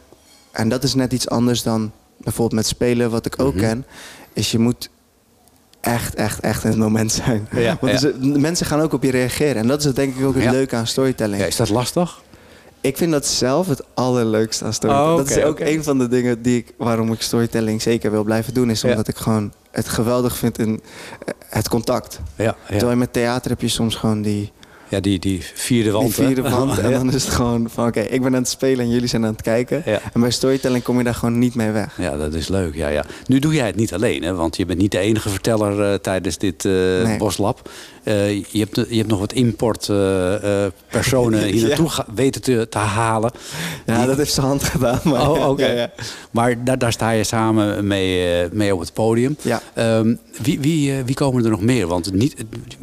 en 0.52 0.70
dat 0.70 0.84
is 0.84 0.94
net 0.94 1.14
iets 1.14 1.30
anders 1.30 1.64
dan 1.64 1.92
bijvoorbeeld 2.18 2.56
met 2.56 2.68
spelen... 2.68 3.12
wat 3.12 3.26
ik 3.26 3.42
ook 3.42 3.54
Mhm. 3.54 3.64
ken... 3.64 3.86
is 4.34 4.52
je 4.52 4.60
moet 4.60 4.90
echt, 5.82 6.16
echt, 6.16 6.40
echt 6.40 6.64
in 6.64 6.70
het 6.70 6.80
moment 6.80 7.12
zijn. 7.12 7.48
Ja, 7.52 7.78
Want 7.82 8.02
ja. 8.02 8.08
er 8.08 8.16
is- 8.22 8.38
mensen 8.38 8.66
gaan 8.66 8.80
ook 8.82 8.94
op 8.94 9.04
je 9.04 9.12
reageren. 9.12 9.56
En 9.56 9.68
dat 9.68 9.86
is 9.86 9.94
denk 9.94 10.16
ik 10.16 10.26
ook 10.26 10.34
het 10.34 10.44
Ja. 10.44 10.52
leuke 10.52 10.76
aan 10.76 10.88
storytelling. 10.88 11.42
Ja, 11.42 11.48
is 11.48 11.56
dat 11.56 11.70
lastig? 11.70 12.22
Ik 12.82 12.98
vind 12.98 13.12
dat 13.12 13.26
zelf 13.26 13.68
het 13.68 13.82
allerleukste 13.94 14.66
aan 14.66 14.74
storytelling. 14.74 15.12
Oh, 15.20 15.26
dat 15.28 15.38
is 15.38 15.44
ook 15.44 15.60
een 15.60 15.84
van 15.84 15.98
de 15.98 16.08
dingen 16.08 16.42
die 16.42 16.58
ik, 16.58 16.74
waarom 16.78 17.12
ik 17.12 17.22
storytelling 17.22 17.82
zeker 17.82 18.12
wil 18.12 18.24
blijven 18.24 18.54
doen. 18.54 18.70
Is 18.70 18.82
Ja. 18.82 18.90
omdat 18.90 19.08
ik 19.08 19.16
gewoon 19.18 19.54
het 19.72 19.90
geweldig 19.90 20.38
vind 20.38 20.58
in 20.60 20.82
eh, 21.26 21.34
het 21.50 21.70
contact. 21.70 22.20
Ja, 22.36 22.44
ja. 22.44 22.78
Terwijl 22.78 22.98
met 22.98 23.14
theater 23.14 23.52
heb 23.52 23.62
je 23.62 23.68
soms 23.68 23.96
gewoon 23.96 24.22
die 24.22 24.52
Ja, 24.90 25.00
die, 25.00 25.20
die 25.20 25.42
vierde 25.54 25.92
wand. 25.92 26.16
Die 26.16 26.26
vierde 26.26 26.42
hè? 26.42 26.50
wand. 26.50 26.78
En 26.88 26.92
dan 26.92 27.14
is 27.14 27.24
het 27.24 27.34
gewoon 27.34 27.70
van, 27.70 27.88
oké, 27.88 28.00
ik 28.00 28.22
ben 28.22 28.34
aan 28.36 28.42
het 28.42 28.50
spelen 28.50 28.86
en 28.86 28.92
jullie 28.92 29.08
zijn 29.08 29.26
aan 29.26 29.32
het 29.32 29.42
kijken. 29.42 29.86
En 29.86 30.22
bij 30.22 30.32
storytelling 30.32 30.84
kom 30.84 30.98
je 30.98 31.04
daar 31.04 31.16
gewoon 31.16 31.40
niet 31.40 31.56
mee 31.56 31.72
weg. 31.72 31.96
Ja, 31.98 32.18
dat 32.18 32.34
is 32.34 32.48
leuk. 32.48 32.76
Ja, 32.76 32.88
ja. 32.88 33.06
Nu 33.26 33.40
doe 33.40 33.54
jij 33.54 33.66
het 33.66 33.76
niet 33.76 33.94
alleen, 33.94 34.24
hè? 34.24 34.34
want 34.34 34.58
je 34.58 34.66
bent 34.66 34.80
niet 34.80 34.92
de 34.92 35.00
enige 35.00 35.30
verteller 35.30 35.92
eh, 35.92 36.00
tijdens 36.00 36.38
dit 36.38 36.64
Nee. 36.64 37.18
Boslab. 37.18 37.70
Eh, 38.04 38.30
je, 38.44 38.60
hebt, 38.60 38.76
je 38.76 38.96
hebt 38.98 39.08
nog 39.08 39.20
wat 39.20 39.34
importpersonen 39.34 41.44
hier 41.54 41.56
Ja. 41.56 41.68
naartoe 41.68 41.90
weten 42.16 42.42
te, 42.42 42.68
te 42.70 42.78
halen. 42.78 43.32
Ja, 43.86 44.06
dat 44.06 44.18
heeft 44.18 44.34
zijn 44.34 44.46
hand 44.46 44.64
gedaan. 44.64 45.00
Maar 45.04 45.32
oh, 45.32 45.60
ja, 45.60 45.68
ja. 45.68 45.92
Maar 46.32 46.64
daar, 46.64 46.78
daar 46.78 46.92
sta 46.92 47.10
je 47.10 47.24
samen 47.24 47.88
mee, 47.88 48.48
mee 48.52 48.74
op 48.74 48.80
het 48.80 48.94
podium. 48.94 49.38
Ja. 49.42 49.62
Ehm, 49.74 50.16
wie, 50.42 50.60
wie, 50.60 51.04
wie 51.04 51.16
komen 51.16 51.44
er 51.44 51.50
nog 51.50 51.62
meer? 51.62 51.88
Want 51.88 52.14
niet, 52.14 52.36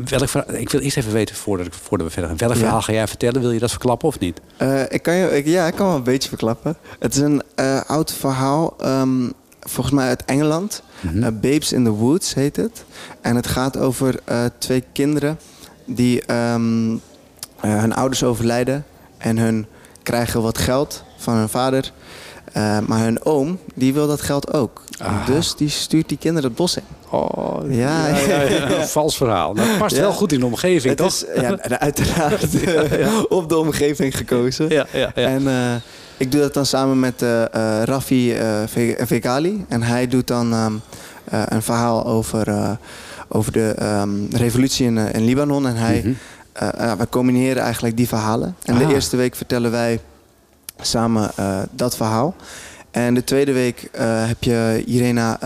welk, 0.09 0.29
ik 0.53 0.71
wil 0.71 0.81
eerst 0.81 0.97
even 0.97 1.13
weten, 1.13 1.37
voordat, 1.37 1.67
ik, 1.67 1.73
voordat 1.95 2.15
we 2.15 2.21
verder 2.21 2.31
gaan. 2.31 2.49
Welk 2.49 2.53
Ja. 2.59 2.65
verhaal 2.65 2.83
ga 2.83 2.93
jij 2.93 3.09
vertellen? 3.09 3.41
Wil 3.41 3.51
je 3.51 3.59
dat 3.59 3.71
verklappen 3.71 4.09
of 4.09 4.19
niet? 4.19 4.41
Eh, 4.57 4.83
ik 4.89 5.03
kan 5.03 5.15
je, 5.15 5.37
ik, 5.37 5.47
ja, 5.47 5.67
ik 5.67 5.75
kan 5.75 5.87
wel 5.87 5.97
een 5.97 6.03
beetje 6.03 6.29
verklappen. 6.29 6.77
Het 6.99 7.15
is 7.15 7.21
een 7.21 7.43
eh, 7.55 7.81
oud 7.87 8.13
verhaal, 8.13 8.75
ehm, 8.81 9.31
volgens 9.61 9.95
mij 9.95 10.09
uit 10.09 10.25
Engeland. 10.25 10.83
Mhm. 11.01 11.23
Eh, 11.23 11.31
Babes 11.33 11.73
in 11.73 11.85
the 11.85 11.91
Woods 11.91 12.35
heet 12.35 12.57
het. 12.57 12.85
En 13.21 13.37
het 13.37 13.47
gaat 13.47 13.77
over 13.79 14.21
twee 14.59 14.85
kinderen 14.93 15.39
die 15.87 16.25
ehm, 16.25 16.93
eh, 17.61 17.81
hun 17.81 17.95
ouders 17.95 18.23
overlijden. 18.25 18.85
En 19.19 19.39
hun 19.39 19.67
krijgen 20.03 20.43
wat 20.43 20.59
geld 20.59 21.05
van 21.17 21.35
hun 21.35 21.49
vader. 21.49 21.93
Maar 22.87 22.99
hun 22.99 23.25
oom, 23.25 23.59
die 23.75 23.93
wil 23.95 24.07
dat 24.07 24.21
geld 24.21 24.53
ook. 24.53 24.83
Ah. 24.99 25.27
Dus 25.27 25.55
die 25.57 25.69
stuurt 25.69 26.09
die 26.09 26.19
kinderen 26.19 26.49
het 26.49 26.59
bos 26.59 26.77
in. 26.77 26.83
Oh, 27.19 27.61
ja, 27.69 28.15
vals 28.97 29.17
verhaal. 29.17 29.55
Dat 29.55 29.79
past 29.79 29.97
wel 29.99 30.13
goed 30.13 30.33
in 30.33 30.41
de 30.41 30.47
omgeving, 30.47 30.83
Het 30.85 30.97
toch? 30.97 31.07
is, 31.07 31.25
ja, 31.41 31.59
uiteraard 31.79 32.47
op 33.29 33.49
de 33.49 33.57
omgeving 33.57 34.17
gekozen. 34.17 34.69
Ja, 34.69 34.87
ja, 34.93 35.13
ja. 35.15 35.27
En 35.29 35.49
eh, 35.49 35.75
ik 36.17 36.33
doe 36.33 36.41
dat 36.41 36.55
dan 36.55 36.67
samen 36.67 37.01
met 37.01 37.23
eh 37.23 37.43
eh, 37.45 37.83
Raffi 37.85 38.33
eh, 38.35 38.47
Ve- 38.67 38.97
Vegali. 39.01 39.65
En 39.69 39.83
hij 39.83 40.07
doet 40.09 40.27
dan 40.27 40.53
ehm, 40.53 40.73
eh, 41.25 41.43
een 41.49 41.63
verhaal 41.63 42.07
over, 42.07 42.49
eh, 42.49 42.71
over 43.29 43.53
de 43.53 43.75
ehm, 43.79 44.11
revolutie 44.31 44.87
in, 44.87 44.99
eh, 44.99 45.13
in 45.15 45.25
Libanon. 45.25 45.67
En 45.67 45.77
hij, 45.77 46.03
Mhm. 46.05 46.13
eh, 46.53 46.93
we 46.93 47.09
combineren 47.09 47.63
eigenlijk 47.63 47.97
die 47.97 48.09
verhalen. 48.09 48.57
En 48.65 48.75
Ah. 48.75 48.87
de 48.89 48.95
eerste 48.95 49.17
week 49.17 49.35
vertellen 49.37 49.71
wij 49.71 50.01
samen 50.81 51.31
eh, 51.37 51.59
dat 51.71 51.97
verhaal. 51.97 52.35
En 52.95 53.15
de 53.15 53.25
tweede 53.25 53.53
week 53.53 53.89
eh, 53.93 54.27
heb 54.27 54.43
je 54.45 54.83
Irena 54.87 55.39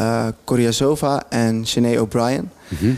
Koryazova 0.44 1.22
en 1.28 1.66
Sinead 1.66 2.00
O'Brien. 2.00 2.50
Mhm. 2.68 2.90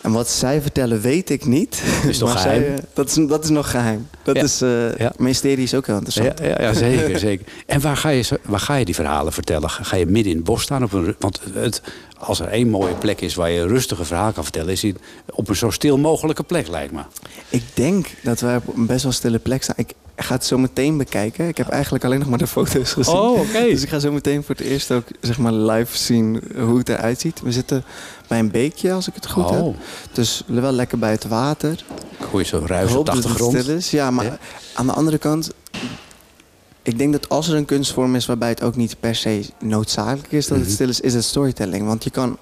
En 0.00 0.12
wat 0.12 0.28
zij 0.28 0.60
vertellen 0.62 1.00
weet 1.00 1.30
ik 1.30 1.44
niet. 1.46 1.82
Is 2.08 2.18
nog 2.18 2.32
geheim? 2.42 2.62
zij, 2.62 2.74
eh, 2.74 2.82
dat, 2.92 3.08
is, 3.08 3.14
dat 3.28 3.44
is 3.44 3.50
nog 3.50 3.70
geheim. 3.70 4.08
Dat 4.22 4.36
Ja. 4.36 4.42
is, 4.42 4.60
eh 4.62 5.06
mysterie 5.16 5.64
is 5.64 5.74
ook 5.74 5.86
heel 5.86 5.96
interessant. 5.96 6.38
Ja, 6.38 6.46
ja, 6.46 6.60
ja, 6.60 6.72
zeker, 6.72 7.18
zeker. 7.28 7.46
En 7.66 7.80
waar 7.80 7.96
ga, 7.96 8.08
je, 8.08 8.40
waar 8.44 8.60
ga 8.60 8.74
je 8.74 8.84
die 8.84 8.94
verhalen 8.94 9.32
vertellen? 9.32 9.70
Ga 9.70 9.96
je 9.96 10.06
midden 10.06 10.30
in 10.30 10.36
het 10.38 10.46
bos 10.46 10.62
staan? 10.62 10.82
Op 10.82 10.92
een, 10.92 11.14
want 11.18 11.40
het, 11.54 11.82
als 12.18 12.40
er 12.40 12.48
één 12.48 12.68
mooie 12.68 12.94
plek 12.94 13.20
is 13.20 13.34
waar 13.34 13.50
je 13.50 13.60
een 13.60 13.68
rustige 13.68 14.04
verhaal 14.04 14.32
kan 14.32 14.42
vertellen... 14.42 14.72
is 14.72 14.82
het 14.82 14.96
op 15.30 15.48
een 15.48 15.56
zo 15.56 15.70
stil 15.70 15.98
mogelijke 15.98 16.42
plek, 16.42 16.68
lijkt 16.68 16.92
me. 16.92 17.00
Ik 17.48 17.62
denk 17.74 18.06
dat 18.22 18.40
wij 18.40 18.56
op 18.56 18.76
een 18.76 18.86
best 18.86 19.02
wel 19.02 19.12
stille 19.12 19.38
plek 19.38 19.62
staan. 19.62 19.74
Ik 19.78 19.92
ga 20.24 20.34
het 20.34 20.44
zo 20.44 20.58
meteen 20.58 20.96
bekijken. 20.96 21.48
Ik 21.48 21.56
heb 21.56 21.68
eigenlijk 21.68 22.04
alleen 22.04 22.18
nog 22.18 22.28
maar 22.28 22.38
de 22.38 22.46
foto's 22.46 22.92
gezien. 22.92 23.14
Oh, 23.14 23.40
oké. 23.40 23.60
Dus 23.70 23.82
ik 23.82 23.88
ga 23.88 23.98
zo 23.98 24.12
meteen 24.12 24.42
voor 24.44 24.54
het 24.54 24.64
eerst 24.64 24.90
ook 24.92 25.04
zeg 25.20 25.38
maar, 25.38 25.52
live 25.52 25.96
zien 25.96 26.42
hoe 26.58 26.78
het 26.78 26.88
eruit 26.88 27.20
ziet. 27.20 27.40
We 27.40 27.52
zitten 27.52 27.84
bij 28.26 28.38
een 28.38 28.50
beekje, 28.50 28.92
als 28.92 29.08
ik 29.08 29.14
het 29.14 29.26
goed 29.30 29.44
Oh. 29.44 29.50
heb. 29.52 29.74
Dus 30.12 30.42
wel 30.46 30.72
lekker 30.72 30.98
bij 30.98 31.10
het 31.10 31.24
water. 31.24 31.84
Ik 32.18 32.26
hoor 32.30 32.40
je 32.40 32.46
zo 32.46 32.62
ruis 32.66 32.94
op 32.94 33.06
de 33.06 33.12
het 33.12 33.20
achtergrond. 33.24 33.58
stil 33.62 33.74
is. 33.76 33.90
Ja, 33.90 34.10
maar 34.10 34.38
aan 34.74 34.86
de 34.86 34.92
andere 34.92 35.18
kant... 35.18 35.50
Ik 36.82 36.98
denk 36.98 37.12
dat 37.12 37.28
als 37.28 37.48
er 37.48 37.54
een 37.56 37.64
kunstvorm 37.64 38.14
is 38.14 38.26
waarbij 38.26 38.48
het 38.48 38.62
ook 38.62 38.76
niet 38.76 38.96
per 39.00 39.14
se 39.14 39.44
noodzakelijk 39.60 40.32
is 40.32 40.46
dat 40.46 40.56
het 40.58 40.66
Mhm. 40.66 40.74
stil 40.74 40.88
is, 40.88 41.00
is 41.00 41.14
het 41.14 41.24
storytelling. 41.24 41.86
Want 41.86 42.04
je 42.04 42.10
kan, 42.10 42.36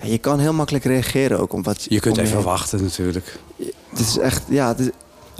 ja, 0.00 0.06
je 0.08 0.18
kan 0.18 0.38
heel 0.38 0.52
makkelijk 0.52 0.84
reageren 0.84 1.40
ook 1.40 1.52
op 1.52 1.64
wat 1.64 1.86
Je 1.88 2.00
kunt 2.00 2.18
om 2.18 2.24
even 2.24 2.42
wachten 2.42 2.82
natuurlijk. 2.82 3.38
Het 3.90 3.98
is 4.00 4.18
echt, 4.18 4.42
ja. 4.48 4.68
het 4.68 4.78
is- 4.78 4.90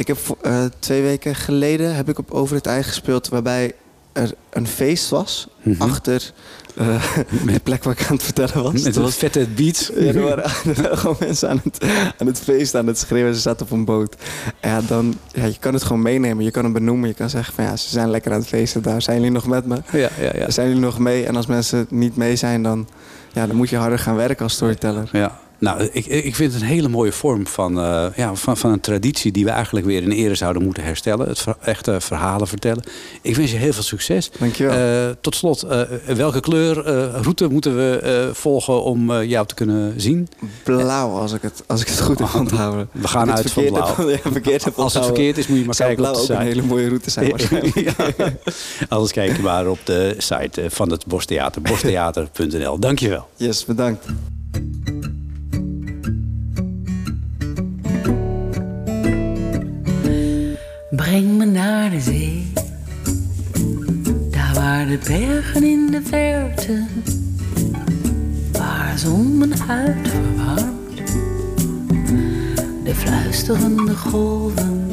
ik 0.02 0.16
heb 0.16 0.36
eh, 0.42 0.64
twee 0.78 1.02
weken 1.02 1.34
geleden 1.34 1.94
heb 1.94 2.08
ik 2.08 2.18
op 2.18 2.30
Over 2.30 2.56
het 2.56 2.66
Ei 2.66 2.82
gespeeld, 2.82 3.28
waarbij 3.28 3.72
er 4.12 4.32
een 4.50 4.66
feest 4.66 5.08
was 5.10 5.48
Mhm. 5.62 5.82
achter 5.82 6.32
eh, 6.76 7.04
de 7.46 7.60
plek 7.62 7.84
waar 7.84 7.92
ik 8.00 8.06
aan 8.08 8.14
het 8.16 8.22
vertellen 8.24 8.62
was. 8.62 8.82
Met 8.82 8.96
was 8.96 9.14
vette 9.14 9.46
beat. 9.56 9.90
ja, 9.94 10.12
er 10.12 10.20
waren, 10.22 10.44
er 10.76 10.82
waren 10.82 10.98
gewoon 10.98 11.16
mensen 11.20 11.48
aan 11.48 11.60
het, 11.64 11.84
aan 12.18 12.26
het 12.26 12.38
feest, 12.40 12.74
aan 12.74 12.86
het 12.86 12.98
schreeuwen. 12.98 13.34
Ze 13.34 13.40
zaten 13.40 13.66
op 13.66 13.72
een 13.72 13.84
boot. 13.84 14.16
Ja, 14.62 14.80
dan, 14.80 15.14
ja, 15.32 15.44
je 15.44 15.58
kan 15.60 15.74
het 15.74 15.82
gewoon 15.82 16.02
meenemen. 16.02 16.44
Je 16.44 16.50
kan 16.50 16.64
het 16.64 16.72
benoemen. 16.72 17.08
Je 17.08 17.14
kan 17.14 17.30
zeggen 17.30 17.54
van 17.54 17.64
ja, 17.64 17.76
ze 17.76 17.88
zijn 17.88 18.10
lekker 18.10 18.32
aan 18.32 18.38
het 18.38 18.48
feesten. 18.48 18.82
Daar 18.82 19.02
zijn 19.02 19.16
jullie 19.16 19.32
nog 19.32 19.46
met 19.46 19.66
me. 19.66 19.76
Ja, 19.92 20.08
ja, 20.20 20.30
ja. 20.34 20.50
Zijn 20.50 20.68
jullie 20.68 20.82
nog 20.82 20.98
mee? 20.98 21.26
En 21.26 21.36
als 21.36 21.46
mensen 21.46 21.86
niet 21.90 22.16
mee 22.16 22.36
zijn, 22.36 22.62
dan, 22.62 22.88
ja, 23.32 23.46
dan 23.46 23.56
moet 23.56 23.68
je 23.70 23.76
harder 23.76 23.98
gaan 23.98 24.16
werken 24.16 24.42
als 24.44 24.52
storyteller. 24.54 25.08
Ja. 25.12 25.38
Nou, 25.62 25.88
ik, 25.92 26.06
ik 26.06 26.34
vind 26.36 26.52
het 26.52 26.62
een 26.62 26.68
hele 26.68 26.88
mooie 26.88 27.12
vorm 27.12 27.46
van, 27.46 27.78
eh, 27.80 28.06
ja, 28.16 28.34
van, 28.34 28.56
van 28.56 28.70
een 28.72 28.80
traditie 28.80 29.32
die 29.32 29.44
we 29.44 29.50
eigenlijk 29.50 29.86
weer 29.86 30.02
in 30.02 30.10
ere 30.10 30.34
zouden 30.34 30.62
moeten 30.62 30.82
herstellen. 30.84 31.28
Het 31.28 31.38
ver- 31.38 31.56
echte 31.60 32.00
verhalen 32.00 32.46
vertellen. 32.48 32.82
Ik 33.20 33.36
wens 33.36 33.50
je 33.50 33.56
heel 33.56 33.72
veel 33.72 33.82
succes. 33.82 34.30
Dankjewel. 34.38 34.76
Eh, 35.08 35.14
tot 35.20 35.34
slot, 35.34 35.62
eh, 35.62 35.80
welke 36.06 36.40
kleur, 36.40 36.86
eh, 36.86 37.20
route 37.22 37.48
moeten 37.48 37.76
we 37.76 38.30
volgen 38.32 38.82
om 38.82 39.22
jou 39.22 39.46
te 39.46 39.54
kunnen 39.54 40.00
zien? 40.00 40.28
Blauw, 40.62 41.10
als 41.10 41.32
ik 41.32 41.42
het, 41.42 41.62
als 41.66 41.80
ik 41.80 41.88
het 41.88 42.00
goed 42.00 42.18
heb 42.18 42.34
onthouden. 42.34 42.88
We 42.92 43.08
gaan 43.08 43.32
uit 43.32 43.50
van 43.52 43.64
blauw. 43.64 44.08
ja, 44.08 44.18
Als 44.76 44.94
het 44.94 45.04
verkeerd 45.04 45.38
is, 45.38 45.46
moet 45.46 45.58
je 45.58 45.64
maar 45.64 45.74
kijken 45.76 46.04
op 46.04 46.10
blauw 46.10 46.26
de 46.26 46.32
ook 46.32 46.38
een 46.38 46.46
hele 46.46 46.62
mooie 46.62 46.88
route 46.88 47.10
zijn 47.10 47.30
waarschijnlijk. 47.30 47.74
Ja. 47.74 47.92
Anders 48.88 49.12
kijk 49.12 49.36
je 49.36 49.42
maar 49.42 49.68
op 49.68 49.78
de 49.84 50.14
site 50.18 50.64
van 50.68 50.90
het 50.90 51.06
Bostheater, 51.06 51.62
bostheater.nl. 51.62 52.78
Dankjewel. 52.78 53.28
Yes, 53.36 53.64
bedankt. 53.64 54.06
Breng 60.96 61.36
me 61.36 61.44
naar 61.44 61.90
de 61.90 62.00
zee, 62.00 62.52
daar 64.30 64.54
waar 64.54 64.86
de 64.86 64.98
bergen 65.06 65.64
in 65.64 65.88
de 65.90 66.02
verte, 66.02 66.84
waar 68.52 68.98
zon 68.98 69.38
mijn 69.38 69.58
huid 69.58 70.08
verwarmt, 70.08 70.96
de 72.84 72.94
fluisterende 72.94 73.96
golven. 73.96 74.90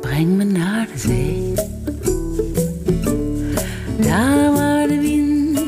Breng 0.00 0.36
me 0.36 0.44
naar 0.44 0.88
de 0.92 0.98
zee, 0.98 1.52
daar 4.00 4.52
waar 4.52 4.88
de 4.88 5.00
wind 5.00 5.60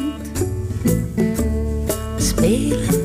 spelend 2.17 3.02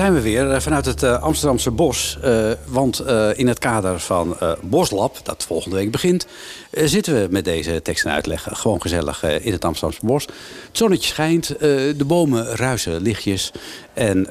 zijn 0.00 0.14
we 0.14 0.20
weer 0.20 0.50
eh, 0.50 0.60
vanuit 0.60 0.86
het 0.86 1.02
eh, 1.02 1.22
Amsterdamse 1.22 1.70
Bos. 1.70 2.18
Eh, 2.22 2.50
want 2.66 3.02
in 3.34 3.48
het 3.48 3.58
kader 3.58 4.00
van 4.00 4.36
Boslab, 4.62 5.20
dat 5.22 5.44
volgende 5.44 5.76
week 5.76 5.90
begint... 5.90 6.26
zitten 6.70 7.14
we 7.14 7.26
met 7.30 7.44
deze 7.44 7.82
tekst 7.82 8.04
en 8.04 8.12
uitleg 8.12 8.48
gewoon 8.50 8.80
gezellig 8.80 9.22
in 9.22 9.52
het 9.52 9.64
Amsterdamse 9.64 10.06
Bos. 10.06 10.26
Het 10.66 10.76
zonnetje 10.76 11.08
schijnt, 11.08 11.46
de 11.58 12.04
bomen 12.06 12.56
ruisen 12.56 13.02
lichtjes. 13.02 13.52
En 13.92 14.26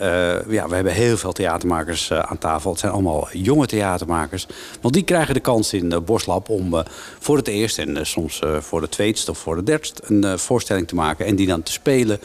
ja, 0.48 0.68
we 0.68 0.76
hebben 0.76 0.94
heel 0.94 1.18
veel 1.18 1.32
theatermakers 1.32 2.12
aan 2.12 2.38
tafel. 2.38 2.72
Het 2.72 2.80
zijn 2.80 2.92
allemaal 2.92 3.28
jonge 3.32 3.66
theatermakers. 3.66 4.48
Want 4.82 4.94
die 4.94 5.04
krijgen 5.04 5.34
de 5.34 5.40
kans 5.40 5.74
in 5.74 6.04
Boslab 6.06 6.50
om 6.50 6.84
voor 7.20 7.38
het 7.38 7.48
eerst... 7.48 7.78
en 7.78 8.06
soms 8.06 8.40
voor 8.60 8.82
de 8.82 8.90
tweede 8.90 9.20
of 9.30 9.38
voor 9.38 9.56
de 9.56 9.64
derde 9.64 9.90
een 10.02 10.40
voorstelling 10.40 10.88
te 10.88 10.96
maken... 10.96 11.26
en 11.26 11.36
die 11.36 11.48
dan 11.48 11.64
te 11.64 11.72
spelen 11.72 12.20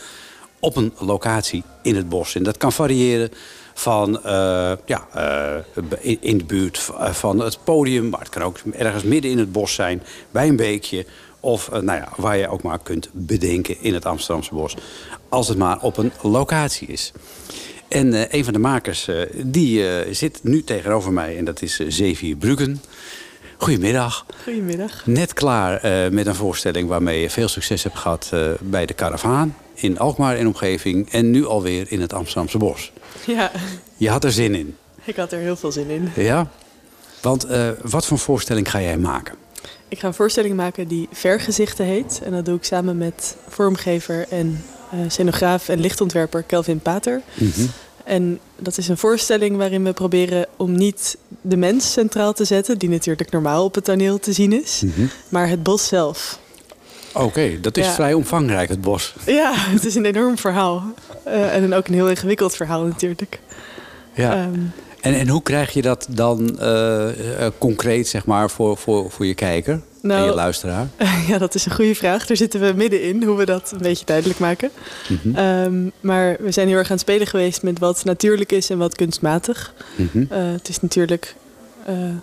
op 0.64 0.76
een 0.76 0.92
locatie 0.98 1.62
in 1.82 1.96
het 1.96 2.08
bos. 2.08 2.34
En 2.34 2.42
dat 2.42 2.56
kan 2.56 2.72
variëren 2.72 3.30
van 3.74 4.24
eh, 4.24 4.72
ja, 4.86 5.06
eh, 5.12 6.16
in, 6.20 6.38
de 6.38 6.44
buurt 6.44 6.90
eh, 6.98 7.10
van 7.10 7.38
het 7.38 7.58
podium... 7.64 8.08
maar 8.08 8.20
het 8.20 8.28
kan 8.28 8.42
ook 8.42 8.58
ergens 8.72 9.02
midden 9.02 9.30
in 9.30 9.38
het 9.38 9.52
bos 9.52 9.74
zijn, 9.74 10.02
bij 10.30 10.48
een 10.48 10.56
beekje... 10.56 11.06
of 11.40 11.70
nou 11.70 11.98
ja, 11.98 12.08
waar 12.16 12.36
je 12.36 12.48
ook 12.48 12.62
maar 12.62 12.78
kunt 12.78 13.08
bedenken 13.12 13.76
in 13.80 13.94
het 13.94 14.06
Amsterdamse 14.06 14.54
bos... 14.54 14.76
als 15.28 15.48
het 15.48 15.58
maar 15.58 15.80
op 15.80 15.96
een 15.96 16.12
locatie 16.22 16.88
is. 16.88 17.12
En 17.88 18.36
een 18.36 18.44
van 18.44 18.52
de 18.52 18.58
makers 18.58 19.08
die 19.36 19.84
zit 20.10 20.40
nu 20.42 20.64
tegenover 20.64 21.12
mij... 21.12 21.38
en 21.38 21.44
dat 21.44 21.62
is 21.62 21.80
Xavier 21.88 22.36
Bruggen. 22.36 22.82
Goedemiddag. 23.56 24.26
Goedemiddag. 24.42 25.06
Net 25.06 25.32
klaar 25.32 25.80
met 26.12 26.26
een 26.26 26.34
voorstelling 26.34 26.88
waarmee 26.88 27.20
je 27.20 27.30
veel 27.30 27.48
succes 27.48 27.82
hebt 27.82 27.98
gehad 27.98 28.30
eh, 28.32 28.40
bij 28.60 28.86
de 28.86 28.94
Caravaan 28.94 29.54
in 29.84 29.98
Alkmaar 29.98 30.36
en 30.36 30.46
omgeving 30.46 31.10
en 31.10 31.30
nu 31.30 31.46
alweer 31.46 31.86
in 31.88 32.00
het 32.00 32.12
Amsterdamse 32.12 32.58
Bos. 32.58 32.92
Ja, 33.26 33.50
Je 33.96 34.08
had 34.10 34.24
er 34.24 34.32
zin 34.32 34.54
in, 34.54 34.76
ik 35.04 35.16
had 35.16 35.32
er 35.32 35.38
heel 35.38 35.56
veel 35.56 35.72
zin 35.72 35.90
in. 35.90 36.10
ja? 36.16 36.50
Want 37.20 37.44
eh, 37.44 37.68
wat 37.82 38.06
voor 38.06 38.18
voorstelling 38.18 38.70
ga 38.70 38.80
jij 38.80 38.96
maken? 38.98 39.34
Ik 39.88 39.98
ga 39.98 40.06
een 40.06 40.14
voorstelling 40.14 40.56
maken 40.56 40.88
die 40.88 41.08
Vergezichten 41.12 41.84
heet. 41.84 42.20
En 42.24 42.30
dat 42.32 42.44
doe 42.44 42.56
ik 42.56 42.64
samen 42.64 42.98
met 42.98 43.36
vormgever 43.48 44.26
en 44.30 44.64
eh, 44.90 44.98
scenograaf 45.08 45.68
en 45.68 45.80
lichtontwerper 45.80 46.42
Kelvin 46.42 46.78
Pater. 46.80 47.22
En 48.04 48.38
dat 48.58 48.78
is 48.78 48.88
een 48.88 48.96
voorstelling 48.98 49.56
waarin 49.56 49.84
we 49.84 49.92
proberen 49.92 50.46
om 50.56 50.72
niet 50.76 51.16
de 51.40 51.56
mens 51.56 51.92
centraal 51.92 52.32
te 52.32 52.44
zetten, 52.44 52.78
die 52.78 52.88
natuurlijk 52.88 53.30
normaal 53.30 53.64
op 53.64 53.74
het 53.74 53.84
toneel 53.84 54.18
te 54.18 54.32
zien 54.32 54.62
is, 54.62 54.82
maar 55.28 55.48
het 55.48 55.62
bos 55.62 55.86
zelf. 55.86 56.38
Oké, 57.14 57.60
dat 57.60 57.76
is 57.76 57.84
Ja. 57.84 57.92
vrij 57.92 58.12
omvangrijk, 58.14 58.68
het 58.68 58.80
bos. 58.80 59.14
Ja, 59.26 59.52
het 59.54 59.84
is 59.84 59.94
een 59.94 60.04
enorm 60.04 60.38
verhaal. 60.38 60.82
Eh, 61.22 61.54
en 61.54 61.60
dan 61.68 61.72
ook 61.78 61.88
een 61.88 61.94
heel 61.94 62.08
ingewikkeld 62.08 62.56
verhaal 62.56 62.82
natuurlijk. 62.84 63.40
Ja. 64.14 64.32
Ehm, 64.34 64.60
En, 65.00 65.14
en 65.14 65.28
hoe 65.28 65.42
krijg 65.42 65.72
je 65.72 65.82
dat 65.82 66.06
dan 66.10 66.58
eh, 66.58 67.46
eh, 67.46 67.52
concreet, 67.58 68.08
zeg 68.08 68.26
maar, 68.26 68.50
voor, 68.50 68.76
voor, 68.76 69.10
voor 69.10 69.26
je 69.26 69.34
kijker 69.34 69.72
en 69.72 69.82
Nou, 70.08 70.26
je 70.26 70.34
luisteraar? 70.34 70.88
ja, 71.28 71.38
dat 71.38 71.54
is 71.54 71.66
een 71.66 71.74
goede 71.74 71.94
vraag. 71.94 72.26
Daar 72.26 72.36
zitten 72.36 72.60
we 72.60 72.72
middenin, 72.76 73.22
hoe 73.22 73.36
we 73.36 73.44
dat 73.44 73.70
een 73.72 73.82
beetje 73.82 74.04
duidelijk 74.04 74.38
maken. 74.38 74.70
Mhm. 75.08 75.36
Ehm, 75.36 75.88
maar 76.00 76.36
we 76.40 76.50
zijn 76.50 76.68
heel 76.68 76.76
erg 76.76 76.86
aan 76.86 76.92
het 76.92 77.00
spelen 77.00 77.26
geweest 77.26 77.62
met 77.62 77.78
wat 77.78 78.04
natuurlijk 78.04 78.52
is 78.52 78.70
en 78.70 78.78
wat 78.78 78.94
kunstmatig. 78.96 79.74
Mhm. 79.96 80.24
Het 80.34 80.68
is 80.68 80.80
natuurlijk, 80.80 81.34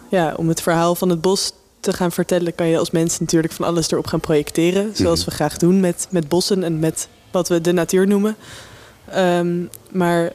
ja, 0.09 0.33
om 0.37 0.47
het 0.47 0.61
verhaal 0.61 0.95
van 0.95 1.09
het 1.09 1.21
bos 1.21 1.51
te 1.81 1.93
gaan 1.93 2.11
vertellen, 2.11 2.55
kan 2.55 2.67
je 2.67 2.77
als 2.77 2.91
mens 2.91 3.19
natuurlijk 3.19 3.53
van 3.53 3.65
alles 3.65 3.91
erop 3.91 4.07
gaan 4.07 4.19
projecteren. 4.19 4.91
Zoals 4.95 5.19
Mhm. 5.19 5.29
we 5.29 5.35
graag 5.35 5.57
doen 5.57 5.79
met, 5.79 6.07
met 6.09 6.27
bossen 6.27 6.63
en 6.63 6.79
met 6.79 7.07
wat 7.31 7.47
we 7.47 7.61
de 7.61 7.71
natuur 7.71 8.07
noemen. 8.07 8.35
Ehm, 9.09 9.57
maar 9.91 10.31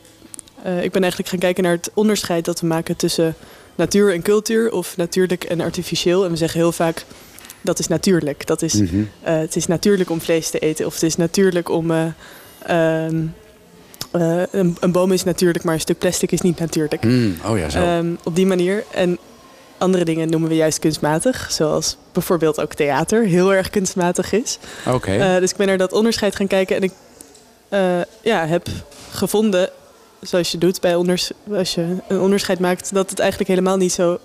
eh, 0.62 0.82
ik 0.82 0.92
ben 0.92 1.00
eigenlijk 1.00 1.30
gaan 1.30 1.38
kijken 1.40 1.62
naar 1.62 1.72
het 1.72 1.90
onderscheid 1.94 2.44
dat 2.44 2.60
we 2.60 2.66
maken 2.66 2.96
tussen 2.96 3.34
natuur 3.74 4.12
en 4.12 4.22
cultuur 4.22 4.72
of 4.72 4.96
natuurlijk 4.96 5.44
en 5.44 5.60
artificieel. 5.60 6.24
En 6.24 6.30
we 6.30 6.36
zeggen 6.36 6.60
heel 6.60 6.72
vaak 6.72 7.04
dat 7.60 7.78
is 7.78 7.86
natuurlijk. 7.86 8.46
Dat 8.46 8.62
is, 8.62 8.74
Mhm. 8.74 8.96
eh, 9.22 9.38
het 9.38 9.56
is 9.56 9.66
natuurlijk 9.66 10.10
om 10.10 10.20
vlees 10.20 10.50
te 10.50 10.58
eten 10.58 10.86
of 10.86 10.94
het 10.94 11.02
is 11.02 11.16
natuurlijk 11.16 11.68
om. 11.68 11.90
eh, 11.90 12.04
ehm, 12.66 13.22
eh, 14.10 14.42
een, 14.50 14.76
een 14.80 14.92
boom 14.92 15.12
is 15.12 15.24
natuurlijk, 15.24 15.64
maar 15.64 15.74
een 15.74 15.80
stuk 15.80 15.98
plastic 15.98 16.32
is 16.32 16.40
niet 16.40 16.58
natuurlijk. 16.58 17.04
Mm, 17.04 17.36
oh 17.46 17.58
ja, 17.58 17.68
zo. 17.68 17.78
Ehm, 17.82 18.06
op 18.24 18.34
die 18.36 18.46
manier. 18.46 18.84
En 18.90 19.18
andere 19.78 20.04
dingen 20.04 20.30
noemen 20.30 20.48
we 20.48 20.54
juist 20.54 20.78
kunstmatig. 20.78 21.46
Zoals 21.50 21.96
bijvoorbeeld 22.12 22.60
ook 22.60 22.74
theater 22.74 23.24
heel 23.24 23.54
erg 23.54 23.70
kunstmatig 23.70 24.32
is. 24.32 24.58
Oké. 24.86 25.12
Eh, 25.16 25.36
dus 25.36 25.50
ik 25.50 25.56
ben 25.56 25.66
naar 25.66 25.78
dat 25.78 25.92
onderscheid 25.92 26.36
gaan 26.36 26.46
kijken. 26.46 26.76
En 26.76 26.82
ik 26.82 26.92
eh, 27.68 28.00
ja, 28.22 28.46
heb 28.46 28.68
gevonden, 29.10 29.70
zoals 30.20 30.52
je 30.52 30.58
doet 30.58 30.80
bij 30.80 30.94
onders 30.94 31.30
als 31.52 31.74
je 31.74 31.96
een 32.08 32.20
onderscheid 32.20 32.58
maakt... 32.58 32.94
dat 32.94 33.10
het 33.10 33.18
eigenlijk 33.18 33.50
helemaal 33.50 33.76
niet 33.76 33.92
zo... 33.92 34.18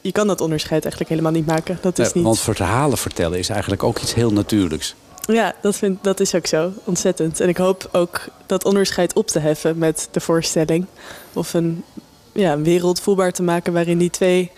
Je 0.00 0.12
kan 0.12 0.26
dat 0.26 0.40
onderscheid 0.40 0.82
eigenlijk 0.82 1.10
helemaal 1.10 1.32
niet 1.32 1.46
maken. 1.46 1.78
Dat 1.80 1.98
is 1.98 2.12
niet... 2.12 2.24
Want 2.24 2.40
verhalen 2.40 2.98
vertellen 2.98 3.38
is 3.38 3.48
eigenlijk 3.48 3.82
ook 3.82 3.98
iets 3.98 4.14
heel 4.14 4.32
natuurlijks. 4.32 4.94
Ja, 5.26 5.54
dat, 5.62 5.76
vind, 5.76 6.04
dat 6.04 6.20
is 6.20 6.34
ook 6.34 6.46
zo. 6.46 6.72
Ontzettend. 6.84 7.40
En 7.40 7.48
ik 7.48 7.56
hoop 7.56 7.88
ook 7.92 8.20
dat 8.46 8.64
onderscheid 8.64 9.12
op 9.12 9.26
te 9.26 9.38
heffen 9.38 9.78
met 9.78 10.08
de 10.10 10.20
voorstelling. 10.20 10.86
Of 11.32 11.54
een, 11.54 11.84
ja, 12.32 12.52
een 12.52 12.64
wereld 12.64 13.00
voelbaar 13.00 13.32
te 13.32 13.42
maken 13.42 13.72
waarin 13.72 13.98
die 13.98 14.10
twee... 14.10 14.50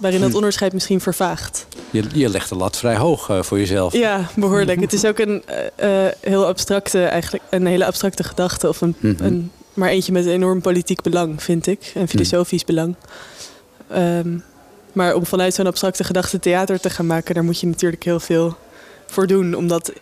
waarin 0.00 0.20
dat 0.20 0.30
Hm. 0.30 0.34
onderscheid 0.36 0.72
misschien 0.72 1.00
vervaagt. 1.00 1.66
Je, 1.90 2.04
je 2.14 2.28
legt 2.28 2.48
de 2.48 2.54
lat 2.56 2.76
vrij 2.76 2.96
hoog 2.96 3.28
eh, 3.28 3.42
voor 3.42 3.58
jezelf. 3.58 3.92
Ja, 3.92 4.28
behoorlijk. 4.36 4.80
Het 4.86 4.92
is 4.92 5.04
ook 5.04 5.18
een 5.18 5.42
eh, 5.76 6.06
eh, 6.06 6.12
heel 6.20 6.46
abstracte, 6.46 7.04
eigenlijk 7.04 7.44
een 7.50 7.66
hele 7.66 7.86
abstracte 7.86 8.24
gedachte. 8.24 8.68
Of 8.68 8.80
een, 8.80 8.94
Mhm. 8.98 9.24
een, 9.24 9.50
maar 9.74 9.88
eentje 9.88 10.12
met 10.12 10.24
een 10.26 10.32
enorm 10.32 10.60
politiek 10.60 11.02
belang, 11.02 11.42
vind 11.42 11.66
ik. 11.66 11.92
En 11.94 12.08
filosofisch 12.08 12.64
belang. 12.64 12.94
Ehm, 13.88 14.38
maar 14.92 15.14
om 15.14 15.26
vanuit 15.26 15.54
zo'n 15.54 15.66
abstracte 15.66 16.04
gedachte 16.04 16.38
theater 16.38 16.80
te 16.80 16.90
gaan 16.90 17.06
maken, 17.06 17.34
daar 17.34 17.44
moet 17.44 17.60
je 17.60 17.66
natuurlijk 17.66 18.02
heel 18.04 18.20
veel 18.20 18.56
voor 19.06 19.26
doen. 19.26 19.54
Om 19.54 19.68
dat 19.68 19.92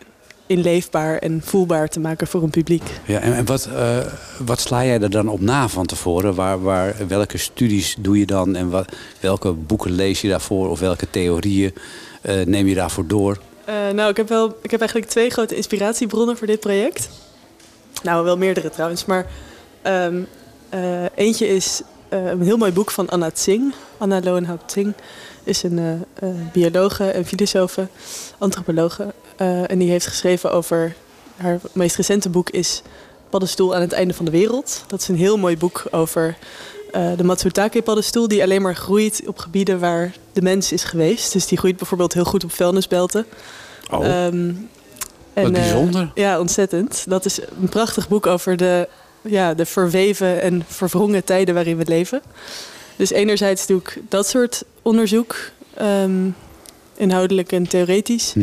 inleefbaar 0.51 1.17
en 1.17 1.41
voelbaar 1.43 1.87
te 1.87 1.99
maken 1.99 2.27
voor 2.27 2.43
een 2.43 2.49
publiek. 2.49 2.83
Ja, 3.05 3.19
en, 3.19 3.33
en 3.33 3.45
wat, 3.45 3.65
eh, 3.75 3.97
wat 4.45 4.59
sla 4.59 4.85
jij 4.85 5.01
er 5.01 5.09
dan 5.09 5.27
op 5.27 5.41
na 5.41 5.67
van 5.67 5.85
tevoren? 5.85 6.35
Waar, 6.35 6.61
waar, 6.61 6.95
welke 7.07 7.37
studies 7.37 7.95
doe 7.99 8.19
je 8.19 8.25
dan? 8.25 8.55
En 8.55 8.69
wat, 8.69 8.91
welke 9.19 9.51
boeken 9.51 9.91
lees 9.91 10.21
je 10.21 10.29
daarvoor? 10.29 10.69
Of 10.69 10.79
welke 10.79 11.09
theorieën 11.09 11.73
eh, 12.21 12.45
neem 12.45 12.67
je 12.67 12.75
daarvoor 12.75 13.07
door? 13.07 13.39
Eh, 13.65 13.75
nou, 13.93 14.09
ik 14.09 14.17
heb, 14.17 14.27
wel, 14.29 14.57
ik 14.61 14.71
heb 14.71 14.79
eigenlijk 14.79 15.09
twee 15.09 15.29
grote 15.29 15.55
inspiratiebronnen 15.55 16.37
voor 16.37 16.47
dit 16.47 16.59
project. 16.59 17.09
Nou, 18.03 18.23
wel 18.23 18.37
meerdere 18.37 18.69
trouwens. 18.69 19.05
Maar 19.05 19.25
ehm, 19.81 20.21
eh, 20.69 21.05
eentje 21.15 21.47
is 21.47 21.81
een 22.09 22.41
heel 22.41 22.57
mooi 22.57 22.71
boek 22.71 22.91
van 22.91 23.09
Anna 23.09 23.31
Tsing. 23.31 23.73
Anna 23.97 24.19
Lowenhaupt 24.23 24.67
Tsing 24.67 24.93
is 25.43 25.63
een 25.63 26.05
eh, 26.13 26.29
biologe 26.51 27.03
en 27.11 27.25
filosofe, 27.25 27.87
antropologe. 28.37 29.13
Eh, 29.41 29.69
en 29.71 29.79
die 29.79 29.89
heeft 29.89 30.07
geschreven 30.07 30.51
over... 30.51 30.95
Haar 31.35 31.59
meest 31.71 31.95
recente 31.95 32.29
boek 32.29 32.49
is 32.49 32.81
Paddenstoel 33.29 33.75
aan 33.75 33.81
het 33.81 33.91
einde 33.91 34.13
van 34.13 34.25
de 34.25 34.31
wereld. 34.31 34.83
Dat 34.87 35.01
is 35.01 35.07
een 35.07 35.15
heel 35.15 35.37
mooi 35.37 35.57
boek 35.57 35.83
over 35.91 36.37
eh, 36.91 37.11
de 37.17 37.23
Matsutake-paddenstoel... 37.23 38.27
die 38.27 38.43
alleen 38.43 38.61
maar 38.61 38.75
groeit 38.75 39.21
op 39.25 39.37
gebieden 39.37 39.79
waar 39.79 40.13
de 40.33 40.41
mens 40.41 40.71
is 40.71 40.83
geweest. 40.83 41.33
Dus 41.33 41.47
die 41.47 41.57
groeit 41.57 41.77
bijvoorbeeld 41.77 42.13
heel 42.13 42.23
goed 42.23 42.43
op 42.43 42.51
vuilnisbelten. 42.51 43.25
Oh, 43.91 44.05
Ehm, 44.05 44.47
Wat 45.33 45.45
eh, 45.45 45.51
bijzonder. 45.51 46.11
ja, 46.15 46.39
ontzettend. 46.39 47.03
Dat 47.07 47.25
is 47.25 47.39
een 47.61 47.69
prachtig 47.69 48.07
boek 48.07 48.27
over 48.27 48.57
de 48.57 48.87
ja, 49.21 49.53
de 49.53 49.65
verweven 49.65 50.41
en 50.41 50.63
verwrongen 50.67 51.23
tijden 51.23 51.53
waarin 51.53 51.77
we 51.77 51.85
leven. 51.85 52.21
Dus 52.95 53.11
enerzijds 53.11 53.65
doe 53.67 53.79
ik 53.79 53.97
dat 54.09 54.27
soort 54.27 54.63
onderzoek, 54.81 55.35
ehm, 55.73 56.29
inhoudelijk 56.95 57.51
en 57.51 57.67
theoretisch. 57.67 58.33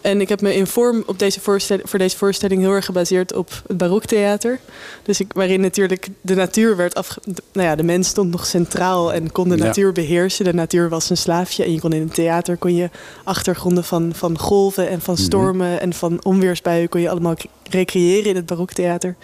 En 0.00 0.20
ik 0.20 0.28
heb 0.28 0.40
me 0.40 0.54
in 0.54 0.66
vorm 0.66 1.02
op 1.06 1.18
deze 1.18 1.40
voorstelling, 1.40 1.90
voor 1.90 1.98
deze 1.98 2.16
voorstelling 2.16 2.60
heel 2.60 2.72
erg 2.72 2.84
gebaseerd 2.84 3.34
op 3.34 3.50
het 3.66 3.76
baroktheater. 3.76 4.58
Dus 5.02 5.20
ik, 5.20 5.32
waarin 5.32 5.60
natuurlijk 5.60 6.08
de 6.20 6.34
natuur 6.34 6.76
werd 6.76 6.94
afge... 6.94 7.20
Nou 7.52 7.68
ja, 7.68 7.74
de 7.76 7.82
mens 7.82 8.08
stond 8.08 8.30
nog 8.30 8.46
centraal 8.46 9.12
en 9.12 9.32
kon 9.32 9.48
de 9.48 9.56
Ja. 9.56 9.64
natuur 9.64 9.92
beheersen. 9.92 10.44
De 10.44 10.54
natuur 10.54 10.88
was 10.88 11.10
een 11.10 11.16
slaafje 11.16 11.64
en 11.64 11.72
je 11.72 11.80
kon 11.80 11.92
in 11.92 12.00
het 12.02 12.14
theater 12.14 12.56
kon 12.56 12.74
je 12.74 12.90
achtergronden 13.24 13.84
van, 13.84 14.12
van 14.14 14.38
golven 14.38 14.88
en 14.88 15.00
van 15.00 15.14
Mhm. 15.14 15.22
stormen 15.22 15.80
en 15.80 15.92
van 15.92 16.24
onweersbuien 16.24 16.88
kon 16.88 17.00
je 17.00 17.10
allemaal 17.10 17.34
recreëren 17.70 18.28
in 18.30 18.36
het 18.36 18.46
baroktheater. 18.46 19.16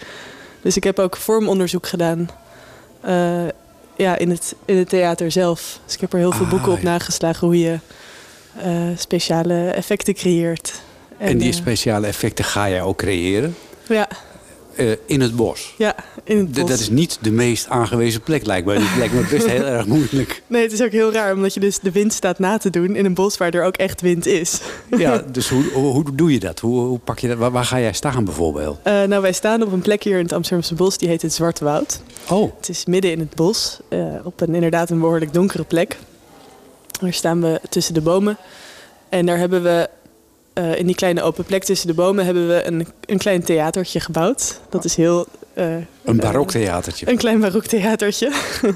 Dus 0.61 0.75
ik 0.75 0.83
heb 0.83 0.99
ook 0.99 1.15
vormonderzoek 1.17 1.87
gedaan 1.87 2.29
eh, 3.01 3.43
ja, 3.95 4.17
in, 4.17 4.29
het, 4.29 4.55
in 4.65 4.77
het 4.77 4.89
theater 4.89 5.31
zelf. 5.31 5.79
Dus 5.85 5.93
ik 5.93 6.01
heb 6.01 6.13
er 6.13 6.19
heel 6.19 6.31
veel 6.31 6.45
Ah, 6.45 6.51
boeken 6.51 6.71
op 6.71 6.77
ja. 6.77 6.83
nageslagen 6.83 7.47
hoe 7.47 7.59
je 7.59 7.79
speciale 8.97 9.69
effecten 9.69 10.13
creëert. 10.13 10.81
En, 11.17 11.37
die 11.37 11.49
eh, 11.49 11.55
speciale 11.55 12.07
effecten 12.07 12.45
ga 12.45 12.69
jij 12.69 12.81
ook 12.81 12.97
creëren 12.97 13.55
ja, 13.87 14.07
eh, 14.75 14.91
in 15.05 15.21
het 15.21 15.35
bos. 15.35 15.73
ja, 15.77 15.95
in 16.23 16.37
het 16.37 16.53
D- 16.53 16.59
bos. 16.59 16.69
Dat 16.69 16.79
is 16.79 16.89
niet 16.89 17.17
de 17.21 17.31
meest 17.31 17.69
aangewezen 17.69 18.21
plek, 18.21 18.45
lijkt 18.45 18.65
me. 18.67 18.73
Dat 18.73 18.83
lijkt 18.97 19.13
me 19.13 19.25
best 19.29 19.45
heel 19.45 19.63
erg 19.65 19.85
moeilijk. 19.85 20.41
Nee, 20.47 20.61
het 20.61 20.71
is 20.71 20.81
ook 20.81 20.91
heel 20.91 21.11
raar, 21.13 21.33
omdat 21.33 21.53
je 21.53 21.59
dus 21.59 21.79
de 21.79 21.91
wind 21.91 22.13
staat 22.13 22.39
na 22.39 22.57
te 22.57 22.69
doen 22.69 22.95
in 22.95 23.05
een 23.05 23.13
bos 23.13 23.37
waar 23.37 23.53
er 23.53 23.63
ook 23.63 23.77
echt 23.77 24.01
wind 24.01 24.25
is. 24.25 24.59
Ja, 24.97 25.17
dus 25.31 25.49
hoe, 25.49 25.63
hoe, 25.73 25.91
hoe 25.91 26.15
doe 26.15 26.31
je 26.31 26.39
dat? 26.39 26.59
Hoe, 26.59 26.79
hoe 26.79 26.99
pak 26.99 27.19
je 27.19 27.27
dat? 27.27 27.37
Waar, 27.37 27.51
waar 27.51 27.65
ga 27.65 27.79
jij 27.79 27.93
staan 27.93 28.25
bijvoorbeeld? 28.25 28.79
Eh, 28.83 29.03
nou, 29.03 29.21
wij 29.21 29.33
staan 29.33 29.61
op 29.63 29.71
een 29.71 29.81
plek 29.81 30.03
hier 30.03 30.17
in 30.17 30.23
het 30.23 30.33
Amsterdamse 30.33 30.75
bos, 30.75 30.97
die 30.97 31.09
heet 31.09 31.21
het 31.21 31.33
Zwarte 31.33 31.63
Woud. 31.63 32.01
Oh. 32.29 32.51
Het 32.57 32.69
is 32.69 32.85
midden 32.85 33.11
in 33.11 33.19
het 33.19 33.35
bos, 33.35 33.79
eh, 33.89 33.99
op 34.23 34.41
een 34.41 34.55
inderdaad 34.55 34.89
een 34.89 34.99
behoorlijk 34.99 35.33
donkere 35.33 35.63
plek. 35.63 35.97
Daar 36.99 37.13
staan 37.13 37.41
we 37.41 37.61
tussen 37.69 37.93
de 37.93 38.01
bomen. 38.01 38.37
En 39.09 39.25
daar 39.25 39.37
hebben 39.37 39.63
we, 39.63 39.89
eh, 40.53 40.75
in 40.79 40.85
die 40.85 40.95
kleine 40.95 41.21
open 41.21 41.43
plek 41.43 41.63
tussen 41.63 41.87
de 41.87 41.93
bomen, 41.93 42.25
hebben 42.25 42.47
we 42.47 42.63
een, 42.65 42.87
een 43.05 43.17
klein 43.17 43.43
theatertje 43.43 43.99
gebouwd. 43.99 44.59
Dat 44.69 44.85
is 44.85 44.95
heel... 44.95 45.25
eh, 45.53 45.65
Een 45.75 45.85
eh, 46.03 46.15
baroktheatertje. 46.15 47.09
Een 47.09 47.17
klein 47.17 47.39
baroktheatertje. 47.39 48.31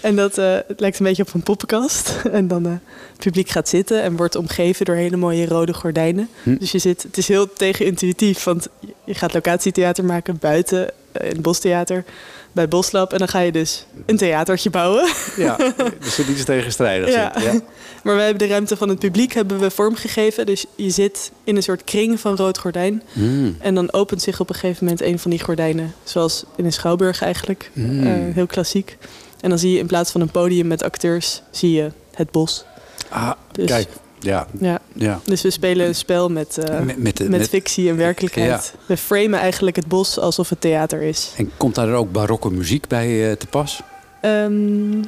en 0.00 0.16
dat 0.16 0.38
eh, 0.38 0.56
het 0.66 0.80
lijkt 0.80 0.98
een 0.98 1.04
beetje 1.06 1.22
op 1.22 1.34
een 1.34 1.42
poppenkast. 1.42 2.14
en 2.32 2.48
dan 2.48 2.64
het 2.64 2.80
publiek 3.18 3.48
gaat 3.48 3.68
zitten 3.68 4.02
en 4.02 4.16
wordt 4.16 4.36
omgeven 4.36 4.84
door 4.84 4.94
hele 4.94 5.16
mooie 5.16 5.46
rode 5.46 5.74
gordijnen. 5.74 6.28
Hm. 6.42 6.56
Dus 6.56 6.72
je 6.72 6.78
zit, 6.78 7.02
het 7.02 7.16
is 7.18 7.28
heel 7.28 7.52
tegenintuïtief, 7.52 8.44
want 8.44 8.68
je- 9.04 9.14
gaat 9.14 9.34
locatietheater 9.34 10.04
maken 10.04 10.36
buiten 10.40 10.90
in 11.12 11.28
het 11.28 11.42
bostheater 11.42 12.04
bij 12.52 12.68
Boslab. 12.68 13.12
En 13.12 13.18
dan 13.18 13.28
ga 13.28 13.38
je 13.38 13.52
dus 13.52 13.84
een 14.06 14.16
theatertje 14.16 14.70
bouwen. 14.70 15.10
Ja, 15.36 15.58
er 15.78 15.94
zit 16.02 16.28
iets 16.28 16.44
tegenstrijdigs 16.44 17.12
Ja. 17.12 17.36
in. 17.36 17.42
Ja. 17.42 17.60
Maar 18.02 18.14
wij 18.14 18.24
hebben 18.24 18.46
de 18.48 18.52
ruimte 18.52 18.76
van 18.76 18.88
het 18.88 18.98
publiek 18.98 19.32
hebben 19.32 19.58
we 19.58 19.70
vormgegeven. 19.70 20.46
Dus 20.46 20.64
je 20.76 20.90
zit 20.90 21.30
in 21.44 21.56
een 21.56 21.62
soort 21.62 21.84
kring 21.84 22.20
van 22.20 22.36
rood 22.36 22.58
gordijn. 22.58 23.02
Mm. 23.12 23.56
En 23.60 23.74
dan 23.74 23.92
opent 23.92 24.22
zich 24.22 24.40
op 24.40 24.48
een 24.48 24.54
gegeven 24.54 24.84
moment 24.84 25.02
een 25.02 25.18
van 25.18 25.30
die 25.30 25.42
gordijnen. 25.42 25.94
Zoals 26.04 26.44
in 26.56 26.64
een 26.64 26.72
schouwburg 26.72 27.22
eigenlijk. 27.22 27.70
Mm. 27.72 28.06
Eh, 28.06 28.34
heel 28.34 28.46
klassiek. 28.46 28.96
En 29.40 29.48
dan 29.48 29.58
zie 29.58 29.72
je 29.72 29.78
in 29.78 29.86
plaats 29.86 30.10
van 30.10 30.20
een 30.20 30.30
podium 30.30 30.66
met 30.66 30.82
acteurs, 30.82 31.42
zie 31.50 31.72
je 31.72 31.90
het 32.14 32.30
bos. 32.30 32.64
Ah, 33.08 33.30
Dus- 33.52 33.66
kijk. 33.66 33.88
Ja. 34.20 34.46
Ja. 34.60 34.78
Ja. 34.92 35.20
Dus 35.24 35.42
we 35.42 35.50
spelen 35.50 35.86
een 35.86 35.94
spel 35.94 36.28
met, 36.28 36.58
eh, 36.58 36.74
Met- 36.74 36.84
met, 36.86 36.98
met 36.98 37.16
de- 37.16 37.28
met- 37.28 37.48
fictie 37.48 37.88
en 37.88 37.96
werkelijkheid. 37.96 38.74
We 38.86 38.96
framen 38.96 39.38
eigenlijk 39.38 39.76
het 39.76 39.86
bos 39.86 40.18
alsof 40.18 40.48
het 40.48 40.60
theater 40.60 41.02
is. 41.02 41.32
En 41.36 41.50
komt 41.56 41.74
daar 41.74 41.92
ook 41.94 42.12
barokke 42.12 42.50
muziek 42.50 42.88
bij 42.88 43.30
eh, 43.30 43.36
te 43.36 43.46
pas? 43.46 43.80
Ehm, 44.20 45.02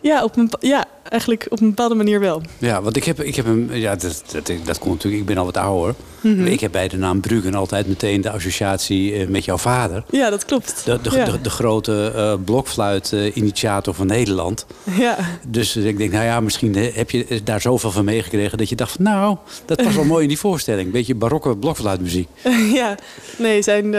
ja, 0.00 0.24
op 0.24 0.36
een, 0.36 0.50
ja, 0.60 0.84
eigenlijk 1.08 1.46
op 1.48 1.60
een 1.60 1.68
bepaalde 1.68 1.94
manier 1.94 2.20
wel. 2.20 2.42
Ja, 2.58 2.82
want 2.82 2.96
ik 2.96 3.04
heb, 3.04 3.22
ik 3.22 3.34
heb 3.34 3.46
een. 3.46 3.70
Ja, 3.72 3.96
dat, 3.96 4.24
dat, 4.32 4.52
dat 4.64 4.78
komt 4.78 4.94
natuurlijk. 4.94 5.22
Ik 5.22 5.28
ben 5.28 5.38
al 5.38 5.44
wat 5.44 5.56
ouder. 5.56 5.94
Mhm. 6.20 6.46
Ik 6.46 6.60
heb 6.60 6.72
bij 6.72 6.88
de 6.88 6.96
naam 6.96 7.20
Bruggen 7.20 7.54
altijd 7.54 7.86
meteen 7.86 8.20
de 8.20 8.30
associatie 8.30 9.14
eh, 9.14 9.26
met 9.26 9.44
jouw 9.44 9.56
vader. 9.56 10.04
Ja, 10.10 10.30
dat 10.30 10.44
klopt. 10.44 10.82
De, 10.84 10.98
de, 11.02 11.10
ja. 11.10 11.24
de, 11.24 11.40
de 11.40 11.50
grote 11.50 12.12
eh 12.14 12.34
blokfluit-initiator 12.44 13.94
van 13.94 14.06
Nederland. 14.06 14.66
ja. 14.98 15.16
Dus 15.48 15.76
ik 15.76 15.98
denk, 15.98 16.12
nou 16.12 16.24
ja, 16.24 16.40
misschien 16.40 16.74
eh, 16.74 16.94
heb 16.94 17.10
je 17.10 17.40
daar 17.44 17.60
zoveel 17.60 17.90
van 17.90 18.04
meegekregen 18.04 18.58
dat 18.58 18.68
je 18.68 18.76
dacht, 18.76 18.92
van, 18.92 19.04
nou, 19.04 19.36
dat 19.64 19.82
was 19.82 19.94
wel 19.94 20.04
mooi 20.04 20.22
in 20.22 20.28
die 20.28 20.38
voorstelling. 20.38 20.92
Beetje 20.92 21.14
barokke 21.14 21.56
blokfluitmuziek. 21.56 22.28
ja, 22.80 22.98
nee, 23.38 23.62
zijn, 23.62 23.94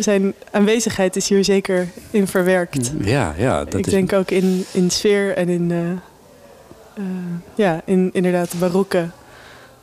zijn 0.00 0.34
aanwezigheid 0.50 1.16
is 1.16 1.28
hier 1.28 1.44
zeker 1.44 1.88
in 2.10 2.26
verwerkt. 2.26 2.92
Ja, 3.00 3.34
ja. 3.38 3.64
Dat 3.64 3.74
Ik 3.74 3.86
is, 3.86 3.92
denk 3.92 4.12
ook 4.12 4.30
in, 4.30 4.64
in 4.72 4.90
sfeer 4.90 5.36
en 5.36 5.48
in, 5.48 6.00
eh, 6.96 7.02
ja, 7.54 7.80
in 7.84 8.10
inderdaad 8.12 8.54
barokke 8.58 9.08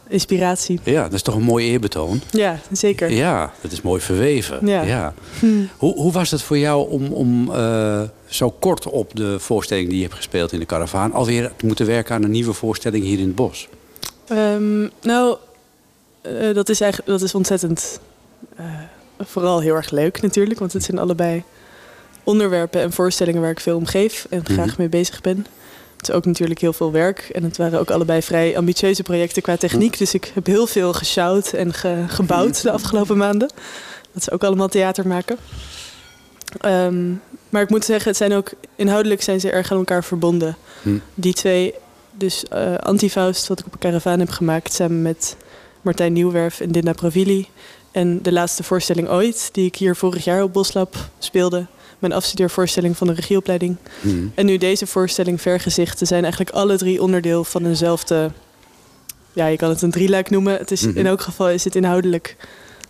inspiratie. 0.08 0.80
Ja, 0.84 1.04
dat 1.04 1.14
is 1.14 1.22
toch 1.22 1.36
een 1.36 1.42
mooi 1.42 1.68
eerbetoon. 1.68 2.22
Ja, 2.32 2.60
zeker. 2.72 3.12
Ja, 3.12 3.54
dat 3.62 3.72
is 3.72 3.82
mooi 3.82 4.02
verweven. 4.02 4.68
Ja. 4.68 5.14
Hm. 5.40 5.48
Hoe, 5.78 5.94
hoe 5.96 6.12
was 6.12 6.32
het 6.32 6.42
voor 6.42 6.58
jou 6.58 6.90
om, 6.90 7.12
om 7.14 7.52
eh, 7.54 8.02
zo 8.26 8.50
kort 8.60 8.90
op 8.90 9.16
de 9.16 9.40
voorstelling 9.40 9.88
die 9.88 9.98
je 9.98 10.04
hebt 10.04 10.16
gespeeld 10.16 10.52
in 10.52 10.60
de 10.60 10.66
Caravaan... 10.66 11.14
alweer 11.14 11.52
te 11.56 11.66
moeten 11.66 11.86
werken 11.86 12.16
aan 12.16 12.24
een 12.24 12.32
nieuwe 12.32 12.54
voorstelling 12.54 13.04
hier 13.04 13.20
in 13.20 13.26
het 13.28 13.36
bos? 13.36 13.68
Ehm, 14.28 14.82
nou, 15.02 15.38
eh, 16.22 16.54
dat 16.54 16.70
is 16.70 16.82
eigenlijk 16.82 17.12
dat 17.12 17.22
is 17.22 17.36
ontzettend 17.36 18.00
vooral 19.20 19.60
heel 19.60 19.76
erg 19.76 19.90
leuk 19.90 20.22
natuurlijk, 20.22 20.60
want 20.60 20.74
het 20.74 20.84
zijn 20.84 21.00
allebei 21.00 21.44
onderwerpen 22.24 22.82
en 22.82 22.92
voorstellingen 22.94 23.42
waar 23.42 23.50
ik 23.52 23.60
veel 23.60 23.78
om 23.78 23.86
geef 23.86 24.28
en 24.30 24.46
graag 24.46 24.66
Mhm. 24.68 24.76
mee 24.78 24.90
bezig 24.90 25.22
ben. 25.22 25.46
Het 26.04 26.12
is 26.12 26.18
ook 26.18 26.26
natuurlijk 26.26 26.60
heel 26.60 26.74
veel 26.74 26.92
werk 26.92 27.30
en 27.32 27.44
het 27.44 27.58
waren 27.58 27.80
ook 27.80 27.92
allebei 27.92 28.22
vrij 28.22 28.58
ambitieuze 28.58 29.04
projecten 29.04 29.42
qua 29.42 29.58
techniek, 29.58 29.98
dus 29.98 30.14
ik 30.14 30.32
heb 30.34 30.46
heel 30.46 30.68
veel 30.68 30.94
gesjouwd 30.94 31.54
en 31.54 31.74
ge- 31.74 32.04
gebouwd 32.08 32.62
de 32.62 32.72
afgelopen 32.72 33.18
maanden. 33.18 33.48
Dat 34.12 34.22
is 34.22 34.32
ook 34.32 34.44
allemaal 34.44 34.68
theater 34.68 35.08
maken. 35.08 35.38
Ehm, 36.60 37.12
maar 37.50 37.62
ik 37.62 37.70
moet 37.70 37.86
zeggen, 37.86 38.08
het 38.08 38.18
zijn 38.18 38.34
ook 38.34 38.52
inhoudelijk 38.76 39.22
zijn 39.22 39.40
ze 39.40 39.50
erg 39.52 39.72
aan 39.72 39.78
elkaar 39.78 40.04
verbonden. 40.04 40.58
Hm. 40.82 40.98
Die 41.14 41.34
twee, 41.34 41.74
dus 42.12 42.44
eh 42.50 42.76
Antifaust, 42.76 43.48
wat 43.48 43.60
ik 43.60 43.66
op 43.66 43.74
een 43.74 43.80
karavaan 43.80 44.20
heb 44.20 44.30
gemaakt 44.30 44.74
samen 44.74 45.02
met 45.02 45.36
Martijn 45.82 46.14
Nieuwwerf 46.14 46.60
en 46.60 46.72
Dinda 46.72 46.94
Provili. 46.94 47.48
En 47.92 48.22
de 48.22 48.32
laatste 48.32 48.64
voorstelling 48.64 49.08
ooit, 49.10 49.50
die 49.52 49.66
ik 49.66 49.76
hier 49.76 49.96
vorig 49.96 50.24
jaar 50.24 50.44
op 50.44 50.54
Boslab 50.54 50.96
speelde. 51.20 51.66
Mijn 52.04 52.16
afstudeervoorstelling 52.16 52.98
van 52.98 53.08
de 53.08 53.14
regieopleiding. 53.14 53.76
Hmm. 54.02 54.32
En 54.36 54.46
nu 54.46 54.58
deze 54.58 54.88
voorstelling 54.88 55.42
Vergezichten 55.42 56.08
zijn 56.08 56.22
eigenlijk 56.24 56.56
alle 56.56 56.78
drie 56.78 57.02
onderdeel 57.02 57.44
van 57.44 57.66
eenzelfde... 57.66 58.32
Ja, 59.34 59.46
je 59.46 59.58
kan 59.58 59.70
het 59.70 59.82
een 59.82 59.92
drieluik 59.92 60.30
noemen. 60.30 60.58
Het 60.58 60.72
is, 60.72 60.82
Mhm. 60.82 60.98
In 60.98 61.06
elk 61.06 61.22
geval 61.22 61.50
is 61.50 61.64
het 61.64 61.76
inhoudelijk... 61.76 62.36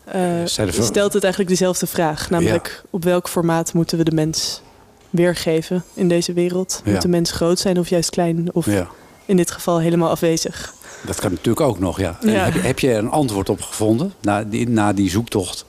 eh, 0.05 0.21
stelt 0.69 1.13
het 1.13 1.23
eigenlijk 1.23 1.47
dezelfde 1.51 1.87
vraag. 1.87 2.29
Namelijk, 2.29 2.83
op 2.89 3.03
welk 3.03 3.29
formaat 3.29 3.73
moeten 3.73 3.97
we 3.97 4.03
de 4.03 4.11
mens 4.15 4.61
weergeven 5.09 5.83
in 5.93 6.07
deze 6.07 6.33
wereld? 6.33 6.81
Ja. 6.85 6.91
Moet 6.91 7.01
de 7.01 7.07
mens 7.07 7.31
groot 7.31 7.59
zijn 7.59 7.79
of 7.79 7.89
juist 7.89 8.09
klein? 8.09 8.49
Of 8.53 8.65
Ja. 8.65 8.87
in 9.25 9.37
dit 9.37 9.51
geval 9.51 9.79
helemaal 9.79 10.09
afwezig? 10.09 10.73
Dat 11.05 11.19
kan 11.19 11.31
natuurlijk 11.31 11.65
ook 11.65 11.79
nog, 11.79 11.99
ja. 11.99 12.17
En 12.21 12.53
heb 12.53 12.79
je 12.79 12.89
er 12.91 12.97
een 12.97 13.09
antwoord 13.09 13.49
op 13.49 13.61
gevonden 13.61 14.13
na 14.21 14.43
die, 14.43 14.69
na 14.69 14.93
die 14.93 15.09
zoektocht? 15.09 15.65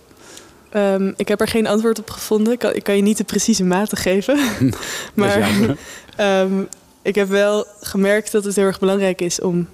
Ehm, 0.74 1.12
ik 1.16 1.28
heb 1.28 1.40
er 1.40 1.48
geen 1.48 1.66
antwoord 1.66 1.98
op 1.98 2.10
gevonden. 2.10 2.52
Ik 2.52 2.58
kan, 2.58 2.74
ik 2.74 2.82
kan 2.82 2.96
je 2.96 3.02
niet 3.02 3.16
de 3.16 3.24
precieze 3.24 3.64
maten 3.64 3.96
geven. 3.98 4.38
maar 5.14 5.40
ehm, 6.16 6.62
ik 7.02 7.14
heb 7.14 7.28
wel 7.28 7.66
gemerkt 7.80 8.32
dat 8.32 8.44
het 8.44 8.56
heel 8.56 8.64
erg 8.64 8.78
belangrijk 8.78 9.20
is 9.20 9.40
om 9.40 9.68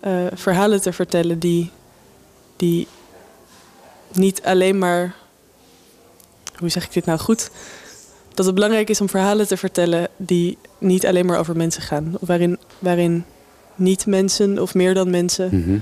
eh, 0.00 0.12
verhalen 0.34 0.80
te 0.80 0.92
vertellen 0.92 1.38
die, 1.38 1.70
die 2.56 2.86
niet 4.12 4.42
alleen 4.42 4.78
maar. 4.78 5.14
Hoe 6.58 6.68
zeg 6.68 6.84
ik 6.84 6.92
dit 6.92 7.04
nou 7.04 7.18
goed? 7.18 7.50
Dat 8.34 8.46
het 8.46 8.54
belangrijk 8.54 8.90
is 8.90 9.00
om 9.00 9.08
verhalen 9.08 9.46
te 9.46 9.56
vertellen 9.56 10.08
die 10.16 10.58
niet 10.78 11.06
alleen 11.06 11.26
maar 11.26 11.38
over 11.38 11.56
mensen 11.56 11.82
gaan. 11.82 12.16
Of 12.20 12.28
waarin, 12.28 12.58
waarin 12.78 13.24
niet 13.74 14.06
mensen 14.06 14.58
of 14.62 14.74
meer 14.74 14.94
dan 14.94 15.10
mensen 15.10 15.48
Mhm. 15.52 15.78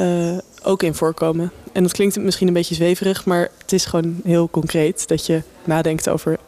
eh, 0.00 0.38
ook 0.62 0.82
in 0.82 0.94
voorkomen. 0.94 1.52
En 1.72 1.82
dat 1.82 1.92
klinkt 1.92 2.16
misschien 2.18 2.46
een 2.46 2.52
beetje 2.52 2.74
zweverig, 2.74 3.24
maar 3.24 3.50
het 3.58 3.72
is 3.72 3.84
gewoon 3.84 4.20
heel 4.24 4.50
concreet 4.50 5.08
dat 5.08 5.26
je 5.26 5.42
nadenkt 5.64 6.08
over 6.08 6.38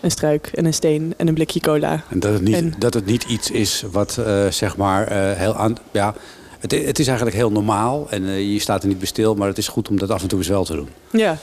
een 0.00 0.10
struik 0.10 0.50
en 0.54 0.64
een 0.64 0.74
steen 0.74 1.14
en 1.16 1.28
een 1.28 1.34
blikje 1.34 1.60
cola. 1.60 2.04
En 2.08 2.20
dat 2.20 2.32
het 2.32 2.42
niet, 2.42 2.54
En- 2.54 2.74
dat 2.78 2.94
het 2.94 3.06
niet 3.06 3.24
iets 3.24 3.50
is 3.50 3.84
wat, 3.90 4.18
eh, 4.18 4.46
zeg 4.46 4.76
maar, 4.76 5.06
eh, 5.06 5.38
heel 5.38 5.54
aan... 5.54 5.76
Ja, 5.90 6.14
het, 6.58 6.70
het 6.70 6.98
is 6.98 7.06
eigenlijk 7.06 7.36
heel 7.36 7.50
normaal 7.50 8.10
en 8.10 8.26
eh, 8.26 8.52
je 8.52 8.58
staat 8.58 8.82
er 8.82 8.88
niet 8.88 8.98
bij 8.98 9.06
stil... 9.06 9.34
maar 9.34 9.48
het 9.48 9.58
is 9.58 9.68
goed 9.68 9.88
om 9.88 9.98
dat 9.98 10.10
af 10.10 10.22
en 10.22 10.28
toe 10.28 10.38
eens 10.38 10.48
wel 10.48 10.64
te 10.64 10.74
doen. 10.74 10.88
Ja, 11.10 11.38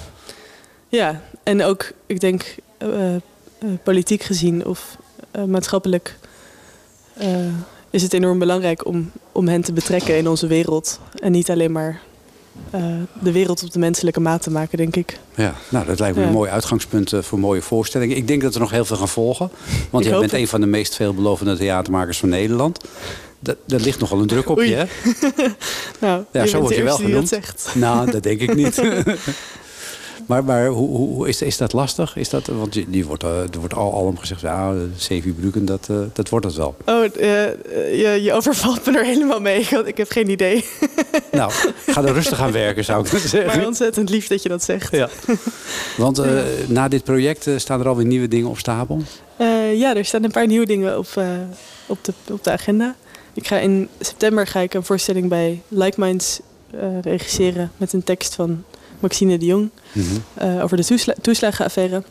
ja. 0.90 1.22
en 1.44 1.64
ook, 1.64 1.92
ik 2.06 2.20
denk, 2.20 2.56
politiek 3.84 4.24
gezien 4.24 4.66
of 4.66 4.98
maatschappelijk 5.48 6.18
is 7.90 8.02
het 8.02 8.14
enorm 8.14 8.40
belangrijk 8.40 8.86
om, 8.86 9.12
om 9.32 9.48
hen 9.48 9.62
te 9.62 9.74
betrekken 9.74 10.18
in 10.18 10.28
onze 10.28 10.48
wereld. 10.48 11.00
En 11.20 11.32
niet 11.32 11.50
alleen 11.50 11.72
maar 11.72 12.02
eh, 12.70 12.82
de 13.22 13.32
wereld 13.32 13.64
op 13.64 13.72
de 13.72 13.80
menselijke 13.80 14.20
maat 14.20 14.42
te 14.42 14.52
maken, 14.52 14.78
denk 14.78 14.96
ik. 14.96 15.20
Ja, 15.36 15.54
nou, 15.70 15.86
dat 15.86 16.00
lijkt 16.00 16.16
me 16.16 16.22
Ja. 16.22 16.28
een 16.28 16.34
mooi 16.34 16.50
uitgangspunt 16.50 17.14
eh, 17.14 17.22
voor 17.22 17.40
mooie 17.40 17.62
voorstellingen. 17.62 18.18
Ik 18.18 18.28
denk 18.28 18.42
dat 18.42 18.54
er 18.54 18.60
nog 18.60 18.72
heel 18.72 18.86
veel 18.86 18.98
gaan 18.98 19.08
volgen. 19.10 19.50
Want 19.90 20.04
jij 20.04 20.12
hoop 20.14 20.22
bent 20.22 20.32
het. 20.34 20.42
een 20.42 20.48
van 20.48 20.62
de 20.62 20.68
meest 20.68 20.96
veelbelovende 20.96 21.58
theatermakers 21.58 22.18
van 22.18 22.30
Nederland. 22.30 22.80
Dat, 23.40 23.82
ligt 23.82 24.00
nogal 24.00 24.20
een 24.20 24.28
druk 24.28 24.50
op 24.50 24.58
Oei. 24.58 24.70
je, 24.70 24.76
hè? 24.76 24.86
Nou, 26.08 26.24
Ja, 26.32 26.42
je 26.44 26.48
zo 26.50 26.60
word 26.62 26.76
je 26.76 26.84
wel 26.84 26.98
dat 26.98 27.06
genoemd. 27.06 27.28
zegt. 27.28 27.70
Nou, 27.76 28.12
dat 28.12 28.24
denk 28.24 28.40
ik 28.42 28.56
niet. 28.56 28.82
maar 30.28 30.44
maar 30.44 30.68
hoe, 30.68 30.98
hoe 30.98 31.28
is, 31.28 31.42
is 31.42 31.58
dat 31.58 31.74
lastig? 31.74 32.16
Is 32.16 32.30
dat, 32.30 32.46
want 32.48 32.74
je- 32.74 32.90
die 32.90 33.06
wordt, 33.06 33.24
eh, 33.24 33.40
er 33.42 33.60
wordt 33.60 33.74
al 33.74 33.94
alom 33.94 34.18
gezegd, 34.18 34.42
ja, 34.42 34.74
Sevi 34.96 35.32
Bruken, 35.34 35.66
dat, 35.66 35.88
eh, 35.90 35.98
dat 36.14 36.30
wordt 36.30 36.46
het 36.46 36.56
wel. 36.56 36.76
Oh, 36.86 37.04
eh, 37.04 37.12
je, 38.02 38.20
je 38.24 38.34
overvalt 38.34 38.86
me 38.86 38.98
er 38.98 39.06
helemaal 39.06 39.40
mee. 39.42 39.60
Ik, 39.60 39.70
had- 39.70 39.88
ik 39.88 39.98
heb 39.98 40.12
geen 40.12 40.30
idee. 40.30 40.66
Nou, 41.32 41.52
ga 41.88 42.04
er 42.04 42.14
rustig 42.14 42.40
aan 42.42 42.52
werken, 42.52 42.84
zou 42.86 43.02
ik 43.08 43.08
zeggen. 43.28 43.46
Maar 43.58 43.66
ontzettend 43.66 44.10
lief 44.10 44.28
dat 44.28 44.44
je 44.44 44.50
dat 44.50 44.64
zegt. 44.64 44.92
Ja. 44.92 45.10
Want 45.98 46.22
na 46.68 46.88
dit 46.88 47.04
project 47.04 47.50
staan 47.56 47.80
er 47.80 47.88
alweer 47.88 48.06
nieuwe 48.06 48.28
dingen 48.28 48.50
op 48.50 48.58
stapel. 48.58 49.02
Ja, 49.76 49.96
er 49.96 50.06
staan 50.06 50.24
een 50.24 50.32
paar 50.32 50.48
nieuwe 50.48 50.66
dingen 50.66 50.98
op, 50.98 51.08
op, 51.86 51.98
de, 52.04 52.14
op 52.32 52.44
de 52.44 52.52
agenda. 52.52 52.96
Ik 53.34 53.48
ga 53.48 53.58
in 53.60 53.88
september 54.00 54.48
ga 54.48 54.60
ik 54.60 54.74
een 54.74 54.84
voorstelling 54.84 55.30
bij 55.30 55.62
Like 55.68 56.00
Minds 56.00 56.40
regisseren 57.02 57.72
met 57.78 57.94
een 57.94 58.04
tekst 58.04 58.36
van 58.36 58.64
Maxine 59.00 59.38
de 59.38 59.46
Jong 59.46 59.70
eh, 60.34 60.64
over 60.64 60.78
de 60.78 60.86
toesla 60.86 61.14
toeslagenaffaire. 61.22 62.04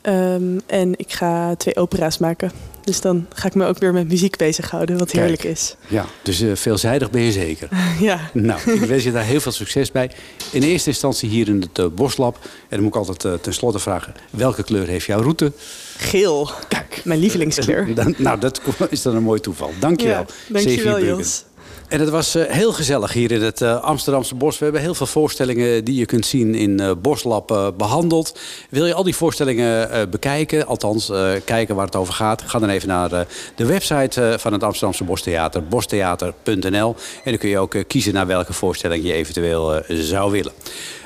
Ehm, 0.00 0.58
en 0.66 0.92
ik 0.96 1.12
ga 1.12 1.54
twee 1.54 1.76
opera's 1.76 2.18
maken. 2.18 2.50
Dus 2.88 3.00
dan 3.00 3.26
ga 3.34 3.46
ik 3.46 3.54
me 3.54 3.66
ook 3.66 3.78
weer 3.78 3.92
met 3.92 4.08
muziek 4.08 4.36
bezighouden, 4.36 4.98
wat 4.98 5.10
Kijk. 5.10 5.22
heerlijk 5.22 5.44
is. 5.44 5.76
Ja, 5.88 6.06
dus 6.22 6.40
eh, 6.40 6.54
veelzijdig 6.54 7.10
ben 7.10 7.22
je 7.22 7.32
zeker. 7.32 7.68
Ja. 8.00 8.30
Nou, 8.32 8.72
ik 8.72 8.80
wens 8.80 9.04
je 9.04 9.12
daar 9.12 9.24
heel 9.24 9.40
veel 9.40 9.52
succes 9.52 9.92
bij. 9.92 10.10
In 10.52 10.62
eerste 10.62 10.88
instantie 10.88 11.28
hier 11.28 11.48
in 11.48 11.60
het 11.60 11.78
eh, 11.78 11.86
Boslab. 11.94 12.38
En 12.42 12.48
dan 12.68 12.80
moet 12.80 12.88
ik 12.88 12.96
altijd 12.96 13.24
eh, 13.24 13.32
tenslotte 13.32 13.78
vragen... 13.78 14.14
welke 14.30 14.62
kleur 14.62 14.86
heeft 14.86 15.06
jouw 15.06 15.20
route? 15.20 15.52
Geel. 15.96 16.50
Kijk. 16.68 17.00
Mijn 17.04 17.20
lievelingskleur. 17.20 17.94
Dan, 17.94 18.14
nou, 18.18 18.38
dat 18.38 18.60
is 18.90 19.02
dan 19.02 19.16
een 19.16 19.22
mooi 19.22 19.40
toeval. 19.40 19.70
Dankjewel. 19.80 20.24
Ja, 20.26 20.52
dankjewel, 20.52 20.94
Bruggen. 20.94 21.16
Jos. 21.16 21.44
En 21.88 22.00
het 22.00 22.08
was 22.08 22.34
eh, 22.34 22.44
heel 22.52 22.72
gezellig 22.72 23.12
hier 23.12 23.32
in 23.32 23.42
het 23.42 23.60
eh, 23.60 23.80
Amsterdamse 23.80 24.34
Bos. 24.34 24.58
We 24.58 24.64
hebben 24.64 24.82
heel 24.82 24.94
veel 24.94 25.06
voorstellingen 25.06 25.84
die 25.84 25.94
je 25.94 26.06
kunt 26.06 26.26
zien 26.26 26.54
in 26.54 26.80
eh, 26.80 26.90
Boslab 27.02 27.50
eh, 27.50 27.68
behandeld. 27.76 28.38
Wil 28.70 28.86
je 28.86 28.94
al 28.94 29.02
die 29.02 29.16
voorstellingen 29.16 30.10
bekijken, 30.10 30.66
althans 30.66 31.12
kijken 31.44 31.74
waar 31.74 31.86
het 31.86 31.96
over 31.96 32.14
gaat... 32.14 32.42
ga 32.42 32.58
dan 32.58 32.68
even 32.68 32.88
naar 32.88 33.26
de 33.54 33.66
website 33.66 34.36
van 34.38 34.52
het 34.52 34.62
Amsterdamse 34.62 35.04
Bostheater, 35.04 35.64
bostheater.nl. 35.64 36.96
En 37.24 37.30
dan 37.30 37.38
kun 37.38 37.48
je 37.48 37.58
ook 37.58 37.74
kiezen 37.86 38.14
naar 38.14 38.26
welke 38.26 38.52
voorstelling 38.52 39.04
je 39.04 39.12
eventueel 39.12 39.82
zou 39.88 40.32
willen. 40.32 40.52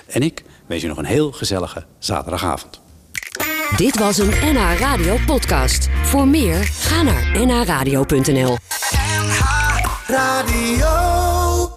En 0.06 0.22
ik 0.22 0.42
wens 0.66 0.82
je 0.82 0.88
nog 0.88 0.98
een 0.98 1.04
heel 1.04 1.32
gezellige 1.32 1.84
zaterdagavond. 1.98 2.80
Dit 3.76 3.98
was 3.98 4.18
een 4.18 4.32
NH 4.42 4.78
Radio 4.78 5.16
podcast. 5.26 5.88
Voor 6.04 6.28
meer, 6.28 6.56
ga 6.64 7.02
naar 7.02 7.46
nhradio.nl. 7.46 8.56
Radio. 10.12 11.31